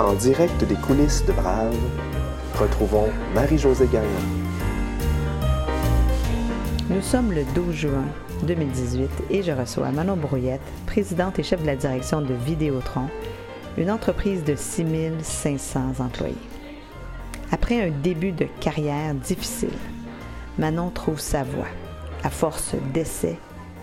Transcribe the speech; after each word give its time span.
En 0.00 0.14
direct 0.14 0.62
des 0.62 0.76
coulisses 0.76 1.24
de 1.26 1.32
Brave, 1.32 1.74
retrouvons 2.54 3.08
Marie-Josée 3.34 3.88
Gagnon. 3.88 4.08
Nous 6.88 7.02
sommes 7.02 7.32
le 7.32 7.42
12 7.56 7.74
juin 7.74 8.04
2018 8.44 9.10
et 9.30 9.42
je 9.42 9.50
reçois 9.50 9.90
Manon 9.90 10.16
Brouillette, 10.16 10.60
présidente 10.86 11.40
et 11.40 11.42
chef 11.42 11.62
de 11.62 11.66
la 11.66 11.74
direction 11.74 12.22
de 12.22 12.32
Vidéotron, 12.32 13.08
une 13.76 13.90
entreprise 13.90 14.44
de 14.44 14.54
6500 14.54 15.94
employés. 15.98 16.34
Après 17.50 17.82
un 17.82 17.90
début 17.90 18.32
de 18.32 18.46
carrière 18.60 19.14
difficile, 19.14 19.76
Manon 20.58 20.90
trouve 20.90 21.18
sa 21.18 21.42
voie 21.42 21.66
à 22.22 22.30
force 22.30 22.76
d'essais 22.94 23.38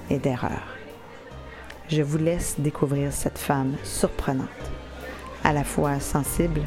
et 0.10 0.18
d'erreurs. 0.18 0.78
Je 1.90 2.02
vous 2.02 2.18
laisse 2.18 2.56
découvrir 2.58 3.12
cette 3.12 3.38
femme 3.38 3.74
surprenante, 3.84 4.48
à 5.46 5.54
la 5.54 5.64
fois 5.64 6.00
sensible, 6.00 6.64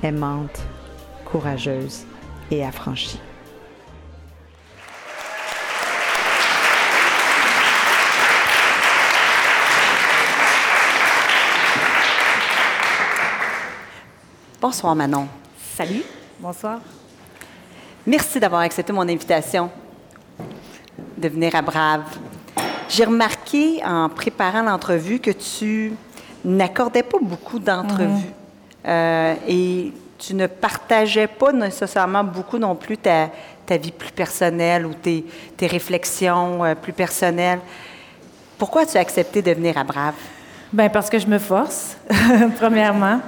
aimante, 0.00 0.62
courageuse 1.24 2.04
et 2.48 2.64
affranchie. 2.64 3.20
Bonsoir 14.60 14.94
Manon. 14.94 15.26
Salut, 15.74 16.04
bonsoir. 16.38 16.78
Merci 18.06 18.38
d'avoir 18.38 18.60
accepté 18.60 18.92
mon 18.92 19.02
invitation 19.02 19.72
de 21.18 21.28
venir 21.28 21.56
à 21.56 21.62
Brave. 21.62 22.04
J'ai 22.88 23.06
remarqué 23.06 23.84
en 23.84 24.08
préparant 24.08 24.62
l'entrevue 24.62 25.18
que 25.18 25.32
tu 25.32 25.94
n'accordais 26.44 27.02
pas 27.02 27.18
beaucoup 27.20 27.58
d'entrevues 27.58 28.06
Mhm. 28.06 28.22
euh, 28.86 29.34
et 29.48 29.92
tu 30.18 30.34
ne 30.34 30.46
partageais 30.46 31.26
pas 31.26 31.52
nécessairement 31.52 32.24
beaucoup 32.24 32.58
non 32.58 32.74
plus 32.74 32.96
ta, 32.96 33.28
ta 33.66 33.76
vie 33.76 33.92
plus 33.92 34.12
personnelle 34.12 34.86
ou 34.86 34.94
tes, 34.94 35.24
tes 35.56 35.66
réflexions 35.66 36.64
euh, 36.64 36.74
plus 36.74 36.92
personnelles. 36.92 37.60
Pourquoi 38.58 38.82
as-tu 38.82 38.96
accepté 38.96 39.42
de 39.42 39.50
venir 39.52 39.76
à 39.76 39.84
Brave? 39.84 40.14
Ben 40.72 40.88
parce 40.90 41.10
que 41.10 41.18
je 41.18 41.26
me 41.26 41.38
force, 41.38 41.96
premièrement. 42.58 43.20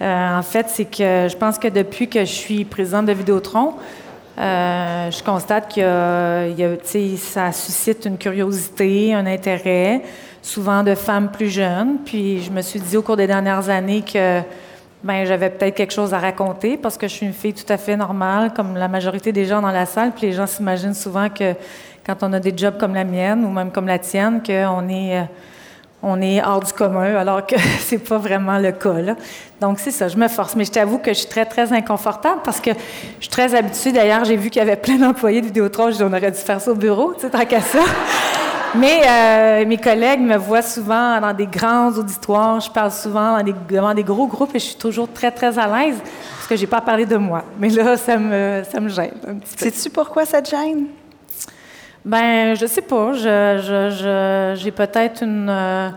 Euh, 0.00 0.38
en 0.38 0.42
fait, 0.42 0.66
c'est 0.68 0.84
que 0.86 1.28
je 1.30 1.36
pense 1.36 1.58
que 1.58 1.68
depuis 1.68 2.08
que 2.08 2.20
je 2.20 2.32
suis 2.32 2.64
présidente 2.64 3.06
de 3.06 3.12
Vidéotron, 3.12 3.74
euh, 4.38 5.10
je 5.10 5.22
constate 5.22 5.72
que 5.74 7.16
ça 7.18 7.52
suscite 7.52 8.04
une 8.06 8.18
curiosité, 8.18 9.14
un 9.14 9.26
intérêt, 9.26 10.02
souvent 10.42 10.82
de 10.82 10.94
femmes 10.94 11.30
plus 11.30 11.48
jeunes. 11.48 11.98
Puis 12.04 12.42
je 12.42 12.50
me 12.50 12.60
suis 12.60 12.80
dit 12.80 12.96
au 12.96 13.02
cours 13.02 13.16
des 13.16 13.26
dernières 13.26 13.70
années 13.70 14.02
que 14.02 14.40
ben 15.04 15.24
j'avais 15.24 15.50
peut-être 15.50 15.74
quelque 15.74 15.92
chose 15.92 16.14
à 16.14 16.18
raconter 16.18 16.76
parce 16.76 16.96
que 16.96 17.08
je 17.08 17.12
suis 17.14 17.26
une 17.26 17.32
fille 17.32 17.54
tout 17.54 17.70
à 17.72 17.76
fait 17.76 17.96
normale, 17.96 18.52
comme 18.54 18.76
la 18.76 18.88
majorité 18.88 19.32
des 19.32 19.46
gens 19.46 19.60
dans 19.60 19.70
la 19.70 19.86
salle. 19.86 20.12
Puis 20.12 20.26
les 20.26 20.32
gens 20.32 20.46
s'imaginent 20.46 20.94
souvent 20.94 21.28
que 21.28 21.54
quand 22.04 22.16
on 22.22 22.32
a 22.32 22.40
des 22.40 22.56
jobs 22.56 22.78
comme 22.78 22.94
la 22.94 23.04
mienne 23.04 23.44
ou 23.44 23.50
même 23.50 23.70
comme 23.70 23.86
la 23.86 23.98
tienne, 23.98 24.42
qu'on 24.44 24.88
est 24.88 25.18
euh, 25.18 25.24
on 26.02 26.20
est 26.20 26.42
hors 26.42 26.60
du 26.60 26.72
commun, 26.72 27.14
alors 27.14 27.46
que 27.46 27.54
c'est 27.78 27.98
pas 27.98 28.18
vraiment 28.18 28.58
le 28.58 28.72
cas. 28.72 29.14
Donc, 29.60 29.78
c'est 29.78 29.92
ça, 29.92 30.08
je 30.08 30.16
me 30.16 30.26
force. 30.26 30.56
Mais 30.56 30.64
je 30.64 30.72
t'avoue 30.72 30.98
que 30.98 31.12
je 31.12 31.18
suis 31.20 31.28
très, 31.28 31.46
très 31.46 31.72
inconfortable 31.72 32.40
parce 32.44 32.60
que 32.60 32.70
je 32.72 33.20
suis 33.20 33.30
très 33.30 33.54
habituée. 33.54 33.92
D'ailleurs, 33.92 34.24
j'ai 34.24 34.36
vu 34.36 34.50
qu'il 34.50 34.58
y 34.58 34.62
avait 34.62 34.76
plein 34.76 34.96
d'employés 34.96 35.40
de 35.40 35.46
Vidéotron. 35.46 35.90
Je 35.90 35.96
dis, 35.98 36.02
on 36.02 36.12
aurait 36.12 36.32
dû 36.32 36.38
faire 36.38 36.60
ça 36.60 36.72
au 36.72 36.74
bureau, 36.74 37.14
tu 37.14 37.20
sais, 37.20 37.30
tant 37.30 37.44
qu'à 37.44 37.60
ça. 37.60 37.78
Mais 38.74 39.02
euh, 39.06 39.66
mes 39.66 39.76
collègues 39.76 40.20
me 40.20 40.36
voient 40.36 40.62
souvent 40.62 41.20
dans 41.20 41.34
des 41.34 41.46
grands 41.46 41.90
auditoires. 41.90 42.58
Je 42.60 42.70
parle 42.70 42.90
souvent 42.90 43.36
dans 43.36 43.42
des- 43.44 43.54
devant 43.68 43.92
des 43.92 44.02
gros 44.02 44.26
groupes 44.26 44.54
et 44.54 44.58
je 44.58 44.64
suis 44.66 44.76
toujours 44.76 45.12
très, 45.12 45.30
très 45.30 45.58
à 45.58 45.66
l'aise 45.66 45.96
parce 46.36 46.46
que 46.48 46.56
j'ai 46.56 46.66
pas 46.66 46.80
parlé 46.80 47.04
de 47.04 47.16
moi. 47.16 47.44
Mais 47.58 47.68
là, 47.68 47.96
ça 47.98 48.16
me, 48.16 48.62
ça 48.70 48.80
me 48.80 48.88
gêne 48.88 49.12
un 49.28 49.34
petit 49.34 49.56
peu. 49.56 49.64
Sais-tu 49.70 49.90
pourquoi 49.90 50.24
ça 50.24 50.40
te 50.40 50.50
gêne? 50.50 50.86
Ben, 52.04 52.54
je 52.56 52.64
sais 52.66 52.80
pas. 52.80 53.12
Je, 53.12 54.54
j'ai 54.58 54.70
peut-être 54.70 55.22
une, 55.22 55.48
euh, 55.50 55.88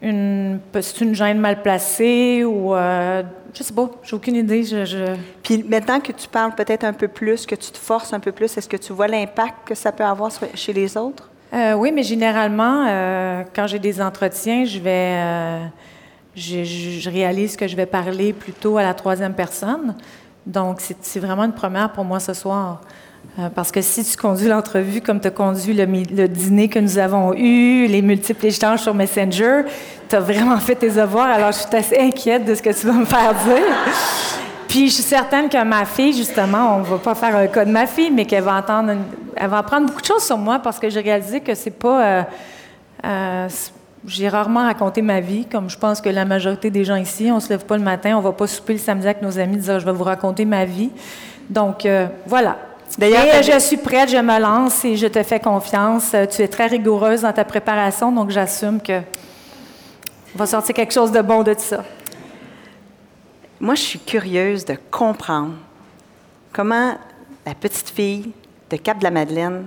une, 0.00 0.60
c'est 0.80 1.00
une 1.00 1.14
gêne 1.14 1.38
mal 1.38 1.60
placée 1.60 2.44
ou 2.44 2.72
euh, 2.74 3.24
je 3.52 3.64
sais 3.64 3.74
pas. 3.74 3.90
J'ai 4.04 4.14
aucune 4.14 4.36
idée. 4.36 4.62
Je, 4.62 4.84
je- 4.84 5.16
Puis 5.42 5.64
maintenant 5.68 5.98
que 5.98 6.12
tu 6.12 6.28
parles 6.28 6.54
peut-être 6.54 6.84
un 6.84 6.92
peu 6.92 7.08
plus, 7.08 7.46
que 7.46 7.56
tu 7.56 7.72
te 7.72 7.78
forces 7.78 8.12
un 8.12 8.20
peu 8.20 8.30
plus, 8.30 8.56
est-ce 8.56 8.68
que 8.68 8.76
tu 8.76 8.92
vois 8.92 9.08
l'impact 9.08 9.56
que 9.66 9.74
ça 9.74 9.90
peut 9.90 10.04
avoir 10.04 10.30
sur- 10.30 10.46
chez 10.54 10.72
les 10.72 10.96
autres? 10.96 11.28
Euh, 11.52 11.72
oui, 11.74 11.92
mais 11.92 12.02
généralement, 12.02 12.84
euh, 12.86 13.42
quand 13.54 13.66
j'ai 13.66 13.78
des 13.78 14.00
entretiens, 14.02 14.64
je 14.64 14.78
vais, 14.78 15.14
euh, 15.16 15.64
réalise 17.06 17.56
que 17.56 17.66
je 17.66 17.74
vais 17.74 17.86
parler 17.86 18.32
plutôt 18.32 18.76
à 18.76 18.82
la 18.82 18.94
troisième 18.94 19.32
personne. 19.32 19.94
Donc, 20.44 20.80
c'est, 21.00 21.20
vraiment 21.20 21.44
une 21.44 21.52
première 21.52 21.92
pour 21.92 22.04
moi 22.04 22.20
ce 22.20 22.34
soir. 22.34 22.80
Parce 23.54 23.70
que 23.70 23.80
si 23.82 24.04
tu 24.04 24.16
conduis 24.16 24.48
l'entrevue 24.48 25.00
comme 25.00 25.20
tu 25.20 25.28
as 25.28 25.30
conduit 25.30 25.72
le, 25.72 25.84
le 25.84 26.28
dîner 26.28 26.68
que 26.68 26.78
nous 26.78 26.98
avons 26.98 27.34
eu, 27.34 27.86
les 27.86 28.02
multiples 28.02 28.46
échanges 28.46 28.80
sur 28.80 28.94
Messenger, 28.94 29.62
tu 30.08 30.16
as 30.16 30.20
vraiment 30.20 30.58
fait 30.58 30.74
tes 30.74 30.90
devoirs. 30.90 31.28
Alors, 31.28 31.52
je 31.52 31.58
suis 31.58 31.76
assez 31.76 31.98
inquiète 31.98 32.44
de 32.44 32.54
ce 32.54 32.62
que 32.62 32.70
tu 32.70 32.86
vas 32.86 32.94
me 32.94 33.04
faire 33.04 33.34
dire. 33.44 34.47
Puis 34.68 34.88
je 34.88 34.94
suis 34.94 35.02
certaine 35.02 35.48
que 35.48 35.62
ma 35.64 35.84
fille, 35.86 36.12
justement, 36.12 36.76
on 36.76 36.82
va 36.82 36.98
pas 36.98 37.14
faire 37.14 37.34
un 37.34 37.46
cas 37.46 37.64
de 37.64 37.70
ma 37.70 37.86
fille, 37.86 38.10
mais 38.10 38.26
qu'elle 38.26 38.44
va 38.44 38.56
entendre, 38.56 38.90
une- 38.90 39.04
elle 39.34 39.48
va 39.48 39.58
apprendre 39.58 39.86
beaucoup 39.86 40.00
de 40.02 40.06
choses 40.06 40.22
sur 40.24 40.36
moi 40.36 40.58
parce 40.58 40.78
que 40.78 40.90
j'ai 40.90 41.00
réalisé 41.00 41.40
que 41.40 41.54
c'est 41.54 41.70
pas, 41.70 42.02
euh, 42.04 42.22
euh, 43.06 43.48
j'ai 44.06 44.28
rarement 44.28 44.64
raconté 44.64 45.00
ma 45.00 45.20
vie, 45.20 45.46
comme 45.46 45.70
je 45.70 45.78
pense 45.78 46.00
que 46.00 46.08
la 46.10 46.24
majorité 46.24 46.70
des 46.70 46.84
gens 46.84 46.96
ici, 46.96 47.30
on 47.32 47.40
se 47.40 47.48
lève 47.48 47.64
pas 47.64 47.76
le 47.78 47.82
matin, 47.82 48.16
on 48.16 48.20
va 48.20 48.32
pas 48.32 48.46
souper 48.46 48.74
le 48.74 48.78
samedi 48.78 49.06
avec 49.06 49.22
nos 49.22 49.38
amis, 49.38 49.56
dire 49.56 49.80
je 49.80 49.86
vais 49.86 49.92
vous 49.92 50.04
raconter 50.04 50.44
ma 50.44 50.64
vie. 50.66 50.90
Donc 51.48 51.86
euh, 51.86 52.06
voilà. 52.26 52.58
D'ailleurs, 52.98 53.42
je 53.42 53.58
suis 53.58 53.76
prête, 53.76 54.10
je 54.10 54.16
me 54.16 54.38
lance 54.40 54.84
et 54.84 54.96
je 54.96 55.06
te 55.06 55.22
fais 55.22 55.40
confiance. 55.40 56.14
Tu 56.30 56.42
es 56.42 56.48
très 56.48 56.66
rigoureuse 56.66 57.20
dans 57.22 57.32
ta 57.32 57.44
préparation, 57.44 58.10
donc 58.12 58.30
j'assume 58.30 58.80
que 58.80 59.00
on 60.34 60.38
va 60.38 60.46
sortir 60.46 60.74
quelque 60.74 60.92
chose 60.92 61.10
de 61.12 61.20
bon 61.20 61.42
de 61.42 61.54
ça. 61.58 61.84
Moi, 63.60 63.74
je 63.74 63.80
suis 63.82 63.98
curieuse 63.98 64.64
de 64.64 64.76
comprendre 64.90 65.54
comment 66.52 66.96
la 67.46 67.54
petite 67.54 67.88
fille 67.90 68.30
de 68.70 68.76
Cap-de-la-Madeleine 68.76 69.66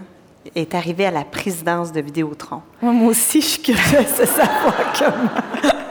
est 0.55 0.73
arrivée 0.75 1.05
à 1.05 1.11
la 1.11 1.23
présidence 1.23 1.91
de 1.91 2.01
Vidéotron. 2.01 2.61
Moi, 2.81 2.93
moi 2.93 3.09
aussi, 3.11 3.41
je 3.41 3.45
suis 3.47 3.61
curieuse 3.61 4.17
de 4.19 4.25
savoir 4.25 4.75
comment. 4.97 5.71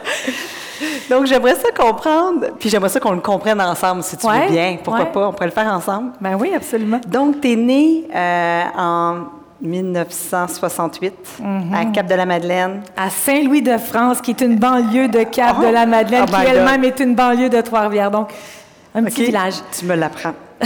Donc, 1.11 1.27
j'aimerais 1.27 1.57
ça 1.57 1.71
comprendre, 1.77 2.47
puis 2.59 2.71
j'aimerais 2.71 2.89
ça 2.89 3.01
qu'on 3.01 3.13
le 3.13 3.21
comprenne 3.21 3.61
ensemble, 3.61 4.03
si 4.03 4.17
tu 4.17 4.27
Ouais, 4.27 4.47
veux 4.47 4.53
bien. 4.53 4.79
Pourquoi 4.83 5.05
ouais. 5.05 5.13
pas? 5.13 5.29
On 5.29 5.33
pourrait 5.33 5.47
le 5.47 5.53
faire 5.53 5.67
ensemble. 5.73 6.13
Ben 6.21 6.37
oui, 6.41 6.53
absolument. 6.55 7.01
Donc, 7.07 7.41
tu 7.41 7.53
es 7.53 7.57
née 7.57 8.07
euh, 8.15 8.63
en 8.79 9.25
1968 9.63 11.15
Mm-hmm. 11.41 11.75
à 11.75 11.85
Cap-de-la-Madeleine. 11.87 12.83
À 12.97 13.11
Saint-Louis-de-France, 13.11 14.21
qui 14.21 14.31
est 14.33 14.41
une 14.41 14.57
banlieue 14.57 15.09
de 15.09 15.23
Cap-de-la-Madeleine, 15.25 16.25
Oh 16.29 16.33
my 16.37 16.45
qui 16.45 16.51
elle-même 16.51 16.85
est 16.85 17.01
une 17.01 17.15
banlieue 17.15 17.49
de 17.49 17.61
Trois-Rivières. 17.61 18.11
Donc, 18.11 18.31
un 18.95 19.05
petit 19.05 19.25
village. 19.25 19.55
Tu 19.79 19.85
me 19.87 19.95
l'apprends. 19.95 20.35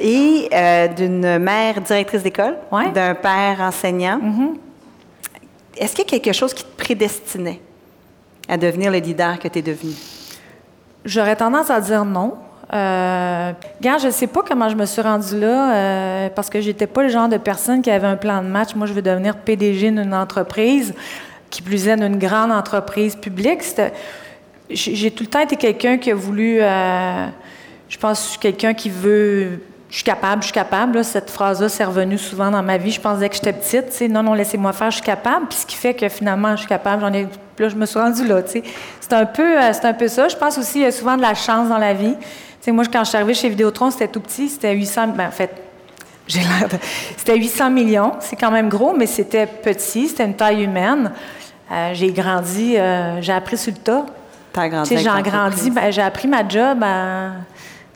Et 0.00 0.48
euh, 0.52 0.88
d'une 0.88 1.38
mère 1.38 1.80
directrice 1.80 2.22
d'école, 2.22 2.56
Ouais. 2.70 2.90
D'un 2.92 3.14
père 3.14 3.56
enseignant. 3.60 4.20
Est-ce 5.76 5.94
qu'il 5.94 6.04
y 6.04 6.16
a 6.16 6.18
quelque 6.20 6.32
chose 6.34 6.54
qui 6.54 6.64
te 6.64 6.76
prédestinait 6.82 7.60
à 8.48 8.56
devenir 8.56 8.90
le 8.92 8.98
leader 8.98 9.38
que 9.38 9.48
tu 9.48 9.58
es 9.58 9.62
devenu? 9.62 9.92
J'aurais 11.04 11.36
tendance 11.36 11.70
à 11.70 11.80
dire 11.80 12.04
non. 12.04 12.34
Euh, 12.74 13.52
regarde, 13.78 14.02
je 14.02 14.10
sais 14.10 14.26
pas 14.26 14.42
comment 14.46 14.68
je 14.68 14.76
me 14.76 14.84
suis 14.84 15.00
rendue 15.00 15.40
là, 15.40 15.74
euh, 15.74 16.28
parce 16.34 16.50
que 16.50 16.60
j'étais 16.60 16.86
pas 16.86 17.02
le 17.02 17.08
genre 17.08 17.28
de 17.28 17.38
personne 17.38 17.80
qui 17.80 17.90
avait 17.90 18.06
un 18.06 18.16
plan 18.16 18.42
de 18.42 18.48
match. 18.48 18.74
Moi, 18.74 18.86
je 18.86 18.92
veux 18.92 19.02
devenir 19.02 19.36
PDG 19.36 19.90
d'une 19.90 20.12
entreprise, 20.12 20.94
qui 21.50 21.62
plus 21.62 21.88
est 21.88 21.96
d'une 21.96 22.18
grande 22.18 22.52
entreprise 22.52 23.16
publique. 23.16 23.60
J'ai 24.68 25.10
tout 25.10 25.22
le 25.22 25.30
temps 25.30 25.40
été 25.40 25.56
quelqu'un 25.56 25.96
qui 25.96 26.10
a 26.10 26.14
voulu. 26.14 26.58
euh, 26.60 27.26
je 27.88 27.96
pense 27.96 28.22
je 28.24 28.28
suis 28.30 28.38
quelqu'un 28.38 28.74
qui 28.74 28.90
veut. 28.90 29.60
Je 29.88 29.94
suis 29.94 30.04
capable, 30.04 30.42
je 30.42 30.48
suis 30.48 30.54
capable. 30.54 31.02
cette 31.02 31.30
phrase-là, 31.30 31.70
c'est 31.70 31.84
revenu 31.84 32.18
souvent 32.18 32.50
dans 32.50 32.62
ma 32.62 32.76
vie. 32.76 32.90
Je 32.90 33.00
pense 33.00 33.20
dès 33.20 33.30
que 33.30 33.36
j'étais 33.36 33.54
petite, 33.54 33.98
non, 34.10 34.22
non, 34.22 34.34
laissez-moi 34.34 34.74
faire, 34.74 34.90
je 34.90 34.96
suis 34.96 35.06
capable. 35.06 35.46
Puis 35.48 35.60
ce 35.60 35.66
qui 35.66 35.76
fait 35.76 35.94
que 35.94 36.06
finalement, 36.10 36.50
je 36.50 36.58
suis 36.58 36.68
capable, 36.68 37.00
j'en 37.00 37.12
ai. 37.14 37.26
Là, 37.58 37.68
je 37.70 37.74
me 37.74 37.86
suis 37.86 37.98
rendue 37.98 38.26
là. 38.26 38.42
C'est 38.46 39.12
un 39.12 39.24
peu, 39.24 39.58
euh, 39.58 39.72
un 39.82 39.94
peu 39.94 40.06
ça. 40.06 40.28
Je 40.28 40.36
pense 40.36 40.58
aussi, 40.58 40.80
il 40.80 40.82
y 40.82 40.86
a 40.86 40.92
souvent 40.92 41.16
de 41.16 41.22
la 41.22 41.34
chance 41.34 41.70
dans 41.70 41.78
la 41.78 41.94
vie. 41.94 42.14
Sais, 42.60 42.72
moi, 42.72 42.84
quand 42.92 43.04
je 43.04 43.08
suis 43.10 43.16
arrivée 43.16 43.34
chez 43.34 43.48
Vidéotron, 43.48 43.90
c'était 43.90 44.08
tout 44.08 44.20
petit, 44.20 44.48
c'était 44.48 44.72
800. 44.74 45.08
Ben, 45.16 45.28
en 45.28 45.30
fait, 45.30 45.50
j'ai 46.26 46.40
l'air 46.40 46.68
de. 46.68 46.76
C'était 47.16 47.36
800 47.36 47.70
millions. 47.70 48.12
C'est 48.20 48.36
quand 48.36 48.50
même 48.50 48.68
gros, 48.68 48.94
mais 48.96 49.06
c'était 49.06 49.46
petit, 49.46 50.08
c'était 50.08 50.24
une 50.24 50.34
taille 50.34 50.64
humaine. 50.64 51.12
Euh, 51.70 51.90
j'ai 51.92 52.10
grandi, 52.12 52.76
euh, 52.76 53.20
j'ai 53.20 53.32
appris 53.32 53.56
sur 53.58 53.72
le 53.72 53.78
tas. 53.78 54.06
T'as 54.52 54.68
grandi 54.68 54.88
j'ai 54.96 55.04
grandi, 55.22 55.70
ben, 55.70 55.90
j'ai 55.90 56.02
appris 56.02 56.26
ma 56.26 56.48
job 56.48 56.82
à- 56.82 57.32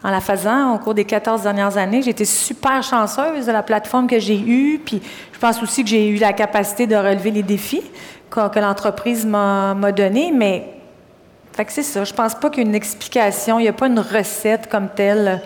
en 0.05 0.11
la 0.11 0.21
faisant 0.21 0.75
au 0.75 0.79
cours 0.79 0.95
des 0.95 1.05
14 1.07 1.43
dernières 1.43 1.77
années. 1.79 2.03
J'ai 2.03 2.11
été 2.11 2.25
super 2.27 2.83
chanceuse 2.83 3.47
de 3.47 3.53
la 3.53 3.63
plateforme 3.63 4.07
que 4.07 4.19
j'ai 4.19 4.39
eue. 4.39 4.81
Puis 4.85 5.01
je 5.33 5.39
pense 5.39 5.63
aussi 5.63 5.83
que 5.85 5.89
j'ai 5.91 6.09
eu 6.09 6.17
la 6.17 6.33
capacité 6.35 6.87
de 6.87 6.95
relever 6.97 7.31
les 7.31 7.43
défis 7.43 7.83
que, 8.31 8.49
que 8.49 8.59
l'entreprise 8.59 9.25
m'a 9.25 9.75
m'a 9.75 9.91
donnés. 9.93 10.31
Mais 10.37 10.69
Fait 11.55 11.65
que 11.65 11.73
c'est 11.73 11.83
ça. 11.83 12.05
Je 12.05 12.13
pense 12.15 12.35
pas 12.35 12.49
qu'il 12.51 12.63
y 12.63 12.67
ait 12.67 12.69
une 12.69 12.75
explication. 12.75 13.59
Il 13.59 13.63
n'y 13.63 13.69
a 13.69 13.73
pas 13.73 13.87
une 13.87 13.99
recette 14.01 14.69
comme 14.71 14.89
telle. 14.89 15.43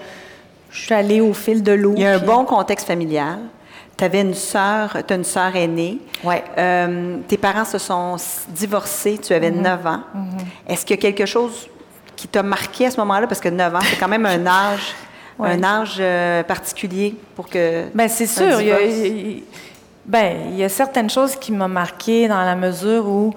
Je 0.71 0.81
suis 0.83 0.95
allée 0.95 1.21
au 1.21 1.33
fil 1.33 1.63
de 1.63 1.73
l'eau. 1.73 1.95
Il 1.97 2.03
y 2.03 2.07
a 2.07 2.15
un 2.15 2.19
bon 2.19 2.45
contexte 2.45 2.87
familial. 2.87 3.39
Tu 3.97 4.05
avais 4.05 4.21
une 4.21 4.35
sœur, 4.35 4.95
tu 5.07 5.13
as 5.13 5.17
une 5.17 5.25
sœur 5.25 5.57
aînée. 5.57 5.99
Ouais. 6.23 6.45
Euh, 6.59 7.17
tes 7.27 7.39
parents 7.39 7.65
se 7.65 7.79
sont 7.79 8.17
divorcés, 8.51 9.19
tu 9.19 9.33
avais 9.33 9.51
9 9.51 9.87
ans. 9.87 10.01
Est-ce 10.69 10.85
qu'il 10.85 10.97
y 10.97 10.99
a 10.99 11.03
quelque 11.03 11.25
chose 11.25 11.67
qui 12.15 12.29
t'a 12.29 12.43
marqué 12.43 12.87
à 12.87 12.91
ce 12.91 12.99
moment-là? 12.99 13.27
Parce 13.27 13.41
que 13.41 13.49
9 13.49 13.75
ans, 13.75 13.79
c'est 13.83 13.97
quand 13.99 14.09
même 14.09 14.27
un 14.27 14.47
âge, 14.47 14.95
Ouais. 15.39 15.51
un 15.51 15.63
âge 15.65 15.97
euh, 16.01 16.43
particulier 16.45 17.15
pour 17.35 17.47
que. 17.49 17.85
Ben 17.95 18.09
c'est 18.09 18.27
sûr. 18.27 18.59
Il 18.61 18.69
y, 18.69 18.73
a, 18.73 18.79
divorce. 18.79 19.07
il- 19.07 19.43
ben, 20.07 20.37
il 20.51 20.57
y 20.57 20.65
a 20.65 20.69
certaines 20.71 21.11
choses 21.11 21.37
qui 21.37 21.53
m'ont 21.53 21.69
marqué 21.69 22.27
dans 22.29 22.41
la 22.43 22.55
mesure 22.57 23.07
où 23.07 23.35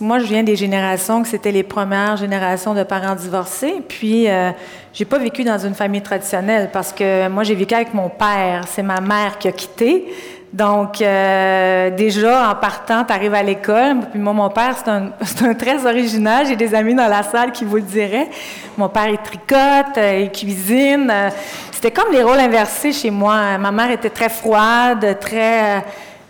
moi, 0.00 0.18
je 0.18 0.24
viens 0.24 0.42
des 0.42 0.56
générations 0.56 1.22
que 1.22 1.28
c'était 1.28 1.52
les 1.52 1.62
premières 1.62 2.16
générations 2.16 2.74
de 2.74 2.82
parents 2.82 3.14
divorcés. 3.14 3.82
Puis, 3.86 4.28
euh, 4.28 4.50
j'ai 4.92 5.04
pas 5.04 5.18
vécu 5.18 5.44
dans 5.44 5.58
une 5.58 5.74
famille 5.74 6.00
traditionnelle 6.00 6.70
parce 6.72 6.92
que 6.92 7.28
moi, 7.28 7.42
j'ai 7.42 7.54
vécu 7.54 7.74
avec 7.74 7.92
mon 7.92 8.08
père. 8.08 8.64
C'est 8.66 8.82
ma 8.82 9.00
mère 9.00 9.38
qui 9.38 9.48
a 9.48 9.52
quitté. 9.52 10.06
Donc, 10.52 11.00
euh, 11.00 11.90
déjà, 11.90 12.50
en 12.50 12.54
partant, 12.56 13.04
tu 13.04 13.12
arrives 13.12 13.34
à 13.34 13.42
l'école. 13.42 13.98
Puis 14.10 14.18
moi, 14.18 14.32
mon 14.32 14.48
père, 14.50 14.74
c'est 14.76 14.90
un, 14.90 15.10
un 15.48 15.54
très 15.54 15.86
original. 15.86 16.46
J'ai 16.46 16.56
des 16.56 16.74
amis 16.74 16.94
dans 16.94 17.06
la 17.06 17.22
salle 17.22 17.52
qui 17.52 17.64
vous 17.64 17.76
le 17.76 17.82
diraient. 17.82 18.28
Mon 18.76 18.88
père, 18.88 19.08
il 19.08 19.18
tricote, 19.18 19.96
euh, 19.96 20.20
il 20.24 20.32
cuisine. 20.32 21.10
euh, 21.12 21.30
c'était 21.70 21.92
comme 21.92 22.12
les 22.12 22.22
rôles 22.22 22.40
inversés 22.40 22.92
chez 22.92 23.10
moi. 23.10 23.58
Ma 23.58 23.70
mère 23.70 23.90
était 23.90 24.10
très 24.10 24.28
froide, 24.28 25.18
très... 25.20 25.84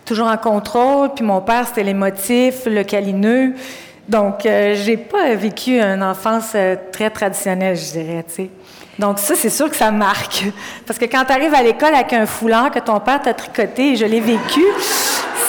toujours 0.05 0.27
en 0.27 0.37
contrôle. 0.37 1.13
Puis 1.13 1.23
mon 1.23 1.41
père, 1.41 1.67
c'était 1.67 1.83
l'émotif, 1.83 2.65
le 2.65 2.83
câlineux. 2.83 3.53
Donc, 4.07 4.45
euh, 4.45 4.75
j'ai 4.75 4.97
pas 4.97 5.35
vécu 5.35 5.79
une 5.79 6.03
enfance 6.03 6.51
euh, 6.55 6.75
très 6.91 7.09
traditionnelle, 7.09 7.77
je 7.77 7.91
dirais, 7.91 8.25
tu 8.27 8.35
sais. 8.35 8.49
Donc, 8.99 9.19
ça, 9.19 9.35
c'est 9.35 9.49
sûr 9.49 9.69
que 9.69 9.75
ça 9.75 9.89
marque. 9.89 10.43
Parce 10.85 10.99
que 10.99 11.05
quand 11.05 11.23
tu 11.23 11.31
arrives 11.31 11.53
à 11.53 11.63
l'école 11.63 11.93
avec 11.95 12.11
un 12.13 12.25
foulard 12.25 12.71
que 12.71 12.79
ton 12.79 12.99
père 12.99 13.21
t'a 13.21 13.33
tricoté, 13.33 13.93
et 13.93 13.95
je 13.95 14.05
l'ai 14.05 14.19
vécu, 14.19 14.63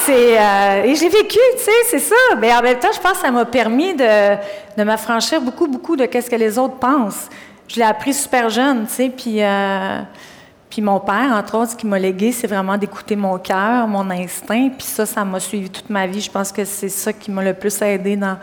c'est... 0.04 0.38
euh, 0.38 0.84
et 0.84 0.94
j'ai 0.94 1.08
vécu, 1.08 1.38
tu 1.56 1.64
sais, 1.64 1.70
c'est 1.90 1.99
ça. 1.99 2.37
Mais 2.38 2.54
en 2.54 2.62
même 2.62 2.78
temps, 2.78 2.93
je 2.94 3.00
pense 3.00 3.14
que 3.14 3.19
ça 3.19 3.31
m'a 3.31 3.44
permis 3.44 3.94
de, 3.94 4.37
de 4.76 4.84
m'affranchir 4.84 5.40
beaucoup, 5.40 5.66
beaucoup 5.66 5.96
de 5.96 6.06
qu'est-ce 6.06 6.31
que 6.31 6.37
les 6.37 6.56
autres 6.58 6.76
pensent. 6.76 7.28
Je 7.66 7.76
l'ai 7.76 7.87
appris 7.87 8.14
super 8.14 8.49
jeune, 8.49 8.87
tu 8.87 8.94
sais, 8.94 9.08
puis... 9.08 9.40
puis 10.72 10.80
mon 10.80 11.00
père, 11.00 11.30
entre 11.36 11.58
autres, 11.58 11.72
ce 11.72 11.76
qui 11.76 11.86
m'a 11.86 11.98
légué, 11.98 12.32
c'est 12.32 12.46
vraiment 12.46 12.78
d'écouter 12.78 13.14
mon 13.14 13.36
cœur, 13.36 13.86
mon 13.86 14.08
instinct. 14.08 14.70
Puis 14.70 14.86
ça, 14.86 15.04
ça 15.04 15.22
m'a 15.22 15.38
suivi 15.38 15.69
toute 15.69 15.90
ma 15.90 16.06
vie. 16.06 16.22
Je 16.22 16.30
pense 16.30 16.50
que 16.50 16.64
c'est 16.64 16.88
ça 16.88 17.12
qui 17.12 17.30
m'a 17.30 17.42
le 17.44 17.52
plus 17.52 17.82
aidé 17.82 18.16
dans, 18.16 18.38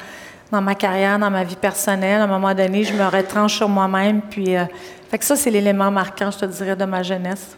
dans 0.51 0.61
ma 0.61 0.75
carrière, 0.75 1.17
dans 1.17 1.31
ma 1.31 1.43
vie 1.43 1.55
personnelle. 1.55 2.21
À 2.21 2.25
un 2.25 2.27
moment 2.27 2.53
donné, 2.53 2.83
je 2.83 2.93
me 2.93 3.03
retranche 3.03 3.55
sur 3.57 3.67
moi-même. 3.67 4.21
Puis, 4.21 4.55
euh, 4.55 4.65
fait 5.09 5.17
que 5.17 5.25
ça, 5.25 5.35
c'est 5.35 5.49
l'élément 5.49 5.89
marquant, 5.89 6.29
je 6.29 6.37
te 6.37 6.45
dirais, 6.45 6.75
de 6.75 6.85
ma 6.85 7.01
jeunesse. 7.01 7.57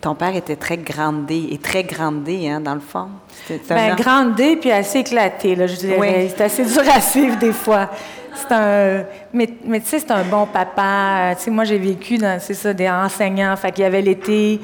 Ton 0.00 0.16
père 0.16 0.34
était 0.34 0.56
très 0.56 0.76
grandé 0.76 1.50
et 1.52 1.58
très 1.58 1.84
grandé, 1.84 2.48
hein, 2.48 2.60
dans 2.60 2.74
le 2.74 2.80
fond. 2.80 3.06
Homme- 3.48 3.96
grande 3.96 4.34
D, 4.34 4.56
puis 4.56 4.72
assez 4.72 4.98
éclaté, 4.98 5.54
là, 5.54 5.68
je 5.68 5.76
dirais. 5.76 5.98
Oui. 6.00 6.32
C'est 6.36 6.42
assez 6.42 6.64
dur 6.64 6.82
à 6.92 7.00
suivre 7.00 7.36
des 7.38 7.52
fois. 7.52 7.88
C'est 8.34 8.52
un... 8.54 9.04
Mais, 9.32 9.48
c'est 9.84 10.10
un 10.10 10.22
bon 10.24 10.46
papa. 10.46 10.82
Euh, 10.82 11.34
Tu 11.34 11.42
sais, 11.44 11.50
moi, 11.50 11.64
j'ai 11.64 11.78
vécu 11.78 12.16
dans, 12.18 12.38
c'est 12.40 12.54
ça, 12.54 12.72
des 12.72 12.88
enseignants. 12.88 13.54
Fait 13.56 13.72
qu'il 13.72 13.82
y 13.84 13.86
avait 13.86 14.02
l'été... 14.02 14.60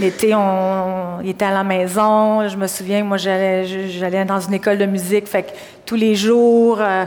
L'été, 0.00 0.32
on, 0.32 1.18
il 1.24 1.30
était 1.30 1.46
à 1.46 1.50
la 1.50 1.64
maison. 1.64 2.46
Je 2.48 2.56
me 2.56 2.68
souviens, 2.68 3.02
moi, 3.02 3.16
j'allais, 3.16 3.64
j'allais 3.88 4.24
dans 4.24 4.38
une 4.38 4.54
école 4.54 4.78
de 4.78 4.86
musique. 4.86 5.26
Fait 5.26 5.42
que 5.42 5.50
tous 5.84 5.96
les 5.96 6.14
jours, 6.14 6.78
euh, 6.80 7.04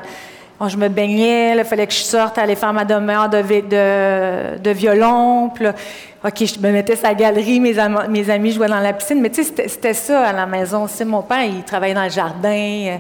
je 0.67 0.75
me 0.75 0.89
baignais. 0.89 1.55
Il 1.57 1.63
fallait 1.63 1.87
que 1.87 1.93
je 1.93 1.99
sorte, 2.01 2.37
aller 2.37 2.57
faire 2.57 2.73
ma 2.73 2.83
demeure 2.83 3.29
de, 3.29 4.57
de, 4.57 4.69
violon. 4.71 5.45
OK, 5.45 6.45
je 6.45 6.59
me 6.59 6.69
mettais 6.73 6.97
sa 6.97 7.13
galerie. 7.13 7.61
Mes, 7.61 7.79
am- 7.79 8.07
mes 8.09 8.29
amis 8.29 8.51
jouaient 8.51 8.67
dans 8.67 8.81
la 8.81 8.91
piscine. 8.91 9.21
Mais 9.21 9.29
tu 9.29 9.41
sais, 9.41 9.53
c'était, 9.69 9.93
ça 9.93 10.27
à 10.27 10.33
la 10.33 10.45
maison. 10.45 10.85
C'est 10.89 11.05
mon 11.05 11.21
père, 11.21 11.43
il 11.45 11.63
travaillait 11.63 11.95
dans 11.95 12.03
le 12.03 12.09
jardin. 12.09 12.49
Euh, 12.49 12.97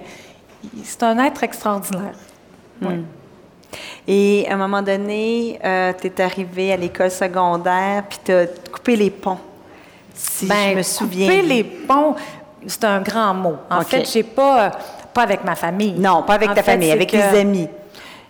C'est 0.85 1.03
un 1.03 1.19
être 1.25 1.43
extraordinaire. 1.43 2.13
Et 4.07 4.45
à 4.49 4.53
un 4.53 4.57
moment 4.57 4.81
donné, 4.81 5.59
tu 6.01 6.07
es 6.07 6.21
arrivé 6.21 6.73
à 6.73 6.77
l'école 6.77 7.11
secondaire, 7.11 8.03
puis 8.09 8.19
tu 8.23 8.31
as 8.31 8.47
coupé 8.71 8.95
les 8.95 9.09
ponts. 9.09 9.37
Si 10.13 10.47
je 10.47 10.75
me 10.75 10.81
souviens. 10.83 11.27
Ben, 11.27 11.41
Couper 11.41 11.47
les 11.53 11.63
ponts, 11.63 12.15
c'est 12.67 12.83
un 12.83 12.99
grand 13.01 13.33
mot. 13.33 13.55
En 13.69 13.79
OK. 13.81 13.87
fait, 13.87 14.11
j'ai 14.11 14.23
pas, 14.23 14.65
euh, 14.65 14.69
pas 15.13 15.23
avec 15.23 15.43
ma 15.43 15.55
famille. 15.55 15.93
Non, 15.93 16.23
pas 16.23 16.33
avec 16.35 16.49
En 16.49 16.53
ta 16.53 16.63
fait, 16.63 16.71
famille, 16.73 16.91
avec 16.91 17.09
que- 17.09 17.17
tes 17.17 17.39
amis. 17.39 17.67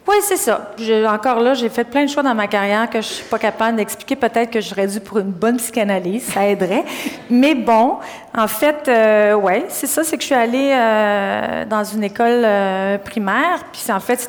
Oui, 0.07 0.15
c'est 0.23 0.37
ça. 0.37 0.73
Encore 1.07 1.39
là, 1.41 1.53
j'ai 1.53 1.69
fait 1.69 1.83
plein 1.83 2.05
de 2.05 2.09
choix 2.09 2.23
dans 2.23 2.33
ma 2.33 2.47
carrière 2.47 2.89
que 2.89 3.01
je 3.01 3.07
suis 3.07 3.25
pas 3.25 3.37
capable 3.37 3.77
d'expliquer. 3.77 4.15
Peut-être 4.15 4.49
que 4.49 4.59
j'aurais 4.59 4.87
dû 4.87 4.99
pour 4.99 5.19
une 5.19 5.29
bonne 5.29 5.57
psychanalyse, 5.57 6.23
ça 6.23 6.47
aiderait. 6.47 6.83
Mais 7.29 7.53
bon, 7.53 7.97
en 8.35 8.47
fait, 8.47 8.87
euh, 8.87 9.35
ouais, 9.35 9.65
c'est 9.69 9.85
ça. 9.85 10.03
C'est 10.03 10.17
que 10.17 10.23
je 10.23 10.27
suis 10.27 10.35
allée 10.35 10.73
euh, 10.73 11.65
dans 11.65 11.83
une 11.83 12.03
école 12.03 12.43
euh, 12.43 12.97
primaire. 12.97 13.63
Puis 13.71 13.91
en 13.91 13.99
fait, 13.99 14.27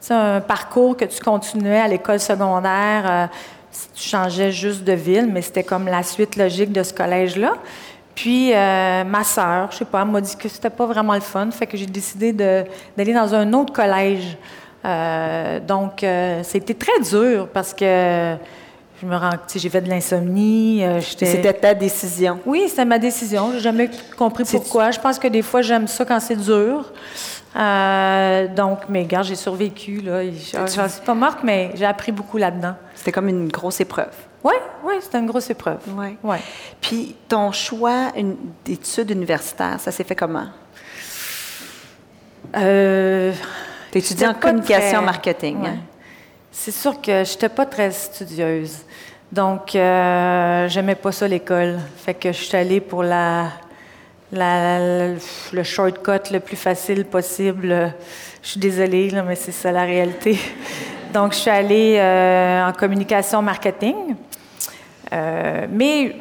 c'est 0.00 0.12
un, 0.12 0.40
parcours 0.42 0.98
que 0.98 1.06
tu 1.06 1.18
continuais 1.18 1.80
à 1.80 1.88
l'école 1.88 2.20
secondaire. 2.20 3.04
euh, 3.10 3.26
tu 3.94 4.08
changeais 4.08 4.52
juste 4.52 4.84
de 4.84 4.92
ville, 4.92 5.28
mais 5.32 5.40
c'était 5.40 5.64
comme 5.64 5.86
la 5.86 6.02
suite 6.02 6.36
logique 6.36 6.72
de 6.72 6.82
ce 6.82 6.92
collège-là. 6.92 7.54
Puis 8.14 8.52
ma 8.52 9.24
sœur, 9.24 9.72
je 9.72 9.78
sais 9.78 9.84
pas, 9.84 10.04
m'a 10.04 10.20
dit 10.20 10.36
que 10.36 10.48
c'était 10.48 10.70
pas 10.70 10.86
vraiment 10.86 11.14
le 11.14 11.20
fun, 11.20 11.50
fait 11.50 11.66
que 11.66 11.76
j'ai 11.76 11.86
décidé 11.86 12.32
d'aller 12.32 13.12
dans 13.12 13.34
un 13.34 13.52
autre 13.52 13.72
collège. 13.72 14.36
Euh, 14.84 15.60
donc, 15.60 16.02
euh, 16.04 16.40
c'était 16.42 16.74
très 16.74 17.00
dur 17.00 17.48
parce 17.52 17.72
que 17.72 18.36
je 19.00 19.06
me 19.06 19.16
rends, 19.16 19.30
j'ai 19.54 19.68
fait 19.70 19.80
de 19.80 19.88
l'insomnie. 19.88 20.84
euh, 20.84 21.00
C'était 21.00 21.52
ta 21.54 21.74
décision. 21.74 22.38
oui, 22.46 22.64
c'était 22.68 22.84
ma 22.84 22.98
décision. 22.98 23.50
J'ai 23.52 23.60
jamais 23.60 23.90
compris 24.16 24.44
pourquoi. 24.44 24.90
Je 24.90 25.00
pense 25.00 25.18
que 25.18 25.28
des 25.28 25.42
fois, 25.42 25.62
j'aime 25.62 25.86
ça 25.88 26.04
quand 26.04 26.20
c'est 26.20 26.36
dur. 26.36 26.92
Donc, 28.56 28.80
mais 28.88 29.04
gars, 29.04 29.22
j'ai 29.22 29.36
survécu. 29.36 30.00
Là. 30.00 30.22
J'en 30.52 30.88
suis 30.88 31.00
pas 31.04 31.14
morte, 31.14 31.38
mais 31.42 31.70
j'ai 31.74 31.86
appris 31.86 32.12
beaucoup 32.12 32.36
là-dedans. 32.36 32.74
C'était 32.94 33.12
comme 33.12 33.28
une 33.28 33.48
grosse 33.48 33.80
épreuve. 33.80 34.12
Oui, 34.42 34.54
oui, 34.84 34.94
c'était 35.00 35.18
une 35.18 35.26
grosse 35.26 35.48
épreuve. 35.48 35.78
Ouais. 35.96 36.16
Ouais. 36.22 36.40
Puis 36.80 37.16
ton 37.28 37.50
choix 37.52 38.08
d'études 38.64 39.10
universitaires, 39.10 39.80
ça 39.80 39.90
s'est 39.90 40.04
fait 40.04 40.14
comment? 40.16 40.46
Euh, 42.56 43.32
Tu 44.00 44.06
étudié 44.06 44.26
en 44.26 44.34
communication 44.34 44.96
très- 44.98 45.04
marketing. 45.04 45.62
ouais. 45.62 45.68
hein? 45.68 45.76
C'est 46.50 46.70
sûr 46.72 47.00
que 47.00 47.24
je 47.24 47.32
n'étais 47.32 47.48
pas 47.48 47.66
très 47.66 47.90
studieuse. 47.90 48.78
Donc, 49.32 49.74
euh, 49.74 50.68
j'aimais 50.68 50.94
pas 50.94 51.10
ça 51.12 51.26
l'école. 51.26 51.78
Fait 51.96 52.14
que 52.14 52.30
je 52.32 52.38
suis 52.44 52.56
allée 52.56 52.80
pour 52.80 53.02
la, 53.02 53.48
la- 54.32 54.78
la- 54.78 55.14
le 55.52 55.62
shortcut 55.62 56.30
le 56.32 56.38
plus 56.40 56.56
facile 56.56 57.04
possible. 57.04 57.92
Je 58.42 58.48
suis 58.50 58.60
désolée, 58.60 59.10
là, 59.10 59.22
mais 59.22 59.34
c'est 59.34 59.52
ça 59.52 59.72
la 59.72 59.82
réalité. 59.82 60.38
Donc, 61.12 61.32
je 61.32 61.38
suis 61.38 61.50
allée 61.50 61.96
euh, 61.98 62.68
en 62.68 62.72
communication 62.72 63.42
marketing. 63.42 64.14
Euh, 65.12 65.66
mais 65.70 66.14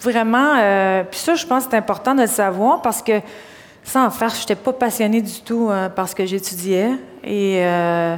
vraiment, 0.00 0.54
euh, 0.56 1.02
puis 1.10 1.18
ça, 1.20 1.34
je 1.34 1.46
pense 1.46 1.64
que 1.64 1.70
c'est 1.70 1.76
important 1.76 2.14
de 2.14 2.22
le 2.22 2.26
savoir 2.26 2.80
parce 2.82 3.02
que 3.02 3.20
sans 3.84 4.06
en 4.06 4.10
faire, 4.10 4.28
je 4.30 4.40
n'étais 4.40 4.54
pas 4.54 4.72
passionnée 4.72 5.22
du 5.22 5.40
tout 5.40 5.68
euh, 5.70 5.88
par 5.88 6.08
ce 6.08 6.14
que 6.14 6.26
j'étudiais. 6.26 6.90
Et 7.24 7.64
euh, 7.64 8.16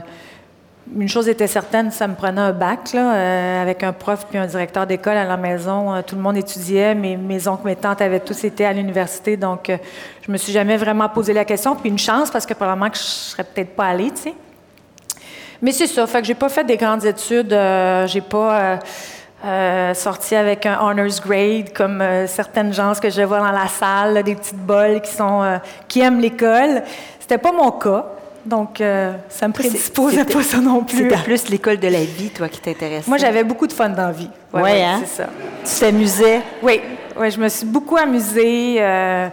une 0.97 1.09
chose 1.09 1.28
était 1.28 1.47
certaine, 1.47 1.90
ça 1.90 2.09
me 2.09 2.14
prenait 2.14 2.40
un 2.40 2.52
bac, 2.52 2.92
là, 2.92 3.14
euh, 3.14 3.62
avec 3.62 3.83
un 3.83 3.92
prof 3.92 4.26
puis 4.28 4.38
un 4.38 4.47
directeur 4.47 4.87
d'école 4.87 5.16
à 5.16 5.25
la 5.25 5.37
maison. 5.37 5.95
Euh, 5.95 6.02
tout 6.04 6.16
le 6.16 6.21
monde 6.21 6.37
étudiait. 6.37 6.95
Mes, 6.95 7.49
oncles, 7.49 7.66
mes 7.66 7.76
tantes 7.76 8.00
avaient 8.00 8.21
tous 8.21 8.42
été 8.45 8.64
à 8.64 8.73
l'université. 8.73 9.37
Donc, 9.37 9.71
euh, 9.71 9.76
je 10.26 10.33
me 10.33 10.37
suis 10.37 10.52
jamais 10.52 10.76
vraiment 10.76 11.09
posé 11.09 11.33
la 11.33 11.45
question. 11.45 11.76
Puis 11.76 11.90
une 11.90 11.99
chance, 11.99 12.30
parce 12.30 12.45
que 12.45 12.54
probablement 12.54 12.90
que 12.90 12.97
je 12.97 13.02
serais 13.02 13.45
peut-être 13.45 13.76
pas 13.76 13.87
allée, 13.87 14.11
tu 14.11 14.23
sais. 14.23 14.35
Mais 15.62 15.73
c'est 15.73 15.87
ça. 15.87 16.07
Fait 16.07 16.21
que 16.21 16.26
j'ai 16.26 16.35
pas 16.35 16.49
fait 16.49 16.64
des 16.64 16.76
grandes 16.76 17.04
études. 17.04 17.50
j'ai 17.50 18.21
pas 18.23 18.61
euh, 18.61 18.76
euh, 19.45 19.95
sorti 19.95 20.35
avec 20.35 20.66
un 20.66 20.80
honors 20.80 21.21
grade 21.25 21.73
comme 21.73 22.02
certaines 22.26 22.73
gens 22.73 22.95
que 23.00 23.11
je 23.11 23.23
vois 23.23 23.38
dans 23.38 23.52
la 23.52 23.69
salle, 23.69 24.23
des 24.23 24.35
petites 24.35 24.59
bols 24.59 25.02
qui 25.02 25.12
sont 25.12 25.61
qui 25.87 26.00
aiment 26.00 26.21
l'école. 26.21 26.83
C'était 27.21 27.38
pas 27.38 27.52
mon 27.52 27.71
cas. 27.73 28.07
Donc, 28.44 28.80
euh, 28.80 29.12
ça 29.28 29.47
me 29.49 29.52
prédisposait 29.52 30.25
pas 30.25 30.42
ça 30.42 30.59
non 30.59 30.82
plus. 30.82 30.97
C'était 31.11 31.16
plus 31.18 31.49
l'école 31.50 31.78
de 31.78 31.88
la 31.88 32.04
vie, 32.04 32.30
toi, 32.30 32.49
qui 32.49 32.61
t'intéressait. 32.61 33.09
Moi, 33.09 33.18
j'avais 33.18 33.44
beaucoup 33.44 33.66
de 33.66 33.73
fun 33.73 33.88
dans 33.90 34.06
la 34.06 34.12
vie. 34.12 34.30
Ouais, 34.52 34.62
Ouais, 34.62 34.73
ouais, 34.73 34.82
hein? 34.82 35.02
c'est 35.04 35.23
ça. 35.23 35.28
Tu 35.64 35.80
t'amusais? 35.80 36.40
Oui, 36.62 36.80
ouais, 37.18 37.30
je 37.30 37.38
me 37.38 37.49
suis 37.49 37.66
beaucoup 37.66 37.97
amusée. 37.97 38.76
euh, 38.80 39.28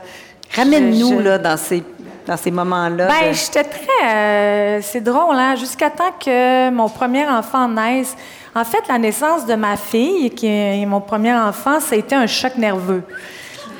Ramène-nous, 0.56 1.20
je- 1.20 1.24
là, 1.24 1.38
dans 1.38 1.58
ces, 1.58 1.84
dans 2.26 2.38
ces 2.38 2.52
moments-là. 2.52 3.08
Ben, 3.08 3.30
de- 3.30 3.34
j'étais 3.34 3.64
très. 3.64 4.08
euh, 4.08 4.80
c'est 4.82 5.02
drôle, 5.02 5.36
hein? 5.36 5.56
Jusqu'à 5.56 5.90
temps 5.90 6.12
que 6.24 6.70
mon 6.70 6.90
premier 6.90 7.26
enfant 7.28 7.68
naisse. 7.68 8.16
En 8.56 8.64
fait, 8.66 8.82
la 8.90 8.98
naissance 8.98 9.46
de 9.46 9.54
ma 9.56 9.78
fille, 9.78 10.32
qui 10.32 10.48
est 10.48 10.86
mon 10.86 11.00
premier 11.02 11.34
enfant, 11.34 11.80
ça 11.80 11.96
a 11.96 11.98
été 11.98 12.16
un 12.16 12.26
choc 12.28 12.58
nerveux. 12.58 13.04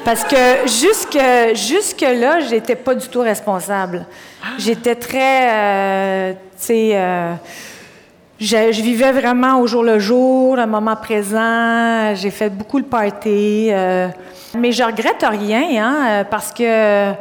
Parce 0.04 0.24
que 0.24 0.68
jusque, 0.68 1.20
jusque-là, 1.54 2.40
j'étais 2.42 2.76
pas 2.76 2.96
du 2.96 3.08
tout 3.08 3.22
responsable. 3.22 4.06
J'étais 4.58 4.96
très, 4.96 5.50
euh, 5.50 6.34
tu 6.34 6.38
sais, 6.58 6.92
euh, 6.94 7.34
je, 8.40 8.82
vivais 8.82 9.12
vraiment 9.12 9.60
au 9.60 9.68
jour 9.68 9.84
le 9.84 10.00
jour, 10.00 10.56
le 10.56 10.66
moment 10.66 10.96
présent. 10.96 12.16
J'ai 12.16 12.32
fait 12.32 12.50
beaucoup 12.50 12.78
le 12.78 12.86
party. 12.86 13.70
euh, 13.72 14.08
mais 14.58 14.72
je 14.72 14.84
regrette 14.84 15.26
rien, 15.30 15.64
hein, 15.78 16.26
parce 16.30 16.54
que 16.54 17.12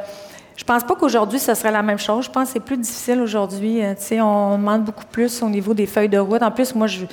je 0.57 0.65
pense 0.65 0.85
pas 0.85 0.95
qu'aujourd'hui, 0.95 1.39
ce 1.39 1.55
serait 1.55 1.73
la 1.73 1.83
même 1.83 1.99
chose. 1.99 2.27
Je 2.27 2.31
pense 2.31 2.49
que 2.49 2.53
c'est 2.55 2.61
plus 2.61 2.77
difficile 2.77 3.21
aujourd'hui. 3.21 3.81
Tu 3.99 4.05
sais, 4.05 4.21
on 4.21 4.57
demande 4.57 4.85
beaucoup 4.85 5.05
plus 5.11 5.43
au 5.43 5.49
niveau 5.49 5.75
des 5.75 5.87
feuilles 5.87 6.09
de 6.09 6.19
route. 6.19 6.43
En 6.43 6.51
plus, 6.51 6.75
moi, 6.75 6.87
je, 6.87 7.05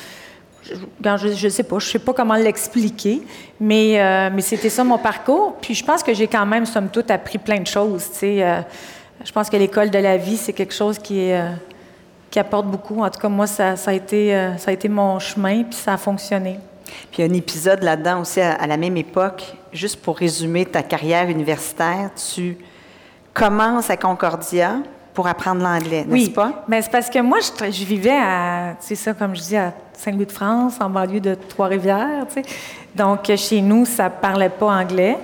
je, 0.63 1.17
je, 1.17 1.34
je 1.34 1.50
sais 1.50 1.63
pas, 1.63 1.79
je 1.79 1.88
sais 1.88 2.00
pas 2.00 2.13
comment 2.13 2.36
l'expliquer, 2.36 3.22
mais, 3.60 4.00
euh, 4.00 4.29
mais 4.34 4.41
c'était 4.41 4.70
ça 4.70 4.84
mon 4.84 4.98
parcours. 4.98 5.55
Puis 5.62 5.74
je 5.74 5.84
pense 5.84 6.03
que 6.03 6.13
j'ai 6.13 6.27
quand 6.27 6.46
même, 6.46 6.65
somme 6.65 6.89
toute, 6.89 7.12
appris 7.12 7.38
plein 7.38 7.60
de 7.60 7.67
choses. 7.67 8.10
Euh, 8.24 8.62
je 9.24 9.32
pense 9.32 9.50
que 9.50 9.58
l'école 9.58 9.89
de 9.89 10.00
la 10.00 10.17
vie, 10.17 10.38
c'est 10.38 10.53
quelque 10.53 10.74
chose 10.74 10.98
qui 11.00 11.32
euh, 11.32 11.50
apporte 12.36 12.67
beaucoup. 12.67 13.03
En 13.03 13.10
tout 13.10 13.20
cas, 13.20 13.29
moi, 13.29 13.48
ça, 13.48 13.75
a 13.86 13.93
été, 13.93 14.89
mon 14.89 15.20
chemin, 15.20 15.63
puis 15.63 15.75
ça 15.75 15.93
a 15.93 15.98
fonctionné. 15.98 16.60
Puis 17.12 17.22
il 17.22 17.25
y 17.25 17.27
a 17.27 17.32
un 17.32 17.36
épisode 17.36 17.84
là-dedans 17.84 18.22
aussi 18.22 18.41
à 18.41 18.67
la 18.67 18.77
même 18.77 18.98
époque, 18.98 19.55
juste 19.72 20.01
pour 20.01 20.17
résumer 20.17 20.65
ta 20.65 20.84
carrière 20.84 21.29
universitaire, 21.29 22.12
tu 22.36 22.58
commences 23.34 23.89
à 23.89 23.98
Concordia 23.98 24.77
pour 25.13 25.27
apprendre 25.27 25.62
l'anglais, 25.62 26.05
n'est-ce 26.08 26.32
pas? 26.32 26.63
Mais 26.67 26.82
c'est 26.82 26.91
parce 26.91 27.10
que 27.10 27.20
moi, 27.20 27.38
je, 27.39 27.86
vivais 27.86 28.17
à, 28.17 28.75
c'est 28.79 28.96
ça, 28.96 29.13
comme 29.13 29.36
je 29.36 29.41
dis, 29.41 29.58
à 29.58 29.74
Saint-Louis-de-France, 29.93 30.75
en 30.82 30.89
banlieue 30.89 31.20
de 31.20 31.36
Trois-Rivières, 31.36 32.25
tu 32.27 32.41
sais. 32.41 32.50
Donc, 32.96 33.32
chez 33.36 33.62
nous, 33.62 33.86
ça 33.86 34.10
parlait 34.10 34.50
pas 34.50 34.67
anglais. 34.67 35.17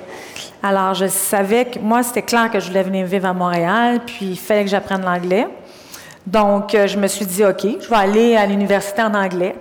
Alors, 0.62 0.93
je 0.93 1.08
savais 1.08 1.65
que, 1.65 1.79
moi, 1.79 2.03
c'était 2.03 2.22
clair 2.22 2.51
que 2.51 2.60
je 2.60 2.67
voulais 2.67 2.84
venir 2.84 3.05
vivre 3.05 3.27
à 3.27 3.34
Montréal, 3.34 4.01
puis 4.05 4.27
il 4.27 4.38
fallait 4.38 4.63
que 4.63 4.69
j'apprenne 4.69 5.03
l'anglais. 5.03 5.48
Donc, 6.25 6.75
euh, 6.75 6.86
je 6.86 6.98
me 6.98 7.08
suis 7.08 7.25
dit, 7.25 7.43
OK, 7.43 7.63
je 7.63 7.89
vais 7.89 7.96
aller 7.96 8.36
à 8.36 8.46
l'université 8.46 9.01
en 9.01 9.13
anglais. 9.13 9.55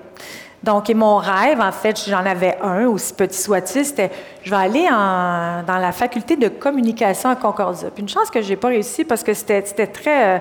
Donc, 0.62 0.90
et 0.90 0.94
mon 0.94 1.16
rêve, 1.18 1.60
en 1.60 1.70
fait, 1.70 2.02
j'en 2.08 2.26
avais 2.26 2.58
un, 2.62 2.86
aussi 2.86 3.12
petit 3.14 3.40
soit-il, 3.40 3.84
c'était 3.84 4.10
je 4.42 4.50
vais 4.50 4.56
aller 4.56 4.88
en- 4.90 5.62
dans 5.66 5.78
la 5.78 5.92
faculté 5.92 6.34
de 6.36 6.48
communication 6.48 7.30
à 7.30 7.36
Concordia. 7.36 7.90
Puis 7.94 8.02
une 8.02 8.08
chance 8.08 8.28
que 8.30 8.42
j'ai 8.42 8.56
pas 8.56 8.68
réussi 8.68 9.04
parce 9.04 9.22
que 9.22 9.32
c'était 9.34 9.62
très 9.86 10.36
euh, 10.36 10.38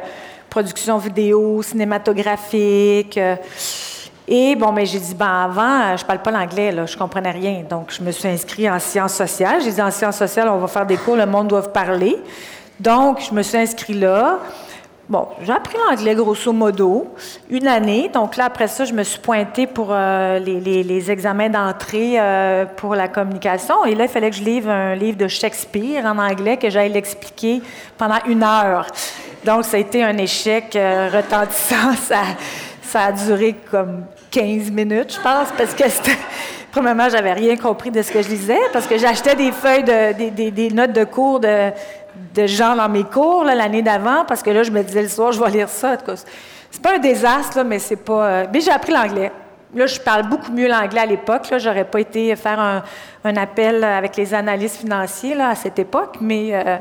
production 0.49 0.97
vidéo, 0.97 1.61
cinématographique. 1.61 3.17
euh, 3.17 3.35
et 4.27 4.55
bon, 4.55 4.71
mais 4.73 4.85
j'ai 4.85 4.99
dit, 4.99 5.13
ben 5.15 5.45
avant, 5.45 5.81
euh, 5.93 5.97
je 5.97 6.03
parle 6.03 6.19
pas 6.19 6.31
l'anglais, 6.31 6.71
là, 6.71 6.85
je 6.85 6.97
comprenais 6.97 7.31
rien. 7.31 7.63
Donc, 7.69 7.93
je 7.97 8.01
me 8.01 8.11
suis 8.11 8.27
inscrite 8.27 8.67
en 8.69 8.79
sciences 8.79 9.13
sociales. 9.13 9.61
J'ai 9.63 9.71
dit, 9.71 9.81
en 9.81 9.91
sciences 9.91 10.17
sociales, 10.17 10.49
on 10.49 10.57
va 10.57 10.67
faire 10.67 10.85
des 10.85 10.97
cours, 10.97 11.15
le 11.15 11.25
monde 11.25 11.47
doit 11.47 11.61
parler. 11.71 12.17
Donc, 12.79 13.21
je 13.21 13.33
me 13.33 13.41
suis 13.43 13.57
inscrite 13.57 13.95
là. 13.99 14.39
Bon, 15.09 15.25
j'ai 15.41 15.53
appris 15.53 15.77
l'anglais 15.77 16.15
grosso 16.15 16.51
modo, 16.51 17.07
une 17.49 17.65
année. 17.67 18.09
Donc 18.13 18.35
là, 18.35 18.45
après 18.45 18.67
ça, 18.67 18.83
je 18.83 18.91
me 18.91 19.03
suis 19.03 19.19
pointée 19.19 19.65
pour 19.65 19.87
euh, 19.91 20.37
les, 20.37 21.11
examens 21.11 21.47
d'entrée 21.47 22.19
euh, 22.19 22.65
pour 22.65 22.93
la 22.93 23.07
communication. 23.07 23.85
Et 23.85 23.95
là, 23.95 24.03
il 24.03 24.09
fallait 24.09 24.29
que 24.29 24.35
je 24.35 24.43
livre 24.43 24.69
un 24.69 24.95
livre 24.95 25.17
de 25.17 25.29
Shakespeare 25.29 26.03
en 26.03 26.17
anglais, 26.17 26.57
que 26.57 26.69
j'aille 26.69 26.91
l'expliquer 26.91 27.61
pendant 27.97 28.19
une 28.27 28.43
heure. 28.43 28.85
Donc, 29.45 29.63
ça 29.63 29.77
a 29.77 29.79
été 29.79 30.03
un 30.03 30.17
échec 30.17 30.75
euh, 30.75 31.09
retentissant. 31.13 31.93
Ça, 32.81 33.01
a 33.01 33.11
duré 33.11 33.53
comme 33.69 34.05
15 34.31 34.71
minutes, 34.71 35.15
je 35.15 35.21
pense, 35.21 35.49
parce 35.57 35.73
que 35.73 35.89
c'était... 35.89 36.17
Premièrement, 36.71 37.09
j'avais 37.09 37.33
rien 37.33 37.57
compris 37.57 37.91
de 37.91 38.01
ce 38.01 38.11
que 38.11 38.21
je 38.21 38.29
lisais, 38.29 38.59
parce 38.71 38.87
que 38.87 38.97
j'achetais 38.97 39.35
des 39.35 39.51
feuilles, 39.51 39.83
de, 39.83 40.49
des 40.49 40.69
notes 40.69 40.93
de 40.93 41.03
cours 41.03 41.41
de, 41.41 41.71
de 42.33 42.47
gens 42.47 42.75
dans 42.75 42.89
mes 42.89 43.03
cours 43.03 43.43
l'année 43.43 43.81
d'avant, 43.81 44.25
parce 44.27 44.41
que 44.43 44.49
là, 44.49 44.63
je 44.63 44.71
me 44.71 44.81
disais 44.83 45.01
le 45.01 45.07
soir, 45.09 45.31
je 45.31 45.43
vais 45.43 45.49
lire 45.51 45.69
ça. 45.69 45.91
En 45.93 45.97
tout 45.97 46.05
cas, 46.05 46.13
c'est 46.71 46.81
pas 46.81 46.95
un 46.95 46.99
désastre, 46.99 47.63
mais 47.63 47.79
c'est 47.79 47.95
pas. 47.97 48.25
euh, 48.27 48.45
Mais 48.53 48.61
j'ai 48.61 48.71
appris 48.71 48.91
l'anglais. 48.93 49.31
Là, 49.75 49.85
je 49.85 49.99
parle 49.99 50.27
beaucoup 50.29 50.51
mieux 50.51 50.67
l'anglais 50.67 51.01
à 51.01 51.05
l'époque. 51.05 51.49
Là, 51.49 51.57
j'aurais 51.57 51.83
pas 51.85 51.99
été 51.99 52.35
faire 52.35 52.59
un, 52.59 52.83
appel 53.35 53.83
avec 53.83 54.15
les 54.15 54.33
analystes 54.33 54.77
financiers 54.77 55.35
là, 55.35 55.49
à 55.49 55.55
cette 55.55 55.77
époque, 55.79 56.15
mais 56.21 56.51
euh, 56.53 56.77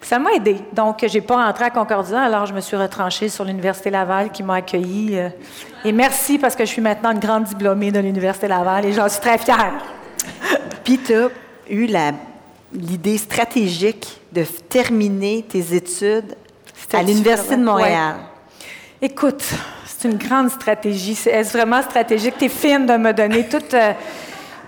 ça 0.00 0.18
m'a 0.18 0.32
aidé. 0.32 0.56
Donc, 0.72 1.04
j'ai 1.06 1.20
pas 1.20 1.44
rentré 1.44 1.66
à 1.66 1.70
Concordia, 1.70 2.22
alors 2.22 2.46
je 2.46 2.54
me 2.54 2.60
suis 2.60 2.76
retranchée 2.76 3.28
sur 3.28 3.44
l'Université 3.44 3.90
Laval 3.90 4.30
qui 4.30 4.42
m'a 4.42 4.54
accueillie. 4.56 5.18
euh, 5.18 5.28
et 5.84 5.92
merci 5.92 6.38
parce 6.38 6.56
que 6.56 6.64
je 6.64 6.70
suis 6.70 6.80
maintenant 6.82 7.10
une 7.12 7.18
grande 7.18 7.44
diplômée 7.44 7.90
de 7.92 8.00
l'Université 8.00 8.48
Laval 8.48 8.86
et 8.86 8.92
j'en 8.92 9.08
suis 9.08 9.20
très 9.20 9.36
fière. 9.38 9.72
Puis 10.84 10.98
tu 10.98 11.12
eu 11.68 11.86
la- 11.86 12.12
l'idée 12.74 13.18
stratégique 13.18 14.20
de 14.32 14.44
terminer 14.68 15.44
tes 15.48 15.74
études 15.74 16.34
à 16.92 17.02
l'Université 17.02 17.56
de 17.56 17.60
ouais. 17.60 17.66
Montréal. 17.66 18.16
Écoute, 19.00 19.42
c'est 19.86 20.08
une 20.08 20.16
grande 20.16 20.50
stratégie. 20.50 21.18
Est-ce 21.26 21.56
vraiment 21.56 21.82
stratégique? 21.82 22.34
T'es 22.38 22.48
fine 22.48 22.86
de 22.86 22.96
me 22.96 23.12
donner 23.12 23.48
toute. 23.48 23.74
euh, 23.74 23.92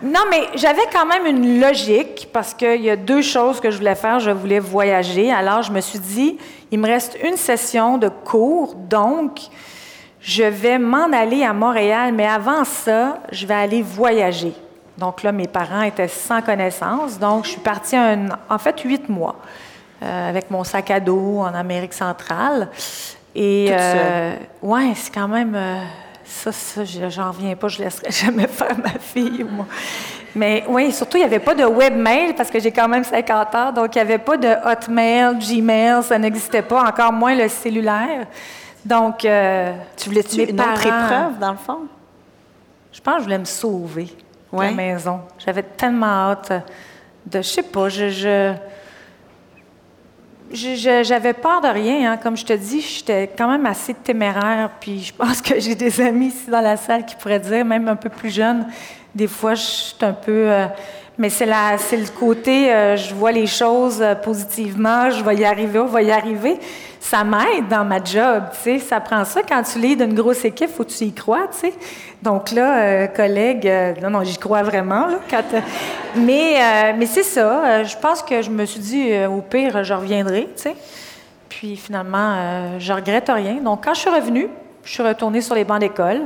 Non, 0.03 0.21
mais 0.31 0.49
j'avais 0.55 0.87
quand 0.93 1.07
même 1.07 1.27
une 1.27 1.61
logique 1.61 2.29
parce 2.33 2.53
qu'il 2.53 2.83
y 2.83 2.91
a 2.91 2.97
deux 2.97 3.23
choses 3.23 3.61
que 3.61 3.71
je 3.71 3.79
voulais 3.79 3.95
faire. 3.95 4.21
Je 4.21 4.31
voulais 4.31 4.59
voyager. 4.59 5.33
Alors, 5.33 5.63
je 5.63 5.73
me 5.73 5.81
suis 5.81 5.99
dit, 5.99 6.37
il 6.71 6.79
me 6.79 6.87
reste 6.87 7.17
une 7.25 7.37
session 7.37 7.97
de 7.97 8.09
cours, 8.09 8.75
donc 8.75 9.39
je 10.21 10.45
vais 10.45 10.79
m'en 10.79 11.13
aller 11.13 11.45
à 11.45 11.53
Montréal, 11.53 12.13
mais 12.13 12.27
avant 12.27 12.65
ça, 12.65 13.21
je 13.31 13.47
vais 13.47 13.55
aller 13.55 13.83
voyager. 13.83 14.53
Donc 14.99 15.23
là, 15.23 15.33
mes 15.33 15.49
parents 15.49 15.83
étaient 15.83 16.09
sans 16.09 16.41
connaissance, 16.43 17.19
donc 17.19 17.45
je 17.45 17.51
suis 17.51 17.61
partie 17.61 17.97
un- 17.97 18.29
en 18.49 18.59
fait 18.59 18.81
huit 18.83 19.09
mois 19.09 19.37
euh, 20.03 20.29
avec 20.31 20.51
mon 20.51 20.63
sac 20.65 20.91
à 20.91 21.01
dos 21.01 21.39
en 21.41 21.53
Amérique 21.55 21.95
centrale. 21.95 22.69
Et 23.35 23.69
euh, 23.71 24.35
ouais, 24.63 24.93
c'est 24.95 25.13
quand 25.13 25.27
même 25.27 25.55
euh, 25.57 25.81
ça, 26.25 26.53
ça, 26.53 26.85
je- 26.85 27.09
j'en 27.11 27.33
reviens 27.33 27.57
pas, 27.57 27.67
je 27.69 27.83
laisserai 27.83 28.11
jamais 28.13 28.47
faire 28.47 28.79
ma 28.79 28.91
fille. 29.01 29.45
Moi. 29.51 29.67
Mais 30.37 30.65
oui, 30.69 30.93
surtout, 30.93 31.17
il 31.17 31.21
n'y 31.21 31.27
avait 31.27 31.39
pas 31.41 31.55
de 31.55 31.65
webmail 31.65 32.35
parce 32.35 32.51
que 32.51 32.61
j'ai 32.61 32.71
quand 32.73 32.89
même 32.89 33.03
50 33.05 33.55
ans, 33.57 33.73
donc 33.73 33.95
il 33.95 33.99
n'y 33.99 34.03
avait 34.03 34.19
pas 34.19 34.37
de 34.37 34.49
Hotmail, 34.65 35.37
Gmail, 35.39 36.03
ça 36.05 36.19
n'existait 36.19 36.63
pas, 36.63 36.85
encore 36.89 37.13
moins 37.13 37.35
le 37.35 37.49
cellulaire. 37.49 38.27
Donc, 38.85 39.19
Tu 39.97 40.09
voulais-tu 40.09 40.37
mes 40.37 40.51
une 40.51 40.61
autre 40.61 40.87
épreuve, 40.87 41.39
dans 41.41 41.53
le 41.53 41.57
fond? 41.59 41.79
Je 42.93 43.01
pense 43.01 43.15
que 43.15 43.21
je 43.21 43.25
voulais 43.25 43.39
me 43.39 43.45
sauver 43.45 44.09
de 44.57 44.61
la 44.63 44.71
maison. 44.73 45.21
J'avais 45.39 45.63
tellement 45.63 46.07
hâte 46.31 46.53
de, 47.27 47.39
je 47.39 47.49
sais 47.49 47.63
pas, 47.63 47.89
je, 47.89 48.09
je, 48.11 48.53
je- 50.53 50.75
je- 50.77 51.03
j'avais 51.05 51.33
peur 51.33 51.61
de 51.61 51.69
rien. 51.69 52.13
hein. 52.13 52.17
Comme 52.17 52.37
je 52.37 52.45
te 52.45 52.53
dis, 52.53 52.81
j'étais 52.81 53.31
quand 53.37 53.49
même 53.51 53.67
assez 53.67 53.95
téméraire. 53.95 54.71
Puis 54.81 55.01
je 55.05 55.13
pense 55.15 55.41
que 55.41 55.59
j'ai 55.59 55.75
des 55.75 56.01
amis 56.07 56.27
ici 56.29 56.51
dans 56.51 56.61
la 56.61 56.77
salle 56.77 57.05
qui 57.07 57.17
pourraient 57.17 57.41
dire, 57.41 57.65
même 57.65 57.89
un 57.89 57.97
peu 57.97 58.09
plus 58.11 58.31
jeunes, 58.31 58.67
des 59.15 59.27
fois, 59.27 59.55
je 59.55 59.63
suis 59.63 59.97
un 60.05 60.13
peu. 60.13 60.51
euh, 60.51 60.67
mais 61.17 61.31
c'est, 61.31 61.47
le 61.47 62.19
côté, 62.19 62.73
euh, 62.73 62.97
je 62.97 63.15
vois 63.15 63.31
les 63.31 63.47
choses 63.47 64.03
euh, 64.03 64.17
positivement, 64.17 65.11
je 65.11 65.23
vais 65.23 65.37
y 65.37 65.45
arriver, 65.45 65.79
on 65.79 65.87
va 65.87 66.03
y 66.03 66.11
arriver. 66.11 66.59
Ça 66.99 67.23
m'aide 67.23 67.69
dans 67.71 67.85
ma 67.85 68.03
job, 68.03 68.45
tu 68.51 68.59
sais. 68.63 68.79
Ça 68.81 68.99
prend 68.99 69.25
ça 69.25 69.43
quand 69.43 69.63
tu 69.63 69.79
lis 69.79 69.95
d'une 69.95 70.15
grosse 70.15 70.45
équipe, 70.45 70.71
faut 70.71 70.83
que 70.83 70.91
tu 70.91 71.05
y 71.05 71.13
crois, 71.13 71.47
tu 71.53 71.69
sais. 71.69 71.75
Donc 72.21 72.51
là, 72.51 72.79
euh, 72.79 73.07
collègue, 73.07 73.71
non, 74.03 74.11
non, 74.11 74.25
j'y 74.25 74.39
crois 74.39 74.63
vraiment, 74.63 75.07
là. 75.07 75.19
Quand, 75.31 75.45
mais, 76.17 76.95
mais 76.97 77.07
c'est 77.07 77.23
ça. 77.23 77.85
je 77.85 77.97
pense 77.97 78.23
que 78.23 78.43
je 78.43 78.51
me 78.51 78.65
suis 78.65 78.81
dit, 78.81 79.13
au 79.27 79.41
pire, 79.41 79.85
je 79.85 79.95
reviendrai, 79.95 80.49
tu 80.57 80.63
sais. 80.63 80.75
Puis 81.49 81.77
finalement, 81.77 82.79
je 82.79 82.93
regrette 82.93 83.29
rien. 83.29 83.57
Donc, 83.57 83.85
quand 83.85 83.95
je 83.95 84.01
suis 84.01 84.11
revenue, 84.11 84.49
je 84.85 84.91
suis 84.91 85.03
retournée 85.03 85.43
sur 85.43 85.55
les 85.55 85.65
bancs 85.65 85.81
d'école 85.81 86.23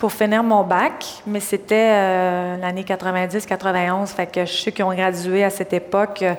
pour 0.00 0.10
finir 0.12 0.42
mon 0.42 0.62
bac, 0.64 1.04
mais 1.26 1.40
c'était 1.40 1.90
euh, 1.92 2.56
l'année 2.56 2.82
90-91. 2.84 4.06
Fait 4.06 4.26
que 4.26 4.46
ceux 4.46 4.70
qui 4.70 4.82
ont 4.82 4.94
gradué 4.94 5.44
à 5.44 5.50
cette 5.50 5.74
époque, 5.74 6.22
euh, 6.22 6.32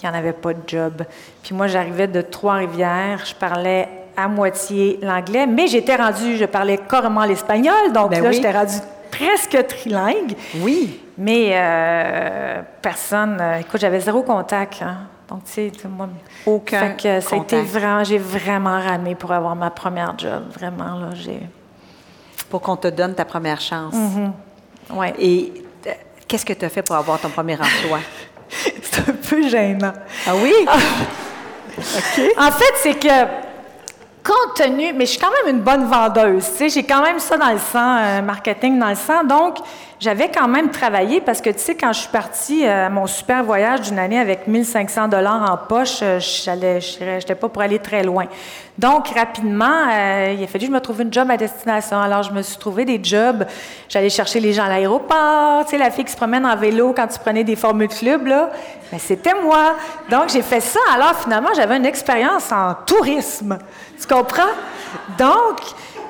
il 0.00 0.06
n'y 0.08 0.14
en 0.14 0.16
avait 0.16 0.32
pas 0.32 0.54
de 0.54 0.60
job. 0.66 1.02
Puis 1.42 1.52
moi, 1.54 1.66
j'arrivais 1.66 2.06
de 2.06 2.20
Trois-Rivières, 2.22 3.24
je 3.26 3.34
parlais 3.34 3.88
à 4.16 4.28
moitié 4.28 4.98
l'anglais, 5.02 5.46
mais 5.48 5.66
j'étais 5.66 5.96
rendue, 5.96 6.36
je 6.36 6.44
parlais 6.44 6.78
carrément 6.88 7.24
l'espagnol, 7.24 7.92
donc 7.92 8.10
Ben 8.12 8.22
là, 8.22 8.28
oui. 8.30 8.36
j'étais 8.36 8.52
rendue 8.52 8.78
presque 9.10 9.66
trilingue. 9.66 10.34
Oui. 10.60 11.00
Mais 11.18 11.50
euh, 11.54 12.62
personne, 12.80 13.38
euh, 13.40 13.58
écoute, 13.58 13.80
j'avais 13.80 14.00
zéro 14.00 14.22
contact. 14.22 14.82
hein. 14.82 14.98
Donc, 15.28 15.44
tu 15.44 15.52
sais, 15.52 15.72
monde. 15.88 16.10
Aucun 16.46 16.78
Fait 16.80 16.96
que 16.96 17.20
ça 17.20 17.34
a 17.36 17.38
été 17.40 17.56
contact. 17.56 17.72
vraiment, 17.72 18.04
j'ai 18.04 18.18
vraiment 18.18 18.80
ramé 18.80 19.16
pour 19.16 19.32
avoir 19.32 19.54
ma 19.56 19.70
première 19.70 20.14
job. 20.16 20.44
Vraiment, 20.54 20.98
là, 20.98 21.08
j'ai. 21.14 21.40
Pour 22.50 22.60
qu'on 22.60 22.76
te 22.76 22.88
donne 22.88 23.14
ta 23.14 23.24
première 23.24 23.60
chance. 23.60 23.94
Ouais. 24.92 25.14
Et 25.18 25.52
qu'est-ce 26.28 26.44
que 26.44 26.52
tu 26.52 26.64
as 26.64 26.68
fait 26.68 26.82
pour 26.82 26.96
avoir 26.96 27.18
ton 27.20 27.30
premier 27.30 27.54
emploi? 27.54 28.00
C'est 28.82 29.08
un 29.08 29.12
peu 29.14 29.48
gênant. 29.48 29.92
ah 30.26 30.32
oui? 30.34 30.52
En 32.36 32.50
fait, 32.50 32.74
c'est 32.82 32.98
que, 32.98 33.08
mais 34.94 35.06
je 35.06 35.10
suis 35.10 35.18
quand 35.18 35.30
même 35.44 35.56
une 35.56 35.62
bonne 35.62 35.84
vendeuse, 35.84 36.44
tu 36.50 36.56
sais, 36.56 36.68
j'ai 36.68 36.82
quand 36.84 37.02
même 37.02 37.18
ça 37.18 37.36
dans 37.36 37.50
le 37.50 37.58
sang, 37.58 37.96
euh, 37.98 38.22
marketing 38.22 38.78
dans 38.78 38.90
le 38.90 38.94
sang, 38.94 39.24
donc 39.24 39.58
j'avais 40.00 40.30
quand 40.30 40.48
même 40.48 40.70
travaillé 40.70 41.20
parce 41.20 41.42
que, 41.42 41.50
tu 41.50 41.58
sais, 41.58 41.74
quand 41.74 41.92
je 41.92 42.00
suis 42.00 42.08
partie 42.08 42.66
à 42.66 42.88
mon 42.88 43.06
super 43.06 43.44
voyage 43.44 43.82
d'une 43.82 43.98
année 43.98 44.18
avec 44.18 44.46
1500 44.46 45.08
dollars 45.08 45.52
en 45.52 45.58
poche, 45.58 46.00
je 46.00 47.16
n'étais 47.16 47.34
pas 47.34 47.48
pour 47.50 47.60
aller 47.60 47.78
très 47.78 48.02
loin. 48.02 48.24
Donc, 48.78 49.08
rapidement, 49.08 49.90
il 49.90 50.42
a 50.42 50.46
fallu 50.46 50.60
que 50.60 50.66
je 50.68 50.70
me 50.70 50.80
trouve 50.80 51.02
une 51.02 51.12
job 51.12 51.30
à 51.30 51.36
destination. 51.36 52.00
Alors, 52.00 52.22
je 52.22 52.32
me 52.32 52.40
suis 52.40 52.56
trouvé 52.56 52.86
des 52.86 52.98
jobs. 53.02 53.44
J'allais 53.90 54.08
chercher 54.08 54.40
les 54.40 54.54
gens 54.54 54.64
à 54.64 54.68
l'aéroport. 54.70 55.66
Tu 55.66 55.72
sais, 55.72 55.78
la 55.78 55.90
fille 55.90 56.06
qui 56.06 56.12
se 56.12 56.16
promène 56.16 56.46
en 56.46 56.56
vélo 56.56 56.94
quand 56.96 57.06
tu 57.08 57.18
prenais 57.18 57.44
des 57.44 57.56
formules 57.56 57.88
club, 57.88 58.26
là. 58.26 58.48
Mais 58.90 58.98
c'était 58.98 59.34
moi. 59.34 59.74
Donc, 60.08 60.30
j'ai 60.30 60.40
fait 60.40 60.60
ça. 60.60 60.80
Alors, 60.94 61.14
finalement, 61.14 61.50
j'avais 61.54 61.76
une 61.76 61.84
expérience 61.84 62.50
en 62.52 62.74
tourisme. 62.86 63.58
Tu 64.00 64.06
comprends? 64.06 64.54
Donc, 65.18 65.60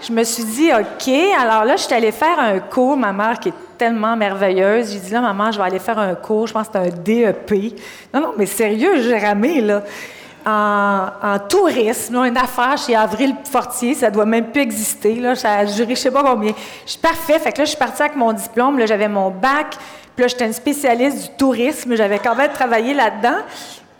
je 0.00 0.12
me 0.12 0.22
suis 0.24 0.44
dit, 0.44 0.70
OK. 0.72 1.12
Alors 1.38 1.64
là, 1.64 1.76
je 1.76 1.82
suis 1.82 1.94
allée 1.94 2.12
faire 2.12 2.38
un 2.38 2.58
cours. 2.60 2.96
Ma 2.96 3.12
mère, 3.12 3.38
qui 3.38 3.48
est 3.48 3.54
tellement 3.76 4.16
merveilleuse, 4.16 4.92
j'ai 4.92 5.00
dit, 5.00 5.10
là, 5.10 5.20
maman, 5.20 5.50
je 5.50 5.58
vais 5.58 5.64
aller 5.64 5.78
faire 5.78 5.98
un 5.98 6.14
cours. 6.14 6.46
Je 6.46 6.52
pense 6.52 6.68
que 6.68 6.78
c'était 6.78 6.96
un 6.96 7.02
DEP. 7.02 7.74
Non, 8.14 8.20
non, 8.20 8.32
mais 8.36 8.46
sérieux, 8.46 9.02
j'ai 9.02 9.18
ramé, 9.18 9.60
là. 9.60 9.82
En, 10.46 11.38
tourisme, 11.48 12.16
une 12.16 12.36
affaire 12.38 12.78
chez 12.78 12.96
Avril 12.96 13.34
Fortier, 13.44 13.92
ça 13.94 14.10
doit 14.10 14.24
même 14.24 14.50
plus 14.50 14.62
exister. 14.62 15.16
Là, 15.16 15.34
ça 15.34 15.52
a 15.52 15.64
duré 15.66 15.94
je 15.94 16.00
sais 16.00 16.10
pas 16.10 16.22
combien. 16.22 16.52
Je 16.86 16.92
suis 16.92 16.98
parfait. 16.98 17.38
Fait 17.38 17.52
que 17.52 17.58
là, 17.58 17.64
je 17.64 17.70
suis 17.70 17.78
partie 17.78 18.00
avec 18.00 18.16
mon 18.16 18.32
diplôme. 18.32 18.78
Là, 18.78 18.86
j'avais 18.86 19.08
mon 19.08 19.30
bac. 19.30 19.76
Puis 20.16 20.22
là, 20.22 20.28
j'étais 20.28 20.46
une 20.46 20.54
spécialiste 20.54 21.22
du 21.22 21.36
tourisme. 21.36 21.94
J'avais 21.94 22.18
quand 22.18 22.34
même 22.34 22.50
travaillé 22.52 22.94
là-dedans. 22.94 23.36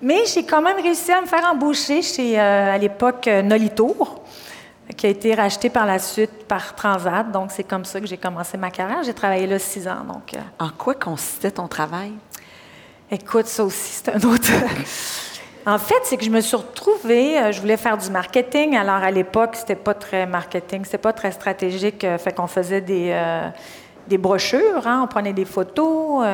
Mais 0.02 0.25
j'ai 0.33 0.45
quand 0.45 0.62
même 0.62 0.80
réussi 0.80 1.12
à 1.12 1.21
me 1.21 1.26
faire 1.26 1.45
embaucher 1.50 2.00
chez, 2.00 2.40
euh, 2.40 2.75
à 2.75 2.78
l'époque, 2.78 3.28
euh, 3.28 3.42
Nolitour 3.42 4.23
qui 4.97 5.07
a 5.07 5.11
été 5.11 5.35
racheté 5.35 5.71
par 5.71 5.87
la 5.87 5.99
suite 6.00 6.47
par 6.49 6.75
Transat. 6.75 7.30
Donc, 7.30 7.52
c'est 7.52 7.62
comme 7.62 7.85
ça 7.85 8.00
que 8.00 8.07
j'ai 8.07 8.16
commencé 8.16 8.57
ma 8.59 8.71
carrière. 8.71 9.02
J'ai 9.04 9.14
travaillé 9.14 9.47
là 9.47 9.59
six 9.59 9.87
ans. 9.87 10.04
Donc, 10.07 10.35
euh. 10.35 10.38
En 10.59 10.71
quoi 10.71 10.95
consistait 10.95 11.52
ton 11.52 11.69
travail? 11.69 12.12
Écoute, 13.11 13.47
ça 13.47 13.64
aussi, 13.64 14.02
c'est 14.02 14.09
un 14.09 14.28
autre. 14.28 14.50
en 15.66 15.78
fait, 15.78 16.00
c'est 16.04 16.16
que 16.16 16.25
je 16.25 16.30
me 16.30 16.40
suis 16.40 16.57
retrouvée, 16.57 17.52
je 17.52 17.61
voulais 17.61 17.76
faire 17.76 17.99
du 17.99 18.11
marketing. 18.11 18.76
Alors, 18.76 18.97
à 18.97 19.11
l'époque, 19.12 19.50
c'était 19.54 19.76
pas 19.76 19.95
très 19.95 20.26
marketing, 20.26 20.85
c'était 20.85 20.99
pas 20.99 21.12
très 21.12 21.30
stratégique. 21.30 22.04
Fait 22.19 22.35
qu'on 22.35 22.49
faisait 22.49 22.80
des, 22.80 23.16
des 24.09 24.19
brochures, 24.19 24.87
hein, 24.87 25.02
on 25.04 25.07
prenait 25.07 25.33
des 25.33 25.45
photos. 25.45 26.25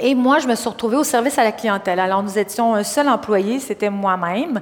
Et 0.00 0.14
moi, 0.16 0.40
je 0.40 0.48
me 0.48 0.56
suis 0.56 0.68
retrouvée 0.68 0.96
au 0.96 1.04
service 1.04 1.38
à 1.38 1.44
la 1.44 1.52
clientèle. 1.52 2.00
Alors, 2.00 2.20
nous 2.22 2.36
étions 2.36 2.74
un 2.74 2.82
seul 2.82 3.08
employé, 3.08 3.60
c'était 3.60 3.90
moi-même. 3.90 4.60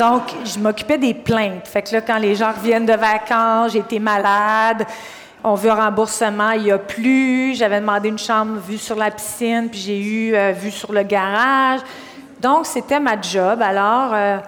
Donc, 0.00 0.22
je 0.44 0.58
m'occupais 0.58 0.98
des 0.98 1.14
plaintes. 1.14 1.68
Fait 1.68 1.82
que 1.82 1.92
là, 1.92 2.00
quand 2.00 2.18
les 2.18 2.34
gens 2.34 2.50
reviennent 2.52 2.86
de 2.86 2.94
vacances, 2.94 3.72
j'ai 3.72 3.78
été 3.78 4.00
malade, 4.00 4.84
on 5.44 5.54
veut 5.54 5.70
un 5.70 5.76
remboursement, 5.76 6.50
il 6.52 6.64
n'y 6.64 6.72
a 6.72 6.78
plus. 6.78 7.54
J'avais 7.54 7.80
demandé 7.80 8.08
une 8.08 8.18
chambre 8.18 8.58
vue 8.58 8.78
sur 8.78 8.96
la 8.96 9.12
piscine, 9.12 9.68
puis 9.70 9.78
j'ai 9.78 10.00
eu 10.00 10.34
euh, 10.34 10.50
vue 10.50 10.72
sur 10.72 10.92
le 10.92 11.04
garage. 11.04 11.80
Donc, 12.40 12.66
c'était 12.66 12.98
ma 12.98 13.20
job. 13.20 13.62
Alors, 13.62 14.10
euh, 14.12 14.38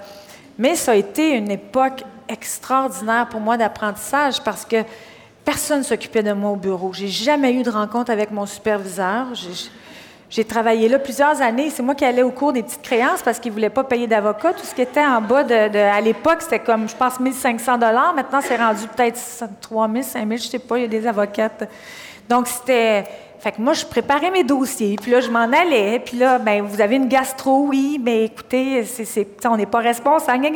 mais 0.59 0.75
ça 0.75 0.93
a 0.93 0.97
été 0.97 1.37
une 1.37 1.53
époque 1.53 2.03
extraordinaire 2.29 3.29
pour 3.29 3.41
moi 3.41 3.57
d'apprentissage 3.57 4.43
parce 4.43 4.65
que 4.65 4.83
personne 5.45 5.79
ne 5.79 5.85
s'occupait 5.85 6.25
de 6.25 6.33
moi 6.33 6.51
au 6.51 6.57
bureau. 6.57 6.93
J'ai 6.93 7.07
jamais 7.07 7.53
eu 7.53 7.63
de 7.63 7.71
rencontre 7.71 8.11
avec 8.11 8.33
mon 8.33 8.47
superviseur. 8.47 9.27
Travaillé 10.49 10.89
là 10.89 10.99
plusieurs 10.99 11.41
années. 11.41 11.71
C'est 11.71 11.83
moi 11.83 11.95
qui 11.95 12.05
allais 12.05 12.23
au 12.23 12.31
cours 12.31 12.53
des 12.53 12.63
petites 12.63 12.83
créances 12.83 13.23
parce 13.23 13.39
qu'ils 13.39 13.53
ne 13.53 13.55
voulaient 13.55 13.71
pas 13.71 13.85
payer 13.85 14.07
d'avocat. 14.07 14.53
Tout 14.53 14.65
ce 14.65 14.75
qui 14.75 14.83
était 14.83 15.05
en 15.05 15.21
bas 15.21 15.45
de. 15.45 15.79
à 15.79 16.01
l'époque, 16.01 16.43
c'était 16.43 16.59
comme, 16.59 16.89
je 16.89 16.97
pense, 16.97 17.21
1500 17.21 17.79
Maintenant, 17.79 18.41
c'est 18.43 18.57
rendu 18.57 18.87
peut-être 18.89 19.19
3000, 19.61 20.03
5000, 20.05 20.39
je 20.39 20.45
ne 20.45 20.51
sais 20.51 20.59
pas, 20.59 20.79
il 20.79 20.83
y 20.83 20.85
a 20.85 20.89
des 20.89 21.07
avocates. 21.07 21.69
Donc, 22.29 22.49
c'était. 22.49 23.05
Fait 23.39 23.53
que 23.53 23.61
moi, 23.61 23.75
je 23.75 23.85
préparais 23.85 24.31
mes 24.31 24.43
dossiers, 24.45 24.97
puis 25.01 25.13
là, 25.13 25.21
je 25.21 25.31
m'en 25.31 25.45
allais, 25.45 26.01
puis 26.01 26.17
là, 26.17 26.39
ben 26.39 26.63
vous 26.63 26.81
avez 26.81 26.97
une 26.97 27.07
gastro, 27.07 27.67
oui, 27.69 28.01
mais 28.03 28.25
écoutez, 28.25 28.83
c'est, 28.85 29.29
on 29.47 29.57
n'est 29.57 29.67
pas 29.67 29.81
responsable. 29.81 30.49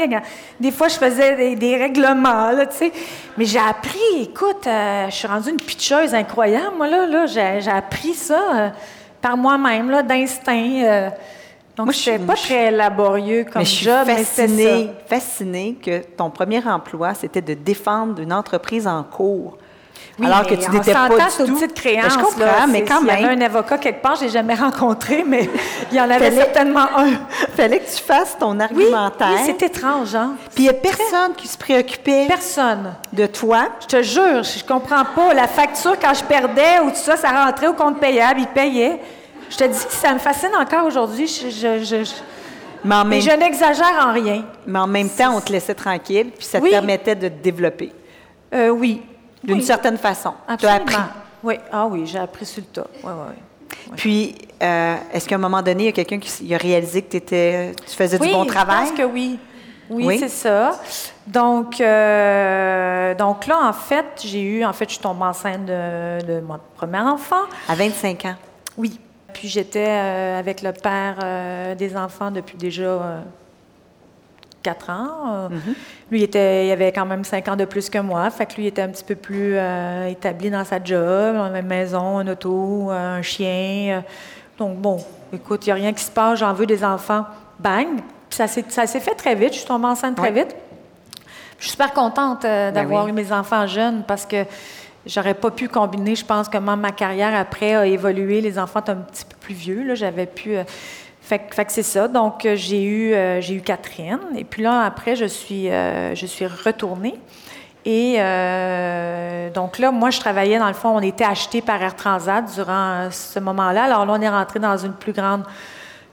Des 0.58 0.70
fois, 0.70 0.88
je 0.88 0.96
faisais 0.96 1.54
des, 1.54 1.76
règlements, 1.76 2.50
là, 2.50 2.66
tu 2.66 2.76
sais. 2.76 2.92
Mais 3.36 3.44
j'ai 3.44 3.58
appris, 3.58 4.22
écoute, 4.22 4.66
euh, 4.66 5.06
je 5.10 5.14
suis 5.14 5.28
rendue 5.28 5.50
une 5.50 5.58
pitcheuse 5.58 6.14
incroyable, 6.14 6.74
moi, 6.78 6.88
là, 6.88 7.06
là 7.06 7.26
j'ai, 7.26 7.70
appris 7.70 8.14
ça. 8.14 8.40
Euh, 8.54 8.68
par 9.20 9.36
moi-même, 9.36 9.90
là, 9.90 10.02
d'instinct. 10.02 10.82
Euh. 10.84 11.10
donc, 11.76 11.86
Moi, 11.86 11.92
je 11.92 12.10
ne 12.10 12.18
pas 12.18 12.34
très 12.34 12.70
laborieux 12.70 13.44
comme 13.44 13.62
mais 13.62 13.64
je 13.64 13.70
suis 13.70 13.86
job, 13.86 14.06
fascinée, 14.06 14.90
fascinée 15.06 15.76
que 15.82 16.02
ton 16.16 16.30
premier 16.30 16.66
emploi, 16.66 17.14
c'était 17.14 17.42
de 17.42 17.54
défendre 17.54 18.20
une 18.20 18.32
entreprise 18.32 18.86
en 18.86 19.02
cours. 19.02 19.58
Oui, 20.18 20.26
alors 20.26 20.46
que 20.46 20.54
tu 20.54 20.70
n'étais 20.70 20.92
pas 20.92 21.08
du 21.08 21.14
tout. 21.16 21.54
petites 21.54 21.74
créances. 21.74 22.12
je 22.12 22.18
comprends, 22.18 22.66
mais 22.68 22.84
quand 22.84 23.00
même. 23.00 23.16
Il 23.18 23.22
y 23.22 23.24
avait 23.24 23.42
un 23.42 23.46
avocat 23.46 23.78
quelque 23.78 24.02
part, 24.02 24.16
je 24.16 24.24
l'ai 24.24 24.28
jamais 24.28 24.54
rencontré, 24.54 25.24
mais 25.26 25.48
il 25.90 25.96
y 25.96 26.00
en 26.00 26.10
avait 26.10 26.30
certainement 26.30 26.86
un. 26.96 27.10
fallait 27.56 27.80
que 27.80 27.90
tu 27.90 28.02
fasses 28.02 28.36
ton 28.38 28.58
argumentaire. 28.60 29.28
Oui, 29.32 29.40
c'est 29.46 29.62
étrange, 29.62 30.14
hein? 30.14 30.34
Puis 30.54 30.64
il 30.64 30.70
n'y 30.70 30.70
a 30.70 30.74
personne 30.74 31.34
qui 31.36 31.48
se 31.48 31.56
préoccupait. 31.56 32.26
Personne. 32.28 32.94
De 33.12 33.26
toi. 33.26 33.68
Je 33.80 33.86
te 33.86 34.02
jure, 34.02 34.42
je 34.42 34.64
comprends 34.64 35.04
pas. 35.04 35.32
La 35.34 35.48
facture, 35.48 35.98
quand 35.98 36.14
je 36.14 36.24
perdais 36.24 36.80
ou 36.84 36.90
tout 36.90 36.96
ça, 36.96 37.16
ça 37.16 37.30
rentrait 37.44 37.68
au 37.68 37.74
compte 37.74 37.98
payable, 37.98 38.40
il 38.40 38.46
payait. 38.48 39.00
Je 39.48 39.56
te 39.56 39.64
dis, 39.64 39.78
ça 39.88 40.12
me 40.12 40.18
fascine 40.18 40.54
encore 40.54 40.86
aujourd'hui. 40.86 41.26
Je, 41.26 42.04
mais, 42.84 43.20
je 43.20 43.36
n'exagère 43.36 44.06
en 44.06 44.12
rien. 44.12 44.44
Mais 44.66 44.78
en 44.78 44.86
même 44.86 45.08
temps, 45.08 45.36
on 45.36 45.40
te 45.40 45.52
laissait 45.52 45.74
tranquille, 45.74 46.30
puis 46.36 46.46
ça 46.46 46.60
te 46.60 46.68
permettait 46.68 47.14
de 47.14 47.28
te 47.28 47.42
développer. 47.42 47.92
Euh, 48.54 48.68
oui, 48.68 49.02
d'une 49.42 49.62
certaine 49.62 49.96
façon. 49.98 50.34
Tu 50.58 50.66
as 50.66 50.74
appris. 50.74 50.96
Oui, 51.42 51.54
ah 51.72 51.86
oui, 51.86 52.06
j'ai 52.06 52.18
appris 52.18 52.44
sur 52.44 52.62
le 52.62 52.66
tas. 52.66 52.86
Oui, 53.02 53.12
oui, 53.12 53.92
Puis, 53.96 54.34
euh, 54.62 54.96
est-ce 55.12 55.26
qu'à 55.26 55.36
un 55.36 55.38
moment 55.38 55.62
donné, 55.62 55.84
il 55.84 55.86
y 55.86 55.88
a 55.88 55.92
quelqu'un 55.92 56.18
qui 56.18 56.54
a 56.54 56.58
réalisé 56.58 57.02
que 57.02 57.16
étais, 57.16 57.72
tu 57.86 57.96
faisais 57.96 58.18
du 58.18 58.28
bon 58.28 58.44
travail? 58.44 58.82
Oui, 58.82 58.86
je 58.86 58.90
pense 58.90 58.98
que 58.98 59.12
oui. 59.12 59.38
Oui, 59.88 60.18
c'est 60.18 60.28
ça. 60.28 60.78
Donc, 61.26 61.80
euh, 61.80 63.14
donc 63.14 63.46
là, 63.46 63.58
en 63.64 63.72
fait, 63.72 64.06
j'ai 64.24 64.42
eu, 64.42 64.64
en 64.64 64.72
fait, 64.72 64.84
je 64.84 64.94
suis 64.94 65.02
tombée 65.02 65.24
enceinte 65.24 65.64
de, 65.64 66.24
de 66.24 66.40
mon 66.40 66.58
premier 66.76 67.00
enfant. 67.00 67.42
À 67.68 67.74
25 67.74 68.24
ans? 68.26 68.34
Oui. 68.76 69.00
Puis 69.32 69.48
j'étais 69.48 69.88
euh, 69.88 70.38
avec 70.38 70.62
le 70.62 70.72
père 70.72 71.74
des 71.76 71.96
enfants 71.96 72.30
depuis 72.30 72.56
déjà 72.56 73.22
quatre 74.62 74.90
ans. 74.90 75.08
Euh, 75.26 75.48
mhm. 75.48 75.74
Lui, 76.10 76.20
il, 76.20 76.22
était, 76.24 76.66
il 76.66 76.72
avait 76.72 76.92
quand 76.92 77.06
même 77.06 77.24
cinq 77.24 77.48
ans 77.48 77.56
de 77.56 77.64
plus 77.64 77.88
que 77.88 77.98
moi. 77.98 78.30
Fait 78.30 78.46
que 78.46 78.54
lui, 78.56 78.64
il 78.64 78.66
était 78.68 78.82
un 78.82 78.88
petit 78.88 79.04
peu 79.04 79.14
plus 79.14 79.54
euh, 79.56 80.06
établi 80.06 80.50
dans 80.50 80.64
sa 80.64 80.82
job. 80.82 81.36
Une 81.36 81.62
maison, 81.62 82.18
un 82.18 82.28
auto, 82.28 82.90
euh, 82.90 83.18
un 83.18 83.22
chien. 83.22 84.02
Donc, 84.58 84.76
bon, 84.76 84.98
écoute, 85.32 85.66
il 85.66 85.68
n'y 85.68 85.72
a 85.72 85.76
rien 85.76 85.92
qui 85.92 86.04
se 86.04 86.10
passe. 86.10 86.38
J'en 86.38 86.52
veux 86.52 86.66
des 86.66 86.84
enfants. 86.84 87.24
Bang! 87.58 88.00
Puis 88.28 88.36
ça 88.36 88.86
s'est 88.86 89.00
fait 89.00 89.14
très 89.14 89.34
vite. 89.34 89.52
Je 89.52 89.58
suis 89.58 89.66
tombée 89.66 89.86
enceinte 89.86 90.16
très 90.16 90.30
vite. 90.30 90.54
Je 91.58 91.64
suis 91.64 91.72
super 91.72 91.92
contente 91.92 92.42
ben 92.42 92.72
d'avoir 92.72 93.06
eu 93.08 93.12
mes 93.12 93.32
enfants 93.32 93.66
jeunes 93.66 94.02
parce 94.06 94.24
que 94.24 94.44
j'aurais 95.04 95.34
pas 95.34 95.50
pu 95.50 95.68
combiner, 95.68 96.14
je 96.14 96.24
pense, 96.24 96.48
comment 96.48 96.76
ma 96.76 96.92
carrière 96.92 97.34
après 97.34 97.74
a 97.74 97.86
évolué. 97.86 98.40
Les 98.40 98.58
enfants 98.58 98.80
étaient 98.80 98.92
un 98.92 98.96
petit 98.96 99.24
peu 99.24 99.36
plus 99.40 99.54
vieux. 99.54 99.94
J'avais 99.94 100.26
pu 100.26 100.56
fait, 101.38 101.64
que 101.64 101.72
c'est 101.72 101.82
ça. 101.82 102.08
Donc, 102.08 102.44
euh, 102.44 102.56
j'ai 102.56 102.82
eu, 102.82 103.14
euh, 103.14 103.40
eu 103.40 103.60
Catherine. 103.60 104.18
Et 104.36 104.44
puis 104.44 104.62
là, 104.62 104.82
après, 104.82 105.14
je 105.16 105.26
suis, 105.26 105.70
euh, 105.70 106.14
je 106.14 106.26
suis 106.26 106.46
retournée. 106.46 107.14
Et 107.86 108.16
donc 109.54 109.78
là, 109.78 109.90
moi, 109.90 110.10
je 110.10 110.20
travaillais, 110.20 110.58
dans 110.58 110.68
le 110.68 110.74
fond, 110.74 110.90
on 110.90 111.00
était 111.00 111.24
acheté 111.24 111.62
par 111.62 111.80
Air 111.82 111.96
Transat 111.96 112.44
durant 112.54 113.08
ce 113.10 113.40
moment-là. 113.40 113.84
Alors 113.84 114.04
là, 114.04 114.12
on 114.18 114.20
est 114.20 114.28
rentré 114.28 114.60
dans 114.60 114.76
une 114.76 114.92
plus 114.92 115.14
grande 115.14 115.44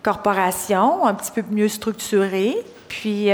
corporation, 0.02 1.06
un 1.06 1.14
petit 1.14 1.32
peu 1.32 1.44
mieux 1.52 1.68
structurée. 1.68 2.56
Puis, 2.88 3.32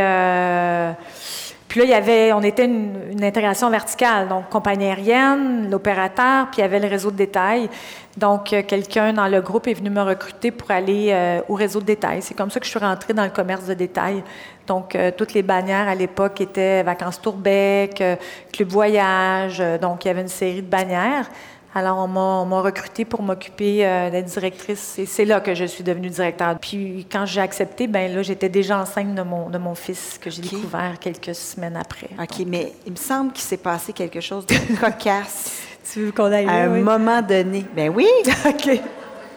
puis 1.73 1.79
là, 1.79 1.87
il 1.87 1.89
y 1.89 1.95
avait, 1.95 2.31
on 2.33 2.43
était 2.43 2.65
une, 2.65 3.23
intégration 3.23 3.67
verticale, 3.71 4.27
donc 4.27 4.47
compagnie 4.49 4.85
aérienne, 4.85 5.71
l'opérateur, 5.71 6.45
puis 6.51 6.59
il 6.59 6.61
y 6.61 6.63
avait 6.65 6.79
le 6.79 6.87
réseau 6.87 7.09
de 7.09 7.15
détail. 7.15 7.67
Donc, 8.15 8.53
euh, 8.53 8.61
quelqu'un 8.61 9.11
dans 9.11 9.27
le 9.27 9.41
groupe 9.41 9.65
est 9.65 9.73
venu 9.73 9.89
me 9.89 10.03
recruter 10.03 10.51
pour 10.51 10.69
aller 10.69 11.07
euh, 11.09 11.41
au 11.49 11.55
réseau 11.55 11.79
de 11.79 11.85
détail. 11.85 12.21
C'est 12.21 12.35
comme 12.35 12.51
ça 12.51 12.59
que 12.59 12.67
je 12.67 12.69
suis 12.69 12.79
rentrée 12.79 13.13
dans 13.13 13.23
le 13.23 13.31
commerce 13.31 13.65
de 13.65 13.73
détail. 13.73 14.23
Donc, 14.67 14.93
euh, 14.93 15.09
toutes 15.17 15.33
les 15.33 15.41
bannières 15.41 15.87
à 15.87 15.95
l'époque 15.95 16.41
étaient 16.41 16.83
Vacances 16.83 17.19
Tourbec, 17.19 18.03
Club 18.51 18.69
Voyage. 18.69 19.63
donc, 19.81 20.05
il 20.05 20.09
y 20.09 20.11
avait 20.11 20.21
une 20.21 20.27
série 20.27 20.61
de 20.61 20.69
bannières. 20.69 21.27
Alors, 21.75 21.97
on 21.97 22.07
m'a 22.45 22.61
recruté 22.61 23.03
pour 23.03 23.23
m'occuper 23.23 23.77
d'être 24.11 24.25
directrice. 24.25 24.99
Et 24.99 25.07
c'est 25.07 25.25
là 25.25 25.39
que 25.39 25.55
je 25.55 25.65
suis 25.65 25.83
devenue 25.83 26.09
directeur. 26.09 26.55
Puis, 26.59 27.07
quand 27.11 27.25
j'ai 27.25 27.41
accepté, 27.41 27.87
ben 27.87 28.13
là, 28.13 28.21
j'étais 28.21 28.49
déjà 28.49 28.79
enceinte 28.79 29.15
de 29.15 29.23
mon, 29.23 29.49
de 29.49 29.57
mon 29.57 29.73
fils, 29.73 30.19
que 30.21 30.29
j'ai 30.29 30.43
découvert 30.43 30.99
quelques 30.99 31.33
semaines 31.33 31.75
après. 31.75 32.09
OK, 32.19 32.45
mais 32.45 32.73
il 32.85 32.91
me 32.91 32.97
semble 32.97 33.31
qu'il 33.31 33.43
s'est 33.43 33.57
passé 33.57 33.91
quelque 33.91 34.21
chose 34.21 34.45
de 34.45 34.55
cocasse. 34.79 35.63
tu 35.91 36.05
veux 36.05 36.11
qu'on 36.11 36.31
aille 36.31 36.47
À 36.47 36.65
un 36.65 36.79
moment 36.79 37.21
donné. 37.23 37.65
Ben 37.75 37.89
oui. 37.89 38.07
OK. 38.45 38.79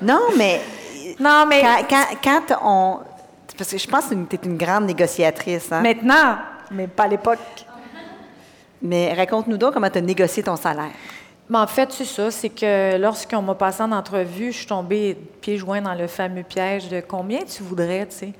Non, 0.02 0.20
mais. 0.36 0.60
Non, 1.18 1.46
mais. 1.48 1.62
Quand, 1.88 2.04
quand, 2.22 2.58
on. 2.62 2.98
Parce 3.56 3.70
que 3.70 3.78
je 3.78 3.88
pense 3.88 4.08
que 4.08 4.14
tu 4.14 4.36
es 4.36 4.40
une 4.44 4.58
grande 4.58 4.84
négociatrice. 4.84 5.72
Hein? 5.72 5.80
Maintenant, 5.80 6.36
mais 6.70 6.86
pas 6.86 7.04
à 7.04 7.08
l'époque. 7.08 7.38
Mais 8.82 9.14
raconte-nous 9.14 9.56
donc 9.56 9.72
comment 9.72 9.88
tu 9.88 9.98
as 9.98 10.02
négocié 10.02 10.42
ton 10.42 10.56
salaire. 10.56 10.90
Mais 11.48 11.58
en 11.58 11.66
fait, 11.66 11.92
c'est 11.92 12.04
ça, 12.04 12.30
c'est 12.30 12.48
que 12.48 12.96
lorsqu'on 12.98 13.42
m'a 13.42 13.54
passé 13.54 13.82
en 13.82 13.92
entrevue, 13.92 14.50
je 14.50 14.58
suis 14.58 14.66
tombée 14.66 15.16
pieds 15.40 15.58
joints 15.58 15.80
dans 15.80 15.94
le 15.94 16.08
fameux 16.08 16.42
piège 16.42 16.88
de 16.88 17.00
combien 17.00 17.40
tu 17.44 17.62
voudrais, 17.62 18.06
tu 18.06 18.16
sais. 18.16 18.32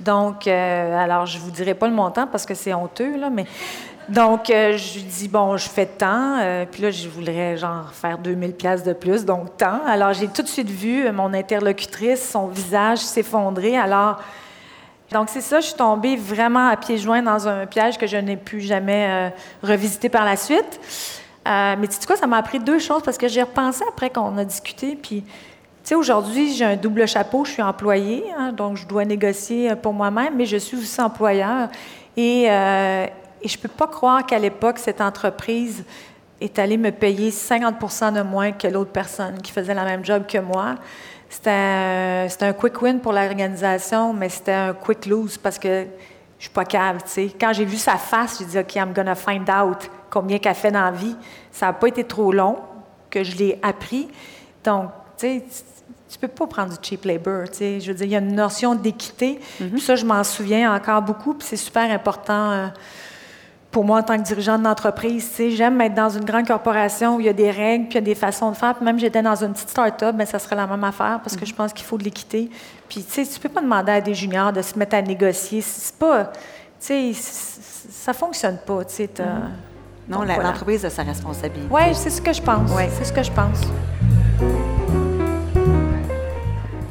Donc, 0.00 0.46
euh, 0.46 0.98
alors, 0.98 1.26
je 1.26 1.38
vous 1.38 1.50
dirai 1.50 1.74
pas 1.74 1.86
le 1.86 1.94
montant 1.94 2.26
parce 2.26 2.44
que 2.44 2.54
c'est 2.54 2.74
honteux, 2.74 3.16
là, 3.16 3.30
mais 3.30 3.46
donc, 4.08 4.50
euh, 4.50 4.76
je 4.76 4.94
lui 4.94 5.02
dis, 5.02 5.28
bon, 5.28 5.56
je 5.56 5.68
fais 5.68 5.86
tant. 5.86 6.38
Euh, 6.38 6.64
puis 6.70 6.82
là, 6.82 6.90
je 6.90 7.08
voudrais, 7.08 7.56
genre, 7.56 7.92
faire 7.92 8.18
2000 8.18 8.52
pièces 8.52 8.84
de 8.84 8.92
plus, 8.92 9.24
donc 9.24 9.56
tant. 9.56 9.80
Alors, 9.86 10.12
j'ai 10.12 10.28
tout 10.28 10.42
de 10.42 10.48
suite 10.48 10.70
vu 10.70 11.10
mon 11.12 11.34
interlocutrice, 11.34 12.30
son 12.30 12.46
visage 12.46 12.98
s'effondrer. 12.98 13.76
Alors, 13.76 14.20
donc, 15.12 15.28
c'est 15.28 15.40
ça, 15.40 15.60
je 15.60 15.66
suis 15.66 15.76
tombée 15.76 16.16
vraiment 16.16 16.68
à 16.68 16.76
pieds 16.76 16.98
joints 16.98 17.22
dans 17.22 17.48
un 17.48 17.66
piège 17.66 17.98
que 17.98 18.06
je 18.06 18.16
n'ai 18.16 18.36
plus 18.36 18.60
jamais 18.60 19.32
revisité 19.62 20.08
par 20.08 20.24
la 20.24 20.36
suite. 20.36 20.80
Mais 21.46 21.86
tu 21.86 21.94
sais 21.94 22.06
quoi, 22.06 22.16
ça 22.16 22.26
m'a 22.26 22.38
appris 22.38 22.58
deux 22.58 22.78
choses 22.78 23.02
parce 23.02 23.18
que 23.18 23.28
j'ai 23.28 23.42
repensé 23.42 23.84
après 23.88 24.10
qu'on 24.10 24.36
a 24.38 24.44
discuté, 24.44 24.98
puis 25.00 25.24
sais, 25.86 25.94
aujourd'hui, 25.94 26.52
j'ai 26.52 26.64
un 26.64 26.76
double 26.76 27.06
chapeau. 27.06 27.44
Je 27.44 27.52
suis 27.52 27.62
employée, 27.62 28.24
hein, 28.36 28.52
donc 28.52 28.76
je 28.76 28.86
dois 28.86 29.04
négocier 29.04 29.70
euh, 29.70 29.76
pour 29.76 29.92
moi-même, 29.92 30.34
mais 30.36 30.44
je 30.44 30.56
suis 30.56 30.76
aussi 30.76 31.00
employeur. 31.00 31.68
Et, 32.16 32.50
euh, 32.50 33.06
je 33.44 33.56
ne 33.56 33.62
peux 33.62 33.68
pas 33.68 33.86
croire 33.86 34.26
qu'à 34.26 34.38
l'époque, 34.38 34.78
cette 34.78 35.00
entreprise 35.00 35.84
est 36.40 36.58
allée 36.58 36.76
me 36.76 36.90
payer 36.90 37.30
50 37.30 38.14
de 38.14 38.22
moins 38.22 38.50
que 38.50 38.66
l'autre 38.66 38.90
personne 38.90 39.40
qui 39.40 39.52
faisait 39.52 39.74
la 39.74 39.84
même 39.84 40.04
job 40.04 40.24
que 40.26 40.38
moi. 40.38 40.74
C'était 41.28 41.50
un, 41.50 42.52
quick 42.52 42.82
win 42.82 42.98
pour 42.98 43.12
l'organisation, 43.12 44.12
mais 44.12 44.28
c'était 44.28 44.52
un 44.52 44.74
quick 44.74 45.06
lose 45.06 45.38
parce 45.38 45.58
que 45.58 45.86
je 46.38 46.44
suis 46.44 46.52
pas 46.52 46.64
cave, 46.64 47.02
tu 47.04 47.10
sais. 47.10 47.32
Quand 47.38 47.52
j'ai 47.52 47.64
vu 47.64 47.76
sa 47.76 47.96
face, 47.96 48.38
j'ai 48.38 48.44
dit, 48.44 48.58
OK, 48.58 48.74
I'm 48.76 48.92
gonna 48.92 49.14
find 49.14 49.48
out 49.48 49.90
combien 50.10 50.38
qu'elle 50.38 50.54
fait 50.54 50.70
dans 50.70 50.84
la 50.84 50.90
vie. 50.90 51.16
Ça 51.50 51.66
n'a 51.66 51.72
pas 51.72 51.88
été 51.88 52.04
trop 52.04 52.32
long 52.32 52.58
que 53.10 53.24
je 53.24 53.36
l'ai 53.36 53.58
appris. 53.62 54.08
Donc, 54.62 54.90
tu 55.16 55.26
sais, 55.26 55.44
tu 56.08 56.18
peux 56.18 56.28
pas 56.28 56.46
prendre 56.46 56.70
du 56.70 56.78
cheap 56.82 57.04
labor. 57.04 57.44
Tu 57.50 57.58
sais. 57.58 57.80
Je 57.80 57.88
veux 57.90 57.96
dire, 57.96 58.06
il 58.06 58.12
y 58.12 58.16
a 58.16 58.20
une 58.20 58.34
notion 58.34 58.74
d'équité. 58.74 59.40
Mm 59.60 59.78
Ça, 59.78 59.96
je 59.96 60.04
m'en 60.04 60.22
souviens 60.24 60.74
encore 60.74 61.02
beaucoup, 61.02 61.34
puis 61.34 61.46
c'est 61.48 61.56
super 61.56 61.90
important 61.90 62.50
euh, 62.50 62.66
pour 63.76 63.84
moi 63.84 63.98
en 63.98 64.02
tant 64.02 64.16
que 64.16 64.22
dirigeante 64.22 64.62
d'entreprise. 64.62 65.28
Tu 65.28 65.34
sais. 65.34 65.50
J'aime 65.50 65.78
être 65.82 65.92
dans 65.92 66.08
une 66.08 66.24
grande 66.24 66.46
corporation 66.46 67.16
où 67.16 67.20
il 67.20 67.26
y 67.26 67.28
a 67.28 67.34
des 67.34 67.50
règles, 67.50 67.88
puis 67.88 67.92
il 67.92 67.94
y 67.96 67.98
a 67.98 68.00
des 68.00 68.14
façons 68.14 68.50
de 68.50 68.56
faire. 68.56 68.74
Puis 68.74 68.82
même 68.82 68.98
j'étais 68.98 69.20
dans 69.20 69.34
une 69.34 69.52
petite 69.52 69.68
start-up, 69.68 70.14
mais 70.16 70.24
ça 70.24 70.38
serait 70.38 70.56
la 70.56 70.66
même 70.66 70.82
affaire 70.82 71.20
parce 71.22 71.36
que 71.36 71.44
je 71.44 71.52
pense 71.52 71.74
qu'il 71.74 71.84
faut 71.84 71.98
de 71.98 72.04
l'équité. 72.04 72.48
Puis 72.88 73.04
tu 73.04 73.12
sais, 73.22 73.30
tu 73.30 73.38
peux 73.38 73.50
pas 73.50 73.60
demander 73.60 73.92
à 73.92 74.00
des 74.00 74.14
juniors 74.14 74.50
de 74.50 74.62
se 74.62 74.78
mettre 74.78 74.96
à 74.96 75.02
négocier. 75.02 75.60
C'est 75.60 75.94
pas, 75.94 76.32
tu 76.80 77.12
sais, 77.12 77.12
ça 77.12 78.14
fonctionne 78.14 78.56
pas. 78.64 78.82
Tu 78.86 78.94
sais. 78.94 79.10
Non, 80.08 80.22
l'entreprise 80.22 80.82
a 80.86 80.88
sa 80.88 81.02
responsabilité. 81.02 81.68
Oui, 81.70 81.82
c'est 81.92 82.08
ce 82.08 82.22
que 82.22 82.32
je 82.32 82.40
pense. 82.40 82.72
Ouais. 82.72 82.88
C'est 82.96 83.04
ce 83.04 83.12
que 83.12 83.22
je 83.22 83.30
pense. 83.30 83.60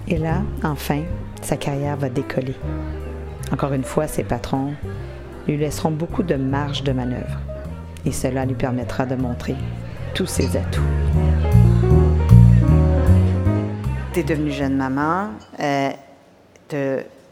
Et 0.08 0.20
là, 0.20 0.44
enfin, 0.64 1.02
sa 1.42 1.58
carrière 1.58 1.98
va 1.98 2.10
décoller. 2.10 2.56
Encore 3.52 3.74
une 3.74 3.84
fois, 3.84 4.06
ses 4.06 4.24
patrons 4.24 4.74
lui 5.48 5.58
laisseront 5.58 5.92
beaucoup 5.92 6.24
de 6.24 6.36
marge 6.36 6.84
de 6.84 6.92
manœuvre 6.92 7.40
et 8.06 8.12
cela 8.12 8.46
lui 8.46 8.56
permettra 8.56 9.06
de 9.06 9.16
montrer 9.16 9.56
tous 10.14 10.26
ses 10.26 10.56
atouts. 10.56 10.82
Tu 14.14 14.20
es 14.20 14.24
devenue 14.24 14.52
jeune 14.52 14.78
maman, 14.78 15.30
euh, 15.60 15.90
tu 16.70 16.78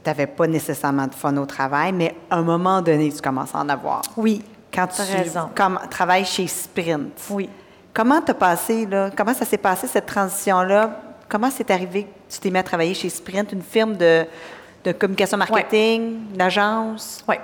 n'avais 0.05 0.27
pas 0.27 0.47
nécessairement 0.47 1.07
de 1.07 1.15
fun 1.15 1.35
au 1.37 1.45
travail, 1.45 1.93
mais 1.93 2.15
à 2.29 2.37
un 2.37 2.41
moment 2.41 2.81
donné, 2.81 3.11
tu 3.11 3.21
commences 3.21 3.55
à 3.55 3.59
en 3.59 3.69
avoir. 3.69 4.01
Oui. 4.17 4.43
Quand 4.73 4.87
tu 4.87 5.01
raison. 5.01 5.49
travailles 5.89 6.25
chez 6.25 6.47
Sprint. 6.47 7.21
Oui. 7.29 7.47
Comment 7.93 8.21
t'as 8.21 8.33
passé, 8.33 8.87
là, 8.87 9.11
comment 9.15 9.33
ça 9.33 9.45
s'est 9.45 9.57
passé 9.57 9.87
cette 9.87 10.07
transition-là? 10.07 10.99
Comment 11.29 11.51
c'est 11.51 11.69
arrivé 11.69 12.03
que 12.03 12.33
tu 12.33 12.39
t'es 12.39 12.49
mis 12.49 12.57
à 12.57 12.63
travailler 12.63 12.95
chez 12.95 13.09
Sprint, 13.09 13.51
une 13.53 13.61
firme 13.61 13.95
de, 13.95 14.25
communication 14.99 15.37
marketing, 15.37 16.35
d'agence? 16.35 17.23
Oui. 17.29 17.35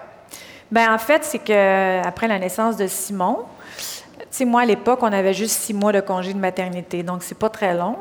Bien, 0.71 0.93
en 0.93 0.99
fait, 0.99 1.23
c'est 1.23 1.39
que 1.39 2.07
après 2.07 2.27
la 2.27 2.37
naissance 2.37 2.77
de 2.77 2.85
Simon, 2.85 3.39
tu 3.77 4.25
sais, 4.29 4.45
moi, 4.45 4.61
à 4.61 4.65
l'époque, 4.65 4.99
on 5.01 5.11
avait 5.11 5.33
juste 5.33 5.59
six 5.61 5.73
mois 5.73 5.91
de 5.91 5.99
congé 5.99 6.33
de 6.33 6.37
maternité, 6.37 7.01
donc 7.01 7.23
c'est 7.23 7.37
pas 7.37 7.49
très 7.49 7.73
long. 7.73 7.95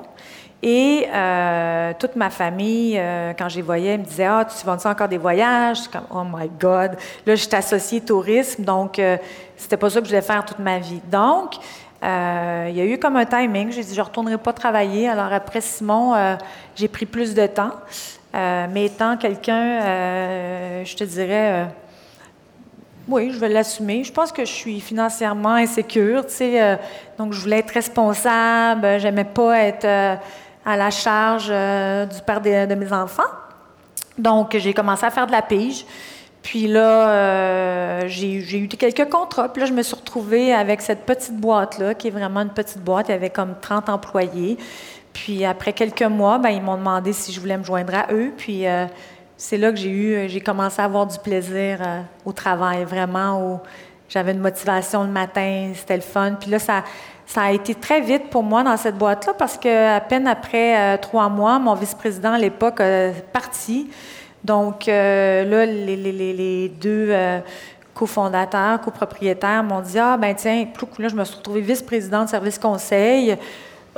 Et 0.62 1.06
euh, 1.14 1.92
toute 1.98 2.16
ma 2.16 2.30
famille, 2.30 2.98
euh, 2.98 3.32
quand 3.38 3.48
je 3.48 3.56
les 3.56 3.62
voyais, 3.62 3.96
me 3.96 4.04
disait 4.04 4.26
Ah, 4.26 4.44
tu 4.44 4.66
vends 4.66 4.76
encore 4.84 5.08
des 5.08 5.16
voyages? 5.16 5.88
Comme 5.88 6.02
Oh 6.10 6.24
my 6.24 6.50
God! 6.60 6.96
Là, 7.24 7.34
je 7.34 7.42
suis 7.42 7.54
associée 7.54 8.00
tourisme, 8.00 8.64
donc 8.64 8.98
euh, 8.98 9.16
c'était 9.56 9.76
pas 9.76 9.88
ça 9.88 10.00
que 10.00 10.06
je 10.06 10.10
voulais 10.10 10.22
faire 10.22 10.44
toute 10.44 10.58
ma 10.58 10.78
vie. 10.78 11.00
Donc, 11.10 11.54
euh, 12.02 12.66
il 12.68 12.76
y 12.76 12.80
a 12.80 12.84
eu 12.84 12.98
comme 12.98 13.16
un 13.16 13.24
timing. 13.24 13.70
J'ai 13.70 13.84
dit, 13.84 13.94
je 13.94 14.00
ne 14.00 14.04
retournerai 14.04 14.36
pas 14.36 14.52
travailler. 14.52 15.08
Alors 15.08 15.32
après 15.32 15.60
Simon, 15.60 16.36
j'ai 16.76 16.88
pris 16.88 17.06
plus 17.06 17.34
de 17.34 17.46
temps. 17.46 17.72
Mais 18.34 18.86
étant 18.86 19.16
quelqu'un, 19.16 19.80
je 20.84 20.94
te 20.94 21.04
dirais, 21.04 21.66
oui, 23.08 23.30
je 23.32 23.38
vais 23.38 23.48
l'assumer. 23.48 24.04
Je 24.04 24.12
pense 24.12 24.32
que 24.32 24.44
je 24.44 24.52
suis 24.52 24.80
financièrement 24.80 25.54
insécure, 25.54 26.26
tu 26.26 26.34
sais, 26.34 26.78
donc 27.18 27.32
je 27.32 27.40
voulais 27.40 27.58
être 27.58 27.72
responsable. 27.72 28.98
J'aimais 28.98 29.24
pas 29.24 29.58
être 29.58 29.86
à 29.86 30.76
la 30.76 30.90
charge 30.90 31.46
du 31.46 32.20
père 32.26 32.40
de, 32.40 32.74
mes 32.74 32.92
enfants. 32.92 33.22
Donc 34.18 34.56
j'ai 34.56 34.74
commencé 34.74 35.06
à 35.06 35.10
faire 35.10 35.26
de 35.26 35.32
la 35.32 35.42
pige. 35.42 35.84
Puis 36.42 36.66
là, 36.66 37.10
euh, 37.10 38.02
j'ai 38.06 38.58
eu 38.58 38.68
quelques 38.68 39.10
contrats. 39.10 39.52
Puis 39.52 39.60
là, 39.60 39.66
je 39.66 39.72
me 39.72 39.82
suis 39.82 39.94
retrouvée 39.94 40.54
avec 40.54 40.80
cette 40.80 41.04
petite 41.04 41.36
boîte-là, 41.36 41.94
qui 41.94 42.08
est 42.08 42.10
vraiment 42.10 42.40
une 42.40 42.50
petite 42.50 42.78
boîte. 42.78 43.08
Il 43.08 43.12
y 43.12 43.14
avait 43.14 43.30
comme 43.30 43.54
30 43.60 43.88
employés. 43.88 44.56
Puis 45.12 45.44
après 45.44 45.72
quelques 45.72 46.02
mois, 46.02 46.38
ben, 46.38 46.50
ils 46.50 46.62
m'ont 46.62 46.76
demandé 46.76 47.12
si 47.12 47.32
je 47.32 47.40
voulais 47.40 47.58
me 47.58 47.64
joindre 47.64 47.94
à 47.94 48.12
eux. 48.12 48.32
Puis 48.36 48.66
euh, 48.66 48.86
c'est 49.38 49.56
là 49.56 49.70
que 49.70 49.78
j'ai 49.78 49.90
eu, 49.90 50.28
j'ai 50.28 50.40
commencé 50.40 50.82
à 50.82 50.84
avoir 50.84 51.06
du 51.06 51.18
plaisir 51.18 51.78
euh, 51.80 52.00
au 52.26 52.32
travail, 52.32 52.84
vraiment. 52.84 53.62
J'avais 54.08 54.32
une 54.32 54.40
motivation 54.40 55.04
le 55.04 55.10
matin, 55.10 55.70
c'était 55.74 55.96
le 55.96 56.02
fun. 56.02 56.34
Puis 56.40 56.50
là, 56.50 56.58
ça, 56.58 56.82
ça 57.24 57.42
a 57.42 57.52
été 57.52 57.74
très 57.74 58.00
vite 58.00 58.30
pour 58.30 58.42
moi 58.42 58.64
dans 58.64 58.76
cette 58.76 58.98
boîte-là 58.98 59.34
parce 59.38 59.56
que 59.56 59.96
à 59.96 60.00
peine 60.00 60.26
après 60.26 60.98
trois 60.98 61.28
mois, 61.28 61.58
mon 61.58 61.74
vice-président 61.74 62.32
à 62.32 62.38
l'époque 62.38 62.80
est 62.80 63.24
parti. 63.32 63.88
Donc 64.42 64.88
euh, 64.88 65.44
là, 65.44 65.66
les, 65.66 66.68
deux 66.68 67.08
euh, 67.10 67.40
cofondateurs, 67.94 68.80
copropriétaires 68.80 69.62
m'ont 69.62 69.80
dit 69.80 69.98
Ah, 69.98 70.16
ben 70.16 70.34
tiens, 70.34 70.66
là, 70.98 71.08
je 71.08 71.14
me 71.14 71.24
suis 71.24 71.36
retrouvée 71.36 71.60
vice-présidente 71.60 72.24
de 72.24 72.30
service 72.30 72.58
conseil. 72.58 73.36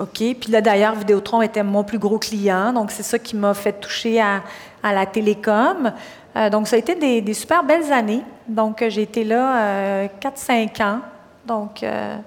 OK. 0.00 0.36
Puis 0.40 0.50
là, 0.50 0.60
d'ailleurs, 0.60 0.94
Vidéotron 0.94 1.42
était 1.42 1.62
mon 1.62 1.84
plus 1.84 1.98
gros 1.98 2.18
client. 2.18 2.72
Donc, 2.72 2.90
c'est 2.90 3.02
ça 3.02 3.18
qui 3.18 3.36
m'a 3.36 3.54
fait 3.54 3.72
toucher 3.72 4.20
à, 4.20 4.42
la 4.82 5.06
télécom. 5.06 5.92
Euh, 6.36 6.48
donc, 6.48 6.68
ça 6.68 6.76
a 6.76 6.78
été 6.78 6.94
des, 6.94 7.34
super 7.34 7.62
belles 7.62 7.92
années. 7.92 8.22
Donc, 8.48 8.84
j'ai 8.88 9.02
été 9.02 9.24
là 9.24 10.06
4-5 10.20 10.82
ans. 10.82 11.00
Donc, 11.46 11.84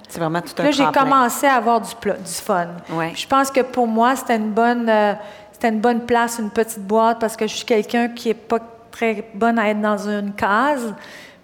c'est 0.08 0.20
vraiment 0.20 0.42
tout 0.42 0.54
un 0.60 0.64
Là, 0.64 0.72
j'ai 0.72 0.86
commencé 0.94 1.48
à 1.48 1.56
avoir 1.56 1.82
du, 1.82 1.90
du 1.90 2.32
fun. 2.32 2.68
Je 3.16 3.28
pense 3.28 3.50
que 3.50 3.62
pour 3.62 3.88
moi, 3.88 4.16
c'était 4.16 4.36
une 4.36 4.52
bonne 4.52 4.92
c'était 5.64 5.76
une 5.76 5.82
bonne 5.82 6.02
place, 6.02 6.40
une 6.40 6.50
petite 6.50 6.86
boîte, 6.86 7.20
parce 7.22 7.38
que 7.38 7.48
je 7.48 7.56
suis 7.56 7.66
quelqu'un 7.66 8.10
qui 8.10 8.28
n'est 8.28 8.34
pas 8.34 8.60
très 8.92 9.24
bonne 9.34 9.58
à 9.58 9.70
être 9.70 9.80
dans 9.80 10.10
une 10.10 10.34
case. 10.34 10.94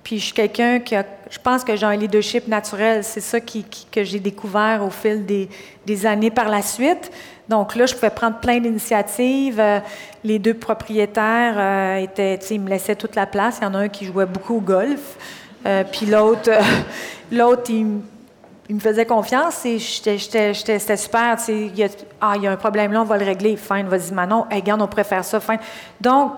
Puis 0.04 0.20
je 0.20 0.26
suis 0.26 0.34
quelqu'un 0.34 0.80
qui 0.80 0.96
a, 0.96 1.06
je 1.30 1.40
pense 1.40 1.64
que 1.64 1.76
j'ai 1.76 1.86
un 1.86 1.96
leadership 1.96 2.48
naturel. 2.48 3.04
C'est 3.04 3.22
ça 3.22 3.40
que 3.40 4.04
j'ai 4.04 4.20
découvert 4.20 4.84
au 4.84 4.90
fil 4.90 5.26
des, 5.26 6.06
années 6.06 6.32
par 6.32 6.50
la 6.50 6.62
suite. 6.62 7.12
Donc 7.48 7.76
là, 7.76 7.86
je 7.86 7.96
pouvais 7.96 8.10
prendre 8.10 8.38
plein 8.38 8.60
d'initiatives. 8.60 9.60
Euh, 9.60 9.80
les 10.24 10.40
deux 10.40 10.54
propriétaires 10.54 11.56
euh, 11.58 11.98
étaient, 11.98 12.36
ils 12.36 12.62
me 12.62 12.70
laissaient 12.70 12.96
toute 12.96 13.16
la 13.16 13.26
place. 13.26 13.58
Il 13.62 13.66
y 13.66 13.68
en 13.68 13.74
a 13.74 13.80
un 13.80 13.90
qui 13.90 14.06
jouait 14.06 14.26
beaucoup 14.26 14.58
au 14.58 14.62
golf. 14.62 15.18
Euh, 15.66 15.84
puis 15.84 16.06
l'autre, 16.06 16.50
l'autre, 17.32 17.72
il 17.72 18.76
me 18.76 18.80
faisait 18.80 19.06
confiance 19.06 19.66
et 19.66 19.80
c'était 19.80 20.98
super. 20.98 21.38
Il 21.48 21.76
y, 21.76 21.84
a, 21.84 21.88
ah, 22.22 22.34
il 22.36 22.44
y 22.44 22.48
a 22.48 22.52
un 22.52 22.58
problème 22.58 22.94
là, 22.94 23.02
on 23.02 23.06
va 23.06 23.18
le 23.18 23.26
régler. 23.26 23.58
Fine, 23.58 23.88
vas-y, 23.88 24.14
Manon. 24.14 24.46
Hey, 24.52 24.64
on 24.72 24.88
préfère 24.88 25.26
ça. 25.26 25.40
Fine. 25.40 25.60
Donc, 26.00 26.34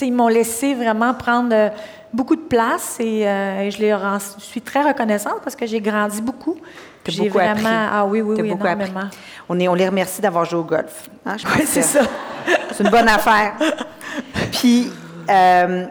ils 0.00 0.12
m'ont 0.12 0.28
laissé 0.28 0.74
vraiment 0.74 1.14
prendre 1.14 1.70
beaucoup 2.12 2.36
de 2.36 2.42
place 2.42 2.96
et, 3.00 3.26
euh, 3.26 3.70
je 3.70 3.82
leur 3.82 4.20
suis 4.38 4.60
très 4.60 4.82
reconnaissante 4.82 5.40
parce 5.42 5.56
que 5.56 5.66
j'ai 5.66 5.80
grandi 5.80 6.20
beaucoup. 6.20 6.56
J'ai 7.06 7.28
vraiment. 7.28 7.52
Appris. 7.52 7.66
Ah 7.66 8.06
oui, 8.06 8.20
oui, 8.20 8.36
oui, 8.40 8.50
énormément. 8.50 9.08
On, 9.48 9.58
est, 9.58 9.68
on 9.68 9.74
les 9.74 9.88
remercie 9.88 10.20
d'avoir 10.20 10.44
joué 10.44 10.60
au 10.60 10.64
golf. 10.64 11.08
Hein, 11.24 11.36
oui, 11.56 11.62
c'est 11.64 11.82
ça. 11.82 12.02
C'est 12.72 12.84
une 12.84 12.90
bonne 12.90 13.08
affaire. 13.08 13.54
Puis, 14.52 14.92
euh, 15.28 15.86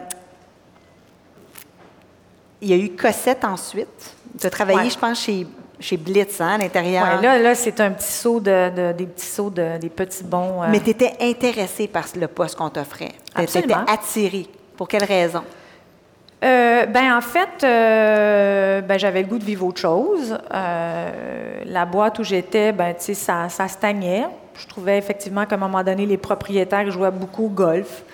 il 2.60 2.68
y 2.68 2.72
a 2.72 2.76
eu 2.76 2.90
Cossette 2.90 3.44
ensuite. 3.44 4.14
Tu 4.38 4.46
as 4.46 4.50
travaillé, 4.50 4.88
je 4.88 4.98
pense, 4.98 5.20
chez 5.20 5.46
chez 5.80 5.96
Blitz, 5.96 6.40
hein, 6.40 6.54
à 6.54 6.58
l'intérieur. 6.58 7.20
Là, 7.20 7.38
là 7.38 7.54
c'est 7.54 7.80
un 7.80 7.90
petit 7.90 8.12
saut 8.12 8.38
de, 8.38 8.92
des 8.92 9.06
petits 9.06 9.26
sauts 9.26 9.50
de, 9.50 9.78
des 9.78 9.88
petits 9.88 10.24
bons. 10.24 10.62
Euh. 10.62 10.66
Mais 10.70 10.80
tu 10.80 10.90
étais 10.90 11.14
intéressée 11.20 11.88
par 11.88 12.04
le 12.14 12.28
poste 12.28 12.56
qu'on 12.56 12.68
t'offrait. 12.68 13.12
Tu 13.34 13.58
étais 13.58 13.74
attirée. 13.86 14.46
Pour 14.76 14.88
quelle 14.88 15.04
raison? 15.04 15.42
Euh, 16.42 16.86
ben 16.86 17.14
en 17.14 17.20
fait, 17.20 17.64
euh, 17.64 18.80
ben, 18.80 18.98
j'avais 18.98 19.22
le 19.22 19.28
goût 19.28 19.38
de 19.38 19.44
vivre 19.44 19.66
autre 19.66 19.80
chose. 19.80 20.38
Euh, 20.54 21.10
la 21.66 21.84
boîte 21.84 22.18
où 22.18 22.24
j'étais, 22.24 22.72
ben 22.72 22.94
tu 22.94 23.04
sais, 23.04 23.14
ça, 23.14 23.48
ça 23.48 23.68
stagnait. 23.68 24.26
Je 24.54 24.66
trouvais 24.66 24.96
effectivement 24.96 25.44
qu'à 25.44 25.56
un 25.56 25.58
moment 25.58 25.82
donné, 25.82 26.06
les 26.06 26.16
propriétaires 26.16 26.90
jouaient 26.90 27.10
beaucoup 27.10 27.46
au 27.46 27.50
golf. 27.50 28.04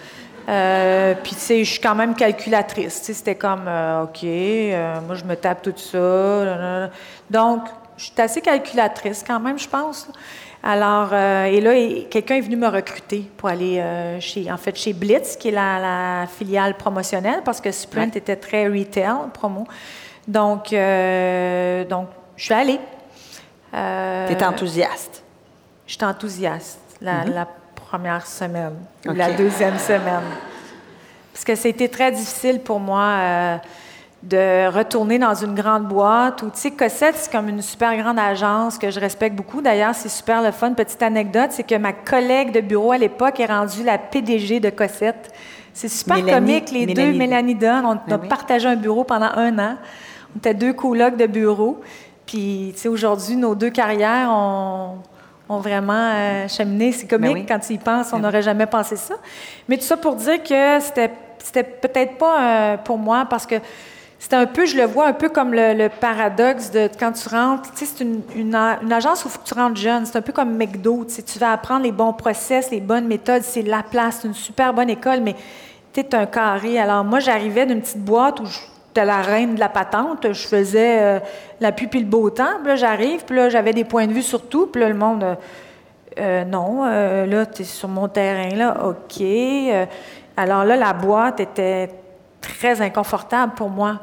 puis, 0.46 1.34
tu 1.34 1.40
sais, 1.40 1.64
je 1.64 1.70
suis 1.72 1.80
quand 1.80 1.94
même 1.94 2.14
calculatrice. 2.14 3.00
C'était 3.02 3.34
comme, 3.34 3.68
OK, 4.02 4.22
moi, 4.22 5.14
je 5.14 5.24
me 5.24 5.34
tape 5.34 5.62
tout 5.62 5.74
ça. 5.76 6.88
Donc, 7.30 7.62
je 7.96 8.04
suis 8.04 8.14
assez 8.18 8.40
calculatrice 8.40 9.24
quand 9.26 9.40
même, 9.40 9.58
je 9.58 9.68
pense. 9.68 10.08
Alors, 10.68 11.10
euh, 11.12 11.44
et 11.44 11.60
là, 11.60 11.74
quelqu'un 12.10 12.34
est 12.34 12.40
venu 12.40 12.56
me 12.56 12.66
recruter 12.66 13.30
pour 13.36 13.48
aller 13.48 13.78
euh, 13.78 14.18
chez, 14.18 14.50
en 14.50 14.56
fait, 14.56 14.74
chez 14.74 14.92
Blitz, 14.92 15.36
qui 15.36 15.50
est 15.50 15.52
la, 15.52 16.26
filiale 16.26 16.76
promotionnelle, 16.76 17.42
parce 17.44 17.60
que 17.60 17.70
Sprint 17.70 18.16
était 18.16 18.34
très 18.34 18.66
retail, 18.66 19.30
promo. 19.32 19.64
Donc, 20.26 20.72
euh, 20.72 21.84
donc 21.84 22.08
je 22.36 22.44
suis 22.46 22.54
allée. 22.54 22.80
tu 23.72 24.32
étais 24.32 24.44
enthousiaste? 24.44 25.22
J'étais 25.86 26.04
enthousiaste 26.04 26.80
la, 27.00 27.24
mm-hmm. 27.24 27.34
la 27.34 27.48
première 27.76 28.26
semaine, 28.26 28.74
ou 29.06 29.12
la 29.12 29.30
deuxième 29.34 29.78
semaine. 29.78 30.24
Parce 31.32 31.44
que 31.44 31.54
c'était 31.54 31.88
très 31.88 32.10
difficile 32.10 32.58
pour 32.58 32.80
moi 32.80 33.60
de 34.28 34.68
retourner 34.68 35.18
dans 35.18 35.34
une 35.34 35.54
grande 35.54 35.86
boîte. 35.86 36.42
Ou, 36.42 36.46
tu 36.46 36.58
sais, 36.58 36.70
Cossette, 36.72 37.14
c'est 37.16 37.30
comme 37.30 37.48
une 37.48 37.62
super 37.62 37.96
grande 37.96 38.18
agence 38.18 38.76
que 38.76 38.90
je 38.90 38.98
respecte 38.98 39.36
beaucoup. 39.36 39.60
D'ailleurs, 39.60 39.94
c'est 39.94 40.08
super 40.08 40.42
le 40.42 40.50
fun. 40.50 40.72
Petite 40.72 41.02
anecdote, 41.02 41.50
c'est 41.50 41.62
que 41.62 41.76
ma 41.76 41.92
collègue 41.92 42.50
de 42.50 42.60
bureau 42.60 42.90
à 42.90 42.98
l'époque 42.98 43.38
est 43.38 43.46
rendue 43.46 43.84
la 43.84 43.98
PDG 43.98 44.58
de 44.58 44.70
Cossette. 44.70 45.32
C'est 45.72 45.88
super 45.88 46.24
comique, 46.24 46.70
les 46.72 46.86
deux, 46.86 47.12
Mélanie 47.12 47.54
Dunn. 47.54 47.84
On 47.84 47.94
ben 47.94 48.14
a 48.14 48.18
partagé 48.18 48.66
un 48.66 48.76
bureau 48.76 49.04
pendant 49.04 49.30
un 49.36 49.58
an. 49.58 49.76
On 50.34 50.38
était 50.38 50.54
deux 50.54 50.72
colocs 50.72 51.16
de 51.16 51.26
bureau. 51.26 51.80
Puis, 52.24 52.72
tu 52.74 52.80
sais, 52.80 52.88
aujourd'hui, 52.88 53.36
nos 53.36 53.54
deux 53.54 53.70
carrières 53.70 54.28
ont, 54.30 54.96
ont 55.48 55.58
vraiment 55.58 56.10
euh, 56.14 56.48
cheminé. 56.48 56.90
C'est 56.90 57.06
comique 57.06 57.34
ben 57.34 57.46
quand 57.46 57.58
tu 57.60 57.74
y 57.74 57.78
penses. 57.78 58.08
On 58.12 58.16
ben 58.16 58.22
n'aurait 58.22 58.42
jamais 58.42 58.66
pensé 58.66 58.96
ça. 58.96 59.14
Mais 59.68 59.76
tout 59.76 59.84
ça 59.84 59.96
pour 59.96 60.16
dire 60.16 60.42
que 60.42 60.80
c'était, 60.80 61.12
c'était 61.38 61.62
peut-être 61.62 62.18
pas 62.18 62.40
euh, 62.40 62.76
pour 62.78 62.98
moi 62.98 63.24
parce 63.30 63.46
que 63.46 63.56
c'est 64.18 64.34
un 64.34 64.46
peu, 64.46 64.64
je 64.64 64.76
le 64.76 64.84
vois 64.84 65.06
un 65.06 65.12
peu 65.12 65.28
comme 65.28 65.52
le, 65.52 65.88
paradoxe 65.88 66.70
de 66.70 66.88
quand 66.98 67.12
tu 67.12 67.28
rentres. 67.28 67.70
Tu 67.74 67.84
sais, 67.84 67.92
c'est 67.96 68.04
une, 68.34 68.54
agence 68.54 69.24
où 69.24 69.28
tu 69.44 69.54
rentres 69.54 69.76
jeune. 69.76 70.06
C'est 70.06 70.16
un 70.16 70.22
peu 70.22 70.32
comme 70.32 70.56
McDo. 70.56 71.04
Tu, 71.04 71.14
sais, 71.14 71.22
tu 71.22 71.38
vas 71.38 71.52
apprendre 71.52 71.84
les 71.84 71.92
bons 71.92 72.12
process, 72.12 72.70
les 72.70 72.80
bonnes 72.80 73.06
méthodes. 73.06 73.42
C'est 73.42 73.62
la 73.62 73.82
place, 73.82 74.20
c'est 74.22 74.28
une 74.28 74.34
super 74.34 74.72
bonne 74.72 74.88
école, 74.88 75.20
mais 75.20 75.36
tu 75.92 76.00
es 76.00 76.14
un 76.14 76.26
carré. 76.26 76.78
Alors, 76.78 77.04
moi, 77.04 77.20
j'arrivais 77.20 77.66
d'une 77.66 77.82
petite 77.82 78.02
boîte 78.02 78.40
où 78.40 78.46
j'étais 78.46 79.04
la 79.04 79.20
reine 79.20 79.54
de 79.54 79.60
la 79.60 79.68
patente. 79.68 80.32
Je 80.32 80.48
faisais 80.48 80.98
euh, 81.00 81.18
la 81.60 81.72
pupille 81.72 82.00
le 82.00 82.06
beau 82.06 82.30
temps. 82.30 82.58
Puis 82.60 82.68
là, 82.68 82.76
j'arrive, 82.76 83.24
puis 83.24 83.36
là, 83.36 83.50
j'avais 83.50 83.74
des 83.74 83.84
points 83.84 84.06
de 84.06 84.12
vue 84.12 84.22
sur 84.22 84.48
tout. 84.48 84.66
Puis 84.66 84.80
là, 84.80 84.88
le 84.88 84.94
monde. 84.94 85.24
Euh, 85.24 85.34
euh, 86.18 86.44
non, 86.46 86.86
là, 86.86 87.44
tu 87.44 87.60
es 87.60 87.64
sur 87.66 87.90
mon 87.90 88.08
terrain, 88.08 88.48
là, 88.56 88.86
OK. 88.86 89.22
alors 90.34 90.64
là, 90.64 90.74
la 90.74 90.94
boîte 90.94 91.40
était 91.40 91.90
très 92.46 92.80
inconfortable 92.80 93.52
pour 93.54 93.70
moi. 93.70 94.00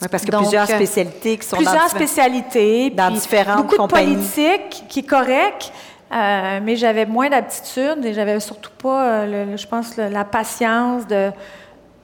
Oui, 0.00 0.08
parce 0.08 0.24
que 0.24 0.30
plusieurs 0.30 0.70
euh, 0.70 0.74
spécialités 0.74 1.38
qui 1.38 1.46
sont 1.46 1.56
plusieurs 1.56 1.82
dans 1.82 1.88
spécialités, 1.88 2.90
dans 2.90 3.10
différentes 3.10 3.66
beaucoup 3.66 3.82
de 3.82 3.88
politique 3.88 4.84
qui 4.88 5.00
est 5.00 5.08
correct, 5.08 5.72
euh, 6.12 6.60
mais 6.62 6.76
j'avais 6.76 7.04
moins 7.04 7.28
d'aptitude 7.28 8.04
et 8.04 8.14
j'avais 8.14 8.38
surtout 8.38 8.70
pas, 8.78 9.02
euh, 9.02 9.56
je 9.56 9.66
pense, 9.66 9.96
la 9.96 10.24
patience 10.24 11.06
de, 11.06 11.30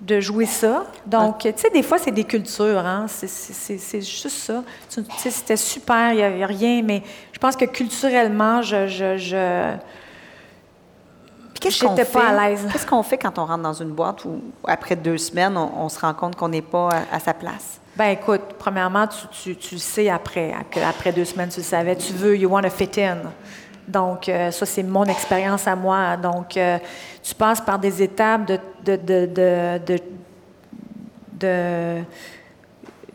de 0.00 0.20
jouer 0.20 0.46
ça. 0.46 0.84
Donc, 1.06 1.38
tu 1.38 1.52
sais, 1.56 1.70
des 1.70 1.84
fois, 1.84 1.98
c'est 1.98 2.10
des 2.10 2.24
cultures, 2.24 2.84
hein? 2.84 3.06
c'est 3.08 4.00
juste 4.00 4.28
ça. 4.28 4.64
Tu 4.90 5.00
sais, 5.18 5.30
c'était 5.30 5.56
super, 5.56 6.10
il 6.10 6.16
n'y 6.16 6.22
avait 6.22 6.44
rien, 6.46 6.82
mais 6.82 7.02
je 7.32 7.38
pense 7.38 7.54
que 7.54 7.64
culturellement, 7.64 8.60
je... 8.60 8.88
je, 8.88 9.16
je 9.16 9.76
qu'est-ce 11.60 11.84
qu'on 11.84 11.96
fait? 11.96 12.04
pas 12.04 12.28
à 12.28 12.48
l'aise. 12.48 12.66
Qu'est-ce 12.72 12.86
qu'on 12.86 13.02
fait 13.02 13.18
quand 13.18 13.38
on 13.38 13.46
rentre 13.46 13.62
dans 13.62 13.72
une 13.72 13.90
boîte 13.90 14.24
où, 14.24 14.40
après 14.66 14.96
deux 14.96 15.18
semaines, 15.18 15.56
on, 15.56 15.88
se 15.88 15.98
rend 16.00 16.14
compte 16.14 16.36
qu'on 16.36 16.48
n'est 16.48 16.62
pas 16.62 16.90
à, 17.12 17.20
sa 17.20 17.34
place? 17.34 17.80
Ben 17.96 18.08
écoute, 18.08 18.42
premièrement, 18.58 19.06
tu, 19.30 19.56
tu, 19.56 19.78
sais 19.78 20.08
après, 20.08 20.52
après 20.86 21.12
deux 21.12 21.24
semaines, 21.24 21.48
tu 21.48 21.60
le 21.60 21.64
savais, 21.64 21.96
tu 21.96 22.12
veux, 22.12 22.36
you 22.36 22.48
want 22.50 22.62
to 22.62 22.70
fit 22.70 23.00
in. 23.00 23.18
Donc, 23.86 24.28
euh, 24.28 24.50
ça, 24.50 24.66
c'est 24.66 24.82
mon 24.82 25.04
expérience 25.04 25.66
à 25.66 25.76
moi. 25.76 26.16
Donc, 26.16 26.56
euh, 26.56 26.78
tu 27.22 27.34
passes 27.34 27.60
par 27.60 27.78
des 27.78 28.02
étapes 28.02 28.46
de. 28.46 28.58
de, 28.84 28.96
de, 28.96 29.78
de, 29.86 29.98
de, 31.32 32.02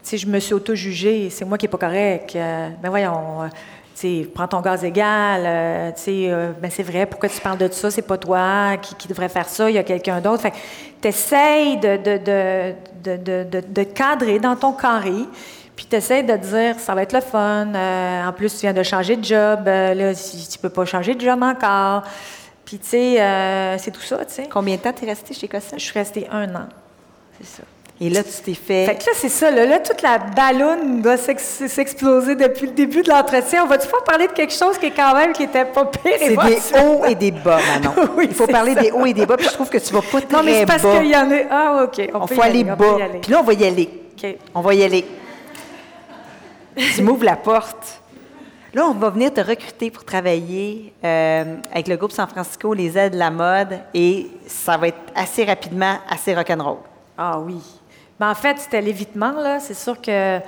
tu 0.04 0.18
je 0.18 0.28
me 0.28 0.40
suis 0.40 0.54
auto-jugée, 0.54 1.30
c'est 1.30 1.46
moi 1.46 1.58
qui 1.58 1.66
n'ai 1.66 1.70
pas 1.70 1.78
correct. 1.78 2.36
Euh, 2.36 2.70
ben 2.82 2.90
voyons, 2.90 3.50
sais, 4.00 4.30
prends 4.34 4.48
ton 4.48 4.62
gaz 4.62 4.84
égal, 4.84 5.44
euh, 5.46 5.92
tu 5.92 6.02
sais, 6.02 6.12
euh, 6.30 6.52
ben 6.60 6.72
c'est 6.72 6.84
vrai, 6.84 7.06
pourquoi 7.06 7.30
tu 7.30 7.42
parles 7.42 7.58
de 7.58 7.68
ça? 7.72 7.92
C'est 7.92 8.02
pas 8.02 8.18
toi 8.18 8.78
qui, 8.78 9.08
devrait 9.08 9.30
faire 9.30 9.48
ça, 9.48 9.70
il 9.70 9.76
y 9.76 9.78
a 9.78 9.84
quelqu'un 9.84 10.22
d'autre. 10.22 10.42
Fait 10.42 10.54
tu 11.02 11.08
essaies 11.08 11.76
de, 11.78 11.98
de, 11.98 13.62
de, 13.62 13.84
cadrer 13.84 14.40
dans 14.40 14.56
ton 14.56 14.74
carré, 14.74 15.26
puis 15.76 15.86
tu 15.90 15.96
essaies 15.96 16.24
de 16.24 16.36
dire, 16.36 16.80
ça 16.80 16.96
va 16.96 17.04
être 17.04 17.14
le 17.14 17.22
fun. 17.22 17.74
Euh, 17.74 18.28
en 18.28 18.32
plus, 18.32 18.54
tu 18.54 18.62
viens 18.62 18.74
de 18.74 18.84
changer 18.84 19.16
de 19.16 19.24
job, 19.24 19.66
là, 19.66 20.14
tu 20.14 20.58
peux 20.60 20.70
pas 20.70 20.86
changer 20.86 21.16
de 21.16 21.22
job 21.22 21.42
encore. 21.44 22.04
Puis, 22.66 22.78
tu 22.78 22.88
sais, 22.88 23.78
c'est 23.80 23.92
tout 23.92 24.02
ça, 24.02 24.24
tu 24.26 24.34
sais. 24.34 24.50
Combien 24.50 24.76
de 24.76 24.82
temps 24.82 24.94
tu 24.94 25.06
es 25.06 25.08
resté 25.08 25.34
chez 25.34 25.48
Cossette? 25.48 25.80
Je 25.80 25.86
suis 25.86 25.98
restée 25.98 26.28
un 26.32 26.54
an. 26.56 26.68
C'est 27.40 27.48
ça. 27.48 27.64
Et 28.02 28.10
là, 28.10 28.24
tu 28.24 28.32
t'es 28.44 28.54
fait. 28.54 28.86
Fait 28.86 28.96
que 28.96 29.06
là, 29.06 29.12
c'est 29.14 29.30
ça. 29.30 29.52
Là, 29.52 29.80
toute 29.80 30.02
la 30.02 30.20
ballonne 30.20 31.02
doit 31.02 31.18
s'exploser 31.18 32.36
depuis 32.36 32.68
le 32.68 32.72
début 32.72 33.02
de 33.02 33.10
l'entretien. 33.10 33.66
On 33.66 33.68
va-tu 33.68 33.90
pas 33.90 34.02
parler 34.06 34.28
de 34.28 34.32
quelque 34.32 34.54
chose 34.54 34.78
qui 34.78 34.86
est 34.86 34.92
quand 34.92 35.14
même 35.16 35.34
qui 35.34 35.44
était 35.44 35.66
pas 35.66 35.86
pire? 35.86 36.14
C'est 36.18 36.30
des 36.30 36.80
hauts 36.82 37.06
et 37.06 37.16
des 37.16 37.32
bas, 37.32 37.60
Manon. 37.68 38.10
oui, 38.18 38.28
Il 38.30 38.36
faut 38.36 38.48
parler 38.48 38.74
des 38.74 38.92
hauts 38.92 39.06
et 39.06 39.14
des 39.14 39.26
bas, 39.26 39.36
puis 39.36 39.48
je 39.48 39.54
trouve 39.54 39.70
que 39.70 39.80
tu 39.80 39.94
vas 39.94 40.02
pas 40.02 40.22
très 40.22 40.38
Non, 40.38 40.44
mais 40.44 40.60
c'est 40.60 40.66
parce 40.66 40.82
qu'il 40.82 41.08
y 41.08 41.16
en 41.16 41.30
a. 41.30 41.38
Ah, 41.52 41.84
OK. 41.84 42.10
On, 42.14 42.26
faut 42.26 42.42
aller, 42.42 42.64
bas. 42.64 42.98
Puis 43.22 43.32
là, 43.32 43.40
on 43.42 43.44
va 43.44 43.54
y 43.54 43.66
aller. 43.66 43.90
OK. 44.18 44.36
On 44.56 44.62
va 44.62 44.74
y 44.74 44.84
aller. 44.84 45.06
tu 46.96 47.02
m'ouvres 47.02 47.26
la 47.26 47.36
porte. 47.36 48.00
Là, 48.74 48.86
on 48.86 48.94
va 48.94 49.10
venir 49.10 49.34
te 49.34 49.42
recruter 49.42 49.92
pour 49.92 50.06
travailler 50.06 50.94
euh, 51.04 51.56
avec 51.74 51.88
le 51.88 51.98
groupe 51.98 52.12
San 52.12 52.28
Francisco, 52.30 52.74
les 52.74 52.98
aides 52.98 53.14
de 53.14 53.18
la 53.18 53.32
mode, 53.32 53.80
et 53.94 54.28
ça 54.46 54.78
va 54.78 54.90
être 54.90 55.00
assez 55.16 55.44
rapidement, 55.44 55.96
assez 56.08 56.36
rock'n'roll. 56.36 56.78
Ah 57.18 57.40
oui. 57.40 57.60
Ben, 58.20 58.30
en 58.32 58.36
fait, 58.36 58.58
c'était 58.60 58.82
l'évitement. 58.82 59.32
Là. 59.32 59.60
C'est 59.60 59.74
sûr 59.74 60.00
que 60.02 60.40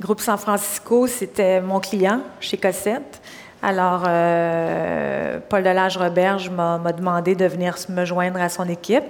Groupe 0.00 0.20
San 0.20 0.38
Francisco, 0.38 1.06
c'était 1.06 1.60
mon 1.60 1.78
client 1.78 2.20
chez 2.40 2.56
Cossette. 2.56 3.20
Alors, 3.62 4.04
euh, 4.08 5.38
Paul 5.46 5.62
Delage-Roberge 5.62 6.48
m'a 6.48 6.78
demandé 6.92 7.34
de 7.34 7.44
venir 7.44 7.76
me 7.90 8.06
joindre 8.06 8.40
à 8.40 8.48
son 8.48 8.66
équipe. 8.68 9.04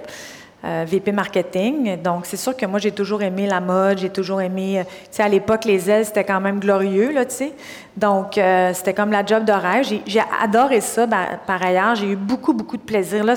Euh, 0.63 0.83
VP 0.85 1.11
marketing. 1.13 2.01
Donc, 2.03 2.25
c'est 2.25 2.37
sûr 2.37 2.55
que 2.55 2.65
moi, 2.65 2.77
j'ai 2.77 2.91
toujours 2.91 3.23
aimé 3.23 3.47
la 3.47 3.61
mode, 3.61 3.97
j'ai 3.97 4.11
toujours 4.11 4.41
aimé... 4.41 4.81
Euh, 4.81 4.83
tu 4.83 4.89
sais, 5.11 5.23
à 5.23 5.29
l'époque, 5.29 5.65
les 5.65 5.89
ailes, 5.89 6.05
c'était 6.05 6.25
quand 6.25 6.39
même 6.39 6.59
glorieux, 6.59 7.13
là, 7.13 7.25
tu 7.25 7.35
sais. 7.35 7.53
Donc, 7.97 8.39
c'était 8.73 8.93
comme 8.93 9.11
la 9.11 9.25
job 9.25 9.43
de 9.43 9.53
rêve. 9.53 9.85
J'ai 10.05 10.23
adoré 10.43 10.81
ça. 10.81 11.07
Ben, 11.07 11.39
par 11.47 11.63
ailleurs, 11.63 11.95
j'ai 11.95 12.11
eu 12.11 12.15
beaucoup, 12.15 12.53
beaucoup 12.53 12.77
de 12.77 12.83
plaisir. 12.83 13.23
Là, 13.23 13.35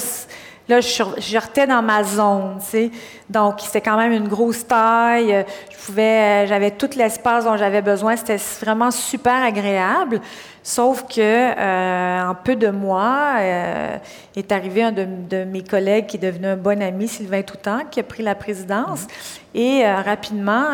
Là, 0.69 0.81
je, 0.81 1.03
je 1.19 1.67
dans 1.67 1.83
ma 1.83 2.03
zone, 2.03 2.57
tu 2.61 2.67
sais. 2.67 2.91
Donc, 3.29 3.57
c'était 3.61 3.83
quand 3.83 3.99
même 3.99 4.13
une 4.13 4.29
grosse 4.29 4.67
taille. 4.67 5.45
Je 5.71 5.77
pouvais, 5.85 6.47
j'avais 6.47 6.71
tout 6.71 6.89
l'espace 6.97 7.45
dont 7.45 7.57
j'avais 7.57 7.83
besoin. 7.83 8.17
C'était 8.17 8.39
vraiment 8.61 8.91
super 8.91 9.45
agréable. 9.45 10.21
Sauf 10.67 11.05
que, 11.07 11.21
euh, 11.21 12.23
en 12.27 12.35
peu 12.35 12.57
de 12.57 12.69
mois, 12.69 13.35
euh, 13.37 13.99
est 14.35 14.51
arrivé 14.51 14.83
un 14.83 14.93
de, 14.93 15.45
mes 15.45 15.63
collègues 15.63 16.07
qui 16.07 16.17
est 16.17 16.21
devenu 16.21 16.47
un 16.47 16.57
bon 16.57 16.83
ami, 16.83 17.07
Sylvain 17.07 17.43
Toutant, 17.43 17.81
qui 17.91 18.01
a 18.01 18.03
pris 18.03 18.23
la 18.23 18.35
présidence. 18.35 19.03
Mm-hmm. 19.03 19.41
Et 19.57 19.87
euh, 19.87 19.97
rapidement, 19.97 20.65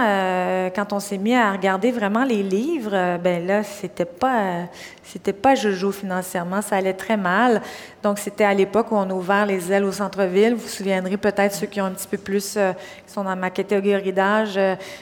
quand 0.77 0.93
on 0.93 1.01
s'est 1.01 1.19
mis 1.19 1.35
à 1.35 1.51
regarder 1.51 1.91
vraiment 1.91 2.23
les 2.23 2.45
livres, 2.45 3.19
ben 3.19 3.45
là, 3.45 3.65
c'était 3.65 4.05
pas, 4.05 4.69
c'était 5.03 5.33
pas 5.33 5.57
jojo 5.57 5.91
financièrement, 5.91 6.63
ça 6.63 6.77
allait 6.77 6.95
très 6.95 7.17
mal. 7.17 7.61
Donc, 8.05 8.21
c'était 8.21 8.45
à 8.45 8.55
l'époque 8.55 8.93
où 8.93 8.97
on 8.97 9.11
a 9.11 9.13
ouvert 9.13 9.45
les 9.45 9.73
ailes 9.73 9.85
au 9.85 9.93
centre-ville. 9.93 10.55
Vous 10.55 10.63
vous 10.63 10.69
souviendrez 10.69 11.17
peut-être 11.17 11.53
ceux 11.53 11.67
qui 11.67 11.81
ont 11.81 11.87
un 11.87 11.91
petit 11.91 12.09
peu 12.09 12.17
plus, 12.17 12.57
sont 13.11 13.25
dans 13.25 13.37
ma 13.37 13.51
catégorie 13.51 14.13
d'âge, 14.13 14.59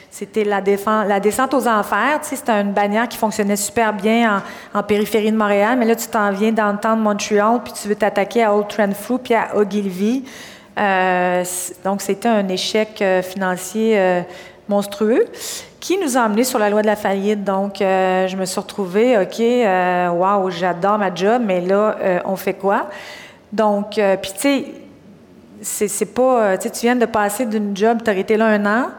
c'était 0.09 0.43
la, 0.43 0.61
descente 0.61 1.53
aux 1.53 1.67
enfers. 1.67 2.19
Tu 2.21 2.29
sais, 2.29 2.35
c'était 2.37 2.53
une 2.53 2.73
bannière 2.73 3.07
qui 3.07 3.17
fonctionnait 3.17 3.55
super 3.55 3.93
bien 3.93 4.41
en 4.73 4.83
périphérie 4.83 5.31
de 5.31 5.37
Montréal, 5.37 5.77
mais 5.77 5.85
là, 5.85 5.95
tu 5.95 6.07
t'en 6.07 6.31
viens 6.31 6.51
dans 6.51 6.71
le 6.71 6.77
temps 6.77 6.95
de 6.95 7.01
Montréal, 7.01 7.59
puis 7.63 7.73
tu 7.73 7.87
veux 7.87 7.95
t'attaquer 7.95 8.43
à 8.43 8.55
Old 8.55 8.67
Trenfrew 8.67 9.19
puis 9.19 9.33
à 9.35 9.55
Ogilvy. 9.55 10.23
Euh, 10.79 11.43
donc, 11.83 12.01
c'était 12.01 12.29
un 12.29 12.47
échec 12.47 13.01
euh, 13.01 13.21
financier 13.21 13.99
euh, 13.99 14.21
monstrueux 14.67 15.25
qui 15.79 15.97
nous 15.97 16.17
a 16.17 16.21
amenés 16.21 16.43
sur 16.43 16.59
la 16.59 16.69
loi 16.69 16.81
de 16.81 16.87
la 16.87 16.95
faillite. 16.95 17.43
Donc, 17.43 17.75
je 17.79 18.35
me 18.35 18.43
suis 18.43 18.59
retrouvée, 18.59 19.17
OK, 19.17 19.39
waouh, 19.39 20.49
j'adore 20.49 20.97
ma 20.97 21.13
job, 21.13 21.41
mais 21.45 21.61
là, 21.61 22.21
on 22.25 22.35
fait 22.35 22.53
quoi? 22.53 22.87
Donc, 23.53 23.91
puis 24.21 24.31
tu 24.33 24.39
sais, 24.39 24.65
c'est 25.61 26.13
pas, 26.13 26.57
tu 26.57 26.69
viens 26.81 26.95
de 26.95 27.05
passer 27.05 27.45
d'une 27.45 27.75
job, 27.75 27.99
tu 28.03 28.09
as 28.09 28.15
été 28.15 28.37
là 28.37 28.47
un 28.47 28.65
an, 28.65 28.89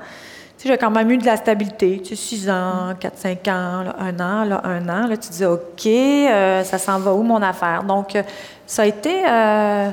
j'ai 0.64 0.76
quand 0.76 0.90
même 0.90 1.10
eu 1.10 1.16
de 1.16 1.24
la 1.24 1.36
stabilité, 1.36 2.00
tu 2.02 2.10
sais, 2.10 2.16
6 2.16 2.50
ans, 2.50 2.94
4, 2.98 3.18
5 3.18 3.48
ans, 3.48 3.82
là, 3.82 3.96
un 3.98 4.20
an, 4.20 4.44
là, 4.44 4.60
un 4.64 4.88
an. 4.88 5.06
Là, 5.06 5.16
tu 5.16 5.28
te 5.28 5.32
dis, 5.32 5.44
OK, 5.44 5.86
euh, 5.86 6.62
ça 6.64 6.78
s'en 6.78 6.98
va 6.98 7.14
où 7.14 7.22
mon 7.22 7.40
affaire? 7.40 7.82
Donc, 7.82 8.14
euh, 8.14 8.22
ça 8.66 8.82
a 8.82 8.86
été, 8.86 9.24
euh, 9.26 9.90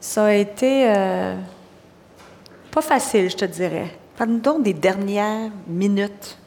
ça 0.00 0.24
a 0.26 0.32
été 0.32 0.86
euh, 0.88 1.34
pas 2.70 2.80
facile, 2.80 3.28
je 3.28 3.36
te 3.36 3.44
dirais. 3.44 3.90
Parle-nous 4.16 4.38
donc 4.38 4.62
des 4.62 4.74
dernières 4.74 5.50
minutes. 5.66 6.38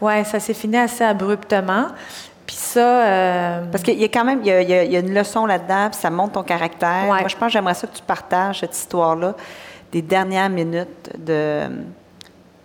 Ouais, 0.00 0.22
ça 0.24 0.38
s'est 0.38 0.54
fini 0.54 0.76
assez 0.76 1.02
abruptement. 1.04 1.86
Puis 2.48 2.56
ça, 2.56 2.80
euh, 2.80 3.64
Parce 3.70 3.84
qu'il 3.84 4.00
y 4.00 4.04
a 4.04 4.08
quand 4.08 4.24
même 4.24 4.40
il 4.42 4.46
y 4.46 4.50
a, 4.52 4.82
il 4.82 4.90
y 4.90 4.96
une 4.96 5.12
leçon 5.12 5.44
là-dedans, 5.44 5.90
puis 5.90 6.00
ça 6.00 6.08
montre 6.08 6.32
ton 6.32 6.42
caractère. 6.42 7.02
Ouais. 7.02 7.20
Moi, 7.20 7.28
je 7.28 7.36
pense 7.36 7.48
que 7.48 7.52
j'aimerais 7.52 7.74
ça 7.74 7.86
que 7.86 7.94
tu 7.94 8.02
partages 8.02 8.60
cette 8.60 8.74
histoire-là 8.74 9.34
des 9.92 10.00
dernières 10.00 10.48
minutes 10.48 11.10
de, 11.18 11.64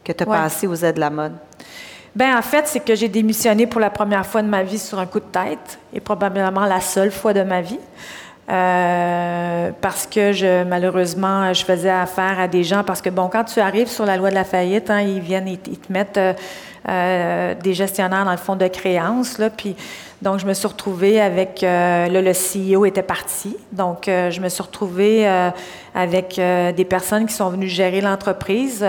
que 0.05 0.13
tu 0.13 0.23
as 0.23 0.27
Ouais. 0.27 0.37
passées 0.37 0.67
aux 0.67 0.75
aides 0.75 0.95
de 0.95 1.01
la 1.01 1.09
mode. 1.09 1.33
Ben 2.15 2.37
en 2.37 2.41
fait, 2.41 2.65
c'est 2.67 2.79
que 2.79 2.95
j'ai 2.95 3.09
démissionné 3.09 3.67
pour 3.67 3.81
la 3.81 3.89
première 3.89 4.25
fois 4.25 4.41
de 4.41 4.47
ma 4.47 4.63
vie 4.63 4.79
sur 4.79 4.99
un 4.99 5.05
coup 5.05 5.19
de 5.19 5.25
tête 5.25 5.77
et 5.93 5.99
probablement 5.99 6.65
la 6.65 6.79
seule 6.79 7.11
fois 7.11 7.33
de 7.33 7.41
ma 7.43 7.59
vie. 7.59 7.79
Euh, 8.49 9.71
parce 9.81 10.05
que 10.05 10.31
je, 10.31 10.63
malheureusement, 10.63 11.53
je 11.53 11.65
faisais 11.65 11.89
affaire 11.89 12.39
à 12.39 12.47
des 12.47 12.63
gens. 12.63 12.83
Parce 12.83 13.01
que, 13.01 13.09
bon, 13.09 13.27
quand 13.29 13.43
tu 13.45 13.59
arrives 13.59 13.87
sur 13.89 14.05
la 14.05 14.15
loi 14.17 14.29
de 14.29 14.35
la 14.35 14.43
faillite, 14.43 14.89
hein, 14.89 15.01
ils 15.01 15.19
viennent, 15.21 15.47
ils, 15.47 15.59
ils 15.67 15.79
te 15.79 15.91
mettent 15.91 16.17
euh, 16.17 16.33
euh, 16.89 17.55
des 17.55 17.73
gestionnaires 17.73 18.25
dans 18.25 18.31
le 18.31 18.37
fonds 18.37 18.57
de 18.57 18.67
créances. 18.67 19.37
Là, 19.37 19.49
puis, 19.49 19.75
donc, 20.21 20.39
je 20.39 20.45
me 20.45 20.53
suis 20.53 20.67
retrouvée 20.67 21.21
avec. 21.21 21.63
euh, 21.63 22.07
là, 22.07 22.21
le 22.21 22.31
CEO 22.33 22.85
était 22.85 23.03
parti. 23.03 23.55
Donc, 23.71 24.09
euh, 24.09 24.31
je 24.31 24.41
me 24.41 24.49
suis 24.49 24.61
retrouvée 24.61 25.25
avec 25.95 26.35
des 26.35 26.85
personnes 26.85 27.25
qui 27.25 27.33
sont 27.33 27.49
venues 27.49 27.69
gérer 27.69 28.01
l'entreprise. 28.01 28.85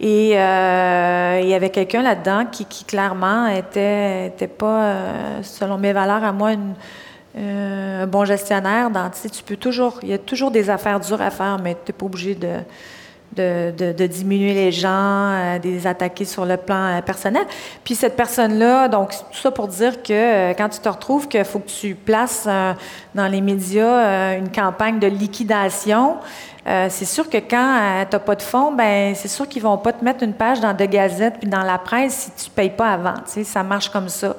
et 0.00 0.30
il 0.30 1.48
y 1.48 1.54
avait 1.54 1.70
quelqu'un 1.70 2.02
là-dedans 2.02 2.46
qui, 2.50 2.84
clairement 2.84 3.46
était, 3.46 4.26
était 4.26 4.48
pas, 4.48 4.94
selon 5.42 5.78
mes 5.78 5.92
valeurs 5.92 6.24
à 6.24 6.32
moi, 6.32 6.50
un 7.38 8.06
bon 8.06 8.24
gestionnaire. 8.24 8.90
Dans, 8.90 9.08
tu 9.10 9.18
sais, 9.18 9.28
tu 9.28 9.44
peux 9.44 9.56
toujours, 9.56 10.00
il 10.02 10.08
y 10.08 10.14
a 10.14 10.18
toujours 10.18 10.50
des 10.50 10.68
affaires 10.68 10.98
dures 10.98 11.22
à 11.22 11.30
faire, 11.30 11.58
mais 11.62 11.74
tu 11.74 11.92
n'es 11.92 11.96
pas 11.96 12.06
obligé 12.06 12.34
de, 12.34 12.48
de, 13.36 14.06
diminuer 14.06 14.54
les 14.54 14.72
gens, 14.72 14.88
euh, 14.88 15.58
de 15.58 15.68
les 15.68 15.86
attaquer 15.86 16.24
sur 16.24 16.44
le 16.44 16.56
plan 16.56 16.98
euh, 16.98 17.00
personnel. 17.00 17.44
Puis 17.84 17.94
cette 17.94 18.16
personne-là, 18.16 18.88
donc 18.88 19.10
tout 19.10 19.38
ça 19.40 19.50
pour 19.50 19.68
dire 19.68 20.02
que 20.02 20.12
euh, 20.12 20.54
quand 20.54 20.68
tu 20.68 20.80
te 20.80 20.88
retrouves 20.88 21.28
qu'il 21.28 21.44
faut 21.44 21.60
que 21.60 21.68
tu 21.68 21.94
places 21.94 22.44
euh, 22.48 22.72
dans 23.14 23.28
les 23.28 23.40
médias 23.40 24.36
une 24.36 24.50
campagne 24.50 24.98
de 24.98 25.06
liquidation, 25.06 26.16
c'est 26.66 27.04
sûr 27.04 27.28
que 27.28 27.38
quand 27.38 28.04
tu 28.08 28.16
n'as 28.16 28.20
pas 28.20 28.34
de 28.34 28.42
fonds, 28.42 28.72
ben 28.72 29.14
c'est 29.14 29.28
sûr 29.28 29.48
qu'ils 29.48 29.62
vont 29.62 29.78
pas 29.78 29.92
te 29.92 30.04
mettre 30.04 30.22
une 30.22 30.34
page 30.34 30.60
dans 30.60 30.72
De 30.72 30.84
Gazette 30.84 31.34
puis 31.40 31.48
dans 31.48 31.62
la 31.62 31.78
presse 31.78 32.30
si 32.36 32.44
tu 32.44 32.50
payes 32.50 32.70
pas 32.70 32.92
avant. 32.92 33.14
Tu 33.14 33.32
sais, 33.32 33.44
ça 33.44 33.62
marche 33.62 33.88
comme 33.88 34.08
ça. 34.08 34.36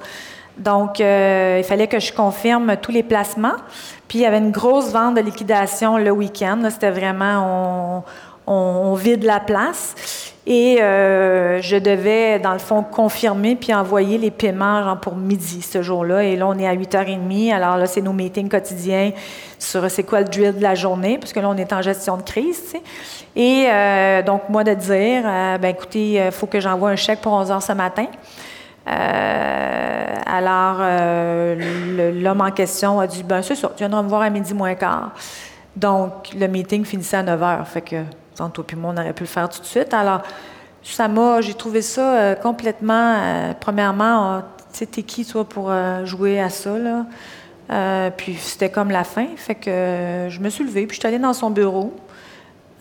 Donc, 0.58 0.99
il 0.99 1.63
fallait 1.63 1.88
que 1.88 1.99
je 1.99 2.13
confirme 2.13 2.77
tous 2.77 2.91
les 2.91 3.04
placements. 3.04 3.58
Puis, 4.08 4.19
il 4.19 4.21
y 4.21 4.25
avait 4.25 4.38
une 4.38 4.51
grosse 4.51 4.91
vente 4.91 5.15
de 5.15 5.21
liquidation 5.21 5.97
le 5.97 6.12
week-end. 6.12 6.60
C'était 6.69 6.91
vraiment, 6.91 8.04
on- 8.51 8.93
vide 8.95 9.23
la 9.23 9.39
place. 9.39 9.95
Et 10.47 10.81
euh, 10.81 11.61
je 11.61 11.77
devais, 11.77 12.39
dans 12.39 12.53
le 12.53 12.59
fond, 12.59 12.83
confirmer 12.83 13.55
puis 13.55 13.73
envoyer 13.73 14.17
les 14.17 14.31
paiements 14.31 14.83
genre, 14.83 14.99
pour 14.99 15.15
midi 15.15 15.61
ce 15.61 15.81
jour-là. 15.83 16.23
Et 16.23 16.35
là, 16.35 16.47
on 16.47 16.57
est 16.57 16.67
à 16.67 16.73
8h30. 16.75 17.53
Alors 17.53 17.77
là, 17.77 17.85
c'est 17.85 18.01
nos 18.01 18.11
meetings 18.13 18.49
quotidiens 18.49 19.11
sur 19.59 19.89
c'est 19.89 20.03
quoi 20.03 20.19
le 20.21 20.25
drill 20.27 20.57
de 20.57 20.61
la 20.63 20.73
journée, 20.75 21.19
puisque 21.19 21.35
là, 21.35 21.47
on 21.47 21.55
est 21.57 21.71
en 21.71 21.81
gestion 21.83 22.17
de 22.17 22.23
crise. 22.23 22.73
Et 23.35 23.67
euh, 23.69 24.23
donc, 24.23 24.49
moi, 24.49 24.63
de 24.63 24.73
dire, 24.73 25.21
euh, 25.25 25.57
ben 25.59 25.69
écoutez, 25.69 26.13
il 26.25 26.31
faut 26.31 26.47
que 26.47 26.59
j'envoie 26.59 26.89
un 26.89 26.95
chèque 26.95 27.21
pour 27.21 27.33
11 27.33 27.51
h 27.51 27.61
ce 27.61 27.73
matin. 27.73 28.07
Euh, 28.87 30.15
alors, 30.25 30.77
euh, 30.79 32.11
l'homme 32.13 32.41
en 32.41 32.51
question 32.51 32.99
a 32.99 33.07
dit, 33.07 33.23
ben 33.23 33.41
c'est 33.41 33.55
ça, 33.55 33.69
tu 33.69 33.77
viendras 33.77 34.01
me 34.01 34.09
voir 34.09 34.21
à 34.23 34.29
midi 34.29 34.53
moins 34.53 34.73
quart. 34.75 35.11
Donc, 35.75 36.29
le 36.37 36.47
meeting 36.47 36.83
finissait 36.83 37.17
à 37.17 37.23
9 37.23 37.41
heures. 37.43 37.67
Fait 37.67 37.81
que, 37.81 37.97
tantôt 38.36 38.63
puis 38.63 38.76
moi, 38.76 38.94
on 38.96 39.00
aurait 39.00 39.13
pu 39.13 39.24
le 39.24 39.30
faire 39.30 39.50
tout 39.50 39.62
de 39.62 39.65
suite. 39.65 39.94
Alors, 39.94 40.22
ça 40.84 41.08
m'a, 41.08 41.41
j'ai 41.41 41.54
trouvé 41.54 41.82
ça 41.82 42.15
euh, 42.15 42.36
complètement, 42.36 43.15
euh, 43.17 43.54
premièrement, 43.60 44.34
euh, 44.34 44.39
tu 44.72 44.80
sais, 44.80 44.86
t'es 44.86 45.04
qui, 45.04 45.26
toi, 45.26 45.44
pour 45.44 45.70
euh, 45.70 46.06
jouer 46.06 46.39
à 46.39 46.50
ça, 46.50 46.78
là? 46.78 47.06
Puis 48.17 48.36
c'était 48.36 48.70
comme 48.70 48.91
la 48.91 49.06
fin. 49.06 49.28
Fait 49.38 49.56
que 49.56 50.28
je 50.30 50.39
me 50.41 50.50
suis 50.50 50.65
levée, 50.65 50.86
puis 50.88 50.96
je 50.96 51.00
suis 51.00 51.08
allée 51.08 51.20
dans 51.20 51.32
son 51.32 51.50
bureau 51.50 51.94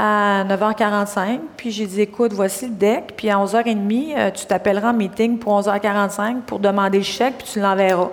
à 0.01 0.45
9h45. 0.49 1.41
Puis 1.59 1.71
j'ai 1.71 1.87
dit, 1.87 2.01
écoute, 2.01 2.33
voici 2.33 2.67
le 2.67 2.75
deck. 2.75 3.13
Puis 3.17 3.29
à 3.29 3.37
11h30, 3.37 4.15
euh, 4.17 4.31
tu 4.31 4.47
t'appelleras 4.47 4.91
en 4.91 4.95
meeting 4.95 5.39
pour 5.39 5.61
11h45 5.61 6.41
pour 6.41 6.59
demander 6.59 6.99
le 6.99 7.05
chèque, 7.05 7.35
puis 7.39 7.47
tu 7.53 7.61
l'enverras. 7.61 8.11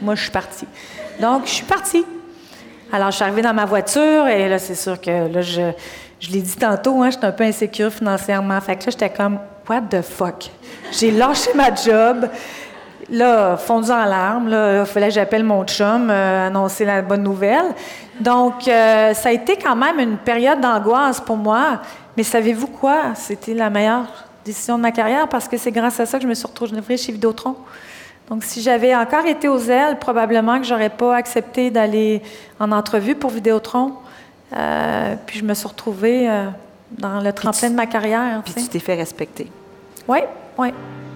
Moi, 0.00 0.14
je 0.14 0.22
suis 0.22 0.30
partie. 0.30 0.66
Donc, 1.20 1.44
je 1.44 1.50
suis 1.50 1.66
partie. 1.66 2.04
Alors, 2.90 3.10
je 3.10 3.16
suis 3.16 3.24
arrivée 3.24 3.42
dans 3.42 3.52
ma 3.52 3.66
voiture 3.66 4.26
et 4.26 4.48
là, 4.48 4.58
c'est 4.58 4.74
sûr 4.74 4.98
que 4.98 5.28
là, 5.32 5.42
je, 5.42 5.70
je 6.20 6.30
l'ai 6.30 6.42
dit 6.42 6.56
tantôt, 6.56 7.02
hein, 7.02 7.10
j'étais 7.10 7.24
un 7.24 7.32
peu 7.32 7.44
insécure 7.44 7.90
financièrement. 7.90 8.60
Fait 8.60 8.76
que 8.76 8.84
là, 8.84 8.90
j'étais 8.90 9.10
comme, 9.10 9.38
what 9.68 9.82
the 9.90 10.02
fuck? 10.02 10.50
J'ai 10.92 11.10
lâché 11.10 11.50
ma 11.54 11.74
job. 11.74 12.28
Là, 13.08 13.56
fondu 13.56 13.90
en 13.90 14.04
larmes, 14.04 14.48
là, 14.48 14.80
il 14.80 14.86
fallait 14.86 15.08
que 15.08 15.14
j'appelle 15.14 15.42
mon 15.42 15.64
chum, 15.64 16.10
euh, 16.10 16.46
annoncer 16.46 16.84
la 16.84 17.02
bonne 17.02 17.24
nouvelle. 17.24 17.74
Donc, 18.20 18.68
euh, 18.68 19.14
ça 19.14 19.30
a 19.30 19.32
été 19.32 19.56
quand 19.56 19.74
même 19.74 19.98
une 19.98 20.16
période 20.16 20.60
d'angoisse 20.60 21.20
pour 21.20 21.36
moi. 21.36 21.80
Mais 22.16 22.22
savez-vous 22.22 22.68
quoi? 22.68 23.14
C'était 23.16 23.54
la 23.54 23.68
meilleure 23.68 24.06
décision 24.44 24.76
de 24.76 24.82
ma 24.82 24.92
carrière 24.92 25.26
parce 25.28 25.48
que 25.48 25.56
c'est 25.56 25.72
grâce 25.72 25.98
à 25.98 26.06
ça 26.06 26.18
que 26.18 26.22
je 26.22 26.28
me 26.28 26.34
suis 26.34 26.46
retrouvée 26.46 26.96
chez 26.96 27.10
Vidéotron. 27.10 27.56
Donc, 28.28 28.44
si 28.44 28.62
j'avais 28.62 28.94
encore 28.94 29.26
été 29.26 29.48
aux 29.48 29.58
ailes, 29.58 29.98
probablement 29.98 30.60
que 30.60 30.64
j'aurais 30.64 30.90
pas 30.90 31.16
accepté 31.16 31.70
d'aller 31.70 32.22
en 32.60 32.70
entrevue 32.70 33.16
pour 33.16 33.30
Vidéotron. 33.30 33.94
Euh, 34.56 35.14
puis 35.26 35.38
je 35.38 35.44
me 35.44 35.54
suis 35.54 35.68
retrouvée 35.68 36.28
euh, 36.28 36.46
dans 36.98 37.20
le 37.20 37.32
tremplin 37.32 37.70
de 37.70 37.74
ma 37.76 37.86
carrière. 37.86 38.42
Puis 38.44 38.54
tu 38.54 38.62
tu 38.62 38.68
t'es 38.68 38.78
fait 38.80 38.94
respecter. 38.94 39.50
Oui, 40.08 40.18
oui. 40.58 40.68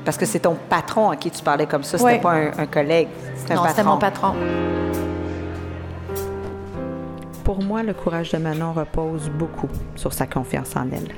Parce 0.04 0.16
que 0.18 0.26
c'est 0.26 0.40
ton 0.40 0.56
patron 0.68 1.10
à 1.10 1.16
qui 1.16 1.30
tu 1.30 1.42
parlais 1.42 1.66
comme 1.66 1.82
ça, 1.82 1.96
c'était 1.98 2.04
Ouais. 2.12 2.20
pas 2.20 2.32
un, 2.32 2.50
un 2.58 2.66
collègue, 2.66 3.08
c'était 3.36 3.52
un 3.52 3.56
Non, 3.56 3.62
patron. 3.62 3.74
c'était 3.76 3.88
mon 3.88 3.98
patron. 3.98 4.34
Pour 7.42 7.62
moi, 7.62 7.82
le 7.82 7.92
courage 7.92 8.30
de 8.32 8.38
Manon 8.38 8.72
repose 8.72 9.28
beaucoup 9.30 9.68
sur 9.96 10.12
sa 10.12 10.26
confiance 10.26 10.76
en 10.76 10.86
elle. 10.92 11.08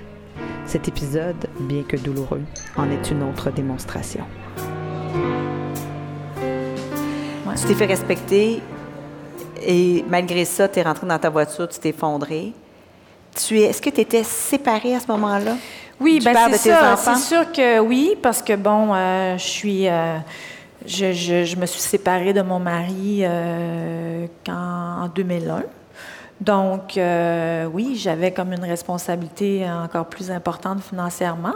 Cet 0.66 0.88
épisode, 0.88 1.46
bien 1.60 1.82
que 1.82 1.96
douloureux, 1.96 2.42
en 2.76 2.90
est 2.90 3.10
une 3.10 3.22
autre 3.22 3.50
démonstration. 3.50 4.24
Tu 7.56 7.66
t'es 7.68 7.74
fait 7.74 7.86
respecter 7.86 8.60
et 9.62 10.04
malgré 10.08 10.44
ça, 10.44 10.68
tu 10.68 10.78
es 10.78 10.82
rentré 10.82 11.06
dans 11.06 11.18
ta 11.18 11.30
voiture, 11.30 11.68
tu 11.68 11.78
t'es 11.78 11.90
effondré. 11.90 12.52
Tu 13.34 13.60
es, 13.60 13.64
est-ce 13.64 13.82
que 13.82 13.90
tu 13.90 14.00
étais 14.00 14.22
séparée 14.24 14.94
à 14.94 15.00
ce 15.00 15.06
moment-là? 15.08 15.56
Oui, 16.00 16.20
ben 16.24 16.32
père 16.34 16.48
c'est 16.52 16.70
ça. 16.70 16.96
C'est 16.96 17.16
sûr 17.34 17.52
que 17.52 17.78
oui, 17.80 18.16
parce 18.22 18.42
que 18.42 18.54
bon, 18.56 18.94
euh, 18.94 19.36
je 19.38 19.42
suis, 19.44 19.88
euh, 19.88 20.18
je, 20.86 21.12
je- 21.12 21.44
je 21.44 21.56
me 21.56 21.66
suis 21.66 21.80
séparée 21.80 22.32
de 22.32 22.42
mon 22.42 22.58
mari 22.58 23.20
euh, 23.22 24.26
quand- 24.44 25.02
en 25.04 25.08
2001. 25.08 25.62
Donc 26.40 26.98
oui, 27.72 27.96
j'avais 27.96 28.30
comme 28.30 28.52
une 28.52 28.64
responsabilité 28.64 29.64
encore 29.70 30.04
plus 30.06 30.30
importante 30.30 30.82
financièrement. 30.82 31.54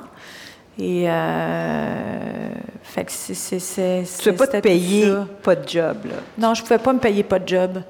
Et 0.81 1.05
euh, 1.07 2.51
fait 2.83 3.05
que 3.05 3.13
c'est, 3.13 4.05
Tu 4.23 4.29
ne 4.31 4.37
pas 4.37 4.47
te 4.47 4.57
payer 4.59 5.11
ça. 5.11 5.29
pas 5.43 5.55
de 5.55 5.69
job, 5.69 5.97
là? 6.05 6.15
Non, 6.39 6.55
je 6.55 6.63
ne 6.63 6.67
pouvais 6.67 6.79
pas 6.79 6.93
me 6.93 6.99
payer 6.99 7.23
pas 7.23 7.39
de 7.39 7.47
job. 7.47 7.83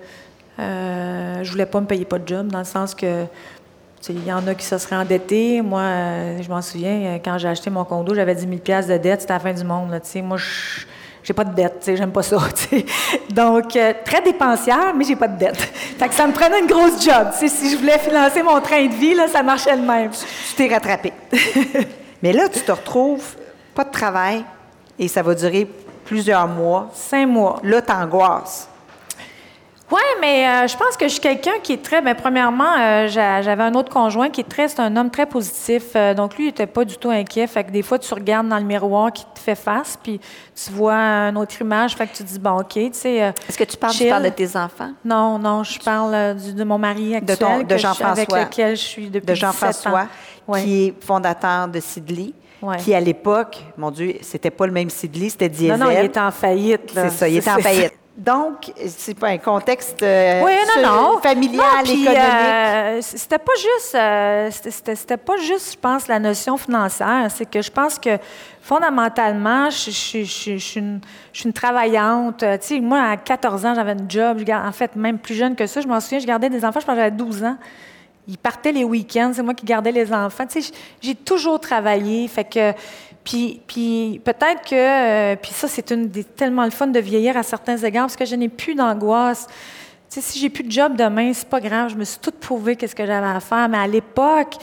Euh, 0.58 1.44
je 1.44 1.50
voulais 1.50 1.66
pas 1.66 1.80
me 1.80 1.86
payer 1.86 2.04
pas 2.04 2.18
de 2.18 2.26
job 2.26 2.48
dans 2.48 2.58
le 2.58 2.64
sens 2.64 2.94
que 2.94 3.24
tu 3.24 4.06
sais, 4.06 4.12
il 4.14 4.26
y 4.26 4.32
en 4.32 4.44
a 4.46 4.54
qui 4.54 4.64
se 4.64 4.76
seraient 4.78 4.96
endettés. 4.96 5.62
Moi, 5.62 5.80
euh, 5.80 6.42
je 6.42 6.48
m'en 6.48 6.62
souviens, 6.62 7.20
quand 7.22 7.38
j'ai 7.38 7.48
acheté 7.48 7.70
mon 7.70 7.84
condo, 7.84 8.14
j'avais 8.14 8.34
10 8.34 8.40
000 8.66 8.82
de 8.88 8.96
dette. 8.96 9.20
C'était 9.20 9.34
la 9.34 9.38
fin 9.40 9.52
du 9.52 9.62
monde. 9.64 9.90
Là, 9.90 10.00
tu 10.00 10.08
sais. 10.08 10.22
moi, 10.22 10.36
je 10.38 10.86
j'ai 11.22 11.34
pas 11.34 11.44
de 11.44 11.54
dette. 11.54 11.80
tu 11.80 11.84
sais, 11.86 11.96
J'aime 11.96 12.10
pas 12.10 12.22
ça. 12.22 12.38
Donc, 13.30 13.76
euh, 13.76 13.92
très 14.04 14.22
dépensière, 14.22 14.94
mais 14.96 15.04
j'ai 15.04 15.16
pas 15.16 15.28
de 15.28 15.38
dette. 15.38 15.56
Fait 15.98 16.08
que 16.08 16.14
ça 16.14 16.26
me 16.26 16.32
prenait 16.32 16.60
une 16.60 16.66
grosse 16.66 17.04
job. 17.04 17.28
Si 17.34 17.70
je 17.70 17.76
voulais 17.76 17.98
financer 17.98 18.42
mon 18.42 18.60
train 18.60 18.86
de 18.86 18.94
vie, 18.94 19.14
là, 19.14 19.28
ça 19.28 19.42
marchait 19.42 19.76
de 19.76 19.82
même. 19.82 20.10
Tu 20.10 20.54
t'es 20.56 20.72
rattrapé. 20.72 21.12
Mais 22.22 22.32
là, 22.32 22.48
tu 22.48 22.60
te 22.60 22.72
retrouves, 22.72 23.36
pas 23.74 23.84
de 23.84 23.90
travail, 23.90 24.44
et 24.98 25.08
ça 25.08 25.22
va 25.22 25.34
durer 25.34 25.68
plusieurs 26.04 26.46
mois. 26.46 26.90
Cinq 26.94 27.26
mois. 27.26 27.60
Là, 27.62 27.82
t'angoisses. 27.82 28.69
Oui, 29.90 30.00
mais 30.20 30.46
euh, 30.46 30.66
je 30.68 30.76
pense 30.76 30.96
que 30.96 31.06
je 31.06 31.12
suis 31.12 31.20
quelqu'un 31.20 31.58
qui 31.62 31.72
est 31.72 31.82
très. 31.82 32.00
Bien, 32.00 32.14
premièrement, 32.14 32.72
euh, 32.78 33.08
j'a- 33.08 33.42
j'avais 33.42 33.64
un 33.64 33.74
autre 33.74 33.92
conjoint 33.92 34.28
qui 34.30 34.40
est 34.42 34.48
très. 34.48 34.68
C'est 34.68 34.78
un 34.80 34.94
homme 34.96 35.10
très 35.10 35.26
positif. 35.26 35.82
euh, 35.96 36.14
donc, 36.14 36.36
lui, 36.36 36.44
il 36.44 36.46
n'était 36.46 36.66
pas 36.68 36.84
du 36.84 36.96
tout 36.96 37.10
inquiet. 37.10 37.46
Fait 37.48 37.64
que 37.64 37.70
des 37.72 37.82
fois, 37.82 37.98
tu 37.98 38.12
regardes 38.14 38.48
dans 38.48 38.58
le 38.58 38.64
miroir 38.64 39.10
qui 39.12 39.24
te 39.34 39.40
fait 39.40 39.56
face, 39.56 39.98
puis 40.00 40.20
tu 40.54 40.70
vois 40.72 40.94
une 40.94 41.36
autre 41.36 41.60
image. 41.60 41.96
Fait 41.96 42.06
que 42.06 42.12
tu 42.16 42.22
te 42.22 42.28
dis, 42.28 42.38
bon, 42.38 42.60
OK, 42.60 42.68
tu 42.74 42.90
sais. 42.92 43.22
euh, 43.22 43.32
Est-ce 43.48 43.58
que 43.58 43.64
tu 43.64 43.76
parles, 43.76 43.94
tu 43.94 44.08
parles 44.08 44.22
de 44.22 44.28
tes 44.28 44.56
enfants? 44.56 44.92
Non, 45.04 45.38
non, 45.40 45.64
je 45.64 45.78
parle 45.80 46.14
euh, 46.14 46.34
du- 46.34 46.54
de 46.54 46.64
mon 46.64 46.78
mari 46.78 47.16
actuel. 47.16 47.36
ton- 47.38 47.62
de 47.62 47.76
je- 47.76 47.78
Jean-François. 47.82 48.10
Avec 48.12 48.30
lequel 48.32 48.76
je 48.76 48.80
suis 48.82 49.10
depuis 49.10 49.26
De 49.26 49.32
17 49.32 49.44
ans. 49.44 49.50
Jean-François, 49.52 50.06
Ouais. 50.46 50.62
qui 50.62 50.84
est 50.86 51.04
fondateur 51.04 51.66
de 51.68 51.80
Sidley. 51.80 52.32
Ouais. 52.62 52.76
qui 52.76 52.92
à 52.94 53.00
l'époque, 53.00 53.56
mon 53.78 53.90
Dieu, 53.90 54.16
c'était 54.20 54.50
pas 54.50 54.66
le 54.66 54.72
même 54.72 54.90
Sidley, 54.90 55.30
c'était 55.30 55.48
Diesel. 55.48 55.78
Non, 55.78 55.86
non, 55.86 55.90
il 55.92 56.04
était 56.04 56.20
en 56.20 56.30
faillite. 56.30 56.92
là. 56.94 57.08
C'est 57.08 57.16
ça, 57.16 57.26
il 57.26 57.38
était 57.38 57.50
en 57.50 57.56
faillite. 57.56 57.94
Donc, 58.16 58.72
c'est 58.88 59.14
pas 59.18 59.28
un 59.28 59.38
contexte 59.38 60.02
euh, 60.02 60.42
Oui, 60.44 60.52
non, 60.76 60.82
non. 61.14 61.18
familial, 61.20 61.64
Non, 61.64 61.80
économique. 61.84 62.08
euh, 62.18 62.98
c'était 63.00 63.38
pas 63.38 63.52
juste, 63.56 63.94
euh, 63.94 64.50
c'était- 64.50 65.16
pas 65.16 65.36
juste, 65.38 65.72
je 65.74 65.78
pense, 65.78 66.06
la 66.08 66.18
notion 66.18 66.56
financière. 66.58 67.28
C'est 67.34 67.48
que 67.48 67.62
je 67.62 67.70
pense 67.70 67.98
que 67.98 68.18
fondamentalement, 68.60 69.70
je, 69.70 69.90
je- 69.90 70.24
je- 70.24 70.52
je 70.52 70.58
suis 70.58 70.80
une, 70.80 71.00
suis 71.32 71.44
une 71.46 71.52
travaillante. 71.52 72.42
Euh, 72.42 72.58
Tu 72.58 72.66
sais, 72.66 72.80
moi, 72.80 73.00
à 73.00 73.16
14 73.16 73.64
ans, 73.64 73.74
j'avais 73.74 73.92
un 73.92 74.08
job. 74.08 74.42
En 74.50 74.72
fait, 74.72 74.96
même 74.96 75.18
plus 75.18 75.34
jeune 75.34 75.54
que 75.56 75.66
ça, 75.66 75.80
je 75.80 75.86
m'en 75.88 76.00
souviens, 76.00 76.18
je 76.18 76.26
gardais 76.26 76.50
des 76.50 76.64
enfants. 76.64 76.80
Je 76.80 76.86
pense 76.86 76.94
que 76.94 77.00
j'avais 77.00 77.10
12 77.16 77.42
ans. 77.44 77.56
Ils 78.28 78.38
partaient 78.38 78.72
les 78.72 78.84
week-ends. 78.84 79.32
C'est 79.34 79.42
moi 79.42 79.54
qui 79.54 79.64
gardais 79.64 79.92
les 79.92 80.12
enfants. 80.12 80.46
Tu 80.46 80.60
sais, 80.62 80.72
j'ai 81.00 81.14
toujours 81.14 81.58
travaillé. 81.58 82.28
Fait 82.28 82.44
que 82.44 82.72
puis, 83.24 84.20
peut-être 84.24 84.68
que, 84.68 85.34
euh, 85.34 85.36
ça, 85.50 85.68
c'est 85.68 85.90
une 85.90 86.08
des, 86.08 86.24
tellement 86.24 86.64
le 86.64 86.70
fun 86.70 86.86
de 86.86 86.98
vieillir 87.00 87.36
à 87.36 87.42
certains 87.42 87.76
égards 87.76 88.04
parce 88.04 88.16
que 88.16 88.24
je 88.24 88.34
n'ai 88.34 88.48
plus 88.48 88.74
d'angoisse. 88.74 89.46
Tu 90.08 90.14
sais, 90.14 90.20
si 90.20 90.38
j'ai 90.38 90.48
plus 90.48 90.64
de 90.64 90.72
job 90.72 90.96
demain, 90.96 91.32
c'est 91.32 91.48
pas 91.48 91.60
grave. 91.60 91.90
Je 91.90 91.96
me 91.96 92.04
suis 92.04 92.18
toute 92.18 92.36
prouvé 92.36 92.76
qu'est-ce 92.76 92.96
que 92.96 93.06
j'avais 93.06 93.26
à 93.26 93.40
faire. 93.40 93.68
Mais 93.68 93.78
à 93.78 93.86
l'époque, 93.86 94.56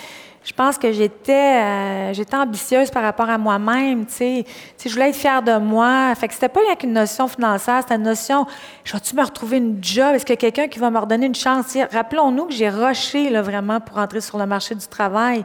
je 0.48 0.54
pense 0.54 0.78
que 0.78 0.94
j'étais, 0.94 1.34
euh, 1.34 2.14
j'étais 2.14 2.38
ambitieuse 2.38 2.90
par 2.90 3.04
rapport 3.04 3.30
à 3.30 3.38
moi-même. 3.38 4.06
Tu 4.06 4.14
sais, 4.14 4.46
je 4.86 4.90
voulais 4.90 5.10
être 5.10 5.16
fière 5.18 5.44
de 5.44 5.58
moi. 5.58 6.16
Fait 6.16 6.30
que 6.30 6.34
c'était 6.34 6.48
pas 6.48 6.62
qu'une 6.80 6.94
notion 6.94 7.28
financière, 7.28 7.80
c'était 7.82 7.96
une 7.96 8.04
notion. 8.04 8.48
Je 8.86 8.94
vais-tu 8.94 9.14
me 9.18 9.24
retrouver 9.26 9.58
une 9.58 9.78
job? 9.82 10.16
Est-ce 10.16 10.26
qu'il 10.26 10.36
y 10.36 10.38
a 10.38 10.40
quelqu'un 10.50 10.70
qui 10.70 10.80
va 10.80 10.90
me 10.90 11.00
redonner 11.00 11.26
une 11.26 11.36
chance? 11.36 11.78
Rappelons-nous 11.92 12.46
que 12.46 12.54
j'ai 12.54 12.70
rushé 12.70 13.30
là, 13.30 13.42
vraiment 13.42 13.82
pour 13.82 13.98
entrer 13.98 14.22
sur 14.22 14.38
le 14.38 14.46
marché 14.46 14.74
du 14.74 14.88
travail. 14.88 15.44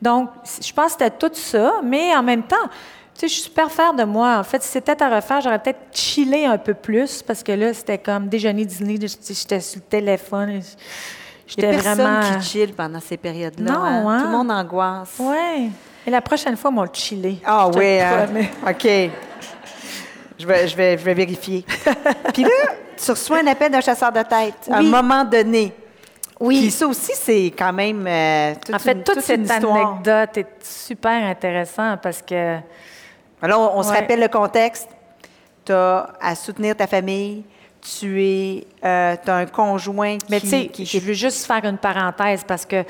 Donc, 0.00 0.30
je 0.64 0.72
pense 0.72 0.94
que 0.94 1.04
c'était 1.04 1.10
tout 1.10 1.34
ça, 1.34 1.80
mais 1.82 2.14
en 2.14 2.22
même 2.22 2.44
temps. 2.44 2.68
Je 3.20 3.26
suis 3.26 3.42
super 3.42 3.72
fière 3.72 3.94
de 3.94 4.04
moi. 4.04 4.38
En 4.38 4.44
fait, 4.44 4.62
si 4.62 4.68
c'était 4.68 5.00
à 5.02 5.16
refaire, 5.16 5.40
j'aurais 5.40 5.60
peut-être 5.60 5.80
chillé 5.92 6.46
un 6.46 6.58
peu 6.58 6.74
plus 6.74 7.22
parce 7.22 7.42
que 7.42 7.52
là, 7.52 7.72
c'était 7.72 7.98
comme 7.98 8.28
déjeuner, 8.28 8.64
dîner, 8.64 8.98
j'étais 9.00 9.60
sur 9.60 9.80
le 9.80 9.88
téléphone. 9.88 10.60
J'étais 11.46 11.70
personne 11.70 11.94
vraiment. 11.98 12.38
qui 12.38 12.44
chill 12.46 12.72
pendant 12.72 13.00
ces 13.00 13.16
périodes-là. 13.16 13.72
Non, 13.72 14.08
hein? 14.08 14.18
Tout 14.20 14.26
le 14.26 14.32
monde 14.32 14.50
angoisse. 14.50 15.14
Ouais. 15.18 15.68
Et 16.06 16.10
la 16.10 16.20
prochaine 16.20 16.56
fois, 16.56 16.70
mon 16.70 16.86
chillé. 16.92 17.40
Ah 17.44 17.66
Je 17.68 17.72
te 17.72 17.78
oui, 17.78 17.98
le 17.98 18.02
hein? 18.02 18.46
OK. 18.70 19.10
Je 20.38 20.46
vais, 20.46 20.68
je 20.68 20.76
vais, 20.76 20.98
je 20.98 21.04
vais 21.04 21.14
vérifier. 21.14 21.64
Puis 22.34 22.42
là, 22.42 22.50
tu 22.96 23.10
reçois 23.10 23.38
un 23.38 23.46
appel 23.46 23.70
d'un 23.70 23.80
chasseur 23.80 24.10
de 24.12 24.20
tête 24.22 24.54
à 24.70 24.76
un 24.76 24.80
Oui. 24.80 24.88
moment 24.90 25.24
donné. 25.24 25.72
Oui. 26.40 26.58
Puis 26.62 26.70
ça 26.72 26.86
aussi, 26.88 27.12
c'est 27.14 27.52
quand 27.56 27.72
même 27.72 28.04
euh, 28.06 28.54
toute 28.64 28.74
En 28.74 28.78
fait, 28.78 28.92
une- 28.92 29.02
toute, 29.04 29.14
toute 29.14 29.24
cette 29.24 29.40
une 29.40 29.50
anecdote 29.50 30.36
est 30.36 30.46
super 30.62 31.24
intéressante 31.24 32.00
parce 32.02 32.20
que. 32.22 32.58
Alors, 33.40 33.74
on, 33.74 33.78
on 33.78 33.82
se 33.82 33.90
rappelle 33.92 34.20
le 34.20 34.28
contexte. 34.28 34.88
Tu 35.64 35.72
as 35.72 36.08
à 36.20 36.34
soutenir 36.34 36.74
ta 36.76 36.86
famille. 36.86 37.44
Tu 37.84 38.22
es, 38.22 38.66
euh, 38.84 39.14
as 39.26 39.32
un 39.34 39.46
conjoint 39.46 40.16
qui... 40.16 40.26
Mais 40.30 40.40
tu 40.40 40.46
sais, 40.46 40.66
qui- 40.68 40.86
je 40.86 40.98
veux 40.98 41.12
juste 41.12 41.44
faire 41.46 41.64
une 41.64 41.76
parenthèse 41.78 42.42
parce 42.46 42.64
que 42.64 42.82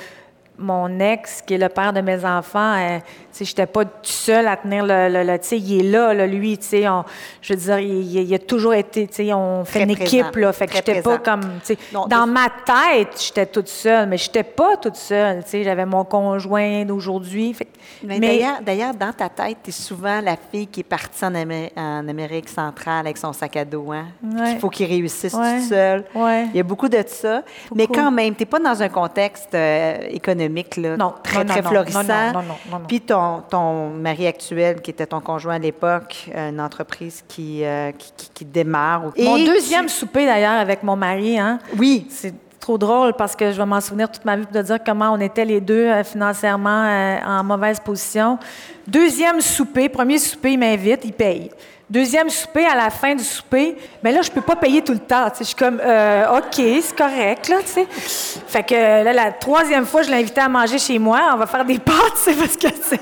mon 0.56 1.00
ex, 1.00 1.42
qui 1.42 1.54
est 1.54 1.58
le 1.58 1.68
père 1.68 1.92
de 1.92 2.00
mes 2.00 2.24
enfants, 2.24 2.74
euh, 2.78 2.98
sais, 3.38 3.44
j'étais 3.44 3.66
pas 3.66 3.84
tout 3.84 3.90
seul 4.02 4.46
à 4.48 4.56
tenir 4.56 4.84
le, 4.86 5.38
il 5.52 5.80
est 5.80 5.90
là, 5.90 6.14
là, 6.14 6.26
lui, 6.26 6.58
tu 6.58 6.64
sais, 6.66 6.88
on- 6.88 7.04
je 7.40 7.54
veux 7.54 7.58
dire, 7.60 7.78
il, 7.78 8.34
a 8.34 8.38
toujours 8.38 8.74
été, 8.74 9.06
tu 9.06 9.14
sais, 9.14 9.32
on 9.32 9.64
fait 9.64 9.80
Très 9.80 9.82
une 9.84 9.90
équipe, 9.90 10.36
là, 10.36 10.52
fait 10.52 10.66
que 10.66 10.74
j'étais 10.74 11.02
pas 11.02 11.18
comme, 11.18 11.40
tu 11.42 11.48
sais, 11.74 11.78
Non, 11.92 12.06
dans 12.06 12.26
ma 12.26 12.46
tête, 12.48 13.20
j'étais 13.24 13.46
toute 13.46 13.68
seule, 13.68 14.08
mais 14.08 14.16
j'étais 14.18 14.42
pas 14.42 14.76
toute 14.76 14.96
seule, 14.96 15.42
tu 15.44 15.50
sais, 15.50 15.64
j'avais 15.64 15.86
mon 15.86 16.04
conjoint 16.04 16.84
d'aujourd'hui, 16.84 17.52
que- 17.52 17.64
Mais, 18.06 18.18
d'ailleurs- 18.20 18.60
d'ailleurs, 18.62 18.94
dans 18.94 19.12
ta 19.12 19.28
tête, 19.28 19.58
tu 19.62 19.70
es 19.70 19.72
souvent 19.72 20.20
la 20.20 20.36
fille 20.50 20.66
qui 20.66 20.80
est 20.80 20.84
partie 20.84 21.24
en, 21.24 21.34
Amé- 21.34 21.72
en 21.76 22.06
Amérique 22.08 22.48
centrale 22.48 23.06
avec 23.06 23.16
son 23.18 23.32
sac 23.32 23.56
à 23.56 23.64
dos. 23.64 23.92
Hein? 23.92 24.06
Ouais. 24.22 24.52
Il 24.52 24.58
faut 24.58 24.68
qu'il 24.70 24.86
réussisse 24.86 25.34
Ouais. 25.34 25.58
tout 25.58 25.68
seul. 25.68 26.04
Ouais. 26.14 26.46
Il 26.46 26.56
y 26.56 26.60
a 26.60 26.62
beaucoup 26.62 26.88
de 26.88 27.02
ça. 27.06 27.42
Mais 27.74 27.86
Beaucoup. 27.86 28.00
quand 28.00 28.10
même, 28.10 28.34
tu 28.34 28.42
n'es 28.42 28.46
pas 28.46 28.58
dans 28.58 28.82
un 28.82 28.88
contexte 28.88 29.54
euh, 29.54 29.96
économique 30.10 30.76
là, 30.76 30.96
Non, 30.96 31.14
très, 31.22 31.38
non, 31.38 31.44
très 31.44 31.56
non, 31.60 31.62
non, 31.64 31.70
florissant. 31.70 32.02
non, 32.02 32.08
non, 32.08 32.32
non, 32.32 32.42
non, 32.42 32.54
non, 32.70 32.78
non. 32.80 32.84
Puis 32.86 33.00
ton, 33.00 33.23
ton 33.50 33.90
mari 33.90 34.26
actuel, 34.26 34.80
qui 34.82 34.90
était 34.90 35.06
ton 35.06 35.20
conjoint 35.20 35.54
à 35.54 35.58
l'époque, 35.58 36.30
une 36.34 36.60
entreprise 36.60 37.24
qui, 37.28 37.64
euh, 37.64 37.92
qui, 37.92 38.12
qui- 38.16 38.30
qui 38.34 38.44
démarre. 38.44 39.12
Mon 39.18 39.36
Et 39.36 39.44
deuxième 39.46 39.86
tu- 39.86 39.92
souper, 39.94 40.26
d'ailleurs, 40.26 40.52
avec 40.60 40.82
mon 40.82 40.96
mari, 40.96 41.38
hein, 41.38 41.58
Oui. 41.78 42.06
C'est 42.10 42.34
trop 42.64 42.78
drôle 42.78 43.12
parce 43.12 43.36
que 43.36 43.52
je 43.52 43.58
vais 43.58 43.66
m'en 43.66 43.80
souvenir 43.82 44.10
toute 44.10 44.24
ma 44.24 44.36
vie 44.36 44.46
de 44.50 44.62
dire 44.62 44.78
comment 44.84 45.10
on 45.12 45.20
était 45.20 45.44
les 45.44 45.60
deux 45.60 45.86
euh, 45.86 46.02
financièrement 46.02 46.86
euh, 46.86 47.18
en 47.26 47.44
mauvaise 47.44 47.78
position. 47.78 48.38
Deuxième 48.86 49.42
souper, 49.42 49.90
premier 49.90 50.16
souper, 50.16 50.52
il 50.52 50.58
m'invite, 50.58 51.00
il 51.04 51.12
paye. 51.12 51.50
Deuxième 51.90 52.30
souper, 52.30 52.64
à 52.64 52.74
la 52.74 52.88
fin 52.88 53.14
du 53.14 53.22
souper, 53.22 53.76
mais 54.02 54.12
là, 54.12 54.22
je 54.22 54.30
peux 54.30 54.40
pas 54.40 54.56
payer 54.56 54.80
tout 54.80 54.94
le 54.94 54.98
temps. 54.98 55.26
Je 55.38 55.44
suis 55.44 55.54
comme, 55.54 55.78
euh, 55.78 56.38
OK, 56.38 56.54
c'est 56.54 56.96
correct, 56.96 57.48
là, 57.48 57.56
tu 57.60 57.72
sais. 57.72 57.86
Fait 57.90 58.62
que 58.62 58.74
là, 58.74 59.12
la 59.12 59.32
troisième 59.32 59.84
fois, 59.84 60.00
je 60.02 60.08
l'ai 60.08 60.16
invité 60.16 60.40
à 60.40 60.48
manger 60.48 60.78
chez 60.78 60.98
moi. 60.98 61.20
On 61.34 61.36
va 61.36 61.46
faire 61.46 61.66
des 61.66 61.78
pâtes, 61.78 61.96
sais, 62.16 62.32
parce 62.32 62.56
que 62.56 62.68
c'est, 62.82 63.00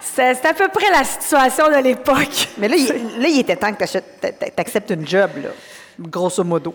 c'est, 0.00 0.34
c'est 0.36 0.46
à 0.46 0.54
peu 0.54 0.68
près 0.68 0.90
la 0.92 1.02
situation 1.02 1.66
de 1.66 1.82
l'époque. 1.82 2.48
Mais 2.56 2.68
là, 2.68 2.76
il, 2.76 2.86
là, 3.20 3.28
il 3.28 3.40
était 3.40 3.56
temps 3.56 3.72
que 3.72 3.84
tu 3.84 3.98
acceptes 4.56 4.90
une 4.90 5.06
job, 5.08 5.30
là, 5.42 5.48
grosso 5.98 6.44
modo. 6.44 6.72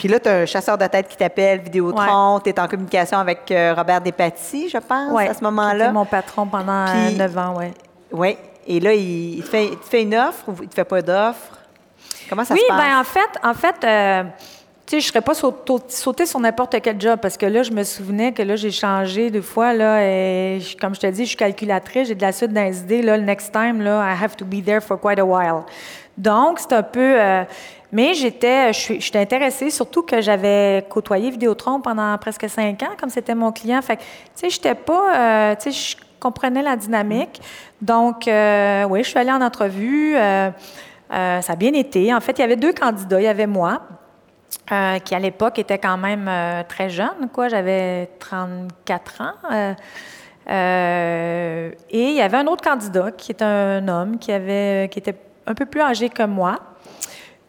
Puis 0.00 0.08
là, 0.08 0.18
tu 0.18 0.30
as 0.30 0.32
un 0.32 0.46
chasseur 0.46 0.78
de 0.78 0.86
tête 0.86 1.08
qui 1.08 1.16
t'appelle, 1.18 1.60
Vidéotron, 1.60 2.40
tu 2.42 2.48
es 2.48 2.58
en 2.58 2.66
communication 2.66 3.18
avec 3.18 3.50
euh, 3.50 3.74
Robert 3.76 4.00
Despatie, 4.00 4.70
je 4.70 4.78
pense, 4.78 5.12
Ouais, 5.12 5.28
à 5.28 5.34
ce 5.34 5.44
moment-là. 5.44 5.72
C'était 5.78 5.92
mon 5.92 6.06
patron 6.06 6.46
pendant 6.46 6.86
neuf 7.18 7.36
ans, 7.36 7.54
oui. 7.58 7.66
Oui. 8.10 8.38
Et 8.66 8.80
là, 8.80 8.94
il, 8.94 9.34
il 9.40 9.42
te 9.42 9.48
fait, 9.50 9.66
il 9.66 9.76
te 9.76 9.84
fait 9.84 10.00
une 10.02 10.14
offre 10.14 10.44
ou 10.48 10.54
il 10.62 10.68
te 10.68 10.74
fait 10.74 10.84
pas 10.86 11.02
d'offre? 11.02 11.58
Comment 12.30 12.44
ça 12.46 12.54
oui, 12.54 12.60
se 12.62 12.68
passe? 12.68 12.78
ben 12.78 12.98
en 12.98 13.04
fait, 13.04 13.30
en 13.44 13.52
fait, 13.52 13.84
euh, 13.84 14.22
tu 14.86 14.96
sais, 14.96 15.00
je 15.00 15.06
serais 15.08 15.20
pas 15.20 15.34
sauto- 15.34 15.82
sauté 15.88 16.24
sur 16.24 16.40
n'importe 16.40 16.74
quel 16.82 16.98
job 16.98 17.18
parce 17.20 17.36
que 17.36 17.44
là, 17.44 17.62
je 17.62 17.70
me 17.70 17.82
souvenais 17.84 18.32
que 18.32 18.42
là, 18.42 18.56
j'ai 18.56 18.70
changé 18.70 19.30
deux 19.30 19.42
fois 19.42 19.74
là. 19.74 20.02
Et 20.02 20.60
je- 20.60 20.78
comme 20.78 20.94
je 20.94 21.00
te 21.00 21.06
dis, 21.08 21.24
je 21.24 21.28
suis 21.28 21.36
calculatrice, 21.36 22.08
j'ai 22.08 22.14
de 22.14 22.22
la 22.22 22.32
suite 22.32 22.54
dans 22.54 22.62
les 22.64 22.78
idées. 22.80 23.02
Là, 23.02 23.18
le 23.18 23.24
next 23.24 23.52
time, 23.52 23.82
là, 23.82 24.02
I 24.10 24.16
have 24.24 24.34
to 24.36 24.46
be 24.46 24.64
there 24.64 24.80
for 24.80 24.98
quite 24.98 25.18
a 25.18 25.24
while. 25.26 25.64
Donc, 26.16 26.58
c'est 26.58 26.72
un 26.72 26.82
peu. 26.82 27.20
euh, 27.20 27.44
mais 27.92 28.14
j'étais, 28.14 28.72
je 28.72 28.78
suis, 28.78 29.10
intéressée, 29.14 29.70
surtout 29.70 30.02
que 30.02 30.20
j'avais 30.20 30.86
côtoyé 30.88 31.30
Vidéotron 31.30 31.80
pendant 31.80 32.16
presque 32.18 32.48
cinq 32.48 32.82
ans, 32.82 32.94
comme 32.98 33.10
c'était 33.10 33.34
mon 33.34 33.52
client. 33.52 33.82
Fait 33.82 33.96
que, 33.96 34.02
tu 34.02 34.06
sais, 34.34 34.50
j'étais 34.50 34.74
pas, 34.74 35.50
euh, 35.52 35.54
tu 35.56 35.72
sais, 35.72 35.96
je 35.96 35.96
comprenais 36.20 36.62
la 36.62 36.76
dynamique. 36.76 37.40
Donc, 37.80 38.28
euh, 38.28 38.84
oui, 38.84 39.02
je 39.02 39.08
suis 39.08 39.18
allée 39.18 39.32
en 39.32 39.40
entrevue. 39.40 40.16
euh, 40.16 40.50
euh, 41.12 41.40
ça 41.40 41.54
a 41.54 41.56
bien 41.56 41.72
été. 41.72 42.14
En 42.14 42.20
fait, 42.20 42.38
il 42.38 42.40
y 42.40 42.44
avait 42.44 42.56
deux 42.56 42.72
candidats. 42.72 43.20
Il 43.20 43.24
y 43.24 43.28
avait 43.28 43.46
moi, 43.48 43.82
euh, 44.70 44.98
qui 45.00 45.14
à 45.14 45.18
l'époque 45.18 45.58
était 45.58 45.78
quand 45.78 45.96
même 45.98 46.28
euh, 46.28 46.62
très 46.68 46.88
jeune, 46.88 47.28
quoi. 47.32 47.48
J'avais 47.48 48.08
34 48.20 49.20
ans. 49.20 49.32
euh, 49.52 49.74
euh, 50.48 51.70
et 51.90 52.08
il 52.08 52.14
y 52.14 52.20
avait 52.20 52.38
un 52.38 52.46
autre 52.46 52.62
candidat 52.62 53.10
qui 53.12 53.32
était 53.32 53.44
un 53.44 53.86
homme 53.88 54.18
qui 54.18 54.32
avait, 54.32 54.88
qui 54.90 54.98
était 54.98 55.14
un 55.46 55.54
peu 55.54 55.66
plus 55.66 55.80
âgé 55.80 56.08
que 56.08 56.22
moi. 56.22 56.56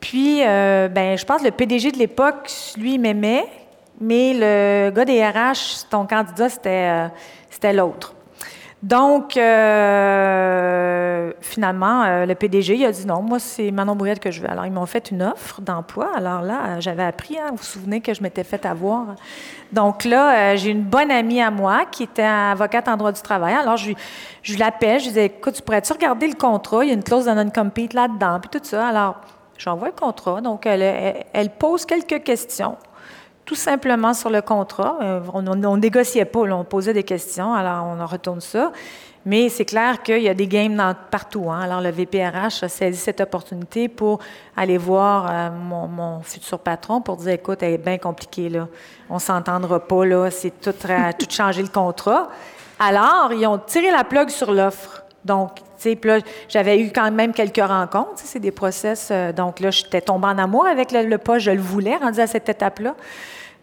Puis, 0.01 0.41
euh, 0.43 0.89
ben, 0.89 1.17
je 1.17 1.23
pense 1.23 1.41
que 1.41 1.45
le 1.45 1.51
PDG 1.51 1.91
de 1.91 1.97
l'époque, 1.99 2.51
lui, 2.75 2.97
m'aimait, 2.97 3.45
mais 4.01 4.33
le 4.33 4.89
gars 4.89 5.05
des 5.05 5.23
RH, 5.23 5.87
ton 5.89 6.05
candidat, 6.07 6.49
c'était, 6.49 7.09
euh, 7.63 7.71
l'autre. 7.71 8.15
Donc, 8.81 9.37
euh, 9.37 11.31
finalement, 11.39 12.25
le 12.25 12.33
PDG, 12.33 12.77
il 12.77 12.85
a 12.85 12.91
dit 12.91 13.05
non, 13.05 13.21
moi, 13.21 13.37
c'est 13.37 13.69
Manon 13.69 13.95
Brouillette 13.95 14.19
que 14.19 14.31
je 14.31 14.41
veux. 14.41 14.49
Alors, 14.49 14.65
ils 14.65 14.71
m'ont 14.71 14.87
fait 14.87 15.11
une 15.11 15.21
offre 15.21 15.61
d'emploi. 15.61 16.09
Alors 16.15 16.41
là, 16.41 16.79
j'avais 16.79 17.03
appris, 17.03 17.37
hein, 17.37 17.49
vous 17.51 17.57
vous 17.57 17.63
souvenez 17.63 18.01
que 18.01 18.11
je 18.15 18.23
m'étais 18.23 18.43
fait 18.43 18.65
avoir. 18.65 19.15
Donc 19.71 20.03
là, 20.03 20.55
j'ai 20.55 20.71
une 20.71 20.81
bonne 20.81 21.11
amie 21.11 21.43
à 21.43 21.51
moi 21.51 21.85
qui 21.91 22.01
était 22.01 22.23
avocate 22.23 22.87
en 22.87 22.97
droit 22.97 23.11
du 23.11 23.21
travail. 23.21 23.53
Alors, 23.53 23.77
je, 23.77 23.91
je 24.41 24.57
l'appelle, 24.57 24.99
je 24.99 25.03
lui 25.05 25.09
disais, 25.09 25.25
écoute, 25.27 25.53
tu 25.53 25.61
pourrais-tu 25.61 25.93
regarder 25.93 26.27
le 26.27 26.33
contrat? 26.33 26.83
Il 26.83 26.87
y 26.87 26.91
a 26.91 26.95
une 26.95 27.03
clause 27.03 27.25
de 27.25 27.31
non-compete 27.33 27.93
là-dedans, 27.93 28.39
puis 28.39 28.49
tout 28.49 28.65
ça. 28.65 28.87
Alors, 28.87 29.21
j'envoie 29.62 29.89
le 29.89 29.93
contrat. 29.93 30.41
Donc, 30.41 30.66
elle, 30.66 31.49
pose 31.57 31.86
quelques 31.86 32.24
questions 32.24 32.78
tout 33.43 33.55
simplement 33.55 34.14
sur 34.14 34.30
le 34.30 34.41
contrat. 34.41 34.97
Euh, 35.01 35.20
on 35.34 35.41
ne 35.41 35.78
négociait 35.78 36.26
pas, 36.26 36.39
on 36.41 36.64
posait 36.64 36.93
des 36.93 37.03
questions, 37.03 37.53
alors 37.53 37.86
on 37.86 37.99
en 37.99 38.05
retourne 38.05 38.39
ça. 38.39 38.72
Mais 39.26 39.49
c'est 39.49 39.66
clair 39.66 40.01
qu'il 40.01 40.22
y 40.22 40.30
a 40.30 40.34
des 40.34 40.47
games 40.47 40.95
partout. 41.12 41.51
hein. 41.51 41.59
Alors 41.62 41.82
le 41.82 41.89
VPRH 41.89 42.64
a 42.64 42.70
saisi 42.70 42.97
cette 42.97 43.20
opportunité 43.20 43.88
pour 43.88 44.20
aller 44.55 44.78
voir 44.78 45.28
euh, 45.30 45.49
mon, 45.51 46.22
futur 46.22 46.59
patron 46.59 47.01
pour 47.01 47.18
dire, 47.18 47.34
écoute, 47.34 47.62
elle 47.62 47.74
est 47.74 47.78
bien 47.78 47.97
compliquée, 47.97 48.49
là. 48.49 48.68
on 49.09 49.20
s'entendra 49.20 49.80
pas, 49.80 50.05
là, 50.05 50.32
c'est 50.32 50.59
tout, 50.62 50.74
ra- 50.88 51.14
tout 51.14 51.28
changer 51.30 51.62
le 51.62 51.68
contrat. 51.68 52.30
Alors, 52.80 53.32
ils 53.34 53.45
ont 53.45 53.59
tiré 53.59 53.91
la 53.91 54.03
plug 54.03 54.30
sur 54.30 54.51
l'offre. 54.51 55.03
Donc, 55.24 55.51
puis 55.82 56.09
là, 56.09 56.19
j'avais 56.49 56.79
eu 56.79 56.91
quand 56.91 57.09
même 57.11 57.34
quelques 57.34 57.65
rencontres. 57.65 58.13
C'est 58.15 58.39
des 58.39 58.51
process. 58.51 59.09
euh, 59.11 59.32
donc 59.32 59.59
là, 59.59 59.71
j'étais 59.71 60.01
tombée 60.01 60.27
en 60.27 60.38
amour 60.38 60.65
avec 60.65 60.91
le, 60.91 61.03
le 61.03 61.17
poste. 61.17 61.45
Je 61.45 61.51
le 61.51 61.61
voulais, 61.61 61.95
rendu 61.95 62.19
à 62.19 62.27
cette 62.27 62.49
étape-là. 62.49 62.95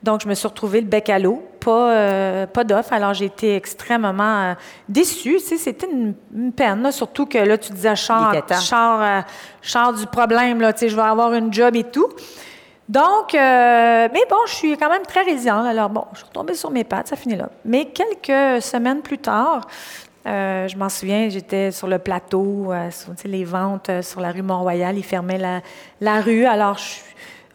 Donc, 0.03 0.21
je 0.23 0.29
me 0.29 0.35
suis 0.35 0.47
retrouvée 0.47 0.81
le 0.81 0.87
bec 0.87 1.11
à 1.11 1.19
l'eau, 1.19 1.43
pas, 1.61 1.91
euh, 1.91 2.47
pas 2.47 2.63
d'offre. 2.63 2.93
Alors, 2.93 3.15
j'ai 3.15 3.25
été 3.25 3.57
extrêmement 3.57 4.51
euh, 4.51 4.55
déçue. 4.89 5.41
C'était 5.41 5.89
une, 5.91 6.53
peine, 6.53 6.91
surtout 6.93 7.27
que 7.27 7.39
là, 7.39 7.59
tu 7.59 7.73
disais, 7.73 7.97
char, 7.97 8.33
char, 8.61 9.03
euh, 9.03 9.21
char 9.61 9.93
du 9.93 10.07
problème, 10.07 10.61
là, 10.61 10.73
je 10.81 10.95
vais 10.95 11.03
avoir 11.03 11.35
une 11.35 11.53
job 11.53 11.75
et 11.75 11.85
tout. 11.85 12.09
Donc, 12.89 13.35
mais 13.35 14.25
bon, 14.31 14.37
je 14.47 14.55
suis 14.55 14.77
quand 14.79 14.89
même 14.89 15.03
très 15.03 15.23
résiliente. 15.23 15.67
Alors, 15.67 15.91
bon, 15.91 16.05
je 16.13 16.19
suis 16.19 16.27
retombée 16.27 16.55
sur 16.55 16.71
mes 16.71 16.85
pattes, 16.85 17.09
ça 17.09 17.17
finit 17.17 17.37
là. 17.37 17.51
Mais 17.65 17.87
quelques 17.87 18.63
semaines 18.63 19.03
plus 19.03 19.19
tard, 19.19 19.67
je 20.25 20.77
m'en 20.77 20.89
souviens, 20.89 21.29
j'étais 21.29 21.71
sur 21.71 21.87
le 21.87 21.99
plateau, 21.99 22.73
sur 22.91 23.15
les 23.25 23.45
ventes 23.45 23.91
sur 24.03 24.21
la 24.21 24.31
rue 24.31 24.43
Mont-Royal. 24.43 24.97
Ils 24.97 25.05
fermaient 25.05 25.39
la, 25.39 25.61
la 26.01 26.21
rue. 26.21 26.45
Alors, 26.45 26.79
je 26.79 27.01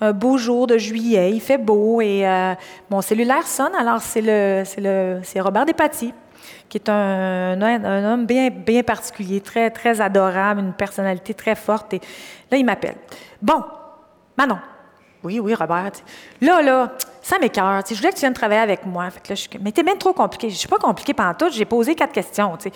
un 0.03 0.11
beau 0.11 0.37
jour 0.37 0.67
de 0.67 0.77
juillet, 0.77 1.31
il 1.31 1.41
fait 1.41 1.57
beau 1.57 2.01
et 2.01 2.27
euh, 2.27 2.53
mon 2.89 3.01
cellulaire 3.01 3.47
sonne. 3.47 3.73
Alors, 3.75 4.01
c'est 4.01 4.21
le, 4.21 4.63
c'est 4.65 4.81
le, 4.81 5.19
c'est 5.23 5.39
Robert 5.39 5.65
Despatie, 5.65 6.13
qui 6.67 6.77
est 6.77 6.89
un, 6.89 7.61
un, 7.61 8.13
homme 8.13 8.25
bien, 8.25 8.49
bien 8.49 8.83
particulier, 8.83 9.39
très, 9.39 9.69
très 9.69 10.01
adorable, 10.01 10.61
une 10.61 10.73
personnalité 10.73 11.33
très 11.33 11.55
forte. 11.55 11.93
Et 11.93 12.01
là, 12.51 12.57
il 12.57 12.65
m'appelle. 12.65 12.95
Bon, 13.41 13.63
Manon. 14.37 14.57
Oui, 15.23 15.39
oui, 15.39 15.53
Robert. 15.53 15.91
Là, 16.41 16.61
là, 16.61 16.91
ça 17.23 17.39
m'écœure. 17.39 17.81
Je 17.89 17.95
voulais 17.95 18.09
que 18.09 18.15
tu 18.15 18.21
viennes 18.21 18.33
travailler 18.33 18.61
avec 18.61 18.85
moi. 18.85 19.09
Fait 19.09 19.21
que 19.21 19.29
là, 19.29 19.35
je, 19.35 19.57
mais 19.61 19.71
t'es 19.71 19.81
bien 19.81 19.95
trop 19.95 20.13
compliqué. 20.13 20.49
Je 20.49 20.55
suis 20.55 20.67
pas 20.67 20.77
compliqué 20.77 21.13
pendant 21.13 21.33
tout. 21.33 21.49
J'ai 21.49 21.65
posé 21.65 21.95
quatre 21.95 22.11
questions. 22.11 22.55
sais. 22.59 22.71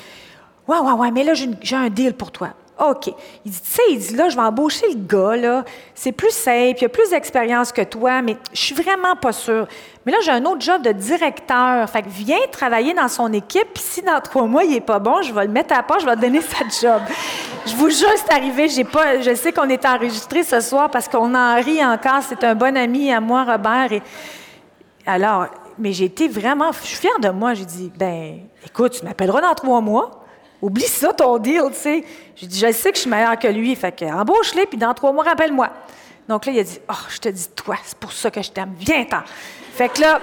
Ouais, 0.67 0.79
ouais, 0.79 0.93
ouais, 0.93 1.11
mais 1.11 1.23
là, 1.23 1.33
j'ai 1.33 1.75
un 1.75 1.89
deal 1.89 2.13
pour 2.13 2.31
toi. 2.31 2.49
OK. 2.79 3.07
Il 3.43 3.51
dit, 3.51 3.61
tu 3.61 3.69
sais, 3.69 3.81
il 3.89 3.99
dit, 3.99 4.15
là, 4.15 4.29
je 4.29 4.35
vais 4.35 4.43
embaucher 4.43 4.87
le 4.89 4.99
gars, 4.99 5.35
là. 5.35 5.65
C'est 5.95 6.11
plus 6.11 6.31
simple, 6.31 6.77
il 6.79 6.85
a 6.85 6.89
plus 6.89 7.09
d'expérience 7.09 7.71
que 7.71 7.81
toi, 7.81 8.21
mais 8.21 8.37
je 8.53 8.59
suis 8.59 8.75
vraiment 8.75 9.15
pas 9.15 9.31
sûre. 9.31 9.67
Mais 10.05 10.11
là, 10.11 10.19
j'ai 10.23 10.31
un 10.31 10.45
autre 10.45 10.61
job 10.61 10.81
de 10.83 10.91
directeur. 10.91 11.89
Fait 11.89 12.03
que 12.03 12.09
viens 12.09 12.37
travailler 12.51 12.93
dans 12.93 13.07
son 13.07 13.33
équipe, 13.33 13.67
puis 13.73 13.83
si 13.83 14.01
dans 14.01 14.21
trois 14.21 14.45
mois, 14.45 14.63
il 14.63 14.75
est 14.75 14.81
pas 14.81 14.99
bon, 14.99 15.21
je 15.23 15.33
vais 15.33 15.45
le 15.45 15.51
mettre 15.51 15.75
à 15.75 15.83
part, 15.83 15.99
je 15.99 16.05
vais 16.05 16.15
te 16.15 16.21
donner 16.21 16.41
sa 16.81 16.87
job. 16.87 17.01
je 17.65 17.75
vous 17.75 17.89
jure, 17.89 18.07
c'est 18.15 18.33
arrivé. 18.33 18.69
J'ai 18.69 18.83
pas, 18.83 19.21
je 19.21 19.33
sais 19.33 19.51
qu'on 19.51 19.69
est 19.69 19.83
enregistré 19.85 20.43
ce 20.43 20.59
soir 20.59 20.89
parce 20.91 21.07
qu'on 21.07 21.33
en 21.33 21.55
rit 21.55 21.83
encore. 21.83 22.21
C'est 22.27 22.43
un 22.43 22.53
bon 22.53 22.77
ami 22.77 23.11
à 23.11 23.19
moi, 23.19 23.43
Robert. 23.43 23.89
Alors, 25.07 25.47
mais 25.79 25.93
j'ai 25.93 26.05
été 26.05 26.27
vraiment, 26.27 26.71
je 26.71 26.87
suis 26.87 26.97
fière 26.97 27.19
de 27.19 27.29
moi. 27.29 27.53
J'ai 27.53 27.65
dit, 27.65 27.91
ben, 27.97 28.41
écoute, 28.65 28.99
tu 28.99 29.05
m'appelleras 29.05 29.41
dans 29.41 29.53
trois 29.55 29.81
mois. 29.81 30.23
Oublie 30.61 30.83
ça, 30.83 31.13
ton 31.13 31.37
deal, 31.37 31.61
tu 31.69 31.75
sais. 31.75 32.03
J'ai 32.35 32.47
dit, 32.47 32.59
je 32.59 32.71
sais 32.71 32.91
que 32.91 32.95
je 32.95 33.01
suis 33.01 33.09
meilleure 33.09 33.37
que 33.37 33.47
lui. 33.47 33.75
Fait 33.75 33.91
que, 33.91 34.05
embauche-le, 34.05 34.65
puis 34.65 34.77
dans 34.77 34.93
trois 34.93 35.11
mois, 35.11 35.23
rappelle-moi. 35.23 35.69
Donc 36.27 36.45
là, 36.45 36.51
il 36.51 36.59
a 36.59 36.63
dit, 36.63 36.79
oh, 36.89 37.05
je 37.09 37.19
te 37.19 37.29
dis, 37.29 37.47
toi, 37.49 37.75
c'est 37.83 37.97
pour 37.97 38.11
ça 38.11 38.29
que 38.31 38.41
je 38.41 38.51
t'aime. 38.51 38.73
Viens-t'en. 38.77 39.21
Fait 39.73 39.89
que 39.89 40.01
là, 40.01 40.19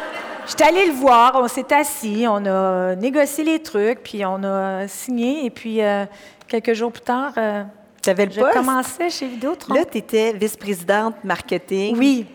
j'étais 0.46 0.64
allée 0.64 0.86
le 0.86 0.92
voir, 0.92 1.36
on 1.36 1.48
s'est 1.48 1.72
assis, 1.72 2.26
on 2.28 2.44
a 2.44 2.94
négocié 2.96 3.44
les 3.44 3.62
trucs, 3.62 4.02
puis 4.02 4.24
on 4.24 4.42
a 4.42 4.88
signé. 4.88 5.46
Et 5.46 5.50
puis, 5.50 5.80
euh, 5.82 6.04
quelques 6.48 6.74
jours 6.74 6.92
plus 6.92 7.02
tard, 7.02 7.32
euh, 7.38 7.62
avais 8.10 8.26
le 8.26 8.32
je 8.32 8.40
commençais 8.52 9.10
chez 9.10 9.26
Vidéotron. 9.26 9.74
Là, 9.74 9.84
tu 9.84 9.98
étais 9.98 10.32
vice-présidente 10.32 11.16
marketing. 11.24 11.96
Oui. 11.96 12.26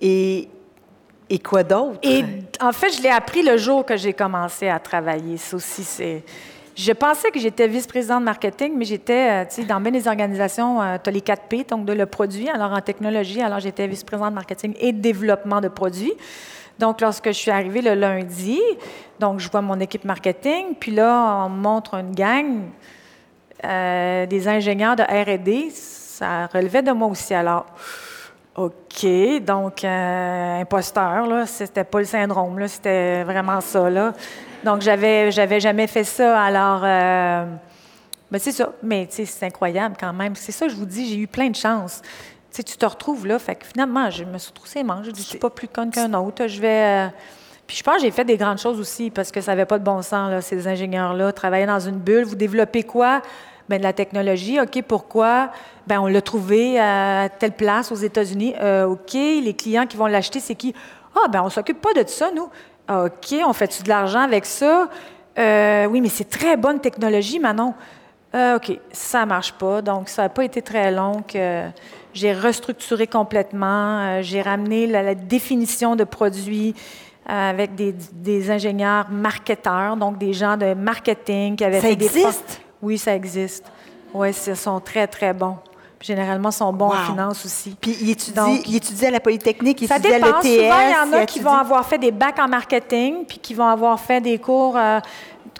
Et, 0.00 0.48
et 1.30 1.38
quoi 1.38 1.62
d'autre? 1.62 1.98
Et 2.02 2.24
en 2.60 2.72
fait, 2.72 2.90
je 2.90 3.02
l'ai 3.02 3.10
appris 3.10 3.42
le 3.42 3.56
jour 3.56 3.84
que 3.84 3.96
j'ai 3.96 4.12
commencé 4.12 4.68
à 4.68 4.78
travailler. 4.78 5.36
Aussi, 5.52 5.84
c'est 5.84 6.22
je 6.78 6.92
pensais 6.92 7.32
que 7.32 7.40
j'étais 7.40 7.66
vice-présidente 7.66 8.22
marketing, 8.22 8.74
mais 8.76 8.84
j'étais, 8.84 9.42
euh, 9.42 9.44
tu 9.48 9.56
sais, 9.56 9.64
dans 9.64 9.80
bien 9.80 9.90
des 9.90 10.06
organisations, 10.06 10.80
euh, 10.80 10.96
tu 11.02 11.10
as 11.10 11.12
les 11.12 11.20
4 11.20 11.42
P, 11.48 11.64
donc 11.64 11.84
de 11.84 11.92
le 11.92 12.06
produit. 12.06 12.48
Alors, 12.48 12.72
en 12.72 12.80
technologie, 12.80 13.42
alors 13.42 13.58
j'étais 13.58 13.88
vice-présidente 13.88 14.32
marketing 14.32 14.74
et 14.78 14.92
développement 14.92 15.60
de 15.60 15.66
produits. 15.66 16.12
Donc, 16.78 17.00
lorsque 17.00 17.26
je 17.26 17.32
suis 17.32 17.50
arrivée 17.50 17.82
le 17.82 17.94
lundi, 17.94 18.60
donc 19.18 19.40
je 19.40 19.50
vois 19.50 19.60
mon 19.60 19.80
équipe 19.80 20.04
marketing, 20.04 20.76
puis 20.78 20.92
là, 20.92 21.46
on 21.46 21.48
me 21.48 21.60
montre 21.60 21.94
une 21.94 22.14
gang 22.14 22.60
euh, 23.64 24.26
des 24.26 24.46
ingénieurs 24.46 24.94
de 24.94 25.02
R&D. 25.02 25.70
Ça 25.72 26.46
relevait 26.46 26.82
de 26.82 26.92
moi 26.92 27.08
aussi. 27.08 27.34
Alors, 27.34 27.66
OK, 28.58 29.06
donc 29.44 29.84
imposteur, 29.84 31.26
là, 31.28 31.46
c'était 31.46 31.84
pas 31.84 32.00
le 32.00 32.04
syndrome, 32.04 32.58
là, 32.58 32.66
c'était 32.66 33.22
vraiment 33.22 33.60
ça, 33.60 33.88
là. 33.88 34.12
Donc, 34.64 34.82
j'avais, 34.82 35.30
j'avais 35.30 35.60
jamais 35.60 35.86
fait 35.86 36.02
ça. 36.02 36.42
Alors, 36.42 36.80
euh, 36.82 37.44
ben, 38.30 38.38
c'est 38.38 38.50
ça. 38.50 38.72
Mais, 38.82 39.06
c'est 39.10 39.46
incroyable 39.46 39.96
quand 39.98 40.12
même. 40.12 40.34
C'est 40.34 40.50
ça, 40.50 40.66
je 40.66 40.74
vous 40.74 40.86
dis, 40.86 41.08
j'ai 41.08 41.18
eu 41.18 41.28
plein 41.28 41.50
de 41.50 41.56
chance. 41.56 42.02
Tu 42.52 42.64
tu 42.64 42.76
te 42.76 42.86
retrouves 42.86 43.26
là. 43.28 43.38
Fait 43.38 43.54
que 43.54 43.64
finalement, 43.64 44.10
je 44.10 44.24
me 44.24 44.38
suis 44.38 44.50
retrouvée 44.50 44.82
manches. 44.82 45.06
Je 45.06 45.10
dis, 45.12 45.22
je 45.22 45.28
suis 45.28 45.38
pas 45.38 45.50
plus 45.50 45.68
conne 45.68 45.90
qu'un 45.90 46.12
autre. 46.14 46.48
Je 46.48 46.60
vais. 46.60 47.06
Euh, 47.06 47.08
puis 47.66 47.76
je 47.76 47.82
pense 47.84 47.96
que 47.96 48.02
j'ai 48.02 48.10
fait 48.10 48.24
des 48.24 48.38
grandes 48.38 48.58
choses 48.58 48.80
aussi 48.80 49.10
parce 49.10 49.30
que 49.30 49.40
ça 49.40 49.52
n'avait 49.52 49.66
pas 49.66 49.78
de 49.78 49.84
bon 49.84 50.02
sens, 50.02 50.30
là, 50.30 50.40
ces 50.40 50.66
ingénieurs-là. 50.66 51.32
Travailler 51.32 51.66
dans 51.66 51.78
une 51.78 51.98
bulle, 51.98 52.24
vous 52.24 52.34
développez 52.34 52.82
quoi? 52.82 53.22
Bien, 53.68 53.78
de 53.78 53.82
la 53.82 53.92
technologie. 53.92 54.60
OK, 54.60 54.82
pourquoi? 54.82 55.50
Bien, 55.86 56.00
on 56.00 56.06
l'a 56.06 56.22
trouvé 56.22 56.80
à 56.80 57.28
telle 57.28 57.52
place 57.52 57.92
aux 57.92 57.96
États-Unis. 57.96 58.54
Euh, 58.60 58.86
OK, 58.86 59.12
les 59.12 59.54
clients 59.54 59.86
qui 59.86 59.96
vont 59.96 60.06
l'acheter, 60.06 60.40
c'est 60.40 60.54
qui? 60.54 60.74
Ah, 61.14 61.28
bien, 61.28 61.42
on 61.42 61.50
s'occupe 61.50 61.80
pas 61.80 61.92
de 61.92 62.08
ça, 62.08 62.30
nous. 62.34 62.48
OK, 62.88 63.34
on 63.46 63.52
fait-tu 63.52 63.82
de 63.82 63.88
l'argent 63.88 64.20
avec 64.20 64.46
ça? 64.46 64.88
Euh, 65.38 65.86
oui, 65.86 66.00
mais 66.00 66.08
c'est 66.08 66.28
très 66.28 66.56
bonne 66.56 66.80
technologie, 66.80 67.38
Manon. 67.38 67.74
Euh, 68.34 68.56
OK, 68.56 68.78
ça 68.92 69.20
ne 69.20 69.26
marche 69.26 69.52
pas. 69.52 69.82
Donc, 69.82 70.08
ça 70.08 70.22
n'a 70.22 70.28
pas 70.28 70.44
été 70.44 70.62
très 70.62 70.90
long 70.90 71.22
que 71.22 71.64
j'ai 72.12 72.32
restructuré 72.32 73.06
complètement. 73.06 74.00
Euh, 74.00 74.22
j'ai 74.22 74.42
ramené 74.42 74.86
la, 74.86 75.14
définition 75.14 75.96
de 75.96 76.04
produits 76.04 76.74
avec 77.26 77.74
des, 77.74 78.50
ingénieurs 78.50 79.10
marketeurs, 79.10 79.98
donc 79.98 80.16
des 80.16 80.32
gens 80.32 80.56
de 80.56 80.72
marketing 80.72 81.56
qui 81.56 81.64
avaient 81.64 81.80
ça 81.80 81.88
fait 81.88 81.92
existe? 81.92 82.62
Oui, 82.82 82.98
ça 82.98 83.14
existe. 83.14 83.64
Oui, 84.14 84.30
ils 84.46 84.56
sont 84.56 84.80
très, 84.80 85.06
très 85.06 85.32
bons 85.32 85.58
généralement, 86.00 86.50
sont 86.50 86.72
bons 86.72 86.92
en 86.92 87.04
finance 87.04 87.44
aussi. 87.44 87.76
Puis 87.80 87.96
ils 88.00 88.10
étudient, 88.10 89.08
à 89.08 89.10
la 89.10 89.20
Polytechnique, 89.20 89.82
ils 89.82 89.88
ça 89.88 89.96
étudient 89.96 90.22
à 90.22 90.42
l'ETS. 90.42 90.44
il 90.44 90.62
y 90.64 90.70
en 90.70 91.12
a 91.12 91.26
qui 91.26 91.40
vont 91.40 91.52
avoir 91.52 91.84
fait 91.86 91.98
des 91.98 92.12
bacs 92.12 92.38
en 92.38 92.48
marketing, 92.48 93.24
puis 93.26 93.38
qui 93.38 93.54
vont 93.54 93.66
avoir 93.66 93.98
fait 93.98 94.20
des 94.20 94.38
cours 94.38 94.76
euh, 94.76 95.00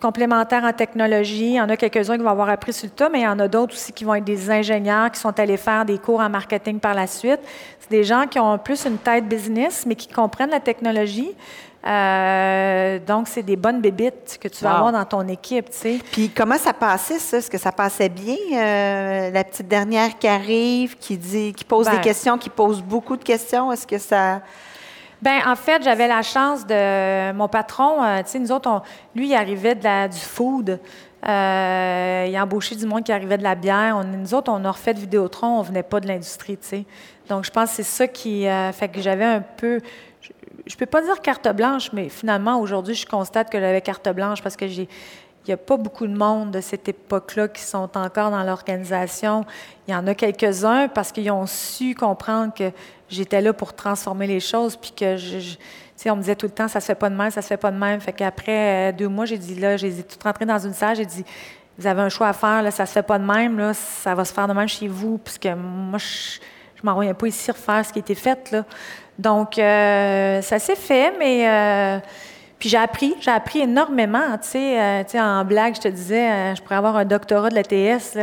complémentaires 0.01 0.65
en 0.65 0.73
technologie. 0.73 1.47
Il 1.47 1.55
y 1.55 1.61
en 1.61 1.69
a 1.69 1.77
quelques-uns 1.77 2.17
qui 2.17 2.23
vont 2.23 2.31
avoir 2.31 2.49
appris 2.51 2.73
sur 2.73 2.87
le 2.87 2.93
tas, 2.93 3.09
mais 3.09 3.21
il 3.21 3.25
y 3.25 3.29
en 3.29 3.39
a 3.39 3.49
d'autres 3.49 3.75
aussi 3.75 3.93
qui 3.93 4.05
vont 4.05 4.15
être 4.15 4.25
des 4.25 4.51
ingénieurs 4.51 5.11
qui 5.11 5.21
sont 5.21 5.39
allés 5.39 5.57
faire 5.57 5.85
des 5.85 5.99
cours 5.99 6.21
en 6.21 6.31
marketing 6.31 6.79
par 6.79 6.95
la 6.95 7.07
suite. 7.07 7.41
C'est 7.81 7.91
des 7.91 8.05
gens 8.05 8.27
qui 8.27 8.39
ont 8.39 8.59
plus 8.59 8.85
une 8.87 8.99
tête 8.99 9.27
business, 9.27 9.85
mais 9.87 9.95
qui 9.95 10.09
comprennent 10.09 10.51
la 10.51 10.61
technologie. 10.61 11.35
Euh, 11.87 12.99
donc, 13.07 13.29
c'est 13.29 13.43
des 13.43 13.57
bonnes 13.57 13.81
bébites 13.81 14.39
que 14.41 14.49
tu 14.49 14.65
vas 14.65 14.77
avoir 14.77 14.93
dans 14.93 15.05
ton 15.05 15.27
équipe, 15.29 15.71
tu 15.71 15.77
sais. 15.77 15.99
Puis 16.11 16.31
comment 16.31 16.59
ça 16.59 16.73
passait, 16.73 17.19
ça? 17.19 17.39
Est-ce 17.39 17.51
que 17.51 17.59
ça 17.59 17.73
passait 17.73 18.09
bien? 18.09 18.37
Euh, 18.53 19.31
la 19.31 19.45
petite 19.45 19.69
dernière 19.69 20.19
qui 20.19 20.27
arrive, 20.27 20.97
qui 20.99 21.17
dit, 21.17 21.53
qui 21.53 21.65
pose 21.65 21.87
des 21.87 21.97
ben. 21.97 22.03
questions, 22.03 22.37
qui 22.37 22.51
pose 22.51 22.83
beaucoup 22.83 23.17
de 23.17 23.25
questions, 23.25 23.73
est-ce 23.73 23.87
que 23.87 23.99
ça... 23.99 24.41
Ben 25.21 25.41
en 25.47 25.57
fait, 25.57 25.83
j'avais 25.83 26.07
la 26.07 26.23
chance 26.23 26.65
de... 26.67 27.33
Mon 27.33 27.49
patron, 27.49 28.03
euh, 28.03 28.23
tu 28.23 28.31
sais, 28.31 28.39
nous 28.39 28.53
autres, 28.53 28.83
lui, 29.17 29.29
il 29.29 29.35
arrivait 29.35 29.75
de 29.75 29.83
la, 29.83 30.09
du 30.09 30.19
food. 30.19 30.79
il 31.25 31.29
a 31.29 32.43
embauché 32.43 32.77
du 32.77 32.87
monde 32.87 33.03
qui 33.03 33.13
arrivait 33.13 33.39
de 33.39 33.43
la 33.43 33.55
bière. 33.55 33.97
On, 33.97 34.05
nous 34.05 34.35
autres, 34.35 34.53
on 34.53 34.65
a 34.65 34.71
refait 34.71 34.95
de 34.95 35.01
Vidéotron, 35.01 35.59
on 35.59 35.63
venait 35.63 35.83
pas 35.83 36.01
de 36.01 36.07
l'industrie, 36.07 36.57
tu 36.57 36.69
sais. 36.69 36.85
Donc, 37.29 37.45
je 37.45 37.51
pense 37.51 37.71
que 37.71 37.77
c'est 37.77 37.83
ça 37.83 38.07
qui 38.07 38.47
fait 38.73 38.89
que 38.89 39.01
j'avais 39.01 39.25
un 39.25 39.41
peu 39.41 39.81
je 40.67 40.77
peux 40.77 40.87
pas 40.87 41.03
dire 41.03 41.21
carte 41.21 41.49
blanche, 41.55 41.93
mais 41.93 42.09
finalement, 42.09 42.61
aujourd'hui, 42.61 42.95
je 42.95 43.07
constate 43.07 43.51
que 43.51 43.59
j'avais 43.59 43.81
carte 43.81 44.09
blanche 44.11 44.43
parce 44.43 44.57
que 44.57 44.67
j'ai. 44.69 44.89
Il 45.47 45.53
n'y 45.53 45.55
a 45.55 45.57
pas 45.57 45.79
beaucoup 45.79 46.07
de 46.07 46.15
monde 46.15 46.51
de 46.51 46.61
cette 46.61 46.91
époque-là 46.91 47.49
qui 47.49 47.63
sont 47.63 47.97
encore 47.97 48.31
dans 48.31 48.43
l'organisation. 48.43 49.47
Il 49.87 49.93
y 49.93 49.95
en 49.95 50.07
a 50.07 50.15
quelques-uns 50.15 50.89
parce 50.89 51.11
qu'ils 51.11 51.31
ont 51.31 51.47
su 51.47 51.95
comprendre 51.95 52.53
que 52.53 52.71
j'étais 53.09 53.41
là 53.41 53.55
pour 53.55 53.73
transformer 53.73 54.27
les 54.27 54.41
choses, 54.41 54.77
puis 54.77 54.93
que 54.95 55.17
je, 55.17 55.57
on 56.07 56.17
me 56.17 56.21
disait 56.21 56.37
tout 56.37 56.47
le 56.47 56.53
temps, 56.53 56.69
ça 56.69 56.81
se 56.81 56.87
fait 56.87 56.95
pas 56.95 57.09
de 57.09 57.15
même, 57.15 57.31
ça 57.31 57.41
se 57.41 57.47
fait 57.47 57.57
pas 57.57 57.71
de 57.71 57.79
même. 57.79 58.01
Fait 58.01 58.13
qu'après 58.13 58.91
euh, 58.91 58.93
deux 58.93 59.09
mois, 59.09 59.25
j'ai 59.25 59.39
dit, 59.39 59.55
là, 59.55 59.77
j'ai 59.77 60.03
tout 60.03 60.19
rentré 60.23 60.45
dans 60.45 60.59
une 60.59 60.75
salle, 60.75 60.97
j'ai 60.97 61.07
dit, 61.07 61.25
vous 61.79 61.87
avez 61.87 62.03
un 62.03 62.09
choix 62.09 62.29
à 62.29 62.33
faire, 62.33 62.63
là, 62.63 62.71
ça 62.71 62.87
se 62.87 62.93
fait 62.93 63.03
pas 63.03 63.19
de 63.19 63.25
même, 63.25 63.59
là, 63.59 63.73
ça 63.73 64.15
va 64.15 64.25
se 64.25 64.33
faire 64.33 64.49
de 64.49 64.53
même 64.53 64.69
chez 64.69 64.89
vous, 64.89 65.19
puisque 65.19 65.47
moi, 65.47 65.99
je, 65.99 66.41
je 66.77 66.83
m'en 66.83 66.95
reviens 66.95 67.15
pas 67.15 67.27
ici 67.27 67.51
refaire 67.51 67.85
ce 67.85 67.93
qui 67.93 67.99
a 67.99 68.01
été 68.01 68.15
fait, 68.15 68.51
là. 68.53 68.65
Donc, 69.19 69.59
euh, 69.59 70.41
ça 70.43 70.59
s'est 70.59 70.77
fait, 70.77 71.13
mais 71.19 71.49
euh, 71.49 71.99
puis 72.59 72.69
j'ai 72.69 72.77
appris, 72.77 73.15
j'ai 73.21 73.33
appris 73.33 73.61
énormément. 73.61 74.39
Tu 74.41 74.49
sais, 74.49 74.81
euh, 74.81 75.03
tu 75.03 75.11
sais, 75.11 75.21
en 75.21 75.45
blague, 75.45 75.75
je 75.75 75.81
te 75.81 75.89
disais, 75.89 76.55
je 76.55 76.63
pourrais 76.63 76.77
avoir 76.77 76.97
un 76.97 77.05
doctorat 77.05 77.51
de 77.51 77.57
l'ATS. 77.57 78.17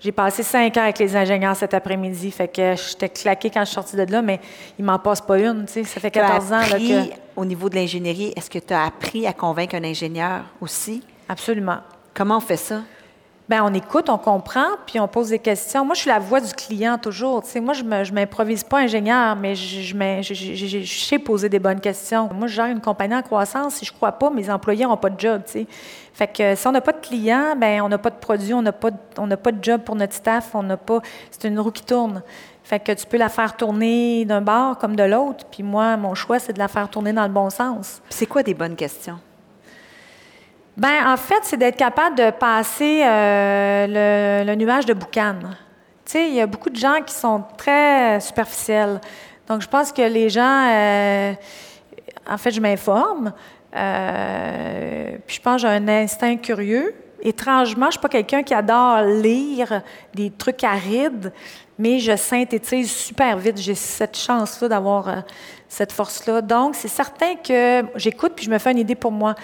J'ai 0.00 0.12
passé 0.12 0.42
cinq 0.42 0.76
ans 0.76 0.82
avec 0.82 0.98
les 0.98 1.14
ingénieurs 1.14 1.54
cet 1.54 1.72
après-midi, 1.72 2.30
fait 2.32 2.48
que 2.48 2.74
j'étais 2.74 3.08
claquée 3.08 3.50
quand 3.50 3.60
je 3.60 3.66
suis 3.66 3.74
sortie 3.74 3.96
de 3.96 4.10
là, 4.10 4.22
mais 4.22 4.40
il 4.78 4.84
m'en 4.84 4.98
passe 4.98 5.20
pas 5.20 5.38
une. 5.38 5.66
Tu 5.66 5.72
sais, 5.72 5.84
ça 5.84 6.00
fait 6.00 6.10
14 6.10 6.52
ans 6.52 6.58
là, 6.58 6.78
que. 6.78 7.12
Au 7.36 7.44
niveau 7.44 7.68
de 7.68 7.76
l'ingénierie, 7.76 8.32
est-ce 8.34 8.50
que 8.50 8.58
tu 8.58 8.74
as 8.74 8.84
appris 8.84 9.24
à 9.24 9.32
convaincre 9.32 9.76
un 9.76 9.84
ingénieur 9.84 10.42
aussi? 10.60 11.04
Absolument. 11.28 11.78
Comment 12.12 12.38
on 12.38 12.40
fait 12.40 12.56
ça? 12.56 12.80
Ben 13.48 13.62
on 13.64 13.72
écoute, 13.72 14.10
on 14.10 14.18
comprend, 14.18 14.66
puis 14.86 15.00
on 15.00 15.08
pose 15.08 15.30
des 15.30 15.38
questions. 15.38 15.82
Moi, 15.84 15.94
je 15.94 16.02
suis 16.02 16.10
la 16.10 16.18
voix 16.18 16.40
du 16.40 16.52
client 16.52 16.98
toujours. 16.98 17.42
Moi, 17.62 17.72
je 17.72 17.82
ne 17.82 18.14
m'improvise 18.14 18.62
pas 18.62 18.80
ingénieur, 18.80 19.36
mais 19.36 19.54
je, 19.54 19.80
je, 19.80 20.34
je, 20.34 20.80
je, 20.82 21.04
sais 21.04 21.18
poser 21.18 21.48
des 21.48 21.58
bonnes 21.58 21.80
questions. 21.80 22.28
Moi, 22.34 22.46
je 22.46 22.54
gère 22.54 22.66
une 22.66 22.82
compagnie 22.82 23.14
en 23.14 23.22
croissance. 23.22 23.76
Si 23.76 23.86
je 23.86 23.92
crois 23.92 24.12
pas, 24.12 24.28
mes 24.28 24.50
employés 24.50 24.84
n'ont 24.84 24.98
pas 24.98 25.08
de 25.08 25.18
job. 25.18 25.42
Tu. 25.50 25.66
Fait 26.12 26.26
que 26.26 26.54
si 26.54 26.66
on 26.66 26.72
n'a 26.72 26.82
pas 26.82 26.92
de 26.92 27.00
clients, 27.00 27.56
ben 27.56 27.80
on 27.80 27.88
n'a 27.88 27.96
pas 27.96 28.10
de 28.10 28.16
produit, 28.16 28.52
on 28.52 28.60
n'a 28.60 28.72
pas, 28.72 28.90
de, 28.90 29.34
pas 29.34 29.52
de 29.52 29.64
job 29.64 29.80
pour 29.80 29.96
notre 29.96 30.14
staff, 30.14 30.54
on 30.54 30.62
n'a 30.62 30.76
pas. 30.76 31.00
C'est 31.30 31.48
une 31.48 31.58
roue 31.58 31.70
qui 31.70 31.84
tourne. 31.84 32.22
Fait 32.64 32.80
que 32.80 32.92
tu 32.92 33.06
peux 33.06 33.16
la 33.16 33.30
faire 33.30 33.56
tourner 33.56 34.26
d'un 34.26 34.42
bord 34.42 34.76
comme 34.76 34.94
de 34.94 35.04
l'autre. 35.04 35.46
Puis 35.50 35.62
moi, 35.62 35.96
mon 35.96 36.14
choix, 36.14 36.38
c'est 36.38 36.52
de 36.52 36.58
la 36.58 36.68
faire 36.68 36.90
tourner 36.90 37.14
dans 37.14 37.26
le 37.26 37.32
bon 37.32 37.48
sens. 37.48 38.02
C'est 38.10 38.26
quoi 38.26 38.42
des 38.42 38.52
bonnes 38.52 38.76
questions? 38.76 39.18
Ben, 40.78 41.08
en 41.08 41.16
fait, 41.16 41.40
c'est 41.42 41.56
d'être 41.56 41.76
capable 41.76 42.16
de 42.16 42.30
passer 42.30 43.02
euh, 43.04 44.44
le, 44.44 44.54
nuage 44.54 44.86
de 44.86 44.94
boucan. 44.94 45.34
Tu 46.04 46.12
sais, 46.12 46.28
il 46.28 46.34
y 46.34 46.40
a 46.40 46.46
beaucoup 46.46 46.70
de 46.70 46.76
gens 46.76 47.02
qui 47.04 47.12
sont 47.12 47.42
très 47.56 48.20
superficiels. 48.20 49.00
Donc, 49.48 49.60
je 49.60 49.66
pense 49.66 49.90
que 49.90 50.02
les 50.02 50.30
gens, 50.30 50.68
euh, 50.70 51.32
en 52.30 52.38
fait, 52.38 52.52
je 52.52 52.60
m'informe. 52.60 53.32
Euh, 53.74 55.16
puis 55.26 55.36
je 55.36 55.42
pense 55.42 55.62
que 55.62 55.68
j'ai 55.68 55.74
un 55.74 55.88
instinct 55.88 56.36
curieux. 56.36 56.94
Étrangement, 57.22 57.86
je 57.86 57.86
ne 57.86 57.92
suis 57.92 58.00
pas 58.00 58.08
quelqu'un 58.08 58.44
qui 58.44 58.54
adore 58.54 59.02
lire 59.02 59.82
des 60.14 60.30
trucs 60.30 60.62
arides, 60.62 61.32
mais 61.76 61.98
je 61.98 62.14
synthétise 62.14 62.88
super 62.88 63.36
vite. 63.36 63.58
J'ai 63.58 63.74
cette 63.74 64.16
chance-là 64.16 64.68
d'avoir 64.68 65.24
cette 65.68 65.90
force-là. 65.90 66.40
Donc, 66.40 66.76
c'est 66.76 66.86
certain 66.86 67.34
que 67.34 67.82
j'écoute 67.96 68.34
puis 68.36 68.44
je 68.44 68.50
me 68.50 68.58
fais 68.58 68.70
une 68.70 68.78
idée 68.78 68.94
pour 68.94 69.10
moi. 69.10 69.34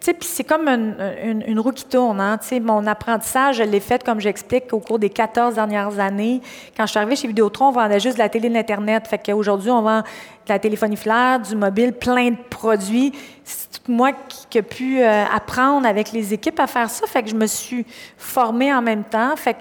C'est 0.00 0.44
comme 0.44 0.68
une, 0.68 1.58
roue 1.58 1.72
qui 1.72 1.84
tourne. 1.84 2.20
Hein? 2.20 2.38
Mon 2.62 2.86
apprentissage, 2.86 3.56
je 3.56 3.62
l'ai 3.62 3.80
fait, 3.80 4.04
comme 4.04 4.20
j'explique, 4.20 4.72
au 4.72 4.78
cours 4.78 4.98
des 4.98 5.10
14 5.10 5.54
dernières 5.54 5.98
années. 5.98 6.40
Quand 6.76 6.86
je 6.86 6.90
suis 6.90 6.98
arrivée 6.98 7.16
chez 7.16 7.28
Vidéotron, 7.28 7.68
on 7.68 7.72
vendait 7.72 8.00
juste 8.00 8.16
de 8.16 8.22
la 8.22 8.28
télé 8.28 8.46
et 8.46 8.50
de 8.50 8.54
l'Internet. 8.54 9.06
Fait 9.08 9.18
qu'aujourd'hui, 9.18 9.70
on 9.70 9.82
vend 9.82 10.00
de 10.00 10.52
la 10.52 10.58
téléphonie 10.58 10.96
flair, 10.96 11.40
du 11.40 11.56
mobile, 11.56 11.92
plein 11.92 12.30
de 12.30 12.36
produits. 12.50 13.12
C'est 13.44 13.88
moi 13.88 14.12
qui, 14.50 14.58
ai 14.58 14.62
pu 14.62 15.00
euh, 15.00 15.24
apprendre 15.24 15.86
avec 15.86 16.12
les 16.12 16.32
équipes 16.32 16.60
à 16.60 16.66
faire 16.66 16.88
ça. 16.88 17.06
Fait 17.06 17.22
que 17.22 17.30
je 17.30 17.34
me 17.34 17.46
suis 17.46 17.84
formée 18.16 18.72
en 18.72 18.82
même 18.82 19.04
temps. 19.04 19.34
Fait 19.36 19.54
que 19.54 19.58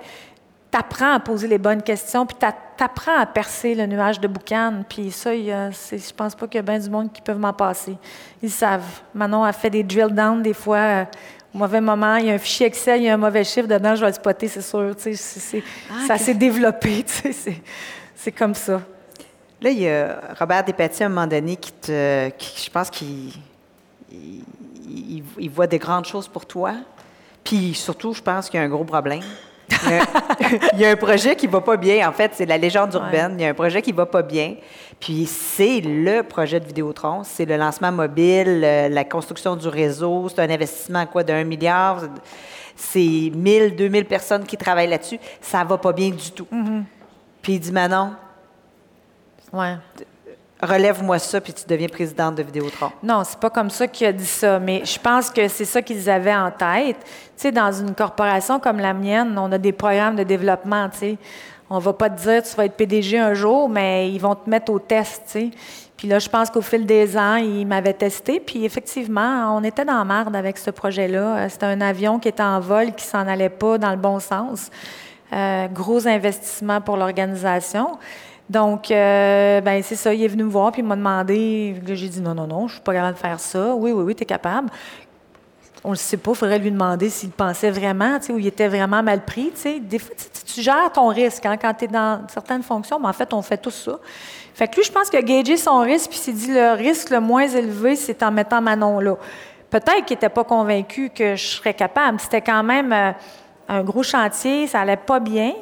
tu 0.76 0.80
apprends 0.80 1.14
à 1.14 1.20
poser 1.22 1.48
les 1.48 1.58
bonnes 1.58 1.82
questions, 1.82 2.26
puis 2.26 2.36
tu 2.38 2.84
apprends 2.84 3.18
à 3.18 3.26
percer 3.26 3.76
le 3.76 3.86
nuage 3.86 4.20
de 4.20 4.28
boucan. 4.28 4.84
Puis 4.88 5.10
ça, 5.10 5.34
il 5.34 5.46
je 5.46 6.14
pense 6.14 6.36
pas 6.36 6.48
qu'il 6.48 6.58
y 6.58 6.60
a 6.60 6.64
bien 6.64 6.78
du 6.78 6.90
monde 6.90 7.14
qui 7.14 7.22
peuvent 7.22 7.40
m'en 7.40 7.54
passer. 7.54 7.98
Ils 8.44 8.52
savent. 8.52 9.02
Manon 9.14 9.46
a 9.46 9.54
fait 9.54 9.70
des 9.70 9.84
drill 9.84 10.14
down 10.14 10.42
des 10.42 10.54
fois. 10.54 10.78
Euh, 10.78 11.06
au 11.54 11.60
mauvais 11.60 11.80
moment, 11.80 12.18
il 12.18 12.26
y 12.26 12.32
a 12.32 12.34
un 12.34 12.38
fichier 12.38 12.66
Excel, 12.66 13.00
il 13.00 13.06
y 13.06 13.10
a 13.10 13.14
un 13.14 13.18
mauvais 13.18 13.46
chiffre 13.46 13.70
dedans, 13.70 13.96
je 13.96 14.02
vais 14.02 14.08
le 14.08 14.14
spotter, 14.14 14.50
c'est 14.50 14.62
sûr. 14.62 14.94
Ah, 15.90 15.94
ça 16.06 16.18
s'est 16.18 16.34
développé. 16.34 17.06
C'est 18.18 18.32
comme 18.32 18.56
ça. 18.56 18.82
Là, 19.62 19.70
il 19.70 19.80
y 19.80 19.88
a 19.88 20.20
Robert 20.38 20.66
Despatie, 20.66 21.04
à 21.04 21.06
un 21.06 21.10
moment 21.10 21.28
donné, 21.28 21.56
qui, 21.56 21.72
te, 21.72 22.32
je 22.38 22.70
pense 22.70 22.90
qu'il 22.90 23.32
il, 25.38 25.50
voit 25.50 25.68
des 25.68 25.80
grandes 25.80 26.06
choses 26.06 26.28
pour 26.28 26.46
toi. 26.46 26.74
Puis 27.44 27.74
surtout, 27.74 28.14
je 28.14 28.22
pense 28.22 28.50
qu'il 28.50 28.60
y 28.60 28.64
a 28.64 28.66
un 28.66 28.70
gros 28.70 28.84
problème. 28.84 29.22
Il 30.74 30.80
y 30.80 30.86
a 30.86 30.92
un 30.92 30.96
projet 30.96 31.36
qui 31.36 31.48
va 31.48 31.62
pas 31.62 31.78
bien. 31.78 32.08
En 32.08 32.12
fait, 32.12 32.32
c'est 32.34 32.46
la 32.46 32.58
légende 32.58 32.94
urbaine. 32.94 33.36
Il 33.38 33.42
y 33.42 33.46
a 33.46 33.50
un 33.50 33.54
projet 33.54 33.82
qui 33.82 33.92
va 33.92 34.06
pas 34.06 34.22
bien. 34.22 34.56
Puis 35.00 35.26
c'est 35.26 35.82
le 35.82 36.22
projet 36.24 36.60
de 36.60 36.66
Vidéotron. 36.66 37.24
C'est 37.24 37.46
le 37.46 37.58
lancement 37.58 37.92
mobile, 37.92 38.62
la 38.62 39.04
construction 39.04 39.56
du 39.56 39.68
réseau. 39.68 40.30
C'est 40.30 40.42
un 40.42 40.50
investissement 40.50 41.06
quoi 41.06 41.24
d'un 41.24 41.44
milliard. 41.44 42.04
C'est 42.76 43.32
1000, 43.34 43.76
2000 43.76 44.06
personnes 44.06 44.44
qui 44.44 44.58
travaillent 44.58 44.90
là-dessus. 44.90 45.20
Ça 45.42 45.64
va 45.64 45.78
pas 45.78 45.94
bien 45.94 46.10
du 46.10 46.32
tout. 46.32 46.48
Mm-hmm. 46.52 46.84
Puis 47.42 47.54
il 47.54 47.60
dit 47.60 47.72
Manon. 47.72 48.14
Ouais 49.54 49.76
relève-moi 50.66 51.20
ça, 51.20 51.40
puis 51.40 51.54
tu 51.54 51.64
deviens 51.68 51.88
présidente 51.88 52.36
de 52.36 52.44
Vidéotron. 52.44 52.92
Non, 53.04 53.24
c'est 53.24 53.40
pas 53.40 53.50
comme 53.50 53.70
ça 53.70 53.88
qu'il 53.88 54.08
a 54.08 54.12
dit 54.12 54.26
ça, 54.26 54.60
mais 54.60 54.84
je 54.86 55.00
pense 55.00 55.30
que 55.30 55.48
c'est 55.48 55.66
ça 55.66 55.82
qu'ils 55.82 56.10
avaient 56.10 56.36
en 56.36 56.52
tête. 56.52 56.98
Tu 57.00 57.08
sais, 57.38 57.52
dans 57.52 57.72
une 57.72 57.94
corporation 57.96 58.60
comme 58.60 58.80
la 58.80 58.94
mienne, 58.94 59.38
on 59.38 59.52
a 59.52 59.58
des 59.58 59.72
programmes 59.72 60.16
de 60.16 60.24
développement, 60.24 60.90
tu 60.90 60.98
sais. 60.98 61.18
On 61.70 61.80
va 61.80 61.94
pas 61.94 62.10
te 62.10 62.22
dire 62.22 62.44
tu 62.44 62.56
vas 62.56 62.66
être 62.66 62.76
PDG 62.76 63.18
un 63.18 63.34
jour, 63.34 63.68
mais 63.68 64.12
ils 64.12 64.20
vont 64.20 64.36
te 64.36 64.50
mettre 64.50 64.72
au 64.72 64.80
test, 64.80 65.24
tu 65.26 65.32
sais. 65.32 65.52
Puis 65.98 66.08
là, 66.08 66.20
je 66.20 66.30
pense 66.30 66.50
qu'au 66.50 66.62
fil 66.62 66.86
des 66.86 67.18
ans, 67.18 67.36
ils 67.36 67.66
m'avaient 67.66 67.94
testé, 67.94 68.40
puis 68.40 68.66
effectivement, 68.66 69.56
on 69.58 69.64
était 69.64 69.86
dans 69.86 69.98
la 69.98 70.04
merde 70.04 70.36
avec 70.36 70.58
ce 70.58 70.70
projet-là. 70.70 71.48
C'était 71.50 71.68
un 71.68 71.82
avion 71.82 72.20
qui 72.20 72.28
était 72.28 72.44
en 72.44 72.60
vol, 72.60 72.94
qui 72.94 73.06
s'en 73.06 73.28
allait 73.28 73.50
pas 73.50 73.78
dans 73.78 73.92
le 73.92 73.98
bon 73.98 74.20
sens. 74.20 74.70
Euh, 75.34 75.68
gros 75.68 76.08
investissement 76.08 76.82
pour 76.82 76.98
l'organisation. 76.98 77.98
Donc, 78.50 78.92
euh, 78.92 79.62
ben 79.62 79.82
c'est 79.82 79.96
ça. 79.96 80.14
Il 80.14 80.24
est 80.24 80.28
venu 80.28 80.44
me 80.44 80.50
voir 80.50 80.72
puis 80.72 80.82
il 80.82 80.88
m'a 80.88 80.96
demandé. 80.96 81.76
J'ai 81.88 82.08
dit 82.08 82.22
non, 82.22 82.36
non, 82.36 82.48
non, 82.48 82.68
je 82.68 82.74
suis 82.74 82.82
pas 82.82 82.94
capable 82.94 83.16
de 83.16 83.20
faire 83.20 83.40
ça. 83.40 83.74
Oui, 83.76 83.92
oui, 83.92 84.04
oui, 84.04 84.16
tu 84.16 84.24
es 84.24 84.26
capable. 84.26 84.70
On 85.84 85.92
ne 85.92 85.96
sait 85.96 86.18
pas, 86.18 86.32
il 86.32 86.38
faudrait 86.38 86.58
lui 86.58 86.72
demander 86.72 87.10
s'il 87.10 87.30
pensait 87.30 87.70
vraiment, 87.70 88.18
tu 88.18 88.26
sais, 88.26 88.34
ou 88.34 88.40
il 88.40 88.48
était 88.48 88.68
vraiment 88.68 89.04
mal 89.04 89.24
pris. 89.24 89.52
Tu 89.54 89.62
sais. 89.62 89.80
Des 89.80 90.00
fois, 90.00 90.16
tu, 90.46 90.62
gères 90.62 90.92
ton 90.92 91.08
risque 91.10 91.46
hein, 91.46 91.58
quand 91.58 91.74
tu 91.76 91.86
es 91.86 91.88
dans 91.88 92.22
certaines 92.28 92.64
fonctions, 92.64 93.00
mais 93.00 93.08
en 93.08 93.14
fait, 93.14 93.32
on 93.34 93.42
fait 93.42 93.58
tout 93.58 93.72
ça. 93.72 94.00
Fait 94.56 94.68
que 94.68 94.78
lui, 94.78 94.84
je 94.84 94.92
pense 94.92 95.10
qu'il 95.10 95.20
a 95.20 95.22
gagé 95.22 95.58
son 95.58 95.80
risque, 95.80 96.10
puis 96.10 96.18
s'est 96.18 96.32
dit 96.32 96.54
le 96.54 96.74
risque 96.74 97.10
le 97.12 97.20
moins 97.20 97.48
élevé, 97.48 97.96
c'est 97.96 98.24
en 98.24 98.32
mettant 98.32 98.62
Manon 98.62 99.00
là. 99.00 99.16
Peut-être 99.70 100.06
qu'il 100.06 100.16
n'était 100.16 100.30
pas 100.30 100.44
convaincu 100.44 101.10
que 101.10 101.36
je 101.36 101.46
serais 101.46 101.74
capable. 101.74 102.20
C'était 102.20 102.42
quand 102.42 102.64
même 102.64 102.94
euh, 102.94 103.12
un 103.68 103.84
gros 103.84 104.04
chantier, 104.04 104.68
ça 104.68 104.82
allait 104.82 104.96
pas 104.96 105.20
bien. 105.20 105.54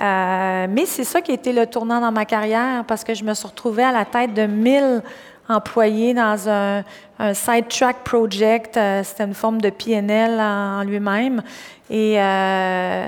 Euh, 0.00 0.66
mais 0.70 0.86
c'est 0.86 1.04
ça 1.04 1.20
qui 1.20 1.30
a 1.30 1.34
été 1.34 1.52
le 1.52 1.66
tournant 1.66 2.00
dans 2.00 2.12
ma 2.12 2.24
carrière 2.24 2.84
parce 2.86 3.04
que 3.04 3.14
je 3.14 3.22
me 3.22 3.34
suis 3.34 3.46
retrouvée 3.46 3.82
à 3.82 3.92
la 3.92 4.04
tête 4.04 4.32
de 4.32 4.46
1000 4.46 5.02
employés 5.48 6.14
dans 6.14 6.48
un, 6.48 6.84
un 7.18 7.34
side-track 7.34 7.98
project. 8.04 8.76
Euh, 8.76 9.02
c'était 9.04 9.24
une 9.24 9.34
forme 9.34 9.60
de 9.60 9.68
PNL 9.68 10.40
en, 10.40 10.82
lui-même. 10.84 11.42
Et 11.90 12.20
euh, 12.20 13.06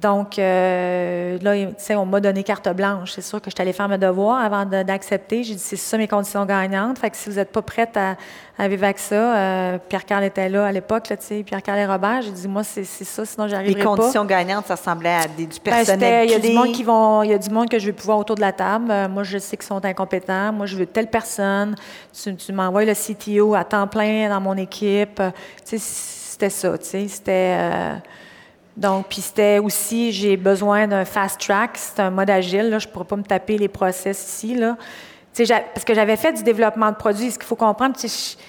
donc, 0.00 0.38
euh, 0.38 1.38
là, 1.42 1.98
on 1.98 2.06
m'a 2.06 2.20
donné 2.20 2.44
carte 2.44 2.68
blanche. 2.68 3.12
C'est 3.12 3.22
sûr 3.22 3.40
que 3.40 3.50
je 3.50 3.56
suis 3.56 3.62
allée 3.62 3.72
faire 3.72 3.88
mes 3.88 3.98
devoirs 3.98 4.40
avant 4.40 4.64
d'accepter. 4.64 5.42
J'ai 5.42 5.54
dit, 5.54 5.60
c'est 5.60 5.76
ça 5.76 5.98
mes 5.98 6.06
conditions 6.06 6.44
gagnantes. 6.46 6.98
Fait 6.98 7.10
que 7.10 7.16
si 7.16 7.28
vous 7.28 7.36
n'êtes 7.36 7.50
pas 7.50 7.62
prête 7.62 7.96
à, 7.96 8.68
vivre 8.68 8.84
avec 8.84 9.00
ça, 9.00 9.36
euh, 9.36 9.78
Pierre-Carl 9.88 10.22
était 10.22 10.48
là 10.48 10.66
à 10.66 10.72
l'époque, 10.72 11.12
Pierre-Carl 11.44 11.78
et 11.78 11.86
Robert, 11.86 12.22
j'ai 12.22 12.30
dit, 12.30 12.46
moi, 12.46 12.62
c'est 12.62 12.84
ça, 12.84 13.24
sinon 13.24 13.48
j'arriverai 13.48 13.82
pas. 13.82 13.90
Les 13.90 13.96
conditions 13.96 14.24
gagnantes, 14.24 14.66
ça 14.66 14.76
ressemblait 14.76 15.14
à 15.14 15.26
des, 15.26 15.46
du 15.46 15.58
ben, 15.64 15.72
personnel 15.72 16.28
Il 16.28 16.32
y 16.32 16.34
a 16.34 16.38
du 16.38 16.52
monde 16.52 16.72
qui 16.72 16.84
vont, 16.84 17.24
il 17.24 17.30
y 17.30 17.34
a 17.34 17.38
du 17.38 17.50
monde 17.50 17.68
que 17.68 17.80
je 17.80 17.86
vais 17.86 17.92
pouvoir 17.92 18.18
autour 18.18 18.36
de 18.36 18.40
la 18.40 18.52
table. 18.52 18.90
Euh, 18.90 19.08
moi, 19.08 19.24
je 19.24 19.38
sais 19.38 19.56
qu'ils 19.56 19.66
sont 19.66 19.84
incompétents. 19.84 20.52
Moi, 20.52 20.66
je 20.66 20.76
veux 20.76 20.86
telle 20.86 21.08
personne. 21.08 21.74
Tu, 22.12 22.52
m'envoies 22.52 22.84
le 22.84 22.94
CTO 22.94 23.56
à 23.56 23.64
temps 23.64 23.88
plein 23.88 24.28
dans 24.28 24.40
mon 24.40 24.56
équipe. 24.56 25.20
c'était 25.64 26.50
ça, 26.50 26.74
C'était... 26.80 27.98
Donc, 28.78 29.06
puis 29.08 29.20
c'était 29.20 29.58
aussi, 29.58 30.12
j'ai 30.12 30.36
besoin 30.36 30.86
d'un 30.86 31.04
fast 31.04 31.40
track, 31.40 31.72
c'est 31.74 31.98
un 31.98 32.10
mode 32.10 32.30
agile, 32.30 32.70
là, 32.70 32.78
je 32.78 32.86
ne 32.86 32.92
pourrais 32.92 33.06
pas 33.06 33.16
me 33.16 33.24
taper 33.24 33.58
les 33.58 33.66
process 33.66 34.22
ici, 34.22 34.54
là. 34.54 34.76
Parce 35.36 35.84
que 35.84 35.94
j'avais 35.94 36.16
fait 36.16 36.32
du 36.32 36.44
développement 36.44 36.90
de 36.90 36.96
produits. 36.96 37.32
Ce 37.32 37.38
qu'il 37.38 37.46
faut 37.46 37.56
comprendre, 37.56 37.96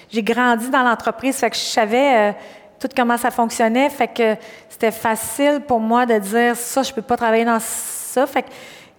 j'ai 0.08 0.22
grandi 0.22 0.70
dans 0.70 0.82
l'entreprise, 0.82 1.36
fait 1.36 1.50
que 1.50 1.56
je 1.56 1.60
savais 1.60 2.30
euh, 2.30 2.32
tout 2.80 2.88
comment 2.96 3.16
ça 3.16 3.32
fonctionnait, 3.32 3.90
fait 3.90 4.08
que 4.08 4.36
c'était 4.68 4.92
facile 4.92 5.62
pour 5.66 5.80
moi 5.80 6.06
de 6.06 6.18
dire 6.18 6.54
ça, 6.54 6.84
je 6.84 6.92
peux 6.92 7.02
pas 7.02 7.16
travailler 7.16 7.44
dans 7.44 7.60
ça. 7.60 8.26
Fait 8.26 8.44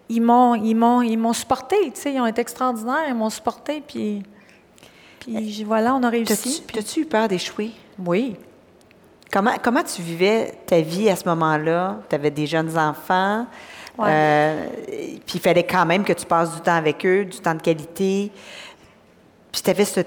ils 0.10 0.22
m'ont, 0.22 0.56
ils 0.56 0.76
m'ont, 0.76 1.02
ils 1.02 1.18
m'ont 1.18 1.34
supporté, 1.34 1.78
tu 1.94 2.02
sais, 2.02 2.14
ils 2.14 2.20
ont 2.20 2.28
été 2.28 2.42
extraordinaires, 2.42 3.06
ils 3.08 3.16
m'ont 3.16 3.30
supporté, 3.30 3.82
puis, 3.86 4.24
puis 5.22 5.64
voilà, 5.64 5.96
on 5.96 6.04
a 6.04 6.10
réussi. 6.10 6.64
T'as-tu 6.74 7.02
eu 7.02 7.06
peur 7.06 7.30
d'échouer? 7.30 7.72
Oui. 7.98 8.36
Comment, 9.32 9.54
comment 9.64 9.84
tu 9.84 10.02
vivais 10.02 10.54
ta 10.66 10.82
vie 10.82 11.10
à 11.10 11.16
ce 11.16 11.28
moment-là? 11.30 12.00
Tu 12.10 12.16
avais 12.16 12.32
des 12.32 12.46
jeunes 12.46 12.78
enfants. 12.78 13.46
Euh, 14.00 14.66
puis 15.26 15.36
il 15.36 15.42
fallait 15.42 15.64
quand 15.64 15.86
même 15.86 16.04
que 16.04 16.14
tu 16.14 16.26
passes 16.26 16.54
du 16.54 16.62
temps 16.62 16.76
avec 16.76 17.06
eux, 17.06 17.26
du 17.26 17.40
temps 17.40 17.56
de 17.56 17.62
qualité. 17.62 18.32
Puis 19.52 19.62
tu 19.62 19.70
avais 19.70 19.86
ce, 19.86 20.02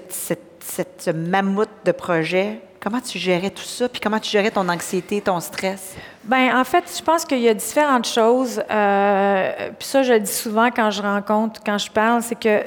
cette, 0.59 1.09
mammouth 1.15 1.69
de 1.85 1.91
projet. 1.91 2.59
Comment 2.79 2.99
tu 2.99 3.17
gérais 3.17 3.49
tout 3.49 3.63
ça? 3.63 3.89
Puis 3.89 3.99
comment 3.99 4.19
tu 4.19 4.29
gérais 4.29 4.51
ton 4.51 4.67
anxiété, 4.69 5.21
ton 5.21 5.39
stress? 5.39 5.95
Bien, 6.23 6.59
en 6.59 6.63
fait, 6.63 6.83
je 6.95 7.01
pense 7.01 7.25
qu'il 7.25 7.39
y 7.39 7.49
a 7.49 7.53
différentes 7.53 8.07
choses. 8.07 8.61
Euh, 8.69 9.71
puis 9.77 9.87
ça, 9.87 10.03
je 10.03 10.13
le 10.13 10.19
dis 10.19 10.31
souvent 10.31 10.69
quand 10.69 10.91
je 10.91 11.01
rencontre, 11.01 11.61
quand 11.65 11.77
je 11.77 11.89
parle, 11.89 12.21
c'est 12.21 12.39
que. 12.39 12.61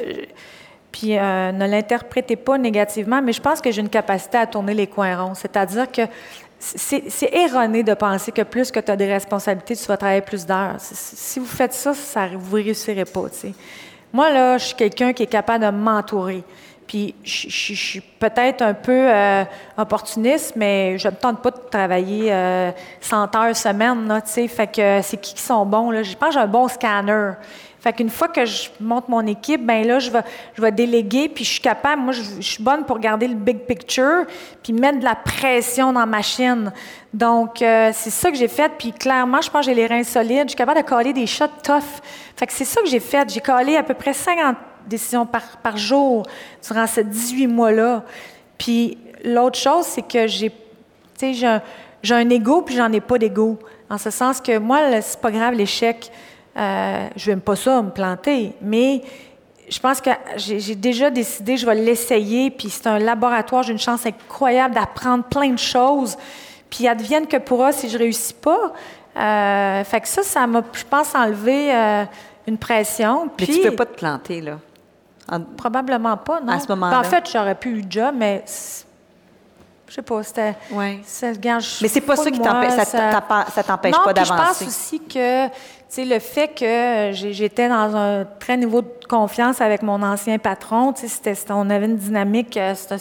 Puis 0.90 1.16
euh, 1.16 1.52
ne 1.52 1.66
l'interprétez 1.66 2.34
pas 2.34 2.56
négativement, 2.58 3.20
mais 3.22 3.32
je 3.32 3.42
pense 3.42 3.60
que 3.60 3.70
j'ai 3.70 3.82
une 3.82 3.90
capacité 3.90 4.38
à 4.38 4.46
tourner 4.46 4.74
les 4.74 4.86
coins 4.86 5.22
ronds. 5.22 5.34
C'est-à-dire 5.34 5.92
que 5.92 6.02
c'est 6.58 7.32
erroné 7.32 7.82
de 7.82 7.94
penser 7.94 8.32
que 8.32 8.42
plus 8.42 8.70
que 8.70 8.80
tu 8.80 8.90
as 8.90 8.96
des 8.96 9.12
responsabilités, 9.12 9.76
tu 9.76 9.86
vas 9.86 9.96
travailler 9.96 10.22
plus 10.22 10.44
d'heures. 10.44 10.76
Si 10.78 11.38
vous 11.38 11.46
faites 11.46 11.72
ça, 11.72 11.94
ça 11.94 12.26
vous 12.34 12.58
ne 12.58 12.64
réussirez 12.64 13.04
pas. 13.04 13.26
Moi, 14.12 14.32
là, 14.32 14.58
je 14.58 14.66
suis 14.66 14.76
quelqu'un 14.76 15.12
qui 15.12 15.22
est 15.22 15.26
capable 15.26 15.64
de 15.64 15.70
m'entourer. 15.70 16.42
Puis 16.88 17.14
je, 17.22 17.74
suis 17.74 18.00
peut-être 18.00 18.62
un 18.62 18.72
peu 18.72 19.06
euh, 19.08 19.44
opportuniste, 19.76 20.54
mais 20.56 20.96
je 20.98 21.08
ne 21.08 21.14
tente 21.14 21.42
pas 21.42 21.50
de 21.50 21.60
travailler 21.70 22.32
euh, 22.32 22.72
100 23.02 23.36
heures 23.36 23.54
semaine, 23.54 24.08
là, 24.08 24.22
tu 24.22 24.30
sais. 24.30 24.48
Fait 24.48 24.66
que 24.66 25.00
c'est 25.02 25.18
qui 25.18 25.34
qui 25.34 25.42
sont 25.42 25.66
bons, 25.66 25.90
là? 25.90 26.02
Je 26.02 26.16
pense 26.16 26.30
que 26.30 26.34
j'ai 26.34 26.40
un 26.40 26.46
bon 26.46 26.66
scanner. 26.66 27.32
Fait 27.78 27.92
qu'une 27.92 28.08
fois 28.08 28.28
que 28.28 28.44
je 28.44 28.70
monte 28.80 29.08
mon 29.08 29.24
équipe, 29.26 29.64
ben 29.64 29.86
là, 29.86 29.98
je 29.98 30.10
vais, 30.10 30.22
je 30.54 30.62
vais 30.62 30.72
déléguer, 30.72 31.28
puis 31.28 31.44
je 31.44 31.50
suis 31.50 31.60
capable, 31.60 32.02
moi, 32.02 32.12
je, 32.12 32.22
je 32.40 32.48
suis 32.52 32.62
bonne 32.62 32.84
pour 32.84 32.98
garder 32.98 33.28
le 33.28 33.36
big 33.36 33.58
picture, 33.66 34.24
puis 34.62 34.72
mettre 34.72 34.98
de 34.98 35.04
la 35.04 35.14
pression 35.14 35.92
dans 35.92 36.06
ma 36.06 36.22
chaîne. 36.22 36.72
Donc, 37.12 37.60
euh, 37.60 37.90
c'est 37.92 38.10
ça 38.10 38.30
que 38.30 38.36
j'ai 38.36 38.48
fait, 38.48 38.72
puis 38.78 38.92
clairement, 38.92 39.42
je 39.42 39.50
pense 39.50 39.66
que 39.66 39.72
j'ai 39.72 39.76
les 39.76 39.86
reins 39.86 40.04
solides. 40.04 40.44
Je 40.44 40.48
suis 40.48 40.56
capable 40.56 40.82
de 40.82 40.86
coller 40.86 41.12
des 41.12 41.26
shots 41.26 41.44
tough. 41.62 42.00
Fait 42.34 42.46
que 42.46 42.52
c'est 42.52 42.64
ça 42.64 42.80
que 42.80 42.88
j'ai 42.88 43.00
fait. 43.00 43.28
J'ai 43.30 43.40
collé 43.40 43.76
à 43.76 43.82
peu 43.82 43.94
près 43.94 44.14
50 44.14 44.56
décisions 44.88 45.26
par, 45.26 45.58
par 45.58 45.76
jour 45.76 46.24
durant 46.66 46.86
ces 46.86 47.04
18 47.04 47.46
mois-là. 47.46 48.04
Puis 48.56 48.98
l'autre 49.24 49.58
chose, 49.58 49.84
c'est 49.84 50.02
que 50.02 50.26
j'ai, 50.26 50.50
tu 50.50 50.56
sais, 51.18 51.32
j'ai 51.34 51.46
un, 51.46 51.62
j'ai 52.02 52.14
un 52.14 52.28
ego, 52.30 52.62
puis 52.62 52.76
j'en 52.76 52.92
ai 52.92 53.00
pas 53.00 53.18
d'ego. 53.18 53.58
En 53.90 53.98
ce 53.98 54.10
sens 54.10 54.40
que 54.40 54.58
moi, 54.58 55.00
c'est 55.00 55.20
pas 55.20 55.30
grave 55.30 55.54
l'échec. 55.54 56.10
Euh, 56.56 57.08
je 57.16 57.30
n'aime 57.30 57.40
pas 57.40 57.56
ça, 57.56 57.80
me 57.82 57.90
planter, 57.90 58.52
mais 58.60 59.02
je 59.68 59.78
pense 59.78 60.00
que 60.00 60.10
j'ai 60.36 60.58
j'ai 60.58 60.74
déjà 60.74 61.10
décidé, 61.10 61.56
je 61.56 61.64
vais 61.64 61.74
l'essayer, 61.74 62.50
puis 62.50 62.68
c'est 62.70 62.86
un 62.86 62.98
laboratoire, 62.98 63.62
j'ai 63.62 63.72
une 63.72 63.78
chance 63.78 64.04
incroyable 64.06 64.74
d'apprendre 64.74 65.24
plein 65.24 65.50
de 65.50 65.58
choses, 65.58 66.16
puis 66.68 66.88
advienne 66.88 67.26
que 67.26 67.36
pourra 67.36 67.70
si 67.72 67.88
je 67.88 67.96
réussis 67.96 68.34
pas. 68.34 68.72
Euh, 69.16 69.84
fait 69.84 70.00
que 70.00 70.08
ça, 70.08 70.22
ça 70.22 70.46
m'a, 70.46 70.62
je 70.72 70.84
pense, 70.84 71.14
enlevé 71.14 71.74
euh, 71.74 72.04
une 72.46 72.58
pression. 72.58 73.24
Mais 73.24 73.30
Puis, 73.36 73.46
tu 73.46 73.64
ne 73.64 73.70
peux 73.70 73.76
pas 73.76 73.86
te 73.86 73.96
planter, 73.96 74.40
là. 74.40 74.58
En- 75.30 75.40
Probablement 75.40 76.16
pas, 76.16 76.40
non. 76.40 76.52
À 76.52 76.60
ce 76.60 76.68
moment-là. 76.68 77.00
Ben, 77.00 77.06
en 77.06 77.10
fait, 77.10 77.28
j'aurais 77.32 77.54
pu 77.54 77.70
eu 77.80 77.84
job, 77.88 78.14
mais 78.16 78.44
je 79.88 79.94
sais 79.94 80.02
pas, 80.02 80.22
c'était... 80.22 80.54
Je 81.60 81.82
Mais 81.82 81.88
c'est 81.88 82.00
pas 82.02 82.16
ça 82.16 82.30
qui 82.30 82.38
t'empêche, 82.40 82.72
ça 83.52 83.62
t'empêche 83.62 83.92
pas 84.04 84.12
puis 84.14 84.24
je 84.24 84.28
pense 84.30 84.38
d'avancer. 84.38 84.66
aussi 84.66 85.00
que, 85.00 85.46
tu 85.48 85.52
sais, 85.88 86.04
le 86.04 86.18
fait 86.18 86.48
que 86.48 87.10
j'étais 87.32 87.68
dans 87.68 87.96
un 87.96 88.24
très 88.38 88.56
niveau 88.56 88.82
de 88.82 88.90
confiance 89.08 89.60
avec 89.60 89.82
mon 89.82 90.02
ancien 90.02 90.38
patron, 90.38 90.92
tu 90.92 91.08
sais, 91.08 91.34
on 91.50 91.70
avait 91.70 91.86
une 91.86 91.96
dynamique, 91.96 92.56
euh, 92.58 92.74
c'était- 92.74 92.96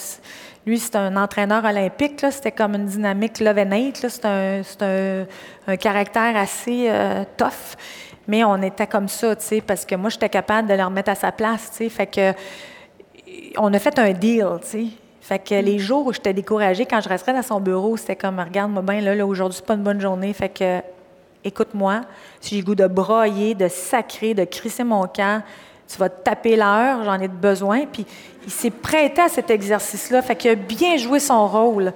lui, 0.66 0.80
c'est 0.80 0.96
un 0.98 1.16
entraîneur 1.16 1.64
olympique, 1.64 2.22
là, 2.22 2.30
c'était 2.32 2.52
comme 2.52 2.76
une 2.76 2.86
dynamique 2.88 3.40
love 3.40 3.58
and 3.58 3.72
hate, 3.72 4.02
là, 4.04 4.10
c'est 4.10 4.26
un, 4.26 4.62
c'est 4.64 4.82
un, 4.84 5.26
un 5.72 5.78
caractère 5.78 6.36
assez 6.38 6.88
euh, 6.90 7.24
tough. 7.38 7.76
Mais 8.28 8.44
on 8.44 8.62
était 8.62 8.88
comme 8.88 9.08
ça, 9.08 9.36
tu 9.36 9.46
sais, 9.46 9.62
parce 9.62 9.86
que 9.86 9.96
moi, 9.96 10.10
j'étais 10.10 10.30
capable 10.30 10.68
de 10.68 10.74
le 10.74 10.84
remettre 10.84 11.12
à 11.12 11.16
sa 11.16 11.32
place, 11.32 11.72
tu 11.72 11.78
sais, 11.78 11.90
fait 11.90 12.08
que 12.08 12.34
on 13.58 13.74
a 13.74 13.80
fait 13.80 13.98
un 14.00 14.12
deal, 14.12 14.48
tu 14.62 14.68
sais. 14.68 14.86
Fait 15.28 15.40
que 15.40 15.56
les 15.56 15.78
jours 15.78 16.06
où 16.08 16.14
j'étais 16.14 16.34
découragée, 16.34 16.86
quand 16.86 17.02
je 17.02 17.10
resterais 17.10 17.34
dans 17.34 17.42
son 17.42 17.60
bureau, 17.60 17.98
c'était 17.98 18.16
comme, 18.16 18.40
regarde-moi 18.40 18.82
bien, 18.82 19.02
là, 19.02 19.14
là 19.14 19.26
aujourd'hui, 19.28 19.58
c'est 19.58 19.66
pas 19.66 19.74
une 19.74 19.84
bonne 19.84 20.00
journée. 20.00 20.32
Fait 20.32 20.48
que, 20.48 20.80
écoute-moi, 21.44 22.02
si 22.40 22.56
j'ai 22.56 22.62
le 22.62 22.66
goût 22.66 22.76
de 22.76 22.88
broyer, 22.88 23.54
de 23.54 23.68
sacrer, 23.68 24.34
de 24.34 24.46
crisser 24.46 24.86
mon 24.86 25.06
camp, 25.06 25.44
tu 25.86 25.98
vas 25.98 26.08
te 26.08 26.24
taper 26.24 26.56
l'heure, 26.56 27.04
j'en 27.04 27.20
ai 27.20 27.28
besoin. 27.28 27.86
Puis 27.92 28.06
il 28.46 28.52
s'est 28.52 28.72
prêté 28.72 29.22
à 29.22 29.28
cet 29.28 29.50
exercice-là. 29.50 30.22
Fait 30.22 30.36
qu'il 30.38 30.52
a 30.52 30.56
bien 30.56 30.96
joué 30.96 31.20
son 31.20 31.46
rôle. 31.46 31.92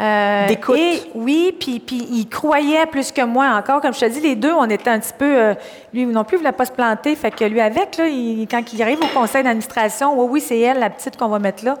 Euh, 0.00 0.46
D'écoute. 0.46 0.76
et 0.78 1.02
oui, 1.16 1.52
puis, 1.58 1.80
puis 1.80 2.06
il 2.12 2.28
croyait 2.28 2.86
plus 2.86 3.10
que 3.10 3.22
moi 3.22 3.46
encore. 3.56 3.80
Comme 3.80 3.92
je 3.92 4.00
te 4.00 4.04
dis, 4.04 4.20
les 4.20 4.36
deux, 4.36 4.52
on 4.52 4.68
était 4.70 4.90
un 4.90 5.00
petit 5.00 5.12
peu... 5.18 5.24
euh, 5.24 5.54
lui 5.92 6.06
non 6.06 6.22
plus, 6.22 6.36
il 6.36 6.38
voulait 6.38 6.52
pas 6.52 6.66
se 6.66 6.70
planter. 6.72 7.16
Fait 7.16 7.32
que 7.32 7.44
lui, 7.44 7.60
avec, 7.60 7.96
là, 7.96 8.06
il- 8.06 8.46
quand 8.48 8.62
il 8.72 8.80
arrive 8.82 9.00
au 9.02 9.18
conseil 9.18 9.42
d'administration, 9.42 10.14
oui, 10.20 10.28
oui, 10.30 10.40
c'est 10.40 10.58
elle, 10.60 10.78
la 10.78 10.90
petite 10.90 11.16
qu'on 11.16 11.28
va 11.28 11.40
mettre 11.40 11.64
là. 11.64 11.76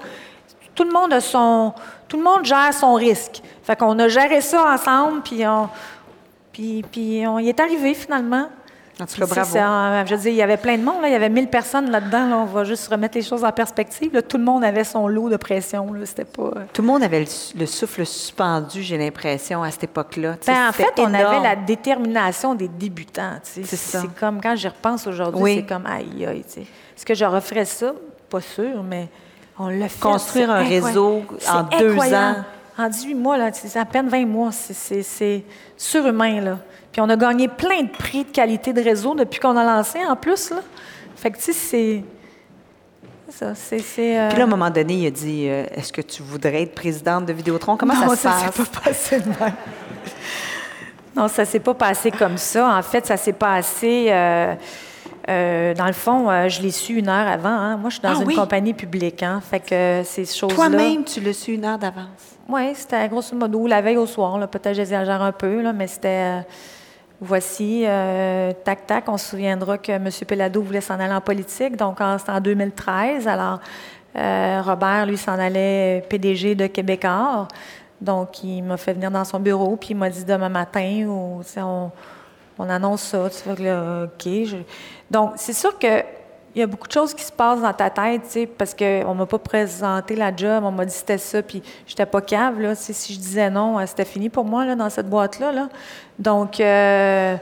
Tout 0.74 0.84
le 0.84 0.90
monde 0.90 1.12
a 1.12 1.20
son... 1.20 1.72
Tout 2.08 2.16
le 2.16 2.22
monde 2.24 2.44
gère 2.44 2.72
son 2.72 2.94
risque. 2.94 3.40
Fait 3.62 3.76
qu'on 3.76 3.96
a 3.98 4.08
géré 4.08 4.40
ça 4.40 4.64
ensemble, 4.72 5.20
puis 5.22 5.46
on... 5.46 5.68
Puis, 6.52 6.84
puis 6.90 7.24
on 7.26 7.38
y 7.38 7.48
est 7.50 7.60
arrivé, 7.60 7.94
finalement. 7.94 8.48
En 9.00 9.06
tout 9.06 9.20
cas, 9.20 9.26
bravo. 9.26 10.06
je 10.06 10.14
veux 10.14 10.20
dire, 10.20 10.32
il 10.32 10.36
y 10.36 10.42
avait 10.42 10.56
plein 10.56 10.76
de 10.76 10.82
monde, 10.82 11.00
là. 11.02 11.08
il 11.08 11.12
y 11.12 11.14
avait 11.14 11.28
1000 11.28 11.48
personnes 11.48 11.90
là-dedans. 11.90 12.28
là. 12.30 12.36
On 12.38 12.44
va 12.46 12.64
juste 12.64 12.88
remettre 12.88 13.16
les 13.16 13.22
choses 13.22 13.44
en 13.44 13.52
perspective. 13.52 14.12
là. 14.12 14.22
Tout 14.22 14.38
le 14.38 14.44
monde 14.44 14.64
avait 14.64 14.82
son 14.84 15.06
lot 15.06 15.28
de 15.28 15.36
pression. 15.36 15.86
C'était 16.04 16.24
pas... 16.24 16.42
euh, 16.42 16.64
Tout 16.72 16.82
le 16.82 16.88
monde 16.88 17.02
avait 17.04 17.20
le, 17.20 17.26
le 17.60 17.66
souffle 17.66 18.04
suspendu, 18.04 18.82
j'ai 18.82 18.98
l'impression, 18.98 19.62
à 19.62 19.70
cette 19.70 19.84
époque-là. 19.84 20.34
Ben, 20.46 20.68
en 20.68 20.72
fait, 20.72 20.88
on 20.98 21.14
avait 21.14 21.40
la 21.40 21.54
détermination 21.56 22.54
des 22.54 22.68
débutants. 22.68 23.38
C'est 23.44 23.64
ça. 23.64 24.00
C'est 24.00 24.14
comme 24.18 24.40
quand 24.40 24.56
j'y 24.56 24.68
repense 24.68 25.06
aujourd'hui, 25.06 25.42
Oui. 25.42 25.54
c'est 25.60 25.74
comme 25.74 25.86
aïe 25.86 26.26
aïe. 26.26 26.44
Est-ce 26.56 27.06
que 27.06 27.14
je 27.14 27.24
referais 27.24 27.64
ça? 27.64 27.92
Pas 28.28 28.40
sûr, 28.40 28.82
mais 28.82 29.08
on 29.58 29.68
l'a 29.68 29.88
fait. 29.88 30.00
Construire 30.00 30.50
un 30.50 30.64
réseau 30.64 31.22
en 31.48 31.62
deux 31.78 31.96
ans. 32.14 32.34
En 32.78 32.88
18 32.88 33.14
mois, 33.14 33.36
là, 33.36 33.50
c'est 33.52 33.78
à 33.78 33.84
peine 33.84 34.08
20 34.08 34.24
mois. 34.26 34.50
C'est- 34.52 35.42
surhumain. 35.76 36.40
Là. 36.40 36.58
Puis 36.92 37.00
on 37.00 37.08
a 37.08 37.16
gagné 37.16 37.48
plein 37.48 37.82
de 37.82 37.88
prix 37.90 38.24
de 38.24 38.30
qualité 38.30 38.72
de 38.72 38.80
réseau 38.80 39.14
depuis 39.14 39.40
qu'on 39.40 39.56
a 39.56 39.64
lancé 39.64 39.98
en 40.08 40.14
plus. 40.16 40.50
Là. 40.50 40.58
Fait 41.16 41.30
que, 41.30 41.36
tu 41.38 41.42
sais, 41.44 41.52
c'est. 41.52 42.04
Ça. 43.30 43.54
C'est, 43.54 43.76
euh, 44.18 44.28
Puis 44.30 44.38
là, 44.38 44.44
à 44.44 44.46
un 44.46 44.50
moment 44.50 44.70
donné, 44.70 44.94
il 44.94 45.06
a 45.06 45.10
dit 45.10 45.46
euh, 45.48 45.64
Est-ce 45.74 45.92
que 45.92 46.00
tu 46.00 46.22
voudrais 46.22 46.62
être 46.62 46.74
présidente 46.74 47.26
de 47.26 47.32
Vidéotron? 47.34 47.76
Comment 47.76 47.94
non, 47.94 48.08
ça 48.10 48.16
se 48.16 48.22
passe? 48.22 48.54
s'est 48.54 48.62
pas 48.64 48.80
passé 48.80 49.20
de 49.20 49.28
même. 49.28 49.36
Non, 51.16 51.26
ça 51.26 51.44
s'est 51.44 51.58
pas 51.58 51.74
passé 51.74 52.12
comme 52.12 52.38
ça. 52.38 52.78
En 52.78 52.82
fait, 52.82 53.04
ça 53.04 53.16
s'est 53.16 53.32
passé. 53.32 54.06
euh, 54.08 54.54
dans 55.74 55.86
le 55.86 55.92
fond, 55.92 56.48
je 56.48 56.62
l'ai 56.62 56.70
su 56.70 56.94
une 56.94 57.08
heure 57.08 57.26
avant. 57.26 57.48
hein. 57.48 57.76
Moi, 57.76 57.90
je 57.90 57.94
suis 57.96 58.02
dans 58.02 58.10
Ah 58.10 58.20
une 58.22 58.26
oui? 58.28 58.36
compagnie 58.36 58.72
publique. 58.72 59.22
Hein. 59.24 59.40
Fait 59.50 59.58
que 59.60 60.02
ces 60.04 60.24
choses-là. 60.24 60.54
Toi-même, 60.54 61.02
tu 61.04 61.20
l'as 61.20 61.32
su 61.32 61.54
une 61.54 61.64
heure 61.64 61.78
d'avance? 61.78 62.37
Oui, 62.48 62.74
c'était 62.74 63.06
grosso 63.08 63.36
modo 63.36 63.66
la 63.66 63.80
veille 63.82 63.98
au 63.98 64.06
soir. 64.06 64.38
Peut-être 64.48 64.74
j'exagère 64.74 65.20
un 65.22 65.32
peu, 65.32 65.70
mais 65.72 65.86
c'était. 65.86 66.38
euh, 66.38 66.40
voici, 67.20 67.84
euh, 67.86 68.52
tac, 68.64 68.86
tac. 68.86 69.04
On 69.08 69.18
se 69.18 69.30
souviendra 69.30 69.76
que 69.78 69.92
M. 69.92 70.08
Pelado 70.26 70.62
voulait 70.62 70.80
s'en 70.80 70.98
aller 70.98 71.12
en 71.12 71.20
politique. 71.20 71.76
Donc, 71.76 71.98
c'était 72.18 72.32
en 72.32 72.40
2013. 72.40 73.28
Alors, 73.28 73.60
euh, 74.16 74.62
Robert, 74.64 75.04
lui, 75.06 75.18
s'en 75.18 75.38
allait 75.38 76.02
PDG 76.08 76.54
de 76.54 76.66
Québécois. 76.68 77.48
Donc, 78.00 78.42
il 78.44 78.62
m'a 78.62 78.76
fait 78.76 78.94
venir 78.94 79.10
dans 79.10 79.24
son 79.24 79.40
bureau, 79.40 79.76
puis 79.76 79.90
il 79.90 79.96
m'a 79.96 80.08
dit 80.08 80.24
demain 80.24 80.48
matin, 80.48 81.04
ou, 81.06 81.42
on 82.60 82.68
annonce 82.70 83.02
ça. 83.02 83.28
Tu 83.30 83.36
fais 83.36 83.54
que 83.56 83.62
là, 83.62 84.04
OK. 84.04 84.22
je- 84.24 84.56
Donc, 85.10 85.32
c'est 85.36 85.52
sûr 85.52 85.78
que. 85.78 86.02
Il 86.58 86.62
y 86.62 86.64
a 86.64 86.66
beaucoup 86.66 86.88
de 86.88 86.92
choses 86.92 87.14
qui 87.14 87.22
se 87.22 87.30
passent 87.30 87.60
dans 87.60 87.72
ta 87.72 87.88
tête, 87.88 88.22
tu 88.24 88.30
sais, 88.30 88.46
parce 88.46 88.74
qu'on 88.74 89.14
m'a 89.14 89.26
pas 89.26 89.38
présenté 89.38 90.16
la 90.16 90.34
job, 90.34 90.64
on 90.64 90.72
m'a 90.72 90.84
dit 90.84 90.92
c'était 90.92 91.16
ça, 91.16 91.40
puis 91.40 91.62
j'étais 91.86 92.04
pas 92.04 92.20
cave, 92.20 92.60
là. 92.60 92.74
Si 92.74 93.14
je 93.14 93.16
disais 93.20 93.48
non, 93.48 93.78
euh, 93.78 93.86
c'était 93.86 94.04
fini 94.04 94.28
pour 94.28 94.44
moi, 94.44 94.64
là, 94.64 94.74
dans 94.74 94.90
cette 94.90 95.08
boîte-là, 95.08 95.52
là. 95.52 95.68
Donc, 96.18 96.58
euh, 96.58 97.36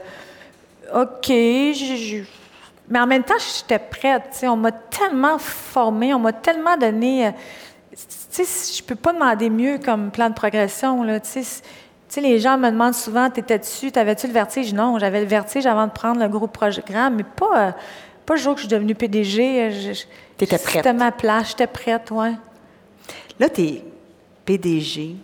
OK, 0.93 1.29
mais 1.29 2.99
en 2.99 3.07
même 3.07 3.23
temps, 3.23 3.33
j'étais 3.39 3.79
prête. 3.79 4.39
On 4.43 4.55
m'a 4.55 4.71
tellement 4.71 5.39
formée, 5.39 6.13
on 6.13 6.19
m'a 6.19 6.33
tellement 6.33 6.77
donné... 6.77 7.25
euh, 7.25 7.31
Tu 7.91 8.45
sais, 8.45 8.77
je 8.77 8.83
peux 8.83 8.93
pas 8.93 9.13
demander 9.13 9.49
mieux 9.49 9.79
comme 9.83 10.11
plan 10.11 10.29
de 10.29 10.35
progression, 10.35 11.01
là, 11.01 11.19
les 12.17 12.39
gens 12.39 12.57
me 12.57 12.69
demandent 12.69 12.93
souvent, 12.93 13.31
t'étais 13.31 13.57
dessus, 13.57 13.91
t'avais-tu 13.91 14.27
le 14.27 14.33
vertige? 14.33 14.73
Non, 14.73 14.99
j'avais 14.99 15.21
le 15.21 15.27
vertige 15.27 15.65
avant 15.65 15.87
de 15.87 15.91
prendre 15.91 16.21
le 16.21 16.29
gros 16.29 16.47
programme, 16.47 17.15
mais 17.15 17.23
pas, 17.23 17.75
pas 18.27 18.35
le 18.35 18.39
jour 18.39 18.53
que 18.53 18.61
je 18.61 18.67
suis 18.67 18.75
devenue 18.75 18.93
PDG. 18.93 19.61
euh, 19.71 19.93
T'étais 20.37 20.57
prête. 20.59 20.83
C'était 20.83 20.93
ma 20.93 21.11
place, 21.11 21.49
j'étais 21.49 21.65
prête, 21.65 22.11
ouais. 22.11 22.33
Là, 23.39 23.49
tu 23.49 23.61
es 23.63 23.83
PDG 24.45 25.15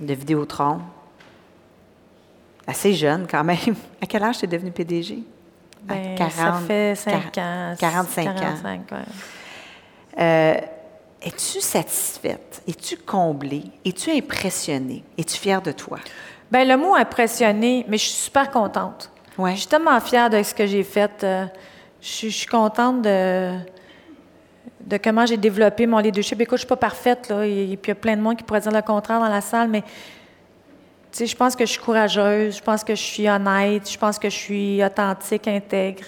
de 0.00 0.14
Vidéotron. 0.14 0.80
Assez 2.66 2.94
jeune, 2.94 3.26
quand 3.30 3.44
même. 3.44 3.58
À 4.02 4.06
quel 4.06 4.22
âge 4.22 4.38
tu 4.38 4.44
es 4.44 4.48
devenu 4.48 4.70
PDG 4.70 5.18
À 5.88 5.94
Ben, 5.94 6.30
ça 6.30 6.60
fait 6.66 6.94
5 6.94 7.38
ans. 7.38 7.74
45 7.78 8.26
ans. 8.28 8.34
45, 8.34 8.80
ouais. 8.92 8.98
Euh, 10.18 10.54
Es-tu 11.22 11.60
satisfaite? 11.60 12.62
Es-tu 12.66 12.96
comblée? 12.96 13.64
Es-tu 13.84 14.10
impressionnée? 14.10 15.04
Es-tu 15.18 15.36
fière 15.36 15.60
de 15.60 15.72
toi? 15.72 15.98
Ben, 16.50 16.66
le 16.66 16.76
mot 16.76 16.94
impressionné, 16.94 17.84
mais 17.88 17.98
je 17.98 18.04
suis 18.04 18.12
super 18.24 18.50
contente. 18.50 19.10
Ouais. 19.36 19.52
Je 19.52 19.58
suis 19.60 19.68
tellement 19.68 20.00
fière 20.00 20.30
de 20.30 20.42
ce 20.42 20.54
que 20.54 20.66
j'ai 20.66 20.82
fait. 20.82 21.22
euh, 21.24 21.46
je, 22.00 22.28
suis- 22.28 22.46
contente 22.46 23.02
de, 23.02 23.52
comment 25.02 25.26
j'ai 25.26 25.36
développé 25.36 25.86
mon 25.86 25.98
leadership. 25.98 26.40
Écoute, 26.40 26.58
je 26.58 26.60
suis 26.60 26.68
pas 26.68 26.76
parfaite, 26.76 27.28
là, 27.28 27.44
et, 27.44 27.76
puis 27.80 27.84
il 27.84 27.88
y 27.88 27.92
a 27.92 27.94
plein 27.94 28.16
de 28.16 28.22
monde 28.22 28.36
qui 28.36 28.44
pourrait 28.44 28.60
dire 28.60 28.72
le 28.72 28.82
contraire 28.82 29.20
dans 29.20 29.28
la 29.28 29.40
salle, 29.40 29.68
mais 29.68 29.82
je 31.18 31.34
pense 31.36 31.56
que 31.56 31.66
je 31.66 31.72
suis 31.72 31.80
courageuse, 31.80 32.56
je 32.56 32.62
pense 32.62 32.84
que 32.84 32.94
je 32.94 33.02
suis 33.02 33.28
honnête, 33.28 33.90
je 33.90 33.98
pense 33.98 34.18
que 34.18 34.30
je 34.30 34.36
suis 34.36 34.84
authentique, 34.84 35.46
intègre, 35.48 36.04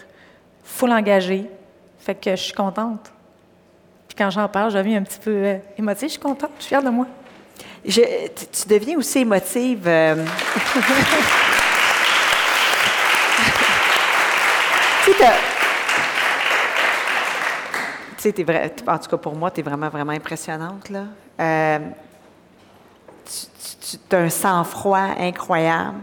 full 0.64 0.92
engagée. 0.92 1.48
Fait 1.98 2.14
que 2.14 2.30
je 2.30 2.36
suis 2.42 2.52
contente. 2.52 3.12
Puis 4.08 4.16
quand 4.16 4.30
j'en 4.30 4.48
parle, 4.48 4.70
je 4.72 4.78
deviens 4.78 4.98
un 4.98 5.02
petit 5.02 5.18
peu 5.20 5.30
euh, 5.30 5.56
émotive. 5.78 6.08
Je 6.08 6.12
suis 6.12 6.20
contente, 6.20 6.50
je 6.58 6.62
suis 6.64 6.68
fière 6.68 6.82
de 6.82 6.90
moi. 6.90 7.06
Je- 7.84 8.00
tu, 8.34 8.46
tu 8.46 8.68
deviens 8.68 8.96
aussi 8.98 9.18
émotive. 9.20 9.82
euh. 9.86 10.24
tu 15.04 15.10
sais, 18.22 18.32
t'as- 18.32 18.32
sais, 18.32 18.32
t'es 18.32 18.42
vrai, 18.44 18.74
en 18.88 18.98
tout 18.98 19.08
cas 19.10 19.16
pour 19.16 19.34
moi, 19.36 19.50
tu 19.50 19.60
es 19.60 19.62
vraiment, 19.62 19.88
vraiment 19.88 20.12
impressionnante. 20.12 20.88
Là. 20.90 21.04
Euh, 21.40 21.78
tu, 23.24 23.96
tu 24.08 24.16
as 24.16 24.18
un 24.20 24.28
sang-froid 24.28 25.08
incroyable. 25.18 25.98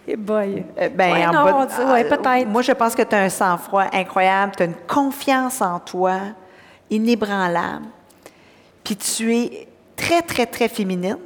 Et 0.08 0.16
boy. 0.16 0.64
Euh, 0.80 0.90
ben, 0.90 1.12
Ouais, 1.14 1.26
en 1.28 1.34
non, 1.34 1.44
bas 1.44 1.66
dit- 1.66 1.84
ouais, 1.92 2.04
peut-être. 2.06 2.48
Moi, 2.48 2.62
je 2.62 2.72
pense 2.72 2.96
que 2.96 3.02
tu 3.02 3.14
as 3.16 3.20
un 3.24 3.30
sang-froid 3.30 3.86
incroyable, 3.92 4.54
tu 4.56 4.64
as 4.64 4.66
une 4.68 4.76
confiance 4.88 5.62
en 5.62 5.80
toi 5.80 6.20
inébranlable. 6.90 7.86
Puis 8.86 8.96
tu 8.96 9.36
es 9.36 9.68
très, 9.98 10.22
très, 10.22 10.46
très 10.46 10.70
féminine. 10.70 11.18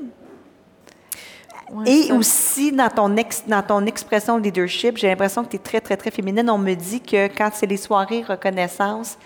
Ouais, 1.72 1.90
Et 1.90 2.12
aussi, 2.12 2.72
dans 2.72 2.90
ton, 2.90 3.16
ex- 3.16 3.44
dans 3.48 3.64
ton 3.64 3.86
expression 3.86 4.38
de 4.38 4.44
leadership, 4.44 4.98
j'ai 4.98 5.08
l'impression 5.08 5.44
que 5.44 5.50
tu 5.52 5.56
es 5.56 5.60
très, 5.60 5.80
très, 5.80 5.96
très 5.96 6.12
féminine. 6.12 6.50
On 6.50 6.58
me 6.58 6.74
dit 6.74 7.00
que 7.02 7.28
quand 7.28 7.50
c'est 7.54 7.66
les 7.66 7.78
soirées 7.78 8.24
reconnaissance, 8.28 9.18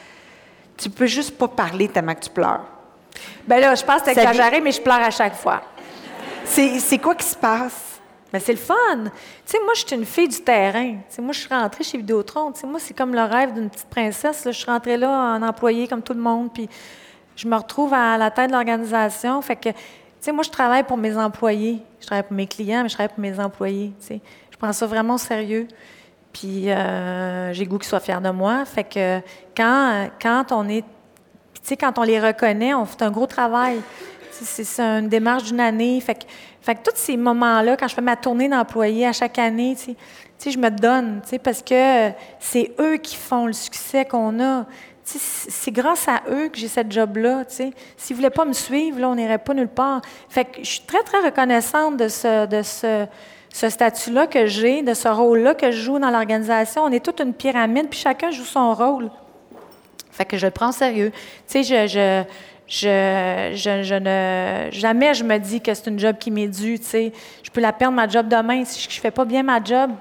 tu 0.78 0.90
peux 0.90 1.08
juste 1.08 1.38
pas 1.38 1.48
parler 1.48 1.88
tellement 1.88 2.14
que 2.14 2.20
tu 2.22 2.30
pleures. 2.30 2.62
Ben 3.48 3.60
là, 3.60 3.74
je 3.76 3.84
pense 3.84 4.02
que 4.02 4.14
c'est 4.14 4.22
exagéré, 4.22 4.62
mais 4.62 4.72
je 4.72 4.82
pleure 4.82 5.02
à 5.02 5.10
chaque 5.10 5.36
fois. 5.36 5.62
C'est 6.44 6.80
c'est 6.80 6.98
quoi 7.00 7.16
qui 7.16 7.26
se 7.26 7.36
passe? 7.36 8.00
Mais 8.34 8.40
c'est 8.40 8.52
le 8.52 8.58
fun. 8.60 8.76
Tu 9.06 9.12
sais, 9.46 9.60
moi, 9.64 9.74
je 9.76 9.86
suis 9.86 9.96
une 9.96 10.06
fille 10.06 10.28
du 10.28 10.42
terrain. 10.42 10.90
Tu 10.92 11.00
sais, 11.16 11.22
moi, 11.22 11.32
je 11.32 11.40
suis 11.40 11.50
rentrée 11.50 11.84
chez 11.86 11.98
Vidéotron. 11.98 12.52
Tu 12.52 12.60
sais, 12.62 12.68
moi, 12.68 12.80
c'est 12.80 12.94
comme 12.94 13.14
le 13.16 13.24
rêve 13.24 13.54
d'une 13.54 13.70
petite 13.70 13.88
princesse. 13.88 14.42
Je 14.46 14.52
suis 14.52 14.66
rentrée 14.70 14.98
là 14.98 15.10
en 15.10 15.42
employée 15.42 15.88
comme 15.88 16.02
tout 16.02 16.14
le 16.14 16.20
monde, 16.20 16.52
puis 16.54 16.68
je 17.38 17.48
me 17.48 17.56
retrouve 17.56 17.94
à 17.94 18.18
la 18.18 18.30
tête 18.32 18.48
de 18.48 18.54
l'organisation. 18.54 19.42
Fait 19.42 19.56
que, 19.56 19.70
sais, 20.26 20.32
moi, 20.32 20.44
je 20.44 20.50
travaille 20.50 20.84
pour 20.84 20.98
mes 20.98 21.16
employés. 21.16 21.82
Je 22.00 22.06
travaille 22.06 22.24
pour 22.24 22.36
mes 22.36 22.48
clients, 22.48 22.84
mais 22.84 22.90
je 22.90 22.96
travaille 22.96 23.14
pour 23.14 23.22
mes 23.22 23.40
employés. 23.40 23.94
Je 24.10 24.58
prends 24.58 24.74
ça 24.74 24.86
vraiment 24.86 25.16
au 25.16 25.20
sérieux. 25.20 25.68
Puis 26.34 26.70
euh, 26.70 27.54
j'ai 27.54 27.66
goût 27.66 27.78
qu'ils 27.78 27.88
soient 27.88 28.00
fiers 28.00 28.20
de 28.22 28.30
moi. 28.30 28.66
Fait 28.66 28.84
que 28.84 29.22
quand, 29.56 30.10
quand 30.22 30.52
on 30.52 30.68
est 30.68 30.84
tu 31.66 31.70
sais, 31.70 31.78
quand 31.78 31.98
on 31.98 32.04
les 32.04 32.20
reconnaît, 32.20 32.76
on 32.76 32.86
fait 32.86 33.02
un 33.02 33.10
gros 33.10 33.26
travail. 33.26 33.82
C'est 34.30 34.80
une 34.80 35.08
démarche 35.08 35.46
d'une 35.46 35.60
année. 35.60 36.00
Fait 36.00 36.14
que, 36.14 36.26
fait 36.62 36.76
que 36.76 36.90
tous 36.90 36.96
ces 36.96 37.18
moments-là, 37.18 37.76
quand 37.76 37.88
je 37.88 37.96
fais 37.96 38.02
ma 38.02 38.16
tournée 38.16 38.50
d'employés 38.50 39.08
à 39.08 39.14
chaque 39.14 39.40
année, 39.40 39.76
tu 39.76 39.96
sais, 40.38 40.52
je 40.52 40.60
me 40.60 40.70
donne, 40.70 41.22
tu 41.24 41.30
sais, 41.30 41.40
parce 41.40 41.64
que 41.64 42.12
c'est 42.40 42.76
eux 42.80 42.98
qui 42.98 43.16
font 43.16 43.48
le 43.48 43.54
succès 43.54 44.06
qu'on 44.06 44.40
a. 44.44 44.66
C'est 45.06 45.72
grâce 45.72 46.08
à 46.08 46.24
eux 46.32 46.50
que 46.50 46.58
j'ai 46.58 46.68
cette 46.68 46.92
job-là. 46.92 47.44
S'ils 47.48 47.72
ne 48.10 48.16
voulaient 48.16 48.30
pas 48.32 48.46
me 48.46 48.54
suivre, 48.54 49.00
là, 49.00 49.10
on 49.10 49.16
n'irait 49.16 49.38
pas 49.38 49.54
nulle 49.54 49.68
part. 49.68 50.02
Fait 50.30 50.46
que 50.46 50.58
je 50.64 50.68
suis 50.68 50.82
très, 50.82 51.04
très 51.04 51.20
reconnaissante 51.20 51.98
de 51.98 52.08
ce, 52.08 52.48
de 52.48 52.64
ce, 52.64 53.06
ce 53.54 53.70
statut-là 53.70 54.26
que 54.26 54.48
j'ai, 54.48 54.82
de 54.82 54.96
ce 54.96 55.08
rôle-là 55.08 55.54
que 55.54 55.72
je 55.72 55.80
joue 55.80 56.00
dans 56.00 56.10
l'organisation. 56.10 56.84
On 56.84 56.92
est 56.92 57.06
toute 57.06 57.20
une 57.20 57.34
pyramide, 57.34 57.88
puis 57.88 58.00
chacun 58.00 58.32
joue 58.32 58.44
son 58.44 58.74
rôle. 58.74 59.12
Fait 60.12 60.26
que 60.26 60.38
je 60.38 60.48
le 60.48 60.52
prends 60.52 60.70
au 60.70 60.74
sérieux. 60.74 61.12
Tu 61.48 61.64
sais, 61.64 61.64
je, 61.64 61.88
je, 61.88 62.24
je, 62.68 63.52
je, 63.56 63.84
je 63.84 63.96
ne, 63.96 64.72
jamais 64.72 65.14
je 65.14 65.24
me 65.24 65.38
dis 65.38 65.62
que 65.62 65.74
c'est 65.74 65.88
une 65.88 66.00
job 66.00 66.18
qui 66.18 66.32
m'est 66.32 66.48
due. 66.48 66.80
Je 66.82 67.52
peux 67.54 67.62
la 67.62 67.74
perdre, 67.74 67.96
ma 67.96 68.08
job 68.08 68.28
demain. 68.28 68.66
Si 68.66 68.90
je 68.90 68.98
ne 68.98 69.02
fais 69.02 69.12
pas 69.12 69.26
bien 69.26 69.44
ma 69.44 69.64
job, 69.64 69.92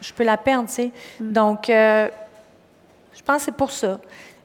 je 0.00 0.12
peux 0.12 0.24
la 0.24 0.36
perdre, 0.38 0.68
sais. 0.68 0.90
Donc, 1.20 1.68
euh, 1.68 2.08
je 3.14 3.22
pense 3.22 3.38
que 3.38 3.42
c'est 3.44 3.56
pour 3.56 3.70
ça. 3.70 3.98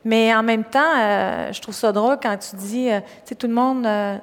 Mais 0.04 0.34
en 0.34 0.42
même 0.44 0.64
temps, 0.64 0.80
euh, 0.98 1.54
je 1.54 1.62
trouve 1.62 1.76
ça 1.76 1.92
drôle 1.92 2.18
quand 2.22 2.36
tu 2.38 2.56
dis, 2.56 2.90
euh, 2.90 3.00
tu 3.00 3.06
sais, 3.26 3.36
tout 3.36 3.48
le 3.48 3.54
monde, 3.54 3.86
euh, 3.86 4.18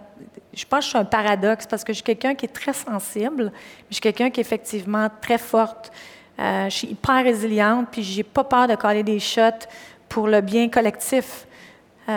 je 0.52 0.64
pense 0.64 0.80
que 0.80 0.84
je 0.84 0.88
suis 0.88 0.98
un 0.98 1.04
paradoxe 1.04 1.66
parce 1.66 1.84
que 1.84 1.92
je 1.92 1.98
suis 1.98 2.04
quelqu'un 2.04 2.34
qui 2.34 2.46
est 2.46 2.52
très 2.52 2.72
sensible, 2.72 3.44
mais 3.44 3.52
je 3.90 3.94
suis 3.94 4.00
quelqu'un 4.00 4.30
qui 4.30 4.40
est 4.40 4.42
effectivement 4.42 5.08
très 5.20 5.38
forte. 5.38 5.92
Je 6.38 6.68
suis 6.70 6.88
hyper 6.88 7.24
résiliente, 7.24 7.88
puis 7.90 8.02
j'ai 8.02 8.22
pas 8.22 8.44
peur 8.44 8.68
de 8.68 8.76
coller 8.76 9.02
des 9.02 9.18
shots 9.18 9.66
pour 10.08 10.28
le 10.28 10.40
bien 10.40 10.68
collectif. 10.68 11.46
Tu 12.06 12.12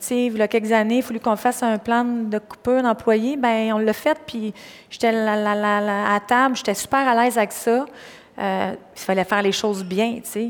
sais, 0.00 0.26
il 0.26 0.36
y 0.36 0.42
a 0.42 0.48
quelques 0.48 0.70
années, 0.70 0.98
il 0.98 1.02
fallu 1.02 1.18
qu'on 1.18 1.34
fasse 1.36 1.62
un 1.62 1.78
plan 1.78 2.04
de 2.04 2.38
coupure 2.38 2.82
d'employés. 2.82 3.36
Ben, 3.38 3.72
on 3.72 3.78
l'a 3.78 3.94
fait, 3.94 4.18
puis 4.26 4.52
j'étais 4.90 5.12
la- 5.12 5.54
la- 5.54 6.14
à 6.14 6.20
table, 6.20 6.56
j'étais 6.56 6.74
super 6.74 7.08
à 7.08 7.14
l'aise 7.24 7.38
avec 7.38 7.52
ça. 7.52 7.86
Il 8.38 8.76
fallait 8.96 9.24
faire 9.24 9.40
les 9.42 9.52
choses 9.52 9.82
bien, 9.82 10.16
tu 10.16 10.20
sais. 10.30 10.48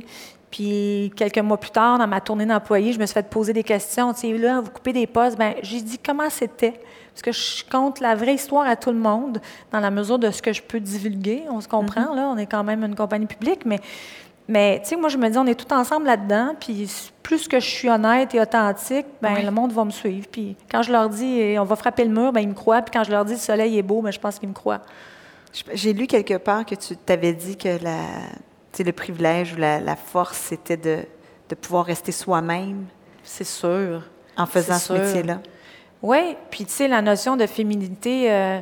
Puis 0.55 1.11
quelques 1.16 1.38
mois 1.38 1.59
plus 1.59 1.72
tard, 1.72 1.98
dans 1.98 2.07
ma 2.07 2.20
tournée 2.20 2.46
d'employés, 2.46 2.92
je 2.92 3.00
me 3.00 3.07
suis 3.07 3.14
fait 3.14 3.28
poser 3.28 3.52
des 3.52 3.64
questions. 3.64 4.14
Tu 4.14 4.20
sais, 4.20 4.38
là, 4.38 4.61
vous 4.61 4.70
coupez 4.70 4.92
des 4.92 5.09
postes. 5.09 5.36
Ben, 5.36 5.55
j'ai 5.62 5.80
dit 5.80 5.98
comment 5.98 6.30
c'était? 6.30 6.80
Parce 7.12 7.22
que 7.22 7.32
je 7.32 7.68
compte 7.68 7.98
la 7.98 8.14
vraie 8.14 8.34
histoire 8.34 8.64
à 8.64 8.76
tout 8.76 8.92
le 8.92 8.98
monde, 8.98 9.40
dans 9.72 9.80
la 9.80 9.90
mesure 9.90 10.16
de 10.16 10.30
ce 10.30 10.40
que 10.40 10.52
je 10.52 10.62
peux 10.62 10.78
divulguer. 10.78 11.42
On 11.50 11.61
se 11.61 11.66
comprend, 11.66 12.14
là. 12.14 12.28
On 12.32 12.36
est 12.36 12.46
quand 12.46 12.62
même 12.62 12.84
une 12.84 12.94
compagnie 12.94 13.26
publique, 13.26 13.66
mais 13.66 13.80
mais, 14.46 14.80
tu 14.82 14.90
sais, 14.90 14.96
moi, 14.96 15.09
je 15.09 15.16
me 15.16 15.28
dis, 15.28 15.38
on 15.38 15.46
est 15.46 15.59
tout 15.59 15.72
ensemble 15.74 16.07
là-dedans, 16.07 16.55
puis 16.61 16.88
plus 17.22 17.48
que 17.48 17.59
je 17.59 17.66
suis 17.66 17.88
honnête 17.90 18.32
et 18.34 18.40
authentique, 18.40 19.07
ben 19.22 19.42
le 19.42 19.50
monde 19.50 19.72
va 19.72 19.84
me 19.84 19.90
suivre. 19.90 20.28
Puis 20.30 20.55
quand 20.70 20.82
je 20.82 20.92
leur 20.92 21.09
dis, 21.09 21.40
eh, 21.40 21.59
on 21.59 21.64
va 21.64 21.74
frapper 21.74 22.05
le 22.05 22.11
mur, 22.11 22.30
ben 22.30 22.42
ils 22.42 22.48
me 22.48 22.55
croient. 22.55 22.82
Puis 22.82 22.92
quand 22.92 23.02
je 23.02 23.11
leur 23.11 23.24
dis, 23.24 23.32
le 23.32 23.38
soleil 23.38 23.76
est 23.76 23.82
beau, 23.82 24.02
ben 24.02 24.12
je 24.12 24.20
pense 24.20 24.38
qu'ils 24.38 24.50
me 24.50 24.55
croient. 24.55 24.82
J'ai 25.72 25.94
lu 25.94 26.07
quelque 26.07 26.36
part 26.36 26.64
que 26.64 26.76
tu 26.76 26.96
t'avais 26.96 27.32
dit 27.32 27.57
que 27.57 27.82
la, 27.82 27.96
le 28.83 28.93
privilège 28.93 29.53
ou 29.53 29.57
la, 29.59 29.79
la 29.79 29.95
force, 29.95 30.37
c'était 30.39 30.77
de, 30.77 30.99
de 31.49 31.55
pouvoir 31.55 31.85
rester 31.85 32.11
soi-même 32.11 32.87
C'est 33.22 33.45
sûr. 33.45 34.03
en 34.37 34.47
faisant 34.47 34.79
ce 34.79 34.93
métier-là. 34.95 35.41
Oui, 36.03 36.37
puis 36.51 36.64
tu 36.66 36.72
sais, 36.72 36.89
la 36.89 37.01
notion 37.01 37.37
de 37.37 37.47
féminité, 37.47 38.31
euh, 38.33 38.61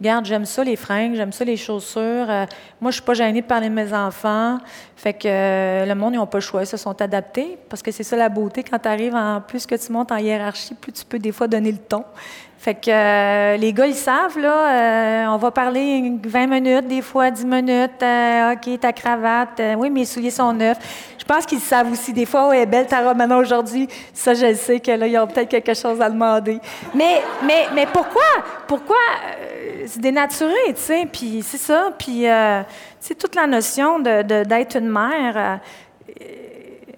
regarde, 0.00 0.24
j'aime 0.24 0.44
ça 0.44 0.64
les 0.64 0.76
fringues, 0.76 1.14
j'aime 1.14 1.32
ça 1.32 1.44
les 1.44 1.56
chaussures. 1.56 2.30
euh, 2.30 2.46
moi, 2.80 2.90
je 2.90 2.96
suis 2.96 3.04
pas 3.04 3.14
gênée 3.14 3.42
de 3.42 3.46
parler 3.46 3.68
de 3.68 3.74
mes 3.74 3.92
enfants. 3.92 4.58
Fait 4.98 5.14
que 5.14 5.28
euh, 5.28 5.86
le 5.86 5.94
monde, 5.94 6.14
ils 6.14 6.16
n'ont 6.16 6.26
pas 6.26 6.38
le 6.38 6.42
choix, 6.42 6.62
ils 6.62 6.66
se 6.66 6.76
sont 6.76 7.00
adaptés. 7.00 7.56
Parce 7.68 7.82
que 7.82 7.92
c'est 7.92 8.02
ça 8.02 8.16
la 8.16 8.28
beauté, 8.28 8.64
quand 8.64 8.80
tu 8.80 8.88
arrives 8.88 9.14
en 9.14 9.40
plus 9.40 9.64
que 9.64 9.76
tu 9.76 9.92
montes 9.92 10.10
en 10.10 10.16
hiérarchie, 10.16 10.74
plus 10.74 10.90
tu 10.90 11.04
peux 11.04 11.20
des 11.20 11.30
fois 11.30 11.46
donner 11.46 11.70
le 11.70 11.78
ton. 11.78 12.02
Fait 12.58 12.74
que 12.74 12.90
euh, 12.90 13.56
les 13.58 13.72
gars, 13.72 13.86
ils 13.86 13.94
savent, 13.94 14.36
là, 14.40 14.72
euh, 14.72 15.26
on 15.28 15.36
va 15.36 15.52
parler 15.52 16.14
20 16.20 16.46
minutes, 16.48 16.88
des 16.88 17.00
fois 17.00 17.30
10 17.30 17.46
minutes. 17.46 18.02
OK, 18.02 18.80
ta 18.80 18.92
cravate, 18.92 19.62
oui, 19.76 19.88
mes 19.88 20.04
souliers 20.04 20.32
sont 20.32 20.52
neufs. 20.52 20.78
Je 21.16 21.24
pense 21.24 21.46
qu'ils 21.46 21.60
savent 21.60 21.92
aussi. 21.92 22.12
Des 22.12 22.26
fois, 22.26 22.48
ouais, 22.48 22.66
belle 22.66 22.88
ta 22.88 23.00
robe 23.06 23.18
maintenant 23.18 23.38
aujourd'hui. 23.38 23.86
Ça, 24.12 24.34
je 24.34 24.46
le 24.46 24.54
sais 24.56 24.80
que 24.80 24.90
là, 24.90 25.06
ils 25.06 25.16
ont 25.16 25.28
peut-être 25.28 25.48
quelque 25.48 25.74
chose 25.74 26.00
à 26.00 26.10
demander. 26.10 26.58
Mais, 26.92 27.22
mais, 27.44 27.68
mais 27.72 27.86
pourquoi? 27.86 28.22
Pourquoi? 28.66 28.96
c'est 29.86 30.00
dénaturé, 30.00 30.52
tu 30.74 30.82
sais. 30.82 31.08
Puis 31.10 31.42
c'est 31.42 31.56
ça. 31.56 31.92
Puis, 31.96 32.26
sais, 33.00 33.14
toute 33.14 33.34
la 33.34 33.46
notion 33.46 33.98
de, 33.98 34.22
d'être 34.44 34.76
une 34.76 34.88
mère. 34.88 35.36
euh, 35.36 35.56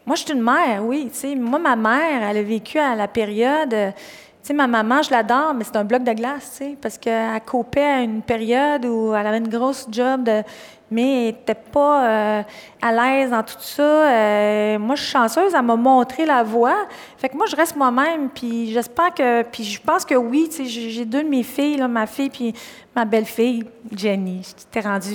moi, 0.06 0.16
je 0.16 0.22
suis 0.24 0.32
une 0.32 0.42
mère, 0.42 0.84
oui. 0.84 1.08
Tu 1.12 1.18
sais, 1.18 1.34
moi, 1.36 1.58
ma 1.58 1.76
mère, 1.76 2.28
elle 2.28 2.36
a 2.36 2.42
vécu 2.42 2.78
à 2.78 2.94
la 2.94 3.06
période. 3.08 3.72
euh, 3.72 3.90
Tu 4.42 4.48
sais, 4.48 4.54
ma 4.54 4.66
maman, 4.66 5.02
je 5.02 5.10
l'adore, 5.10 5.54
mais 5.54 5.64
c'est 5.64 5.76
un 5.76 5.84
bloc 5.84 6.02
de 6.02 6.12
glace, 6.12 6.50
tu 6.58 6.64
sais, 6.64 6.76
parce 6.80 6.96
qu'elle 6.98 7.40
copait 7.44 7.84
à 7.84 8.00
une 8.00 8.22
période 8.22 8.84
où 8.86 9.14
elle 9.14 9.26
avait 9.26 9.38
une 9.38 9.48
grosse 9.48 9.86
job, 9.90 10.24
de, 10.24 10.42
mais 10.90 11.28
elle 11.28 11.34
n'était 11.34 11.54
pas 11.54 12.04
euh, 12.04 12.42
à 12.82 12.92
l'aise 12.92 13.30
dans 13.30 13.42
tout 13.42 13.54
ça. 13.58 13.82
Euh, 13.82 14.78
moi, 14.78 14.96
je 14.96 15.02
suis 15.02 15.12
chanceuse, 15.12 15.54
elle 15.54 15.62
m'a 15.62 15.76
montré 15.76 16.26
la 16.26 16.42
voie. 16.42 16.86
Fait 17.16 17.28
que 17.28 17.36
moi, 17.36 17.46
je 17.46 17.54
reste 17.54 17.76
moi-même, 17.76 18.28
puis 18.28 18.72
j'espère 18.72 19.14
que... 19.14 19.42
Puis 19.42 19.64
je 19.64 19.80
pense 19.80 20.04
que 20.04 20.14
oui, 20.14 20.48
tu 20.50 20.64
sais, 20.68 20.90
j'ai 20.90 21.04
deux 21.04 21.22
de 21.22 21.28
mes 21.28 21.42
filles, 21.42 21.76
là, 21.76 21.86
ma 21.86 22.06
fille 22.06 22.30
puis 22.30 22.54
ma 22.94 23.04
belle-fille, 23.04 23.64
Jenny. 23.94 24.42
Je 24.44 24.64
t'ai 24.70 24.80
rendue, 24.80 25.14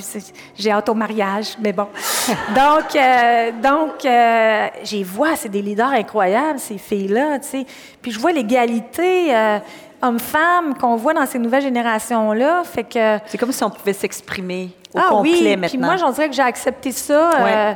j'ai 0.57 0.71
hâte 0.71 0.87
au 0.87 0.93
mariage, 0.93 1.57
mais 1.59 1.73
bon. 1.73 1.87
donc, 2.55 2.95
euh, 2.95 3.51
donc 3.61 4.05
euh, 4.05 4.67
j'ai 4.83 5.03
vois, 5.03 5.35
c'est 5.35 5.49
des 5.49 5.61
leaders 5.61 5.91
incroyables, 5.91 6.59
ces 6.59 6.77
filles-là, 6.77 7.39
tu 7.39 7.47
sais. 7.47 7.65
Puis 8.01 8.11
je 8.11 8.19
vois 8.19 8.31
l'égalité 8.31 9.59
homme-femme 10.01 10.77
qu'on 10.77 10.95
voit 10.95 11.13
dans 11.13 11.25
ces 11.25 11.39
nouvelles 11.39 11.63
générations-là, 11.63 12.63
fait 12.63 12.83
que... 12.83 13.17
C'est 13.25 13.37
comme 13.37 13.51
si 13.51 13.63
on 13.63 13.69
pouvait 13.69 13.93
s'exprimer 13.93 14.69
au 14.95 14.99
ah 14.99 15.09
complet 15.09 15.31
oui, 15.31 15.43
maintenant. 15.43 15.67
puis 15.67 15.77
moi, 15.77 15.97
j'en 15.97 16.11
dirais 16.11 16.29
que 16.29 16.35
j'ai 16.35 16.41
accepté 16.41 16.91
ça. 16.91 17.29
Ouais. 17.43 17.53
euh, 17.55 17.73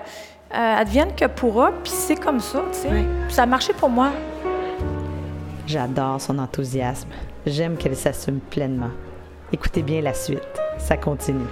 euh, 0.52 0.78
advienne 0.78 1.14
que 1.16 1.26
pourra, 1.26 1.72
puis 1.84 1.92
c'est 1.92 2.16
comme 2.16 2.40
ça, 2.40 2.64
tu 2.72 2.80
sais. 2.80 2.88
Ouais. 2.88 3.06
Puis 3.28 3.36
ça 3.36 3.44
a 3.44 3.46
marché 3.46 3.72
pour 3.74 3.90
moi. 3.90 4.10
J'adore 5.68 6.20
son 6.20 6.40
enthousiasme. 6.40 7.10
J'aime 7.46 7.78
qu'elle 7.78 7.96
s'assume 7.96 8.40
pleinement. 8.40 8.90
Écoutez 9.54 9.84
bien 9.84 10.02
la 10.02 10.16
suite. 10.16 10.42
Ça 10.80 10.98
continue. 10.98 11.46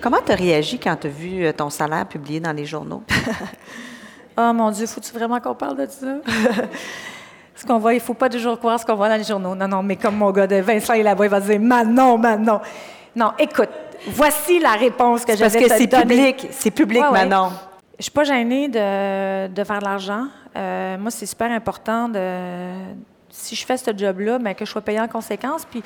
Comment 0.00 0.18
tu 0.24 0.32
as 0.32 0.34
réagi 0.34 0.78
quand 0.80 0.96
tu 0.96 1.06
as 1.06 1.10
vu 1.10 1.44
euh, 1.44 1.52
ton 1.52 1.70
salaire 1.70 2.06
publié 2.06 2.40
dans 2.40 2.52
les 2.52 2.64
journaux? 2.64 3.02
Oh 4.38 4.52
mon 4.52 4.70
Dieu, 4.70 4.86
faut-tu 4.86 5.12
vraiment 5.14 5.40
qu'on 5.40 5.54
parle 5.54 5.78
de 5.78 5.86
ça? 5.90 6.06
ce 7.54 7.64
qu'on 7.64 7.78
voit, 7.78 7.94
il 7.94 8.00
faut 8.00 8.12
pas 8.12 8.28
toujours 8.28 8.58
croire 8.58 8.78
ce 8.78 8.84
qu'on 8.84 8.94
voit 8.94 9.08
dans 9.08 9.16
les 9.16 9.24
journaux. 9.24 9.54
Non, 9.54 9.66
non, 9.66 9.82
mais 9.82 9.96
comme 9.96 10.16
mon 10.16 10.30
gars 10.30 10.46
de 10.46 10.56
Vincent 10.56 10.92
est 10.92 11.02
là-bas, 11.02 11.24
il 11.24 11.30
va 11.30 11.40
dire 11.40 11.58
Manon, 11.58 12.18
Manon. 12.18 12.60
Non, 13.16 13.32
écoute, 13.38 13.70
voici 14.08 14.60
la 14.60 14.72
réponse 14.72 15.24
que 15.24 15.32
C'est 15.34 15.40
parce 15.40 15.54
j'avais 15.54 15.68
que 15.68 15.74
c'est 15.74 15.88
public. 15.88 16.48
C'est 16.50 16.70
public, 16.70 17.02
Ouais, 17.02 17.08
ouais. 17.08 17.26
Manon. 17.26 17.50
Je 17.98 18.02
suis 18.02 18.12
pas 18.12 18.24
gênée 18.24 18.68
de, 18.68 19.48
de 19.48 19.64
faire 19.64 19.78
de 19.78 19.84
l'argent. 19.84 20.26
Euh, 20.54 20.98
moi, 20.98 21.10
c'est 21.10 21.24
super 21.24 21.50
important 21.50 22.10
de 22.10 22.72
si 23.30 23.56
je 23.56 23.64
fais 23.64 23.78
ce 23.78 23.90
job-là, 23.96 24.38
ben, 24.38 24.54
que 24.54 24.66
je 24.66 24.70
sois 24.70 24.82
payée 24.82 25.00
en 25.00 25.08
conséquence. 25.08 25.64
Puis, 25.64 25.82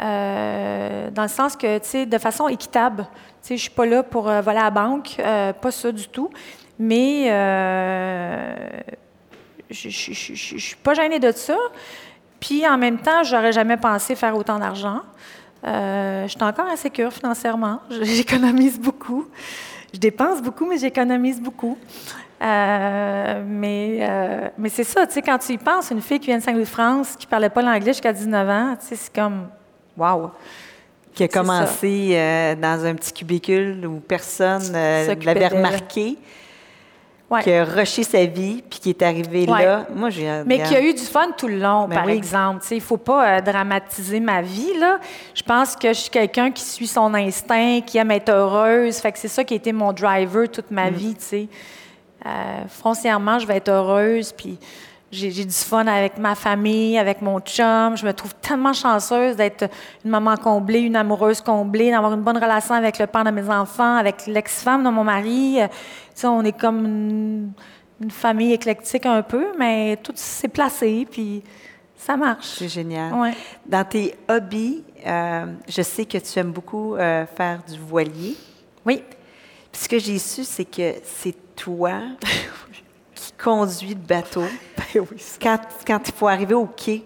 euh, 0.00 1.10
dans 1.10 1.22
le 1.22 1.28
sens 1.28 1.54
que, 1.54 1.78
tu 1.78 1.88
sais, 1.88 2.06
de 2.06 2.18
façon 2.18 2.48
équitable. 2.48 3.06
Tu 3.40 3.48
sais, 3.48 3.56
je 3.56 3.62
suis 3.62 3.70
pas 3.70 3.86
là 3.86 4.02
pour 4.02 4.28
euh, 4.28 4.40
voler 4.40 4.58
à 4.58 4.64
la 4.64 4.70
banque, 4.70 5.16
pas 5.16 5.70
ça 5.70 5.92
du 5.92 6.08
tout. 6.08 6.30
Mais 6.76 7.26
je 9.70 9.86
ne 9.86 10.58
suis 10.58 10.76
pas 10.82 10.94
gênée 10.94 11.20
de 11.20 11.30
ça. 11.30 11.56
Puis 12.40 12.66
en 12.66 12.76
même 12.76 12.98
temps, 12.98 13.22
j'aurais 13.22 13.52
jamais 13.52 13.76
pensé 13.76 14.16
faire 14.16 14.36
autant 14.36 14.58
d'argent. 14.58 15.02
Euh, 15.64 16.24
je 16.24 16.28
suis 16.28 16.42
encore 16.42 16.66
insécure 16.66 17.12
financièrement. 17.12 17.80
J'économise 18.02 18.78
beaucoup. 18.78 19.26
Je 19.92 19.98
dépense 19.98 20.42
beaucoup, 20.42 20.66
mais 20.66 20.78
j'économise 20.78 21.40
beaucoup. 21.40 21.78
Euh, 22.42 23.42
mais 23.46 23.98
euh, 24.00 24.48
mais 24.58 24.68
c'est 24.68 24.84
ça, 24.84 25.06
tu 25.06 25.14
sais, 25.14 25.22
quand 25.22 25.38
tu 25.38 25.52
y 25.52 25.58
penses, 25.58 25.90
une 25.90 26.02
fille 26.02 26.18
qui 26.18 26.26
vient 26.26 26.38
de 26.38 26.42
Saint-Louis-de-France, 26.42 27.16
qui 27.16 27.26
ne 27.26 27.30
parlait 27.30 27.48
pas 27.48 27.62
l'anglais 27.62 27.92
jusqu'à 27.92 28.12
19 28.12 28.48
ans, 28.48 28.76
tu 28.78 28.88
sais, 28.88 28.96
c'est 28.96 29.14
comme, 29.14 29.46
waouh! 29.96 30.30
Qui 31.14 31.22
a 31.22 31.28
commencé 31.28 32.56
dans 32.60 32.84
un 32.84 32.94
petit 32.96 33.12
cubicule 33.12 33.86
où 33.86 34.00
personne 34.00 34.62
ne 34.72 35.24
l'avait 35.24 35.46
remarqué. 35.46 36.18
Qui 37.42 37.52
a 37.52 37.64
rushé 37.64 38.02
sa 38.02 38.24
vie, 38.24 38.62
puis 38.68 38.78
qui 38.80 38.90
est 38.90 39.02
arrivé 39.02 39.46
là. 39.46 39.86
Moi, 39.94 40.10
j'ai. 40.10 40.42
Mais 40.46 40.62
qui 40.62 40.74
a 40.74 40.80
eu 40.80 40.94
du 40.94 41.02
fun 41.02 41.28
tout 41.36 41.48
le 41.48 41.58
long, 41.58 41.88
ben 41.88 41.96
par 41.96 42.08
exemple. 42.08 42.64
Il 42.70 42.76
ne 42.76 42.82
faut 42.82 42.96
pas 42.96 43.40
dramatiser 43.40 44.20
ma 44.20 44.42
vie, 44.42 44.78
là. 44.78 44.98
Je 45.34 45.42
pense 45.42 45.76
que 45.76 45.88
je 45.88 46.00
suis 46.00 46.10
quelqu'un 46.10 46.50
qui 46.50 46.62
suit 46.62 46.86
son 46.86 47.12
instinct, 47.14 47.80
qui 47.80 47.98
aime 47.98 48.10
être 48.10 48.30
heureuse. 48.30 48.96
Fait 48.98 49.12
que 49.12 49.18
c'est 49.18 49.28
ça 49.28 49.44
qui 49.44 49.54
a 49.54 49.56
été 49.56 49.72
mon 49.72 49.92
driver 49.92 50.48
toute 50.48 50.70
ma 50.70 50.90
mm. 50.90 50.94
vie. 50.94 51.16
Euh, 52.26 52.30
foncièrement, 52.68 53.38
je 53.38 53.46
vais 53.46 53.56
être 53.56 53.68
heureuse, 53.68 54.32
puis 54.32 54.58
j'ai 55.14 55.44
du 55.44 55.52
fun 55.52 55.86
avec 55.86 56.18
ma 56.18 56.34
famille, 56.34 56.98
avec 56.98 57.22
mon 57.22 57.40
chum. 57.40 57.96
Je 57.96 58.04
me 58.04 58.12
trouve 58.12 58.34
tellement 58.36 58.72
chanceuse 58.72 59.36
d'être 59.36 59.68
une 60.04 60.10
maman 60.10 60.36
comblée, 60.36 60.80
une 60.80 60.96
amoureuse 60.96 61.40
comblée, 61.40 61.90
d'avoir 61.90 62.12
une 62.12 62.22
bonne 62.22 62.36
relation 62.36 62.74
avec 62.74 62.98
le 62.98 63.06
père 63.06 63.24
de 63.24 63.30
mes 63.30 63.48
enfants, 63.48 63.96
avec 63.96 64.26
l'ex-femme 64.26 64.84
de 64.84 64.90
mon 64.90 65.04
mari. 65.04 65.60
Euh, 65.60 65.68
tu 66.18 66.26
on 66.26 66.42
est 66.42 66.58
comme 66.58 66.84
une, 66.84 67.52
famille 68.10 68.52
éclectique 68.52 69.06
un 69.06 69.22
peu, 69.22 69.46
mais 69.58 69.96
tout 70.02 70.12
s'est 70.14 70.48
placé, 70.48 71.06
puis 71.10 71.42
ça 71.96 72.16
marche. 72.16 72.56
C'est 72.58 72.68
génial. 72.68 73.32
Dans 73.64 73.84
tes 73.84 74.14
hobbies, 74.28 74.84
euh, 75.06 75.46
je 75.66 75.80
sais 75.80 76.04
que 76.04 76.18
tu 76.18 76.38
aimes 76.38 76.52
beaucoup 76.52 76.96
faire 76.96 77.60
du 77.66 77.78
voilier. 77.78 78.36
Oui. 78.84 79.02
Puis 79.72 79.82
ce 79.82 79.88
que 79.88 79.98
j'ai 79.98 80.18
su, 80.18 80.44
c'est 80.44 80.66
que 80.66 80.94
c'est 81.02 81.34
toi 81.56 82.00
qui 83.36 83.44
conduis 83.44 83.90
le 83.90 83.94
bateau 83.94 84.44
ben 84.94 85.06
quand, 85.40 85.58
quand 85.86 86.00
il 86.06 86.14
faut 86.14 86.28
arriver 86.28 86.54
au 86.54 86.66
quai. 86.66 87.04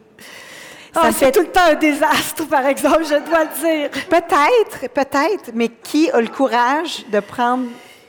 Ah, 0.94 1.10
c'est 1.12 1.30
tout 1.32 1.40
le 1.40 1.48
temps 1.48 1.66
un 1.70 1.74
désastre, 1.74 2.46
par 2.48 2.66
exemple, 2.66 3.04
je 3.04 3.28
dois 3.28 3.44
le 3.44 3.60
dire. 3.60 3.90
Peut-être, 4.08 4.92
peut-être, 4.92 5.50
mais 5.54 5.68
qui 5.68 6.10
a 6.10 6.20
le 6.20 6.28
courage 6.28 7.04
de 7.10 7.20
prendre... 7.20 7.66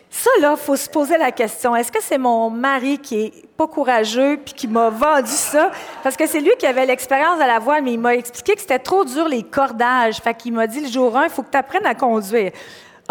Ça, 0.10 0.30
là, 0.42 0.56
il 0.58 0.60
faut 0.60 0.76
se 0.76 0.90
poser 0.90 1.20
la 1.20 1.32
question. 1.32 1.76
Est-ce 1.76 1.92
que 1.92 2.02
c'est 2.02 2.18
mon 2.18 2.50
mari 2.50 2.98
qui 2.98 3.26
est 3.26 3.48
pas 3.56 3.68
courageux 3.68 4.40
puis 4.44 4.56
qui 4.56 4.68
m'a 4.68 4.90
vendu 4.90 5.30
ça? 5.30 5.70
Parce 6.02 6.18
que 6.18 6.26
c'est 6.26 6.40
lui 6.40 6.52
qui 6.58 6.66
avait 6.66 6.88
l'expérience 6.88 7.38
de 7.38 7.44
la 7.44 7.60
voile, 7.60 7.84
mais 7.84 7.94
il 7.94 8.00
m'a 8.00 8.16
expliqué 8.16 8.56
que 8.56 8.62
c'était 8.62 8.80
trop 8.80 9.06
dur 9.06 9.28
les 9.28 9.44
cordages. 9.44 10.16
Fait 10.18 10.34
qu'il 10.34 10.54
m'a 10.54 10.66
dit 10.66 10.80
le 10.80 10.88
jour 10.90 11.16
1, 11.16 11.26
il 11.26 11.30
faut 11.30 11.44
que 11.44 11.52
tu 11.52 11.58
apprennes 11.58 11.86
à 11.86 11.94
conduire. 11.94 12.52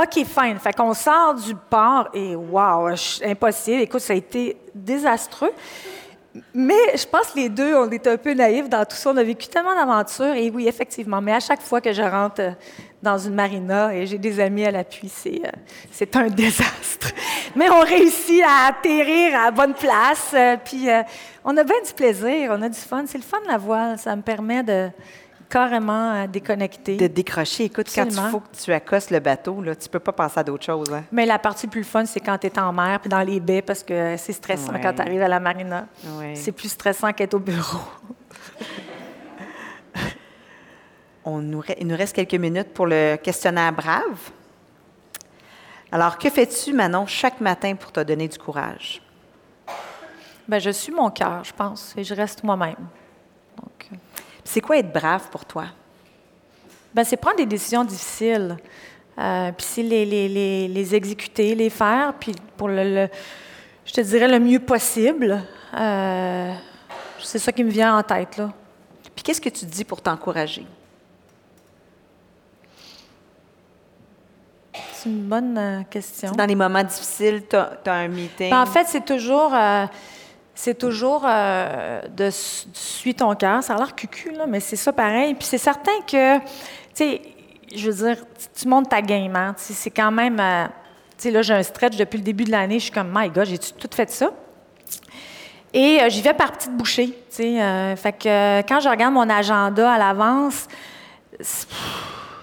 OK, 0.01 0.25
fine. 0.25 0.59
Fait 0.61 0.73
qu'on 0.73 0.95
sort 0.95 1.35
du 1.35 1.57
port 1.57 2.09
et 2.15 2.37
wow, 2.37 2.89
impossible. 3.25 3.83
Écoute, 3.83 4.01
ça 4.01 4.13
a 4.13 4.17
été 4.17 4.57
désastreux. 4.73 5.51
Mais 6.55 6.97
je 6.97 7.05
pense 7.05 7.33
que 7.33 7.39
les 7.39 7.49
deux, 7.49 7.75
on 7.75 7.91
est 7.91 8.07
un 8.07 8.17
peu 8.17 8.33
naïfs 8.33 8.69
dans 8.69 8.85
tout 8.85 8.95
ça. 8.95 9.11
On 9.11 9.17
a 9.17 9.25
vécu 9.25 9.49
tellement 9.49 9.75
d'aventures. 9.75 10.35
Et 10.35 10.51
oui, 10.51 10.69
effectivement. 10.69 11.21
Mais 11.21 11.33
à 11.33 11.41
chaque 11.41 11.63
fois 11.63 11.81
que 11.81 11.93
je 11.93 12.03
rentre 12.03 12.41
euh, 12.41 12.51
dans 13.03 13.19
une 13.19 13.35
marina 13.35 13.93
et 13.93 14.07
j'ai 14.07 14.19
des 14.19 14.39
amis 14.39 14.65
à 14.65 14.71
l'appui, 14.71 15.09
c'est, 15.09 15.41
euh, 15.45 15.51
c'est 15.91 16.15
un 16.15 16.27
désastre. 16.29 17.09
Mais 17.57 17.69
on 17.69 17.81
réussit 17.81 18.43
à 18.45 18.69
atterrir 18.69 19.41
à 19.41 19.51
bonne 19.51 19.75
place. 19.75 20.31
Euh, 20.33 20.57
puis 20.65 20.87
on 21.45 21.57
a 21.57 21.65
bien 21.65 21.83
du 21.85 21.93
plaisir, 21.93 22.53
on 22.57 22.63
a 22.63 22.69
du 22.69 22.79
fun. 22.79 23.03
C'est 23.09 23.19
le 23.19 23.25
fun 23.25 23.41
de 23.41 23.49
la 23.49 23.59
voile. 23.59 23.99
Ça 23.99 24.15
me 24.15 24.23
permet 24.23 24.63
de 24.63 24.91
carrément 25.49 26.15
euh, 26.15 26.27
déconnecté. 26.27 26.97
De 26.97 27.07
décrocher. 27.07 27.65
Écoute, 27.65 27.89
quand 27.95 28.05
il 28.05 28.31
faut 28.31 28.41
que 28.41 28.57
tu 28.57 28.73
accostes 28.73 29.11
le 29.11 29.21
bateau, 29.21 29.63
là, 29.63 29.75
tu 29.75 29.89
peux 29.89 29.99
pas 29.99 30.13
penser 30.13 30.41
à 30.41 30.45
d'autres 30.45 30.65
choses. 30.65 30.93
Hein. 30.93 31.05
Mais 31.13 31.27
la 31.27 31.39
partie 31.39 31.67
plus 31.67 31.85
fun, 31.85 32.05
c'est 32.07 32.21
quand 32.21 32.39
tu 32.39 32.47
es 32.47 32.59
en 32.59 32.73
mer 32.73 33.01
puis 33.01 33.09
dans 33.09 33.23
les 33.23 33.41
baies 33.41 33.63
parce 33.63 33.83
que 33.83 34.17
c'est 34.17 34.33
stressant 34.33 34.73
quand 34.81 34.93
tu 34.95 35.03
arrives 35.03 35.23
à 35.23 35.29
la 35.29 35.41
marina. 35.41 35.87
C'est 36.35 36.53
plus 36.53 36.69
stressant 36.69 37.13
qu'être 37.13 37.35
au 37.35 37.41
bureau. 37.41 37.81
On 41.25 41.39
nous, 41.39 41.63
il 41.79 41.87
nous 41.87 41.97
reste 41.97 42.15
quelques 42.15 42.35
minutes 42.35 42.73
pour 42.73 42.87
le 42.87 43.17
questionnaire 43.17 43.73
brave. 43.73 44.31
Alors, 45.91 46.19
que 46.19 46.29
fais-tu, 46.31 46.73
Manon, 46.73 47.07
chaque 47.07 47.41
matin 47.41 47.75
pour 47.75 47.93
te 47.93 48.01
donner 48.01 48.29
du 48.29 48.39
courage? 48.39 49.03
Bien, 50.47 50.59
je 50.59 50.71
suis 50.71 50.93
mon 50.93 51.11
cœur, 51.11 51.45
je 51.45 51.53
pense, 51.53 51.95
et 51.97 52.05
je 52.05 52.15
reste 52.15 52.45
moi-même. 52.45 52.89
Donc, 53.57 53.89
euh, 53.93 53.97
c'est 54.49 54.63
quoi 54.63 54.79
être 54.79 54.93
brave 54.93 55.29
pour 55.31 55.45
toi? 55.45 55.67
Bien, 56.95 57.05
c'est 57.05 57.19
prendre 57.19 57.37
des 57.37 57.47
décisions 57.47 57.85
difficiles. 57.85 58.57
Euh, 59.19 59.53
puis 59.53 59.67
c'est 59.69 59.83
les, 59.83 60.07
les, 60.07 60.69
les, 60.69 60.95
exécuter, 60.95 61.55
les 61.55 61.71
faire, 61.71 62.15
puis 62.19 62.35
pour 62.57 62.69
le, 62.69 63.09
je 63.85 63.93
te 63.93 64.01
dirais 64.01 64.29
le 64.29 64.39
mieux 64.39 64.61
possible. 64.61 65.43
Euh, 65.75 66.55
c'est 67.19 67.39
ça 67.39 67.53
qui 67.53 67.63
me 67.63 67.71
vient 67.71 67.99
en 67.99 68.03
tête, 68.03 68.39
là. 68.39 68.51
Puis 69.15 69.23
qu'est-ce 69.23 69.41
que 69.41 69.49
tu 69.49 69.67
dis 69.67 69.85
pour 69.85 70.01
t'encourager? 70.01 70.65
C'est 74.93 75.11
une 75.11 75.29
bonne 75.29 75.59
euh, 75.59 75.83
question. 75.91 76.33
Dans 76.33 76.47
les 76.47 76.55
moments 76.55 76.85
difficiles, 76.85 77.43
tu 77.51 77.57
as, 77.57 77.79
un 77.85 78.09
meeting? 78.09 78.51
Ben, 78.51 78.63
en 78.63 78.67
fait, 78.67 78.87
c'est 78.87 79.05
toujours 79.05 79.53
c'est 80.61 80.77
toujours 80.77 81.23
euh, 81.25 82.01
de 82.17 82.31
suivre 82.33 83.19
ton 83.19 83.33
cœur. 83.37 83.63
Ça 83.63 83.75
a 83.75 83.77
l'air 83.77 83.95
cucu, 83.95 84.33
mais 84.49 84.59
c'est 84.59 84.75
ça 84.75 84.93
pareil. 84.93 85.35
Puis 85.35 85.47
c'est 85.47 85.57
certain 85.57 86.01
que, 86.05 86.39
tu 86.39 86.45
sais, 86.95 87.23
je 87.73 87.89
veux 87.89 88.09
dire, 88.09 88.25
tu 88.59 88.67
montes 88.67 88.89
ta 88.89 89.01
game, 89.01 89.37
hein. 89.37 89.55
C'est 89.57 89.91
quand 89.91 90.11
même. 90.11 90.41
Euh, 90.41 90.67
tu 91.17 91.23
sais, 91.23 91.31
là, 91.31 91.43
j'ai 91.43 91.55
un 91.55 91.63
stretch 91.63 91.97
depuis 91.97 92.17
le 92.17 92.25
début 92.25 92.43
de 92.43 92.51
l'année. 92.51 92.81
Je 92.81 92.85
suis 92.85 92.93
comme, 92.93 93.13
my 93.15 93.31
God, 93.31 93.47
j'ai 93.47 93.59
tout 93.59 93.89
fait 93.95 94.11
ça? 94.11 94.33
Et 95.73 96.01
euh, 96.03 96.09
j'y 96.09 96.23
vais 96.23 96.35
par 96.35 96.51
petites 96.51 96.77
bouchées, 96.77 97.11
tu 97.31 97.37
sais. 97.37 97.97
fait 97.97 98.13
que 98.15 98.63
quand 98.63 98.81
je 98.81 98.89
regarde 98.89 99.15
mon 99.15 99.31
agenda 99.31 99.93
à 99.93 99.97
l'avance, 99.97 100.67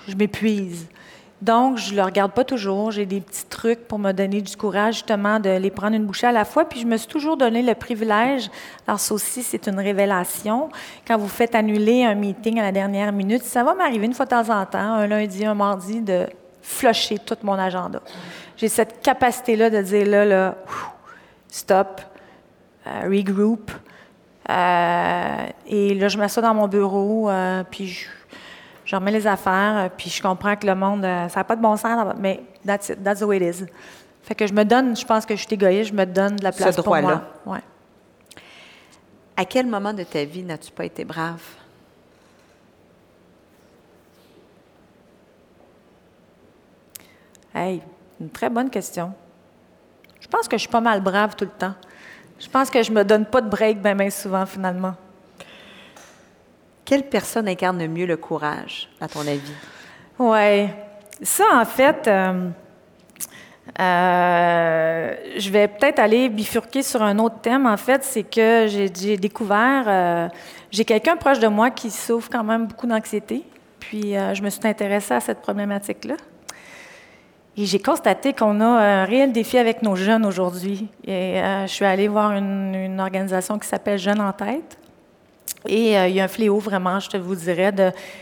je 0.08 0.16
m'épuise. 0.16 0.88
Donc, 1.42 1.78
je 1.78 1.92
ne 1.92 1.98
le 1.98 2.04
regarde 2.04 2.32
pas 2.32 2.44
toujours. 2.44 2.92
J'ai 2.92 3.06
des 3.06 3.20
petits 3.20 3.46
trucs 3.46 3.88
pour 3.88 4.00
me 4.00 4.12
donner 4.14 4.42
du 4.42 4.56
courage, 4.56 4.96
justement, 4.96 5.40
de 5.40 5.50
les 5.50 5.70
prendre 5.70 5.96
une 5.96 6.06
bouchée 6.06 6.28
à 6.28 6.32
la 6.32 6.46
fois. 6.46 6.66
Puis, 6.66 6.80
je 6.80 6.86
me 6.86 6.98
suis 6.98 7.08
toujours 7.08 7.38
donné 7.38 7.62
le 7.62 7.76
privilège. 7.76 8.50
Alors, 8.88 9.00
ça 9.00 9.14
aussi, 9.14 9.44
c'est 9.44 9.68
une 9.68 9.80
révélation. 9.80 10.70
Quand 11.06 11.18
vous 11.18 11.28
faites 11.28 11.54
annuler 11.54 12.06
un 12.06 12.16
meeting 12.16 12.60
à 12.60 12.64
la 12.64 12.72
dernière 12.72 13.12
minute, 13.12 13.44
ça 13.44 13.64
va 13.64 13.74
m'arriver 13.74 14.06
une 14.06 14.14
fois 14.14 14.26
de 14.26 14.32
temps 14.32 14.50
en 14.50 14.66
temps, 14.66 14.80
un 14.80 15.08
lundi, 15.08 15.46
un 15.46 15.56
mardi, 15.56 16.02
de 16.02 16.26
flusher 16.62 17.20
tout 17.20 17.38
mon 17.44 17.54
agenda. 17.54 18.02
J'ai 18.58 18.70
cette 18.70 19.02
capacité-là 19.02 19.70
de 19.70 19.82
dire 19.82 20.08
là, 20.08 20.26
là, 20.26 20.56
stop, 21.50 22.02
euh, 22.88 23.10
regroup. 23.10 23.72
Euh, 24.50 25.48
et 25.68 25.94
là, 25.96 26.08
je 26.08 26.18
m'assois 26.18 26.44
dans 26.44 26.54
mon 26.54 26.68
bureau, 26.68 27.30
euh, 27.30 27.64
puis 27.70 27.88
je 27.88 28.08
je 28.86 28.96
remets 28.96 29.12
les 29.12 29.26
affaires, 29.26 29.78
euh, 29.78 29.90
puis 29.96 30.10
je 30.10 30.22
comprends 30.22 30.56
que 30.56 30.68
le 30.68 30.76
monde, 30.76 31.04
euh, 31.04 31.28
ça 31.28 31.40
n'a 31.40 31.44
pas 31.44 31.56
de 31.56 31.62
bon 31.62 31.76
sens, 31.76 32.14
mais 32.20 32.44
that's, 32.66 32.90
it, 32.90 33.04
that's 33.04 33.20
the 33.20 33.24
way 33.24 33.38
it 33.38 33.56
is. 33.56 33.66
Fait 34.22 34.36
que 34.36 34.46
je 34.46 34.54
me 34.54 34.64
donne, 34.64 34.96
je 34.96 35.06
pense 35.06 35.26
que 35.26 35.36
je 35.36 35.42
suis 35.42 35.54
égoïste, 35.54 35.92
je 35.92 35.96
me 35.96 36.06
donne 36.06 36.36
de 36.36 36.44
la 36.44 36.52
place 36.52 36.76
pour 36.76 36.96
moi. 36.96 37.22
Ouais. 37.46 37.60
À 39.36 39.44
quel 39.44 39.66
moment 39.66 39.94
de 39.94 40.04
ta 40.04 40.24
vie 40.24 40.44
n'as-tu 40.44 40.72
pas 40.72 40.86
été 40.86 41.04
brave? 41.04 41.42
Hey, 47.54 47.82
une 48.20 48.30
très 48.30 48.50
bonne 48.50 48.70
question. 48.70 49.14
Je 50.20 50.28
pense 50.28 50.48
que 50.48 50.58
je 50.58 50.62
suis 50.62 50.70
pas 50.70 50.82
mal 50.82 51.02
brave 51.02 51.36
tout 51.36 51.46
le 51.46 51.52
temps. 51.52 51.76
Je 52.40 52.50
pense 52.50 52.70
que 52.70 52.84
je 52.84 52.92
me 52.92 53.04
donne 53.04 53.26
pas 53.26 53.42
de 53.42 53.50
break 53.50 53.82
bien 53.82 54.10
souvent, 54.10 54.46
finalement. 54.46 54.96
Quelle 56.86 57.10
personne 57.10 57.48
incarne 57.48 57.80
le 57.80 57.88
mieux 57.88 58.06
le 58.06 58.16
courage, 58.16 58.88
à 59.02 59.08
ton 59.08 59.22
avis? 59.22 59.42
Oui. 60.20 60.70
Ça, 61.22 61.46
en 61.54 61.66
fait, 61.66 62.08
euh, 62.08 62.50
euh, 63.80 65.16
je 65.36 65.50
vais 65.50 65.68
peut-être 65.68 65.98
aller 65.98 66.30
bifurquer 66.30 66.84
sur 66.84 67.02
un 67.02 67.18
autre 67.18 67.40
thème. 67.42 67.66
En 67.66 67.78
fait, 67.78 68.04
c'est 68.04 68.24
que 68.24 68.68
j'ai 68.68 69.18
découvert, 69.18 69.86
euh, 69.88 70.30
j'ai 70.70 70.86
quelqu'un 70.86 71.16
proche 71.16 71.40
de 71.40 71.48
moi 71.48 71.72
qui 71.72 71.90
souffre 71.90 72.30
quand 72.32 72.44
même 72.44 72.68
beaucoup 72.68 72.86
d'anxiété. 72.86 73.44
Puis, 73.80 74.14
je 74.34 74.42
me 74.42 74.50
suis 74.50 74.68
intéressée 74.68 75.14
à 75.14 75.20
cette 75.20 75.42
problématique-là. 75.42 76.16
Et 77.58 77.66
j'ai 77.66 77.80
constaté 77.80 78.34
qu'on 78.34 78.60
a 78.60 78.66
un 78.66 79.06
réel 79.06 79.32
défi 79.32 79.58
avec 79.58 79.82
nos 79.82 79.96
jeunes 79.96 80.26
aujourd'hui. 80.26 80.88
Et 81.06 81.40
je 81.62 81.72
suis 81.72 81.86
allée 81.86 82.08
voir 82.08 82.32
une, 82.32 82.74
une 82.74 83.00
organisation 83.00 83.60
qui 83.60 83.68
s'appelle 83.68 84.00
Jeunes 84.00 84.22
en 84.22 84.34
tête. 84.34 84.78
Et 85.68 85.98
euh, 85.98 86.08
il 86.08 86.16
y 86.16 86.20
a 86.20 86.26
un 86.26 86.28
fléau 86.28 86.60
vraiment, 86.60 87.00
je 87.00 87.10
te 87.10 87.18
vous 87.18 87.36
dirais, 87.36 87.74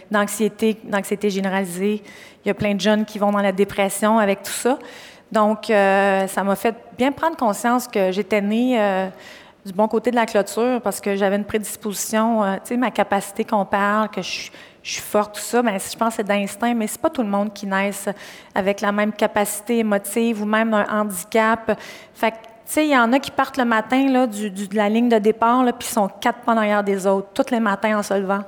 d'anxiété, 0.10 0.78
d'anxiété 0.84 1.30
généralisée. 1.30 2.02
Il 2.44 2.48
y 2.48 2.52
a 2.52 2.54
plein 2.54 2.76
de 2.76 2.82
jeunes 2.82 3.06
qui 3.06 3.20
vont 3.20 3.32
dans 3.32 3.42
la 3.42 3.52
dépression 3.52 4.20
avec 4.20 4.44
tout 4.44 4.52
ça. 4.52 4.78
Donc, 5.32 5.70
euh, 5.70 6.28
ça 6.28 6.44
m'a 6.44 6.56
fait 6.56 6.76
bien 6.98 7.12
prendre 7.12 7.36
conscience 7.36 7.88
que 7.88 8.12
j'étais 8.12 8.42
née 8.42 8.80
euh, 8.80 9.08
du 9.66 9.74
bon 9.74 9.88
côté 9.88 10.12
de 10.12 10.16
la 10.16 10.26
clôture 10.26 10.80
parce 10.82 11.02
que 11.02 11.16
j'avais 11.16 11.38
une 11.38 11.46
prédisposition, 11.46 12.44
tu 12.56 12.70
sais, 12.70 12.78
ma 12.78 12.92
capacité 12.92 13.44
qu'on 13.44 13.66
parle, 13.66 14.10
que 14.10 14.22
je, 14.22 14.52
suis 14.84 15.02
forte, 15.02 15.36
tout 15.36 15.42
ça, 15.42 15.64
mais 15.64 15.80
je 15.80 15.98
pense 15.98 16.10
que 16.10 16.16
c'est 16.18 16.24
d'instinct, 16.28 16.74
mais 16.74 16.88
c'est 16.88 17.02
pas 17.02 17.10
tout 17.10 17.24
le 17.24 17.30
monde 17.30 17.54
qui 17.54 17.66
naisse 17.66 18.10
avec 18.54 18.82
la 18.82 18.92
même 18.92 19.14
capacité 19.14 19.80
émotive 19.80 20.42
ou 20.42 20.46
même 20.46 20.74
un 20.74 20.86
handicap. 21.02 21.80
Fait 22.14 22.32
que, 22.32 22.36
sais, 22.74 22.86
il 22.86 22.92
y 22.92 22.98
en 22.98 23.12
a 23.14 23.20
qui 23.20 23.32
partent 23.32 23.58
le 23.58 23.66
matin 23.66 24.10
là, 24.10 24.28
du, 24.28 24.50
du- 24.50 24.68
de 24.68 24.76
la 24.76 24.90
ligne 24.90 25.10
de 25.10 25.18
départ, 25.20 25.64
puis 25.78 25.88
sont 25.88 26.08
quatre 26.08 26.40
pas 26.42 26.54
derrière 26.54 26.84
des 26.84 27.06
autres, 27.08 27.28
tous 27.34 27.52
les 27.52 27.60
matins 27.60 27.98
en 28.00 28.04
se 28.04 28.14
levant. 28.14 28.44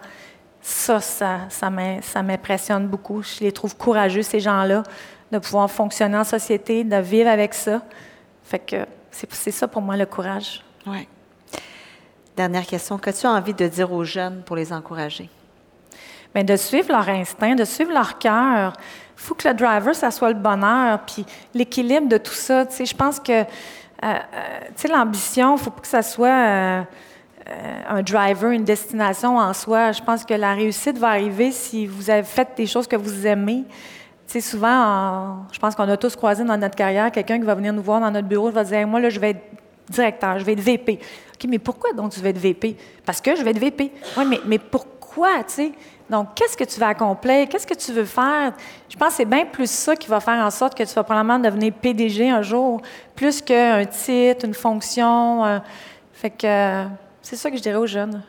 Ça, 0.61 0.99
ça, 0.99 1.41
ça 1.49 1.69
m'im- 1.69 2.01
ça 2.01 2.23
m'impressionne 2.23 2.87
beaucoup. 2.87 3.21
Je 3.21 3.43
les 3.43 3.51
trouve 3.51 3.75
courageux, 3.75 4.23
ces 4.23 4.39
gens-là, 4.39 4.83
de 5.31 5.37
pouvoir 5.39 5.69
fonctionner 5.69 6.17
en 6.17 6.23
société, 6.23 6.83
de 6.83 6.97
vivre 6.97 7.29
avec 7.29 7.53
ça. 7.53 7.81
Fait 8.43 8.59
que 8.59 8.85
c'est 9.11 9.51
ça 9.51 9.67
pour 9.67 9.81
moi 9.81 9.95
le 9.97 10.05
courage. 10.05 10.63
Oui. 10.87 11.07
Dernière 12.35 12.65
question. 12.65 12.97
Qu'as-tu 12.97 13.27
envie 13.27 13.53
de 13.53 13.67
dire 13.67 13.91
aux 13.91 14.03
jeunes 14.03 14.41
pour 14.45 14.55
les 14.55 14.73
encourager? 14.73 15.29
Bien, 16.33 16.43
de 16.43 16.55
suivre 16.57 16.91
leur 16.91 17.07
instinct, 17.07 17.55
de 17.55 17.63
suivre 17.63 17.93
leur 17.93 18.17
cœur. 18.19 18.73
Il 19.17 19.21
faut 19.21 19.35
que 19.35 19.47
le 19.47 19.53
driver, 19.53 19.95
ça 19.95 20.11
soit 20.11 20.29
le 20.29 20.35
bonheur, 20.35 20.99
puis 21.05 21.25
l'équilibre 21.53 22.09
de 22.09 22.17
tout 22.17 22.33
ça. 22.33 22.65
Tu 22.65 22.75
sais, 22.75 22.85
je 22.85 22.95
pense 22.95 23.19
que, 23.21 23.43
tu 24.01 24.07
sais, 24.75 24.87
l'ambition, 24.87 25.55
il 25.55 25.59
faut 25.61 25.71
pas 25.71 25.81
que 25.81 25.87
ça 25.87 26.01
soit 26.01 26.27
euh, 26.27 26.81
euh, 27.47 27.81
un 27.89 28.01
driver, 28.01 28.51
une 28.51 28.63
destination 28.63 29.37
en 29.37 29.53
soi. 29.53 29.91
Je 29.91 30.01
pense 30.01 30.25
que 30.25 30.33
la 30.33 30.53
réussite 30.53 30.97
va 30.97 31.09
arriver 31.09 31.51
si 31.51 31.85
vous 31.87 32.09
avez 32.09 32.23
fait 32.23 32.49
des 32.57 32.65
choses 32.67 32.87
que 32.87 32.95
vous 32.95 33.25
aimez. 33.27 33.63
Tu 34.27 34.33
sais, 34.33 34.41
souvent, 34.41 34.67
en- 34.83 35.37
je 35.51 35.59
pense 35.59 35.75
qu'on 35.75 35.87
a 35.87 35.97
tous 35.97 36.15
croisé 36.15 36.43
dans 36.43 36.57
notre 36.57 36.75
carrière 36.75 37.11
quelqu'un 37.11 37.37
qui 37.39 37.45
va 37.45 37.55
venir 37.55 37.71
nous 37.73 37.83
voir 37.83 37.99
dans 38.01 38.11
notre 38.11 38.27
bureau, 38.27 38.49
va 38.49 38.63
dire 38.63 38.87
Moi, 38.87 38.99
là, 38.99 39.09
je 39.09 39.19
vais 39.19 39.31
être 39.31 39.41
directeur, 39.89 40.39
je 40.39 40.43
vais 40.45 40.53
être 40.53 40.59
VP. 40.61 40.99
OK, 41.35 41.47
mais 41.49 41.59
pourquoi 41.59 41.93
donc 41.93 42.11
tu 42.11 42.19
veux 42.19 42.29
être 42.29 42.37
VP? 42.39 42.75
Parce 43.05 43.21
que 43.21 43.35
je 43.35 43.43
vais 43.43 43.51
être 43.51 43.59
VP. 43.59 43.91
Oui, 44.17 44.25
mais, 44.27 44.41
mais 44.45 44.57
pourquoi, 44.57 45.43
tu 45.47 45.53
sais? 45.53 45.71
Donc, 46.09 46.35
qu'est-ce 46.35 46.55
que 46.55 46.63
tu 46.63 46.79
vas 46.79 46.89
accomplir? 46.89 47.49
Qu'est-ce 47.49 47.65
que 47.65 47.73
tu 47.73 47.91
veux 47.91 48.05
faire? 48.05 48.53
Je 48.87 48.95
pense 48.95 49.09
que 49.09 49.15
c'est 49.15 49.25
bien 49.25 49.45
plus 49.45 49.69
ça 49.69 49.95
qui 49.95 50.07
va 50.07 50.19
faire 50.19 50.43
en 50.45 50.51
sorte 50.51 50.75
que 50.77 50.83
tu 50.83 50.93
vas 50.93 51.03
probablement 51.03 51.39
devenir 51.39 51.73
PDG 51.73 52.29
un 52.29 52.43
jour, 52.43 52.81
plus 53.15 53.41
qu'un 53.41 53.85
titre, 53.85 54.45
une 54.45 54.53
fonction. 54.53 55.43
euh, 55.45 55.59
fait 56.13 56.29
que 56.29 56.45
euh, 56.45 56.85
c'est 57.21 57.35
ça 57.35 57.49
que 57.49 57.57
je 57.57 57.61
dirais 57.61 57.77
aux 57.77 57.87
jeunes. 57.87 58.21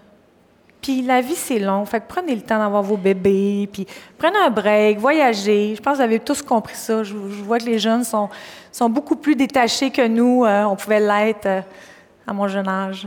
Puis 0.81 1.03
la 1.03 1.21
vie, 1.21 1.35
c'est 1.35 1.59
long. 1.59 1.85
Fait 1.85 2.01
que 2.01 2.07
prenez 2.09 2.35
le 2.35 2.41
temps 2.41 2.59
d'avoir 2.59 2.83
vos 2.83 2.97
bébés, 2.97 3.69
puis 3.71 3.87
prenez 4.17 4.39
un 4.39 4.51
break, 4.51 4.99
voyagez. 4.99 5.75
Je 5.77 5.83
pense 5.83 5.95
que 5.95 5.99
vous 5.99 6.05
avez 6.05 6.21
tous 6.21 6.41
compris 6.41 6.77
ça. 6.77 7.03
Je, 7.03 7.13
vois 7.13 7.59
que 7.59 7.65
les 7.65 7.79
jeunes 7.79 8.05
sont, 8.05 8.31
beaucoup 8.89 9.17
plus 9.17 9.37
détachés 9.37 9.91
que 9.91 10.07
nous. 10.07 10.45
euh, 10.45 10.65
on 10.65 10.77
pouvait 10.77 11.01
l'être 11.01 11.65
à 12.27 12.33
mon 12.33 12.49
jeune 12.49 12.69
âge. 12.69 13.07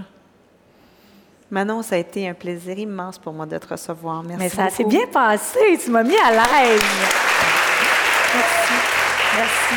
Manon, 1.52 1.82
ça 1.82 1.95
a 1.95 1.97
été 1.97 2.30
un 2.30 2.36
plaisir 2.36 2.78
immense 2.78 3.18
pour 3.18 3.34
moi 3.34 3.47
de 3.47 3.58
te 3.58 3.68
recevoir. 3.68 4.22
Merci 4.22 4.43
Mais 4.43 4.50
ça 4.50 4.70
s'est 4.70 4.84
bien 4.84 5.08
passé. 5.12 5.80
Tu 5.84 5.89
m'as 5.89 6.04
mis 6.04 6.16
à 6.16 6.30
l'aise. 6.32 6.82
Merci. 8.36 8.74
Merci. 9.36 9.76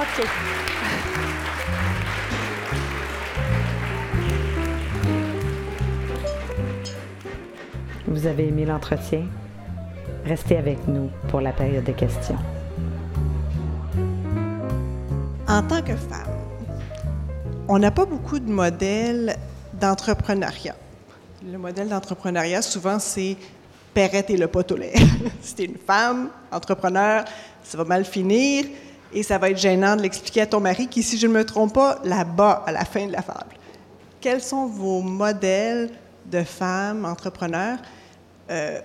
OK. 0.00 0.26
Vous 8.08 8.26
avez 8.26 8.48
aimé 8.48 8.64
l'entretien? 8.64 9.26
Restez 10.24 10.56
avec 10.56 10.88
nous 10.88 11.10
pour 11.28 11.40
la 11.40 11.52
période 11.52 11.84
de 11.84 11.92
questions. 11.92 12.38
En 15.46 15.62
tant 15.62 15.80
que 15.80 15.94
femme, 15.94 16.35
on 17.68 17.78
n'a 17.78 17.90
pas 17.90 18.04
beaucoup 18.04 18.38
de 18.38 18.50
modèles 18.50 19.36
d'entrepreneuriat. 19.74 20.76
Le 21.44 21.58
modèle 21.58 21.88
d'entrepreneuriat, 21.88 22.62
souvent, 22.62 22.98
c'est 22.98 23.36
Perrette 23.92 24.30
et 24.30 24.36
le 24.36 24.46
pot 24.46 24.70
au 24.70 24.76
lait. 24.76 24.94
si 25.40 25.54
t'es 25.54 25.64
une 25.64 25.78
femme, 25.78 26.30
entrepreneur, 26.52 27.24
ça 27.62 27.78
va 27.78 27.84
mal 27.84 28.04
finir 28.04 28.66
et 29.12 29.22
ça 29.22 29.38
va 29.38 29.50
être 29.50 29.58
gênant 29.58 29.96
de 29.96 30.02
l'expliquer 30.02 30.42
à 30.42 30.46
ton 30.46 30.60
mari 30.60 30.86
qui, 30.86 31.02
si 31.02 31.18
je 31.18 31.26
ne 31.26 31.32
me 31.32 31.44
trompe 31.44 31.74
pas, 31.74 31.98
là-bas, 32.04 32.64
à 32.66 32.72
la 32.72 32.84
fin 32.84 33.06
de 33.06 33.12
la 33.12 33.22
fable. 33.22 33.56
Quels 34.20 34.42
sont 34.42 34.66
vos 34.66 35.00
modèles 35.00 35.90
de 36.26 36.42
femmes 36.42 37.04
entrepreneurs 37.04 37.78
euh, 38.50 38.80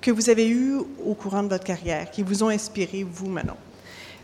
que 0.00 0.10
vous 0.10 0.30
avez 0.30 0.48
eus 0.48 0.78
au 1.04 1.14
courant 1.14 1.42
de 1.42 1.48
votre 1.48 1.64
carrière, 1.64 2.10
qui 2.10 2.22
vous 2.22 2.42
ont 2.42 2.48
inspiré, 2.48 3.04
vous, 3.08 3.28
Manon? 3.28 3.56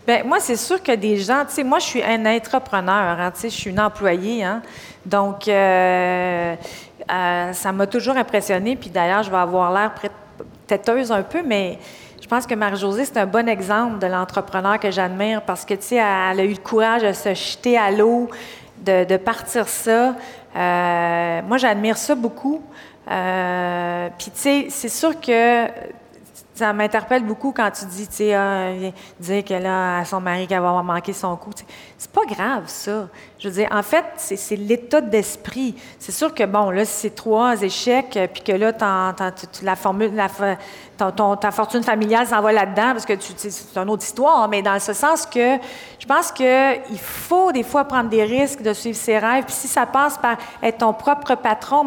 Bien, 0.07 0.25
moi, 0.25 0.41
c'est 0.41 0.57
sûr 0.57 0.83
que 0.83 0.93
des 0.93 1.17
gens, 1.17 1.45
tu 1.47 1.55
sais, 1.55 1.65
moi, 1.65 1.79
je 1.79 1.87
suis 1.87 2.03
un 2.03 2.27
entrepreneur, 2.27 3.21
hein, 3.21 3.31
tu 3.33 3.43
sais, 3.43 3.51
je 3.51 3.55
suis 3.55 3.71
une 3.71 3.79
employée, 3.79 4.43
hein. 4.43 4.61
Donc, 5.07 5.47
euh, 5.47 6.55
euh, 7.11 7.53
ça 7.53 7.73
m'a 7.73 7.87
toujours 7.87 8.17
impressionnée. 8.17 8.77
Puis 8.77 8.91
d'ailleurs, 8.91 9.23
je 9.23 9.31
vais 9.31 9.37
avoir 9.37 9.73
l'air 9.73 9.93
têteuse 10.67 11.13
un 11.13 11.23
peu, 11.23 11.43
mais 11.45 11.79
je 12.21 12.27
pense 12.27 12.47
que 12.47 12.55
Marie-Josée, 12.55 13.05
c'est 13.05 13.19
un 13.19 13.27
bon 13.27 13.49
exemple 13.49 13.99
de 13.99 14.07
l'entrepreneur 14.07 14.79
que 14.81 14.91
j'admire 14.91 15.43
parce 15.43 15.65
que, 15.65 15.75
tu 15.75 15.83
sais, 15.83 15.97
elle 15.97 16.41
a 16.41 16.45
eu 16.45 16.55
le 16.55 16.63
courage 16.63 17.03
de 17.03 17.13
se 17.13 17.35
jeter 17.35 17.79
à 17.79 17.91
l'eau, 17.91 18.29
de, 18.79 19.17
partir 19.17 19.69
ça. 19.69 20.17
Euh, 20.57 21.43
moi, 21.43 21.59
j'admire 21.59 21.97
ça 21.97 22.17
beaucoup. 22.17 22.61
Puis, 23.07 24.31
tu 24.31 24.41
sais, 24.41 24.67
c'est 24.69 24.89
sûr 24.89 25.21
que 25.21 25.67
ça 26.55 26.73
m'interpelle 26.73 27.25
beaucoup 27.25 27.53
quand 27.53 27.71
tu 27.71 27.87
dis, 27.87 28.07
tu 28.07 28.15
sais, 28.17 28.35
ah, 28.35 28.69
dire 29.19 29.43
qu'elle 29.43 29.65
a 29.67 29.99
à 29.99 30.05
son 30.05 30.21
mari 30.21 30.47
qu'elle 30.47 30.61
va 30.61 30.69
avoir 30.69 30.85
manqué 30.85 31.13
son 31.13 31.35
coup. 31.37 31.51
C'est 31.97 32.11
pas 32.11 32.27
grave, 32.27 32.65
ça. 32.67 33.09
Je 33.39 33.49
veux 33.49 33.55
dire, 33.55 33.69
en 33.73 33.83
fait, 33.83 34.05
c'est 34.17 34.57
l'état 34.57 35.01
d'esprit. 35.01 35.75
C'est 35.99 36.13
sûr 36.13 36.35
que, 36.35 36.45
bon, 36.45 36.71
là, 36.71 36.85
c'est 36.85 37.15
trois 37.15 37.61
échecs, 37.63 38.17
euh, 38.17 38.27
puis 38.27 38.43
que 38.43 38.53
là, 38.53 38.73
la 39.63 39.77
formule, 39.77 40.13
ta 41.41 41.51
fortune 41.51 41.83
familiale 41.83 42.27
s'en 42.27 42.41
va 42.43 42.53
là-dedans, 42.53 42.93
parce 42.93 43.07
que 43.07 43.15
c'est 43.19 43.77
une 43.77 43.89
autre 43.91 44.05
histoire, 44.05 44.47
mais 44.49 44.63
dans 44.63 44.79
ce 44.79 44.93
sens 44.93 45.25
que 45.27 45.57
je 45.99 46.07
pense 46.07 46.31
qu'il 46.33 46.99
faut 46.99 47.51
des 47.53 47.63
fois 47.63 47.85
prendre 47.85 48.11
des 48.11 48.25
risques 48.25 48.63
de 48.63 48.73
suivre 48.73 48.97
ses 48.97 49.19
rêves. 49.19 49.45
Puis 49.45 49.55
si 49.55 49.69
ça 49.69 49.87
passe 49.87 50.19
par 50.19 50.37
être 50.63 50.79
ton 50.79 50.93
propre 50.93 51.35
patron, 51.35 51.87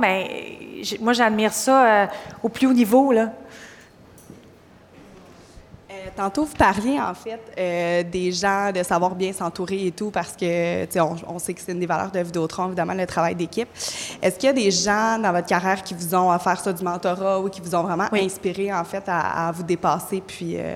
j'ai- 0.81 0.97
moi, 0.99 1.13
j'admire 1.13 1.53
ça 1.53 1.85
euh, 1.85 2.05
au 2.41 2.49
plus 2.49 2.67
haut 2.67 2.73
niveau, 2.73 3.11
là. 3.11 3.29
Euh, 6.05 6.09
tantôt, 6.15 6.45
vous 6.45 6.55
parliez 6.55 6.99
en 6.99 7.13
fait 7.13 7.39
euh, 7.57 8.03
des 8.03 8.31
gens, 8.31 8.71
de 8.71 8.83
savoir 8.83 9.15
bien 9.15 9.33
s'entourer 9.33 9.87
et 9.87 9.91
tout, 9.91 10.11
parce 10.11 10.33
que 10.33 10.85
tu 10.85 10.91
sais, 10.91 10.99
on, 10.99 11.15
on 11.27 11.39
sait 11.39 11.53
que 11.53 11.61
c'est 11.61 11.71
une 11.71 11.79
des 11.79 11.85
valeurs 11.85 12.11
de 12.11 12.19
Vidéotron, 12.19 12.67
évidemment, 12.67 12.93
le 12.93 13.05
travail 13.05 13.35
d'équipe. 13.35 13.67
Est-ce 14.21 14.37
qu'il 14.37 14.47
y 14.47 14.49
a 14.49 14.53
des 14.53 14.71
gens 14.71 15.17
dans 15.19 15.31
votre 15.31 15.47
carrière 15.47 15.81
qui 15.83 15.93
vous 15.93 16.13
ont 16.15 16.31
offert 16.31 16.59
ça 16.59 16.73
du 16.73 16.83
mentorat 16.83 17.39
ou 17.39 17.49
qui 17.49 17.61
vous 17.61 17.73
ont 17.75 17.83
vraiment 17.83 18.07
Oui. 18.11 18.25
inspiré 18.25 18.73
en 18.73 18.83
fait 18.83 19.03
à, 19.07 19.47
à 19.47 19.51
vous 19.51 19.63
dépasser 19.63 20.21
puis 20.25 20.57
euh, 20.57 20.75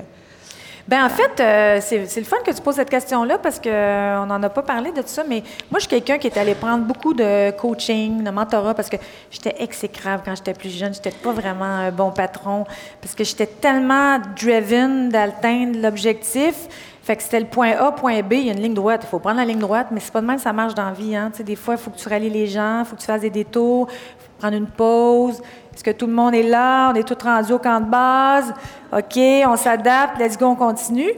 Ben 0.90 1.06
en 1.06 1.10
fait, 1.10 1.40
euh, 1.40 1.80
c'est 1.82 2.20
le 2.20 2.26
fun 2.26 2.38
que 2.44 2.50
tu 2.50 2.64
poses 2.64 2.74
cette 2.74 2.90
question-là 2.90 3.38
parce 3.38 3.60
qu'on 3.60 4.26
n'en 4.26 4.42
a 4.42 4.50
pas 4.50 4.64
parlé 4.64 4.92
de 4.92 5.04
tout 5.04 5.08
ça, 5.08 5.24
mais 5.24 5.44
moi, 5.70 5.78
je 5.78 5.82
suis 5.82 5.88
quelqu'un 5.88 6.18
qui 6.18 6.26
est 6.26 6.36
allé 6.36 6.56
prendre 6.56 6.84
beaucoup 6.84 7.14
de 7.14 7.52
coaching, 7.52 8.24
de 8.24 8.32
mentorat 8.32 8.74
parce 8.74 8.90
que 8.90 8.98
j'étais 9.30 9.54
exécrable 9.60 10.24
quand 10.26 10.36
j'étais 10.36 10.56
plus 10.56 10.76
jeune. 10.76 10.92
J'étais 10.92 11.12
pas 11.12 11.32
vraiment 11.32 11.66
un 11.66 11.92
bon 11.92 12.10
patron 12.10 12.66
parce 13.02 13.14
que 13.14 13.24
j'étais 13.24 13.46
tellement 13.46 14.18
driven 14.36 15.10
d'atteindre 15.10 15.80
l'objectif. 15.80 16.56
Fait 17.04 17.16
que 17.16 17.22
c'était 17.22 17.42
le 17.42 17.46
point 17.46 17.74
A, 17.78 17.92
point 17.92 18.24
B, 18.24 18.34
il 18.34 18.48
y 18.48 18.50
a 18.50 18.54
une 18.54 18.62
ligne 18.62 18.74
droite. 18.74 19.02
Il 19.04 19.10
faut 19.10 19.20
prendre 19.20 19.38
la 19.38 19.46
ligne 19.46 19.60
droite, 19.60 19.90
mais 19.92 20.00
c'est 20.00 20.12
pas 20.12 20.22
de 20.22 20.26
même 20.26 20.38
que 20.38 20.42
ça 20.42 20.54
marche 20.54 20.74
dans 20.74 20.86
la 20.86 20.94
vie. 20.94 21.16
Hein. 21.16 21.32
Des 21.40 21.56
fois, 21.56 21.76
il 21.76 21.80
faut 21.80 21.92
que 21.92 21.98
tu 22.00 22.10
rallies 22.10 22.32
les 22.32 22.48
gens, 22.48 22.80
il 22.80 22.86
faut 22.86 22.96
que 22.96 23.02
tu 23.02 23.06
fasses 23.06 23.22
des 23.22 23.30
détours, 23.30 23.90
faut 23.92 24.32
prendre 24.40 24.58
une 24.58 24.66
pause. 24.66 25.40
Est-ce 25.80 25.84
que 25.86 25.98
tout 25.98 26.08
le 26.08 26.12
monde 26.14 26.36
est 26.36 26.44
là? 26.44 26.92
On 26.92 26.96
est 26.96 27.08
tous 27.08 27.24
rendus 27.26 27.54
au 27.54 27.58
camp 27.58 27.80
de 27.80 27.86
base? 27.90 28.54
OK, 28.92 29.18
on 29.48 29.56
s'adapte, 29.56 30.20
let's 30.20 30.38
go, 30.38 30.48
on 30.48 30.56
continue. 30.56 31.14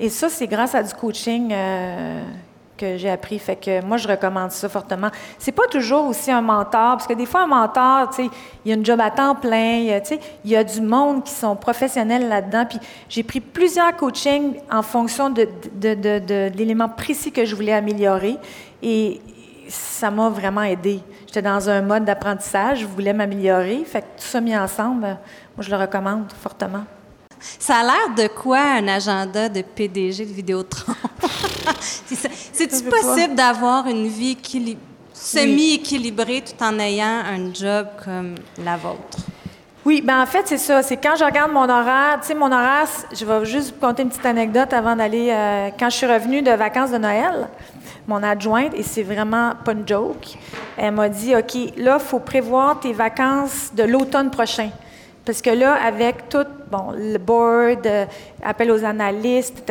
Et 0.00 0.08
ça, 0.08 0.28
c'est 0.28 0.48
grâce 0.48 0.74
à 0.74 0.82
du 0.82 0.92
coaching 0.92 1.52
euh, 1.52 2.20
que 2.76 2.96
j'ai 2.96 3.08
appris. 3.08 3.38
Fait 3.38 3.54
que 3.54 3.84
moi, 3.84 3.98
je 3.98 4.08
recommande 4.08 4.50
ça 4.50 4.68
fortement. 4.68 5.10
C'est 5.38 5.52
pas 5.52 5.68
toujours 5.70 6.06
aussi 6.08 6.32
un 6.32 6.40
mentor, 6.40 6.96
parce 6.96 7.06
que 7.06 7.12
des 7.12 7.24
fois, 7.24 7.42
un 7.42 7.46
mentor, 7.46 8.10
tu 8.10 8.24
sais, 8.24 8.30
il 8.64 8.70
y 8.70 8.72
a 8.72 8.76
une 8.76 8.84
job 8.84 9.00
à 9.00 9.12
temps 9.12 9.36
plein, 9.36 10.00
tu 10.00 10.08
sais, 10.08 10.20
il 10.44 10.50
y 10.50 10.56
a 10.56 10.64
du 10.64 10.80
monde 10.80 11.22
qui 11.22 11.30
sont 11.32 11.54
professionnels 11.54 12.28
là-dedans. 12.28 12.64
Puis 12.68 12.80
j'ai 13.08 13.22
pris 13.22 13.38
plusieurs 13.38 13.94
coachings 13.94 14.54
en 14.72 14.82
fonction 14.82 15.30
de- 15.30 15.46
de 15.76 16.50
l'élément 16.58 16.88
précis 16.88 17.30
que 17.30 17.44
je 17.44 17.54
voulais 17.54 17.74
améliorer. 17.74 18.38
Et 18.82 19.20
ça 19.68 20.10
m'a 20.10 20.28
vraiment 20.30 20.62
aidé. 20.62 20.98
J'étais 21.32 21.42
dans 21.42 21.70
un 21.70 21.80
mode 21.80 22.04
d'apprentissage, 22.04 22.80
je 22.80 22.86
voulais 22.86 23.12
m'améliorer. 23.12 23.84
Fait 23.84 24.00
que 24.00 24.06
tout 24.20 24.26
ça 24.26 24.40
mis 24.40 24.56
ensemble, 24.56 25.02
moi, 25.06 25.16
je 25.60 25.70
le 25.70 25.76
recommande 25.76 26.24
fortement. 26.42 26.82
Ça 27.56 27.76
a 27.76 27.82
l'air 27.84 28.14
de 28.16 28.26
quoi 28.26 28.58
un 28.58 28.88
agenda 28.88 29.48
de 29.48 29.62
PDG 29.62 30.26
de 30.26 30.32
Vidéotron? 30.32 30.92
C'est-tu 32.52 32.82
possible 32.82 33.36
d'avoir 33.36 33.86
une 33.86 34.08
vie 34.08 34.32
équili- 34.32 34.76
semi-équilibrée 35.12 36.42
tout 36.42 36.64
en 36.64 36.76
ayant 36.80 37.06
un 37.24 37.54
job 37.54 37.86
comme 38.04 38.34
la 38.64 38.76
vôtre? 38.76 39.18
Oui, 39.86 40.02
ben 40.02 40.20
en 40.20 40.26
fait, 40.26 40.46
c'est 40.46 40.58
ça. 40.58 40.82
C'est 40.82 40.98
quand 40.98 41.16
je 41.16 41.24
regarde 41.24 41.52
mon 41.52 41.68
horaire, 41.68 42.18
tu 42.20 42.28
sais, 42.28 42.34
mon 42.34 42.52
horaire, 42.52 42.86
je 43.12 43.24
vais 43.24 43.44
juste 43.46 43.74
vous 43.74 43.80
conter 43.80 44.02
une 44.02 44.10
petite 44.10 44.26
anecdote 44.26 44.72
avant 44.74 44.94
d'aller. 44.94 45.30
Euh, 45.30 45.70
quand 45.78 45.88
je 45.88 45.96
suis 45.96 46.06
revenue 46.06 46.42
de 46.42 46.50
vacances 46.50 46.90
de 46.90 46.98
Noël, 46.98 47.48
mon 48.06 48.22
adjointe, 48.22 48.74
et 48.74 48.82
c'est 48.82 49.02
vraiment 49.02 49.52
pas 49.64 49.72
une 49.72 49.88
joke, 49.88 50.36
elle 50.76 50.92
m'a 50.92 51.08
dit 51.08 51.34
OK, 51.34 51.54
là, 51.78 51.96
il 51.98 52.04
faut 52.04 52.18
prévoir 52.18 52.78
tes 52.80 52.92
vacances 52.92 53.72
de 53.74 53.84
l'automne 53.84 54.30
prochain. 54.30 54.68
Parce 55.24 55.40
que 55.40 55.50
là, 55.50 55.78
avec 55.82 56.28
tout, 56.28 56.46
bon, 56.70 56.92
le 56.96 57.16
board, 57.16 57.86
euh, 57.86 58.04
appel 58.44 58.70
aux 58.70 58.84
analystes, 58.84 59.62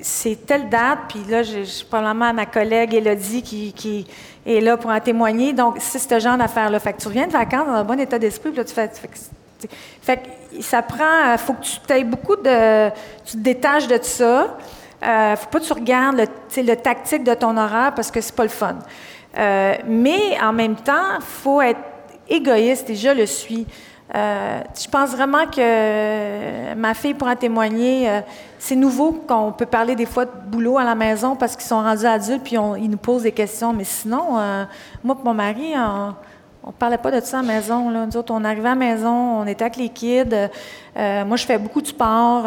c'est 0.00 0.46
telle 0.46 0.68
date, 0.68 0.98
puis 1.08 1.24
là, 1.28 1.42
j'ai 1.42 1.64
probablement 1.88 2.32
ma 2.32 2.46
collègue 2.46 2.94
Elodie 2.94 3.42
qui, 3.42 4.06
est 4.46 4.60
là 4.60 4.76
pour 4.76 4.90
en 4.90 5.00
témoigner. 5.00 5.52
Donc, 5.52 5.76
c'est 5.80 5.98
ce 5.98 6.20
genre 6.20 6.36
d'affaire-là. 6.36 6.78
Fait 6.78 6.92
que 6.92 7.00
tu 7.00 7.08
reviens 7.08 7.26
de 7.26 7.32
vacances 7.32 7.66
dans 7.66 7.74
un 7.74 7.84
bon 7.84 7.98
état 7.98 8.18
d'esprit, 8.18 8.50
puis 8.50 8.58
là, 8.58 8.64
tu 8.64 8.74
fais. 8.74 8.90
Fait, 10.02 10.16
que 10.16 10.62
ça 10.62 10.82
prend. 10.82 11.36
Faut 11.38 11.54
que 11.54 11.64
tu 11.64 11.92
aies 11.92 12.04
beaucoup 12.04 12.36
de. 12.36 12.90
Tu 13.24 13.32
te 13.32 13.42
détaches 13.42 13.86
de 13.86 13.98
ça. 14.02 14.56
Euh, 15.02 15.36
faut 15.36 15.48
pas 15.48 15.60
que 15.60 15.64
tu 15.64 15.72
regardes 15.72 16.16
le, 16.56 16.74
tactique 16.76 17.24
de 17.24 17.34
ton 17.34 17.56
horaire 17.56 17.92
parce 17.94 18.10
que 18.10 18.20
c'est 18.20 18.34
pas 18.34 18.42
le 18.42 18.50
fun. 18.50 18.76
Euh, 19.36 19.74
mais 19.86 20.38
en 20.42 20.52
même 20.52 20.76
temps, 20.76 21.16
il 21.18 21.24
faut 21.24 21.60
être 21.60 21.80
égoïste 22.28 22.90
et 22.90 22.96
je 22.96 23.08
le 23.08 23.26
suis. 23.26 23.66
Euh, 24.12 24.60
je 24.78 24.88
pense 24.88 25.10
vraiment 25.10 25.46
que 25.46 26.74
ma 26.74 26.94
fille 26.94 27.14
pourra 27.14 27.36
témoigner. 27.36 28.10
Euh, 28.10 28.20
c'est 28.58 28.74
nouveau 28.74 29.12
qu'on 29.12 29.52
peut 29.52 29.66
parler 29.66 29.94
des 29.94 30.04
fois 30.04 30.24
de 30.24 30.32
boulot 30.48 30.78
à 30.78 30.84
la 30.84 30.96
maison 30.96 31.36
parce 31.36 31.54
qu'ils 31.54 31.66
sont 31.66 31.80
rendus 31.80 32.06
adultes 32.06 32.42
puis 32.42 32.56
ils 32.56 32.90
nous 32.90 32.98
posent 32.98 33.22
des 33.22 33.32
questions. 33.32 33.72
Mais 33.72 33.84
sinon, 33.84 34.32
moi 35.04 35.16
et 35.18 35.24
mon 35.24 35.34
mari, 35.34 35.72
on 35.76 36.14
ne 36.68 36.72
parlait 36.72 36.98
pas 36.98 37.10
de 37.10 37.24
ça 37.24 37.38
à 37.38 37.42
la 37.42 37.48
maison. 37.48 37.90
Là. 37.90 38.06
Nous 38.06 38.16
autres, 38.16 38.32
on 38.34 38.44
arrivait 38.44 38.68
à 38.68 38.70
la 38.70 38.76
maison, 38.76 39.40
on 39.40 39.46
était 39.46 39.64
avec 39.64 39.76
les 39.76 39.88
kids. 39.88 40.24
moi, 40.94 41.36
je 41.36 41.46
fais 41.46 41.58
beaucoup 41.58 41.80
de 41.80 41.86
sport. 41.86 42.44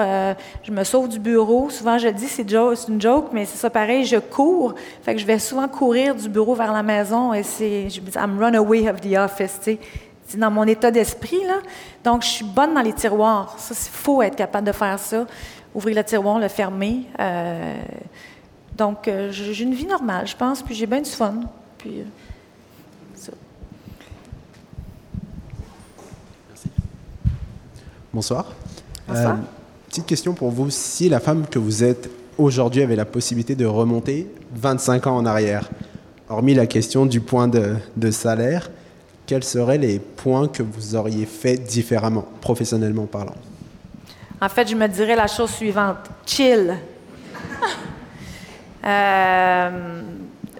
je 0.63 0.71
me 0.71 0.83
sauve 0.83 1.09
du 1.09 1.19
bureau. 1.19 1.69
Souvent, 1.69 1.97
je 1.97 2.09
dis, 2.09 2.27
c'est, 2.27 2.49
une 2.51 3.01
joke, 3.01 3.29
mais 3.33 3.45
c'est 3.45 3.57
ça 3.57 3.69
pareil. 3.69 4.05
Je 4.05 4.17
cours. 4.17 4.75
Fait 5.01 5.15
que 5.15 5.19
je 5.19 5.25
vais 5.25 5.39
souvent 5.39 5.67
courir 5.67 6.15
du 6.15 6.29
bureau 6.29 6.53
vers 6.53 6.71
la 6.71 6.83
maison 6.83 7.33
et 7.33 7.43
c'est, 7.43 7.89
je 7.89 7.99
I'm 8.15 8.39
run 8.39 8.53
away 8.53 8.87
of 8.89 9.01
the 9.01 9.17
office, 9.17 9.59
c'est 10.25 10.37
dans 10.37 10.51
mon 10.51 10.65
état 10.65 10.91
d'esprit. 10.91 11.43
Là. 11.45 11.59
Donc, 12.03 12.23
je 12.23 12.27
suis 12.27 12.45
bonne 12.45 12.73
dans 12.73 12.81
les 12.81 12.93
tiroirs. 12.93 13.55
Ça, 13.57 13.73
il 13.73 13.91
faut 13.91 14.21
être 14.21 14.35
capable 14.35 14.67
de 14.67 14.71
faire 14.71 14.99
ça. 14.99 15.25
Ouvrir 15.73 15.95
le 15.95 16.03
tiroir, 16.03 16.39
le 16.39 16.47
fermer. 16.47 17.03
Euh, 17.19 17.81
donc, 18.75 19.07
euh, 19.07 19.31
j'ai 19.31 19.63
une 19.63 19.73
vie 19.73 19.85
normale, 19.85 20.27
je 20.27 20.35
pense, 20.35 20.61
puis 20.61 20.75
j'ai 20.75 20.85
bien 20.85 21.01
du 21.01 21.09
fun. 21.09 21.41
Puis, 21.77 22.01
euh, 22.01 22.03
ça. 23.15 23.31
Merci. 26.49 26.69
Bonsoir. 28.13 28.45
Bonsoir. 29.07 29.37
petite 29.87 30.05
question 30.05 30.33
pour 30.33 30.51
vous. 30.51 30.69
Si 30.69 31.09
la 31.09 31.19
femme 31.19 31.47
que 31.49 31.57
vous 31.57 31.83
êtes 31.83 32.11
aujourd'hui 32.37 32.83
avait 32.83 32.95
la 32.95 33.05
possibilité 33.05 33.55
de 33.55 33.65
remonter 33.65 34.27
25 34.53 35.07
ans 35.07 35.15
en 35.15 35.25
arrière, 35.25 35.67
hormis 36.29 36.53
la 36.53 36.67
question 36.67 37.07
du 37.07 37.21
point 37.21 37.47
de, 37.47 37.75
de 37.97 38.11
salaire, 38.11 38.69
quels 39.25 39.43
seraient 39.43 39.79
les 39.79 39.97
points 39.97 40.47
que 40.47 40.61
vous 40.61 40.93
auriez 40.93 41.25
fait 41.25 41.57
différemment, 41.57 42.25
professionnellement 42.39 43.07
parlant? 43.07 43.33
En 44.39 44.49
fait, 44.49 44.67
je 44.67 44.75
me 44.75 44.87
dirais 44.87 45.15
la 45.15 45.27
chose 45.27 45.49
suivante. 45.49 45.97
Chill. 46.25 46.75
Euh, 48.85 50.01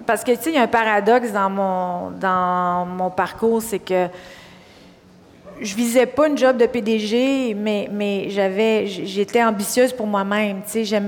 parce 0.06 0.24
que, 0.24 0.30
tu 0.30 0.44
sais, 0.44 0.50
il 0.50 0.54
y 0.54 0.58
a 0.58 0.62
un 0.62 0.66
paradoxe 0.66 1.30
dans 1.30 1.50
mon, 1.50 2.10
dans 2.12 2.86
mon 2.86 3.10
parcours, 3.10 3.60
c'est 3.60 3.80
que 3.80 4.08
je 5.60 5.74
visais 5.74 6.06
pas 6.06 6.28
une 6.28 6.36
job 6.36 6.56
de 6.56 6.66
PDG, 6.66 7.54
mais, 7.54 7.88
mais 7.92 8.30
j'avais, 8.30 8.86
j'étais 8.86 9.42
ambitieuse 9.42 9.92
pour 9.92 10.06
moi-même. 10.06 10.62
Tu 10.70 10.84
sais, 10.84 11.02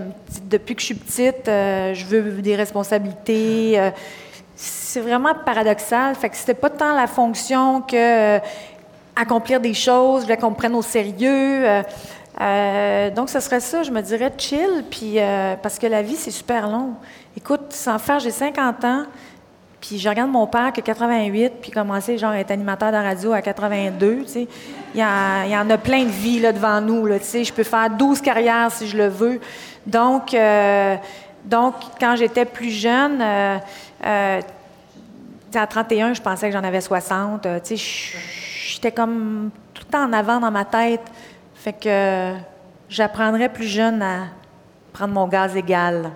depuis 0.44 0.74
que 0.74 0.81
je 0.81 0.86
suis 0.86 0.94
petite, 0.94 1.48
euh, 1.48 1.94
je 1.94 2.05
veux 2.06 2.43
des 2.43 2.56
responsabilités. 2.56 3.78
Euh, 3.78 3.90
c'est 4.55 5.01
vraiment 5.01 5.35
paradoxal. 5.35 6.14
Fait 6.14 6.28
que 6.28 6.36
c'était 6.36 6.55
pas 6.55 6.70
tant 6.70 6.94
la 6.94 7.06
fonction 7.06 7.82
que 7.82 8.36
euh, 8.36 8.39
accomplir 9.14 9.60
des 9.60 9.74
choses, 9.74 10.20
je 10.20 10.27
voulais 10.27 10.36
qu'on 10.36 10.51
me 10.51 10.56
prenne 10.56 10.74
au 10.74 10.82
sérieux. 10.82 11.82
Donc, 13.14 13.31
ce 13.31 13.40
serait 13.40 13.60
ça, 13.60 13.82
je 13.82 13.90
me 13.90 14.01
dirais 14.02 14.32
chill, 14.36 14.85
puis 14.90 15.16
parce 15.62 15.78
que 15.78 15.86
la 15.86 16.02
vie, 16.02 16.16
c'est 16.16 16.31
super 16.31 16.68
long. 16.68 16.94
Écoute, 17.35 17.70
sans 17.70 17.98
faire, 17.98 18.18
j'ai 18.18 18.31
50 18.31 18.85
ans, 18.85 19.05
puis 19.87 19.99
je 19.99 20.09
regarde 20.09 20.31
mon 20.31 20.47
père 20.47 20.73
qui 20.73 20.81
a 20.81 20.83
88, 20.83 21.53
puis 21.61 21.71
commencer 21.71 22.19
genre 22.19 22.31
à 22.31 22.41
être 22.41 22.51
animateur 22.51 22.91
de 22.91 22.97
radio 22.97 23.33
à 23.33 23.43
82, 23.43 24.23
tu 24.23 24.29
sais. 24.29 24.49
Il 24.95 25.01
y, 25.01 25.05
en 25.05 25.71
a 25.71 25.79
plein 25.79 26.05
de 26.05 26.11
vies 26.11 26.41
là, 26.41 26.53
devant 26.53 26.81
nous, 26.81 27.07
tu 27.19 27.25
sais. 27.25 27.45
Je 27.45 27.53
peux 27.53 27.63
faire 27.63 27.91
12 27.91 28.21
carrières 28.23 28.71
si 28.73 28.89
je 28.89 28.97
le 28.97 29.09
veux. 29.09 29.41
Donc, 29.87 30.35
donc 31.45 31.75
quand 32.01 32.17
j'étais 32.17 32.47
plus 32.47 32.71
jeune, 32.71 33.23
à 35.57 35.67
31, 35.67 36.15
je 36.15 36.23
pensais 36.23 36.49
que 36.49 36.53
j'en 36.53 36.65
avais 36.65 36.81
60. 36.81 37.47
Euh, 37.47 37.61
tu 37.61 37.77
sais, 37.77 38.19
j'étais 38.67 38.93
comme 38.93 39.51
tout 39.75 39.83
le 39.87 39.91
temps 39.91 40.05
en 40.05 40.13
avant 40.13 40.41
dans 40.41 40.51
ma 40.51 40.65
tête. 40.65 41.03
Fait 41.55 41.73
que 41.73 42.35
j'apprendrais 42.89 43.49
plus 43.49 43.67
jeune 43.67 44.03
à 44.03 44.25
prendre 44.93 45.15
mon 45.15 45.27
gaz 45.27 45.57
égal. 45.57 46.11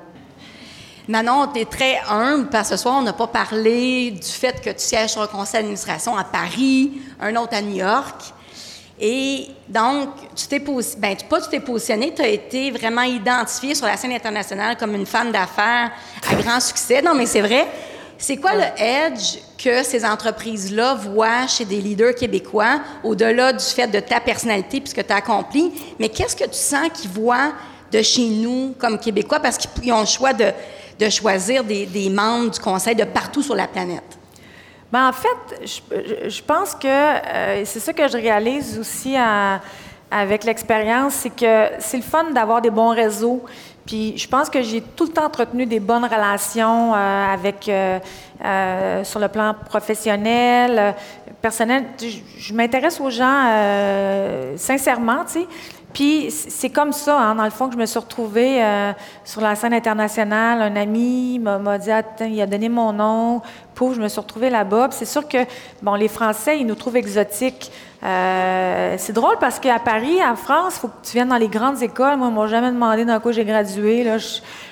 Manon, 1.08 1.48
tu 1.48 1.60
es 1.60 1.64
très 1.64 2.00
humble 2.08 2.48
parce 2.50 2.70
que 2.70 2.76
ce 2.76 2.82
soir, 2.82 2.96
on 2.98 3.02
n'a 3.02 3.12
pas 3.12 3.26
parlé 3.26 4.10
du 4.10 4.28
fait 4.28 4.60
que 4.60 4.70
tu 4.70 4.78
sièges 4.80 5.10
sur 5.10 5.22
un 5.22 5.26
conseil 5.26 5.60
d'administration 5.60 6.16
à 6.16 6.24
Paris, 6.24 6.92
un 7.20 7.34
autre 7.36 7.54
à 7.54 7.62
New 7.62 7.76
York. 7.76 8.32
Et 9.00 9.48
donc, 9.66 10.10
tu 10.36 10.46
t'es 10.46 10.58
ben, 10.58 11.16
pas 11.28 11.40
tu 11.40 11.60
positionné, 11.60 12.12
tu 12.14 12.20
as 12.20 12.28
été 12.28 12.70
vraiment 12.70 13.02
identifiée 13.02 13.74
sur 13.74 13.86
la 13.86 13.96
scène 13.96 14.12
internationale 14.12 14.76
comme 14.76 14.94
une 14.94 15.06
femme 15.06 15.32
d'affaires 15.32 15.90
à 16.30 16.34
grand 16.34 16.60
succès. 16.60 17.00
Non, 17.00 17.14
mais 17.14 17.24
c'est 17.24 17.40
vrai. 17.40 17.66
C'est 18.18 18.36
quoi 18.36 18.52
le 18.54 18.64
edge 18.76 19.38
que 19.56 19.82
ces 19.82 20.04
entreprises-là 20.04 20.94
voient 20.94 21.46
chez 21.46 21.64
des 21.64 21.80
leaders 21.80 22.14
québécois, 22.14 22.80
au-delà 23.02 23.54
du 23.54 23.64
fait 23.64 23.86
de 23.86 24.00
ta 24.00 24.20
personnalité 24.20 24.80
puisque 24.80 25.06
tu 25.06 25.12
as 25.12 25.16
accompli, 25.16 25.72
mais 25.98 26.10
qu'est-ce 26.10 26.36
que 26.36 26.44
tu 26.44 26.58
sens 26.58 26.90
qu'ils 26.92 27.10
voient 27.10 27.52
de 27.90 28.02
chez 28.02 28.28
nous 28.28 28.74
comme 28.78 28.98
Québécois? 28.98 29.40
Parce 29.40 29.56
qu'ils 29.56 29.92
ont 29.94 30.00
le 30.00 30.06
choix 30.06 30.34
de, 30.34 30.52
choisir 31.08 31.64
des, 31.64 32.10
membres 32.10 32.50
du 32.50 32.60
Conseil 32.60 32.94
de 32.94 33.04
partout 33.04 33.42
sur 33.42 33.54
la 33.54 33.66
planète? 33.66 34.18
Bien, 34.92 35.08
en 35.08 35.12
fait, 35.12 35.68
je, 36.28 36.42
pense 36.42 36.74
que 36.74 36.88
euh, 36.88 37.64
c'est 37.64 37.78
ça 37.78 37.92
que 37.92 38.08
je 38.08 38.16
réalise 38.16 38.78
aussi 38.78 39.14
avec 40.10 40.44
l'expérience, 40.44 41.14
c'est 41.14 41.30
que 41.30 41.68
c'est 41.78 41.96
le 41.96 42.02
fun 42.02 42.30
d'avoir 42.32 42.60
des 42.60 42.70
bons 42.70 42.90
réseaux. 42.90 43.44
Puis 43.86 44.16
je 44.16 44.28
pense 44.28 44.50
que 44.50 44.62
j'ai 44.62 44.82
tout 44.82 45.04
le 45.04 45.10
temps 45.10 45.24
entretenu 45.24 45.66
des 45.66 45.80
bonnes 45.80 46.04
relations 46.04 46.94
euh, 46.94 47.26
avec, 47.32 47.68
euh, 47.68 47.98
euh, 48.44 49.04
sur 49.04 49.18
le 49.18 49.28
plan 49.28 49.54
professionnel, 49.68 50.94
personnel. 51.40 51.84
Je, 52.38 52.52
m'intéresse 52.52 53.00
aux 53.00 53.10
gens 53.10 53.46
sincèrement, 54.56 55.24
tu 55.24 55.40
sais. 55.40 55.46
Puis 55.92 56.30
c'est 56.30 56.70
comme 56.70 56.92
ça, 56.92 57.18
hein, 57.18 57.34
dans 57.34 57.44
le 57.44 57.50
fond, 57.50 57.66
que 57.66 57.74
je 57.74 57.78
me 57.78 57.86
suis 57.86 57.98
retrouvée 57.98 58.62
sur 59.24 59.40
la 59.40 59.54
scène 59.56 59.74
internationale. 59.74 60.62
Un 60.62 60.76
ami 60.76 61.38
m'a 61.40 61.78
dit, 61.78 61.90
attends, 61.90 62.26
il 62.26 62.40
a 62.40 62.46
donné 62.46 62.68
mon 62.68 62.92
nom. 62.92 63.42
Pouf, 63.74 63.96
je 63.96 64.00
me 64.00 64.08
suis 64.08 64.20
retrouvée 64.20 64.50
là-bas. 64.50 64.88
c'est 64.92 65.04
sûr 65.04 65.26
que, 65.26 65.38
bon, 65.82 65.94
les 65.94 66.08
Français, 66.08 66.60
ils 66.60 66.66
nous 66.66 66.74
trouvent 66.74 66.96
exotiques. 66.96 67.72
Euh, 68.02 68.94
c'est 68.98 69.12
drôle 69.12 69.36
parce 69.40 69.58
qu'à 69.58 69.78
Paris, 69.78 70.24
en 70.24 70.36
France, 70.36 70.76
il 70.76 70.80
faut 70.80 70.88
que 70.88 71.06
tu 71.06 71.12
viennes 71.12 71.28
dans 71.28 71.36
les 71.36 71.48
grandes 71.48 71.82
écoles. 71.82 72.16
Moi, 72.16 72.28
ils 72.28 72.34
m'ont 72.34 72.46
jamais 72.46 72.70
demandé 72.70 73.04
dans 73.04 73.20
quoi 73.20 73.32
j'ai 73.32 73.44
gradué. 73.44 74.06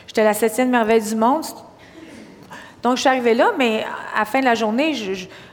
J'étais 0.06 0.24
la 0.24 0.34
septième 0.34 0.70
merveille 0.70 1.02
du 1.02 1.14
monde. 1.14 1.44
Donc, 2.82 2.96
je 2.96 3.00
suis 3.00 3.08
arrivée 3.08 3.34
là, 3.34 3.50
mais 3.58 3.84
à 4.14 4.20
la 4.20 4.24
fin 4.24 4.40
de 4.40 4.44
la 4.44 4.54
journée, 4.54 4.94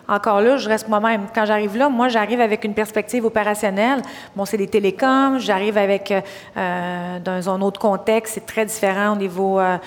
encore 0.07 0.41
là, 0.41 0.57
je 0.57 0.69
reste 0.69 0.87
moi-même. 0.87 1.27
Quand 1.33 1.45
j'arrive 1.45 1.77
là, 1.77 1.89
moi, 1.89 2.07
j'arrive 2.07 2.41
avec 2.41 2.63
une 2.63 2.73
perspective 2.73 3.25
opérationnelle. 3.25 4.01
Bon, 4.35 4.45
c'est 4.45 4.57
des 4.57 4.67
télécoms, 4.67 5.39
j'arrive 5.39 5.77
avec, 5.77 6.11
euh, 6.11 7.19
dans 7.19 7.49
un 7.49 7.61
autre 7.61 7.79
contexte, 7.79 8.35
c'est 8.35 8.45
très 8.45 8.65
différent 8.65 9.13
au 9.13 9.17
niveau 9.17 9.59
euh, 9.59 9.77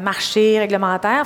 marché, 0.00 0.58
réglementaire. 0.58 1.24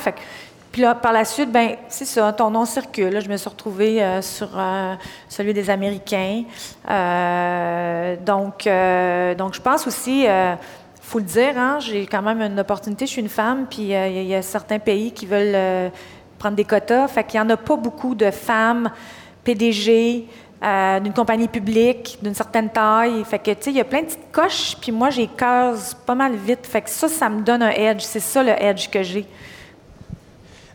Puis 0.72 0.82
là, 0.82 0.94
par 0.94 1.12
la 1.12 1.24
suite, 1.24 1.50
ben 1.50 1.76
c'est 1.88 2.04
ça, 2.04 2.32
ton 2.32 2.50
nom 2.50 2.64
circule. 2.64 3.20
je 3.20 3.28
me 3.28 3.36
suis 3.36 3.48
retrouvée 3.48 4.02
euh, 4.02 4.22
sur 4.22 4.48
euh, 4.56 4.94
celui 5.28 5.52
des 5.52 5.68
Américains. 5.68 6.44
Euh, 6.88 8.16
donc, 8.24 8.62
je 8.64 9.60
pense 9.60 9.86
aussi, 9.86 10.26
faut 11.02 11.18
le 11.18 11.24
dire, 11.24 11.58
hein, 11.58 11.78
j'ai 11.80 12.06
quand 12.06 12.22
même 12.22 12.40
une 12.40 12.60
opportunité. 12.60 13.06
Je 13.06 13.10
suis 13.10 13.22
une 13.22 13.28
femme, 13.28 13.66
puis 13.68 13.82
il 13.82 14.22
y, 14.26 14.34
a 14.34 14.42
certains 14.42 14.78
pays 14.78 15.10
qui 15.10 15.26
veulent 15.26 15.90
prendre 16.40 16.56
des 16.56 16.64
quotas. 16.64 17.06
Fait 17.06 17.22
qu'il 17.22 17.40
n'y 17.40 17.46
en 17.46 17.50
a 17.50 17.56
pas 17.56 17.76
beaucoup 17.76 18.16
de 18.16 18.32
femmes 18.32 18.90
PDG, 19.44 20.26
d'une 20.62 21.12
compagnie 21.14 21.48
publique 21.48 22.18
d'une 22.22 22.34
certaine 22.34 22.68
taille. 22.68 23.24
Fait 23.24 23.38
que, 23.38 23.50
tu 23.52 23.56
sais, 23.60 23.70
il 23.70 23.76
y 23.76 23.80
a 23.80 23.84
plein 23.84 24.00
de 24.00 24.06
petites 24.06 24.30
coches, 24.32 24.76
puis 24.80 24.92
moi, 24.92 25.08
j'ai 25.08 25.26
case 25.26 25.96
pas 26.04 26.14
mal 26.14 26.34
vite. 26.34 26.66
Fait 26.66 26.82
que 26.82 26.90
ça, 26.90 27.08
ça 27.08 27.28
me 27.28 27.42
donne 27.42 27.62
un 27.62 27.70
edge. 27.70 28.02
C'est 28.02 28.20
ça 28.20 28.42
le 28.42 28.52
edge 28.62 28.90
que 28.90 29.02
j'ai. 29.02 29.24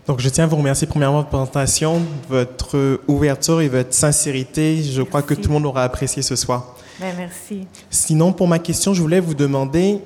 Donc, 0.08 0.20
je 0.20 0.30
tiens 0.30 0.46
à 0.46 0.48
vous 0.48 0.56
remercier 0.58 0.88
premièrement 0.88 1.18
de 1.18 1.22
votre 1.24 1.30
présentation, 1.30 2.02
votre 2.30 3.00
ouverture 3.08 3.62
et 3.62 3.68
votre 3.68 3.94
sincérité. 3.94 4.82
Je 4.82 5.02
crois 5.02 5.22
que 5.22 5.34
tout 5.34 5.50
le 5.50 5.54
monde 5.54 5.66
aura 5.66 5.84
apprécié 5.84 6.22
ce 6.22 6.36
soir. 6.36 6.76
Ben, 7.00 7.14
merci. 7.18 7.68
Sinon, 7.90 8.32
pour 8.32 8.48
ma 8.48 8.58
question, 8.60 8.94
je 8.94 9.02
voulais 9.02 9.20
vous 9.20 9.36
demander, 9.36 10.00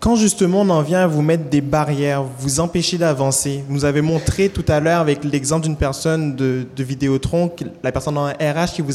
quand 0.00 0.14
justement 0.14 0.60
on 0.60 0.70
en 0.70 0.82
vient 0.82 1.00
à 1.00 1.06
vous 1.06 1.22
mettre 1.22 1.44
des 1.50 1.60
barrières, 1.60 2.22
vous 2.22 2.60
empêcher 2.60 2.98
d'avancer, 2.98 3.64
vous 3.66 3.74
nous 3.74 3.84
avez 3.84 4.00
montré 4.00 4.48
tout 4.48 4.64
à 4.68 4.78
l'heure 4.78 5.00
avec 5.00 5.24
l'exemple 5.24 5.64
d'une 5.64 5.76
personne 5.76 6.36
de, 6.36 6.66
de 6.76 6.84
Vidéotron, 6.84 7.50
la 7.82 7.90
personne 7.90 8.16
en 8.16 8.26
RH 8.26 8.74
qui 8.74 8.82
vous, 8.82 8.94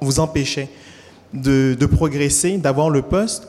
vous 0.00 0.20
empêchait 0.20 0.68
de, 1.32 1.76
de 1.78 1.86
progresser, 1.86 2.56
d'avoir 2.56 2.88
le 2.88 3.02
poste, 3.02 3.48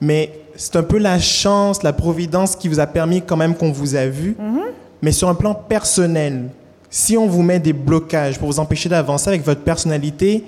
mais 0.00 0.30
c'est 0.54 0.76
un 0.76 0.84
peu 0.84 0.98
la 0.98 1.18
chance, 1.18 1.82
la 1.82 1.92
providence 1.92 2.54
qui 2.54 2.68
vous 2.68 2.78
a 2.78 2.86
permis 2.86 3.22
quand 3.22 3.36
même 3.36 3.56
qu'on 3.56 3.72
vous 3.72 3.96
a 3.96 4.06
vu. 4.06 4.36
Mm-hmm. 4.40 4.70
Mais 5.02 5.12
sur 5.12 5.28
un 5.28 5.34
plan 5.34 5.54
personnel, 5.54 6.50
si 6.88 7.16
on 7.16 7.26
vous 7.26 7.42
met 7.42 7.58
des 7.58 7.72
blocages 7.72 8.38
pour 8.38 8.48
vous 8.48 8.60
empêcher 8.60 8.88
d'avancer 8.88 9.28
avec 9.28 9.44
votre 9.44 9.62
personnalité, 9.62 10.44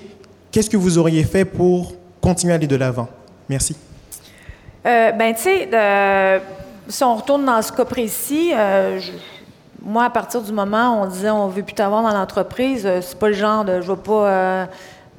qu'est-ce 0.53 0.71
que 0.71 0.77
vous 0.77 0.99
auriez 0.99 1.25
fait 1.25 1.45
pour 1.45 1.95
continuer 2.21 2.53
à 2.53 2.57
aller 2.57 2.69
de 2.69 2.77
l'avant? 2.77 3.09
Merci. 3.49 3.75
Euh, 4.87 5.13
ben, 5.13 5.35
tu 5.35 5.43
sais, 5.43 5.69
si 6.89 7.05
on 7.05 7.15
retourne 7.17 7.45
dans 7.45 7.61
ce 7.63 7.73
cas 7.73 7.85
précis, 7.85 8.53
euh, 8.55 9.01
moi, 9.83 10.05
à 10.05 10.11
partir 10.11 10.41
du 10.43 10.53
moment 10.53 11.01
où 11.01 11.05
on 11.05 11.07
disait 11.07 11.31
on 11.31 11.49
veut 11.49 11.63
plus 11.63 11.75
t'avoir 11.75 12.03
dans 12.03 12.13
l'entreprise, 12.13 12.87
euh, 12.87 13.01
c'est 13.01 13.19
pas 13.19 13.29
le 13.29 13.35
genre 13.35 13.65
de 13.65 13.81
je 13.81 13.91
vais 13.91 13.99
pas 13.99 14.29
euh, 14.29 14.67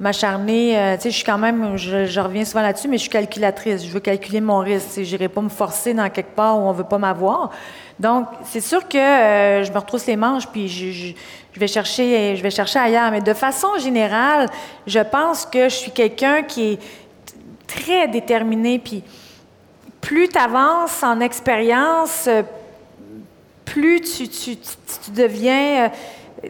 m'acharner. 0.00 0.94
Tu 0.96 1.02
sais, 1.02 1.10
je 1.10 1.16
suis 1.16 1.24
quand 1.24 1.38
même, 1.38 1.76
je, 1.76 2.20
reviens 2.20 2.44
souvent 2.44 2.62
là-dessus, 2.62 2.88
mais 2.88 2.96
je 2.96 3.02
suis 3.02 3.10
calculatrice. 3.10 3.84
Je 3.84 3.90
veux 3.90 4.00
calculer 4.00 4.40
mon 4.40 4.58
risque. 4.58 4.88
Je 4.96 5.00
n'irai 5.00 5.28
pas 5.28 5.40
me 5.40 5.48
forcer 5.48 5.92
dans 5.94 6.08
quelque 6.08 6.34
part 6.34 6.58
où 6.58 6.62
on 6.62 6.72
veut 6.72 6.84
pas 6.84 6.98
m'avoir. 6.98 7.50
Donc, 7.98 8.26
c'est 8.44 8.60
sûr 8.60 8.86
que 8.86 8.98
je 8.98 9.72
me 9.72 9.78
retrousse 9.78 10.06
les 10.06 10.16
manches, 10.16 10.46
puis 10.46 10.68
je, 10.68 10.92
je, 10.92 11.12
je, 11.52 11.60
vais 11.60 11.66
chercher, 11.66 12.36
je 12.36 12.42
vais 12.42 12.50
chercher 12.50 12.78
ailleurs. 12.78 13.10
Mais 13.10 13.20
de 13.20 13.34
façon 13.34 13.76
générale, 13.78 14.48
je 14.86 15.00
pense 15.00 15.44
que 15.44 15.64
je 15.68 15.74
suis 15.74 15.90
quelqu'un 15.90 16.42
qui 16.42 16.72
est 16.72 16.78
très 17.66 18.06
déterminé, 18.06 18.78
puis 18.78 19.02
plus 20.00 20.28
tu 20.28 20.38
avances 20.38 21.02
en 21.02 21.20
expérience, 21.20 22.26
euh, 22.26 22.42
plus 23.64 24.00
tu, 24.00 24.28
tu, 24.28 24.56
deviens 25.10 25.86
euh, 25.86 25.88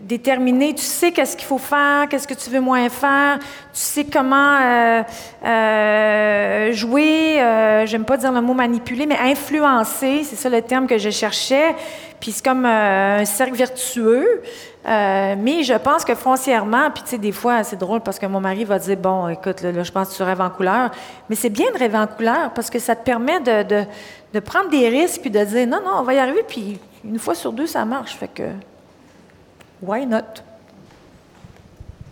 déterminé, 0.03 0.75
tu 0.75 0.83
sais 0.83 1.13
qu'est-ce 1.13 1.37
qu'il 1.37 1.47
faut 1.47 1.59
faire, 1.59 2.09
qu'est-ce 2.09 2.29
que 2.29 2.35
tu 2.35 2.51
veux 2.51 2.61
moins 2.61 2.89
faire, 2.89 3.39
tu 3.39 3.45
sais 3.73 4.05
comment 4.05 4.59
euh, 4.61 5.03
euh, 5.45 6.73
jouer, 6.73 7.41
euh, 7.41 7.87
j'aime 7.87 8.05
pas 8.05 8.17
dire 8.17 8.33
le 8.33 8.41
mot 8.41 8.55
manipuler, 8.55 9.07
mais 9.07 9.19
influencer, 9.19 10.25
c'est 10.25 10.37
ça 10.37 10.49
le 10.49 10.63
terme 10.63 10.87
que 10.87 10.99
je 10.99 11.11
cherchais. 11.11 11.75
Puis 12.21 12.33
c'est 12.33 12.45
comme 12.45 12.67
euh, 12.67 13.21
un 13.21 13.25
cercle 13.25 13.55
vertueux. 13.55 14.43
Mais 14.85 15.65
je 15.65 15.75
pense 15.75 16.05
que 16.05 16.15
foncièrement, 16.15 16.91
puis 16.91 17.03
tu 17.03 17.11
sais, 17.11 17.19
des 17.19 17.33
fois, 17.33 17.63
c'est 17.63 17.77
drôle 17.77 18.01
parce 18.01 18.19
que 18.19 18.25
mon 18.25 18.41
mari 18.41 18.65
va 18.65 18.79
dire 18.79 18.97
Bon, 18.97 19.29
écoute, 19.29 19.61
là, 19.61 19.71
là, 19.71 19.83
je 19.83 19.93
pense 19.93 20.09
que 20.09 20.17
tu 20.17 20.23
rêves 20.23 20.41
en 20.41 20.49
couleur. 20.49 20.91
Mais 21.29 21.37
c'est 21.37 21.51
bien 21.51 21.71
de 21.73 21.79
rêver 21.79 21.99
en 21.99 22.07
couleur 22.07 22.53
parce 22.55 22.71
que 22.71 22.79
ça 22.79 22.97
te 22.97 23.05
permet 23.05 23.39
de, 23.41 23.63
de, 23.65 23.85
de 24.33 24.41
prendre 24.41 24.71
des 24.71 24.89
risques 24.89 25.21
puis 25.21 25.31
de 25.31 25.45
dire 25.45 25.67
Non, 25.67 25.81
non, 25.85 25.93
on 25.99 26.03
va 26.03 26.15
y 26.15 26.19
arriver. 26.19 26.43
Puis 26.49 26.79
une 27.05 27.19
fois 27.19 27.35
sur 27.35 27.53
deux, 27.53 27.67
ça 27.67 27.85
marche. 27.85 28.17
Fait 28.17 28.29
que, 28.29 28.45
why 29.81 30.07
not? 30.07 30.43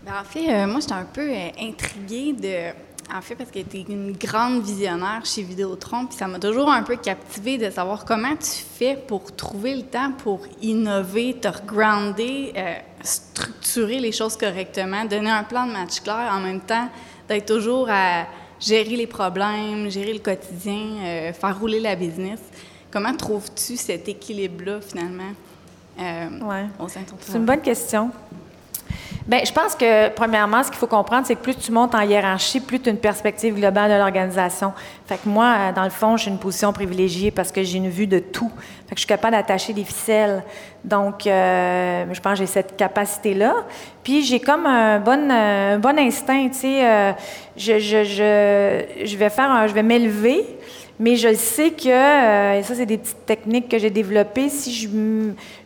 Ben, 0.04 0.20
en 0.20 0.24
fait, 0.24 0.48
euh, 0.48 0.66
moi, 0.66 0.80
j'étais 0.80 0.92
un 0.92 1.04
peu 1.04 1.28
euh, 1.28 1.48
intriguée. 1.60 2.34
En 3.14 3.20
fait, 3.20 3.36
parce 3.36 3.50
que 3.50 3.60
tu 3.60 3.78
une 3.88 4.12
grande 4.12 4.62
visionnaire 4.62 5.24
chez 5.24 5.42
Vidéotron, 5.42 6.06
puis 6.06 6.16
ça 6.16 6.26
m'a 6.26 6.40
toujours 6.40 6.68
un 6.68 6.82
peu 6.82 6.96
captivée 6.96 7.56
de 7.56 7.70
savoir 7.70 8.04
comment 8.04 8.34
tu 8.34 8.64
fais 8.78 8.96
pour 8.96 9.34
trouver 9.36 9.76
le 9.76 9.82
temps 9.82 10.10
pour 10.10 10.40
innover, 10.60 11.34
te 11.34 11.46
regrounder, 11.46 12.52
euh, 12.56 12.74
structurer 13.02 14.00
les 14.00 14.10
choses 14.10 14.36
correctement, 14.36 15.04
donner 15.04 15.30
un 15.30 15.44
plan 15.44 15.66
de 15.66 15.72
match 15.72 16.00
clair, 16.00 16.32
en 16.32 16.40
même 16.40 16.60
temps 16.60 16.88
d'être 17.28 17.46
toujours 17.46 17.88
à 17.88 18.26
gérer 18.58 18.96
les 18.96 19.06
problèmes, 19.06 19.88
gérer 19.88 20.12
le 20.12 20.18
quotidien, 20.18 20.98
euh, 21.04 21.32
faire 21.32 21.58
rouler 21.60 21.78
la 21.78 21.94
business. 21.94 22.40
Comment 22.90 23.14
trouves-tu 23.14 23.76
cet 23.76 24.08
équilibre-là, 24.08 24.80
finalement, 24.80 25.32
euh, 25.98 26.28
Ouais. 26.42 26.64
au 26.78 26.88
C'est 26.88 27.00
une 27.36 27.44
bonne 27.44 27.60
question. 27.60 28.10
Bien, 29.26 29.40
je 29.44 29.50
pense 29.52 29.74
que, 29.74 30.08
premièrement, 30.10 30.62
ce 30.62 30.68
qu'il 30.68 30.78
faut 30.78 30.86
comprendre, 30.86 31.26
c'est 31.26 31.34
que 31.34 31.40
plus 31.42 31.56
tu 31.56 31.72
montes 31.72 31.96
en 31.96 32.00
hiérarchie, 32.02 32.60
plus 32.60 32.78
tu 32.78 32.88
as 32.88 32.92
une 32.92 32.98
perspective 32.98 33.56
globale 33.56 33.90
de 33.90 33.96
l'organisation. 33.96 34.72
Fait 35.04 35.16
que 35.16 35.28
moi, 35.28 35.52
euh, 35.58 35.72
dans 35.72 35.82
le 35.82 35.90
fond, 35.90 36.16
j'ai 36.16 36.30
une 36.30 36.38
position 36.38 36.72
privilégiée 36.72 37.32
parce 37.32 37.50
que 37.50 37.60
j'ai 37.64 37.78
une 37.78 37.88
vue 37.88 38.06
de 38.06 38.20
tout. 38.20 38.52
Fait 38.86 38.94
que 38.94 39.00
je 39.00 39.00
suis 39.00 39.08
capable 39.08 39.34
d'attacher 39.34 39.72
des 39.72 39.82
ficelles. 39.82 40.44
Donc, 40.84 41.26
euh, 41.26 42.04
je 42.12 42.20
pense 42.20 42.34
que 42.34 42.38
j'ai 42.38 42.46
cette 42.46 42.76
capacité-là. 42.76 43.54
Puis, 44.04 44.22
j'ai 44.24 44.38
comme 44.38 44.64
un 44.64 45.00
bon, 45.00 45.28
un 45.28 45.78
bon 45.80 45.98
instinct, 45.98 46.46
tu 46.50 46.58
sais. 46.60 46.86
euh, 46.88 47.12
je, 47.56 47.80
je, 47.80 48.04
je, 48.04 49.04
je 49.06 49.16
vais 49.16 49.30
faire 49.30 49.50
un- 49.50 49.66
je 49.66 49.72
vais 49.74 49.82
m'élever, 49.82 50.46
mais 50.98 51.16
je 51.16 51.34
sais 51.34 51.70
que, 51.72 51.88
euh, 51.88 52.58
et 52.58 52.62
ça, 52.62 52.74
c'est 52.74 52.86
des 52.86 52.96
petites 52.98 53.26
techniques 53.26 53.68
que 53.68 53.78
j'ai 53.78 53.90
développées, 53.90 54.48
si 54.48 54.72
je, 54.72 54.88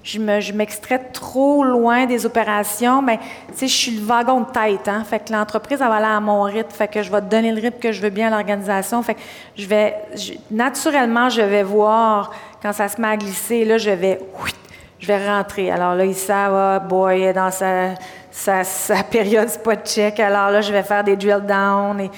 je 0.03 0.19
me- 0.19 0.41
je 0.41 0.53
m'extrais 0.53 0.99
trop 1.13 1.63
loin 1.63 2.07
des 2.07 2.27
opérations, 2.27 3.03
ben, 3.03 3.17
tu 3.19 3.55
sais, 3.59 3.69
je 3.69 3.75
suis 3.77 3.93
le 3.93 4.05
wagon 4.05 4.41
de 4.41 4.47
tête, 4.51 4.89
hein. 4.89 5.05
Fait 5.09 5.21
que 5.21 5.33
l'entreprise, 5.33 5.79
elle 5.81 5.89
va 5.89 5.95
aller 5.97 6.07
à 6.07 6.21
mon 6.21 6.43
rythme. 6.43 6.71
Fait 6.71 6.89
que 6.89 7.03
je 7.03 7.11
vais 7.13 7.21
donner 7.21 7.53
le 7.53 7.61
rythme 7.61 7.79
que 7.79 7.93
je 7.93 8.01
veux 8.03 8.11
bien 8.11 8.27
à 8.27 8.31
l'organisation. 8.31 9.03
Fait 9.03 9.15
que 9.15 9.21
je 9.57 9.67
vais, 9.67 9.95
naturellement, 10.51 11.29
je 11.29 11.43
vais 11.43 11.63
voir 11.63 12.33
quand 12.63 12.73
ça 12.73 12.89
se 12.89 13.01
met 13.01 13.09
à 13.09 13.17
glisser, 13.17 13.65
là, 13.65 13.79
je 13.79 13.91
vais, 13.91 14.19
je 14.99 15.07
vais 15.07 15.29
rentrer. 15.29 15.71
Alors 15.71 15.95
là, 15.95 16.05
ils 16.05 16.15
savent, 16.15 16.55
ah, 16.55 16.79
boy, 16.81 17.33
dans 17.33 17.51
sa, 17.53 17.95
sa, 18.33 18.65
sa 18.65 19.03
période 19.11 19.49
spot 19.49 19.79
check. 19.87 20.19
Alors 20.19 20.51
là, 20.51 20.61
je 20.61 20.73
vais 20.73 20.83
faire 20.83 21.05
des 21.05 21.17
drill 21.17 21.41
down 21.47 22.01
et, 22.01 22.11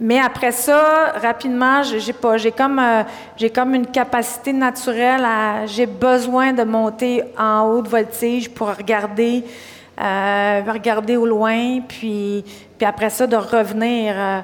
mais 0.00 0.18
après 0.18 0.52
ça, 0.52 1.12
rapidement, 1.22 1.82
j'ai 1.82 2.12
pas, 2.12 2.36
j'ai 2.36 2.50
comme, 2.50 2.78
euh, 2.78 3.02
j'ai 3.36 3.50
comme 3.50 3.74
une 3.74 3.86
capacité 3.86 4.52
naturelle 4.52 5.24
à, 5.24 5.66
j'ai 5.66 5.86
besoin 5.86 6.52
de 6.52 6.64
monter 6.64 7.22
en 7.38 7.68
haute 7.68 7.88
voltige 7.88 8.50
pour 8.50 8.74
regarder, 8.74 9.44
euh, 10.00 10.62
regarder 10.66 11.16
au 11.16 11.26
loin, 11.26 11.80
puis, 11.86 12.44
puis 12.76 12.86
après 12.86 13.10
ça 13.10 13.26
de 13.26 13.36
revenir. 13.36 14.14
euh, 14.16 14.40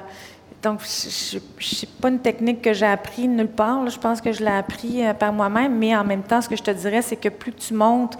donc, 0.61 0.81
sais 0.83 1.87
pas 2.01 2.09
une 2.09 2.19
technique 2.19 2.61
que 2.61 2.73
j'ai 2.73 2.85
appris 2.85 3.27
nulle 3.27 3.47
part. 3.47 3.89
Je 3.89 3.97
pense 3.97 4.19
que 4.19 4.33
je 4.33 4.43
l'ai 4.43 4.51
appris 4.51 5.05
euh, 5.05 5.13
par 5.13 5.31
moi-même, 5.31 5.77
mais 5.77 5.95
en 5.95 6.03
même 6.03 6.23
temps, 6.23 6.41
ce 6.41 6.49
que 6.49 6.55
je 6.55 6.63
te 6.63 6.71
dirais, 6.71 7.01
c'est 7.01 7.15
que 7.15 7.29
plus 7.29 7.53
tu 7.53 7.73
montes 7.73 8.17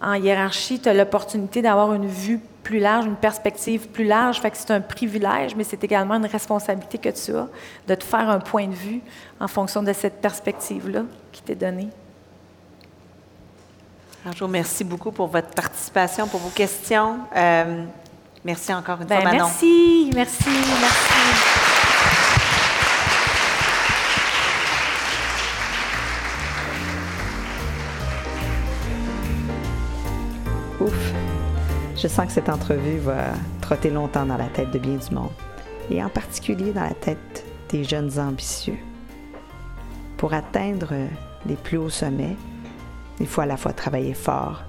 en 0.00 0.14
hiérarchie, 0.14 0.80
tu 0.80 0.88
as 0.88 0.94
l'opportunité 0.94 1.62
d'avoir 1.62 1.94
une 1.94 2.06
vue 2.06 2.40
plus 2.62 2.78
large, 2.80 3.06
une 3.06 3.16
perspective 3.16 3.88
plus 3.88 4.04
large. 4.04 4.40
Fait 4.40 4.50
que 4.50 4.56
c'est 4.56 4.70
un 4.72 4.80
privilège, 4.80 5.54
mais 5.56 5.64
c'est 5.64 5.82
également 5.84 6.14
une 6.14 6.26
responsabilité 6.26 6.98
que 6.98 7.08
tu 7.10 7.34
as 7.34 7.46
de 7.88 7.94
te 7.94 8.04
faire 8.04 8.28
un 8.28 8.40
point 8.40 8.66
de 8.66 8.74
vue 8.74 9.00
en 9.40 9.48
fonction 9.48 9.82
de 9.82 9.92
cette 9.92 10.20
perspective-là 10.20 11.02
qui 11.32 11.42
t'est 11.42 11.54
donnée. 11.54 11.88
Alors, 14.24 14.34
je 14.34 14.40
vous 14.40 14.46
remercie 14.46 14.82
beaucoup 14.82 15.12
pour 15.12 15.28
votre 15.28 15.50
participation, 15.50 16.26
pour 16.26 16.40
vos 16.40 16.50
questions. 16.50 17.18
Euh, 17.36 17.84
merci 18.44 18.74
encore 18.74 19.00
une 19.00 19.06
Ben, 19.06 19.20
fois, 19.22 19.30
Manon. 19.30 19.44
merci, 19.44 20.10
merci, 20.12 20.44
merci. 20.80 21.65
Je 31.96 32.08
sens 32.08 32.26
que 32.26 32.32
cette 32.32 32.50
entrevue 32.50 32.98
va 32.98 33.32
trotter 33.62 33.90
longtemps 33.90 34.26
dans 34.26 34.36
la 34.36 34.48
tête 34.48 34.70
de 34.70 34.78
bien 34.78 34.96
du 34.96 35.14
monde, 35.14 35.30
et 35.90 36.04
en 36.04 36.10
particulier 36.10 36.72
dans 36.72 36.82
la 36.82 36.94
tête 36.94 37.44
des 37.70 37.84
jeunes 37.84 38.18
ambitieux. 38.18 38.76
Pour 40.18 40.34
atteindre 40.34 40.92
les 41.46 41.56
plus 41.56 41.78
hauts 41.78 41.88
sommets, 41.88 42.36
il 43.18 43.26
faut 43.26 43.40
à 43.40 43.46
la 43.46 43.56
fois 43.56 43.72
travailler 43.72 44.12
fort 44.12 44.62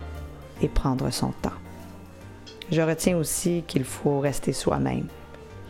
et 0.61 0.69
prendre 0.69 1.09
son 1.09 1.31
temps. 1.41 1.51
Je 2.71 2.81
retiens 2.81 3.17
aussi 3.17 3.63
qu'il 3.67 3.83
faut 3.83 4.19
rester 4.19 4.53
soi-même 4.53 5.07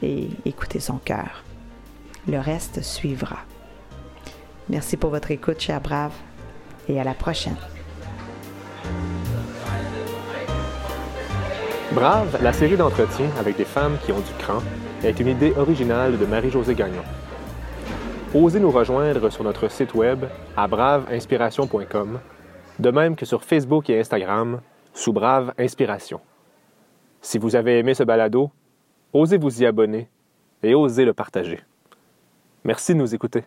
et 0.03 0.29
écouter 0.45 0.79
son 0.79 0.97
cœur. 0.97 1.43
Le 2.27 2.39
reste 2.39 2.83
suivra. 2.83 3.37
Merci 4.69 4.95
pour 4.95 5.09
votre 5.09 5.31
écoute, 5.31 5.59
chers 5.59 5.81
braves, 5.81 6.13
et 6.87 6.99
à 6.99 7.03
la 7.03 7.13
prochaine. 7.13 7.57
Brave, 11.93 12.37
la 12.43 12.51
série 12.51 12.75
d'entretiens 12.75 13.29
avec 13.39 13.55
des 13.55 13.65
femmes 13.65 13.97
qui 14.05 14.11
ont 14.11 14.19
du 14.19 14.33
cran, 14.37 14.59
est 15.03 15.19
une 15.21 15.27
idée 15.27 15.53
originale 15.55 16.17
de 16.17 16.25
Marie-Josée 16.25 16.75
Gagnon. 16.75 17.03
Osez 18.33 18.59
nous 18.59 18.71
rejoindre 18.71 19.29
sur 19.29 19.45
notre 19.45 19.69
site 19.71 19.93
web 19.93 20.25
à 20.57 20.67
braveinspiration.com, 20.67 22.19
de 22.79 22.91
même 22.91 23.15
que 23.15 23.25
sur 23.25 23.43
Facebook 23.43 23.89
et 23.89 23.99
Instagram 23.99 24.59
sous 24.93 25.13
Brave 25.13 25.53
Inspiration. 25.57 26.19
Si 27.21 27.37
vous 27.37 27.55
avez 27.55 27.79
aimé 27.79 27.93
ce 27.93 28.03
balado, 28.03 28.51
osez 29.13 29.37
vous 29.37 29.61
y 29.61 29.65
abonner 29.65 30.09
et 30.63 30.75
osez 30.75 31.05
le 31.05 31.13
partager. 31.13 31.61
Merci 32.65 32.93
de 32.95 32.99
nous 32.99 33.15
écouter. 33.15 33.45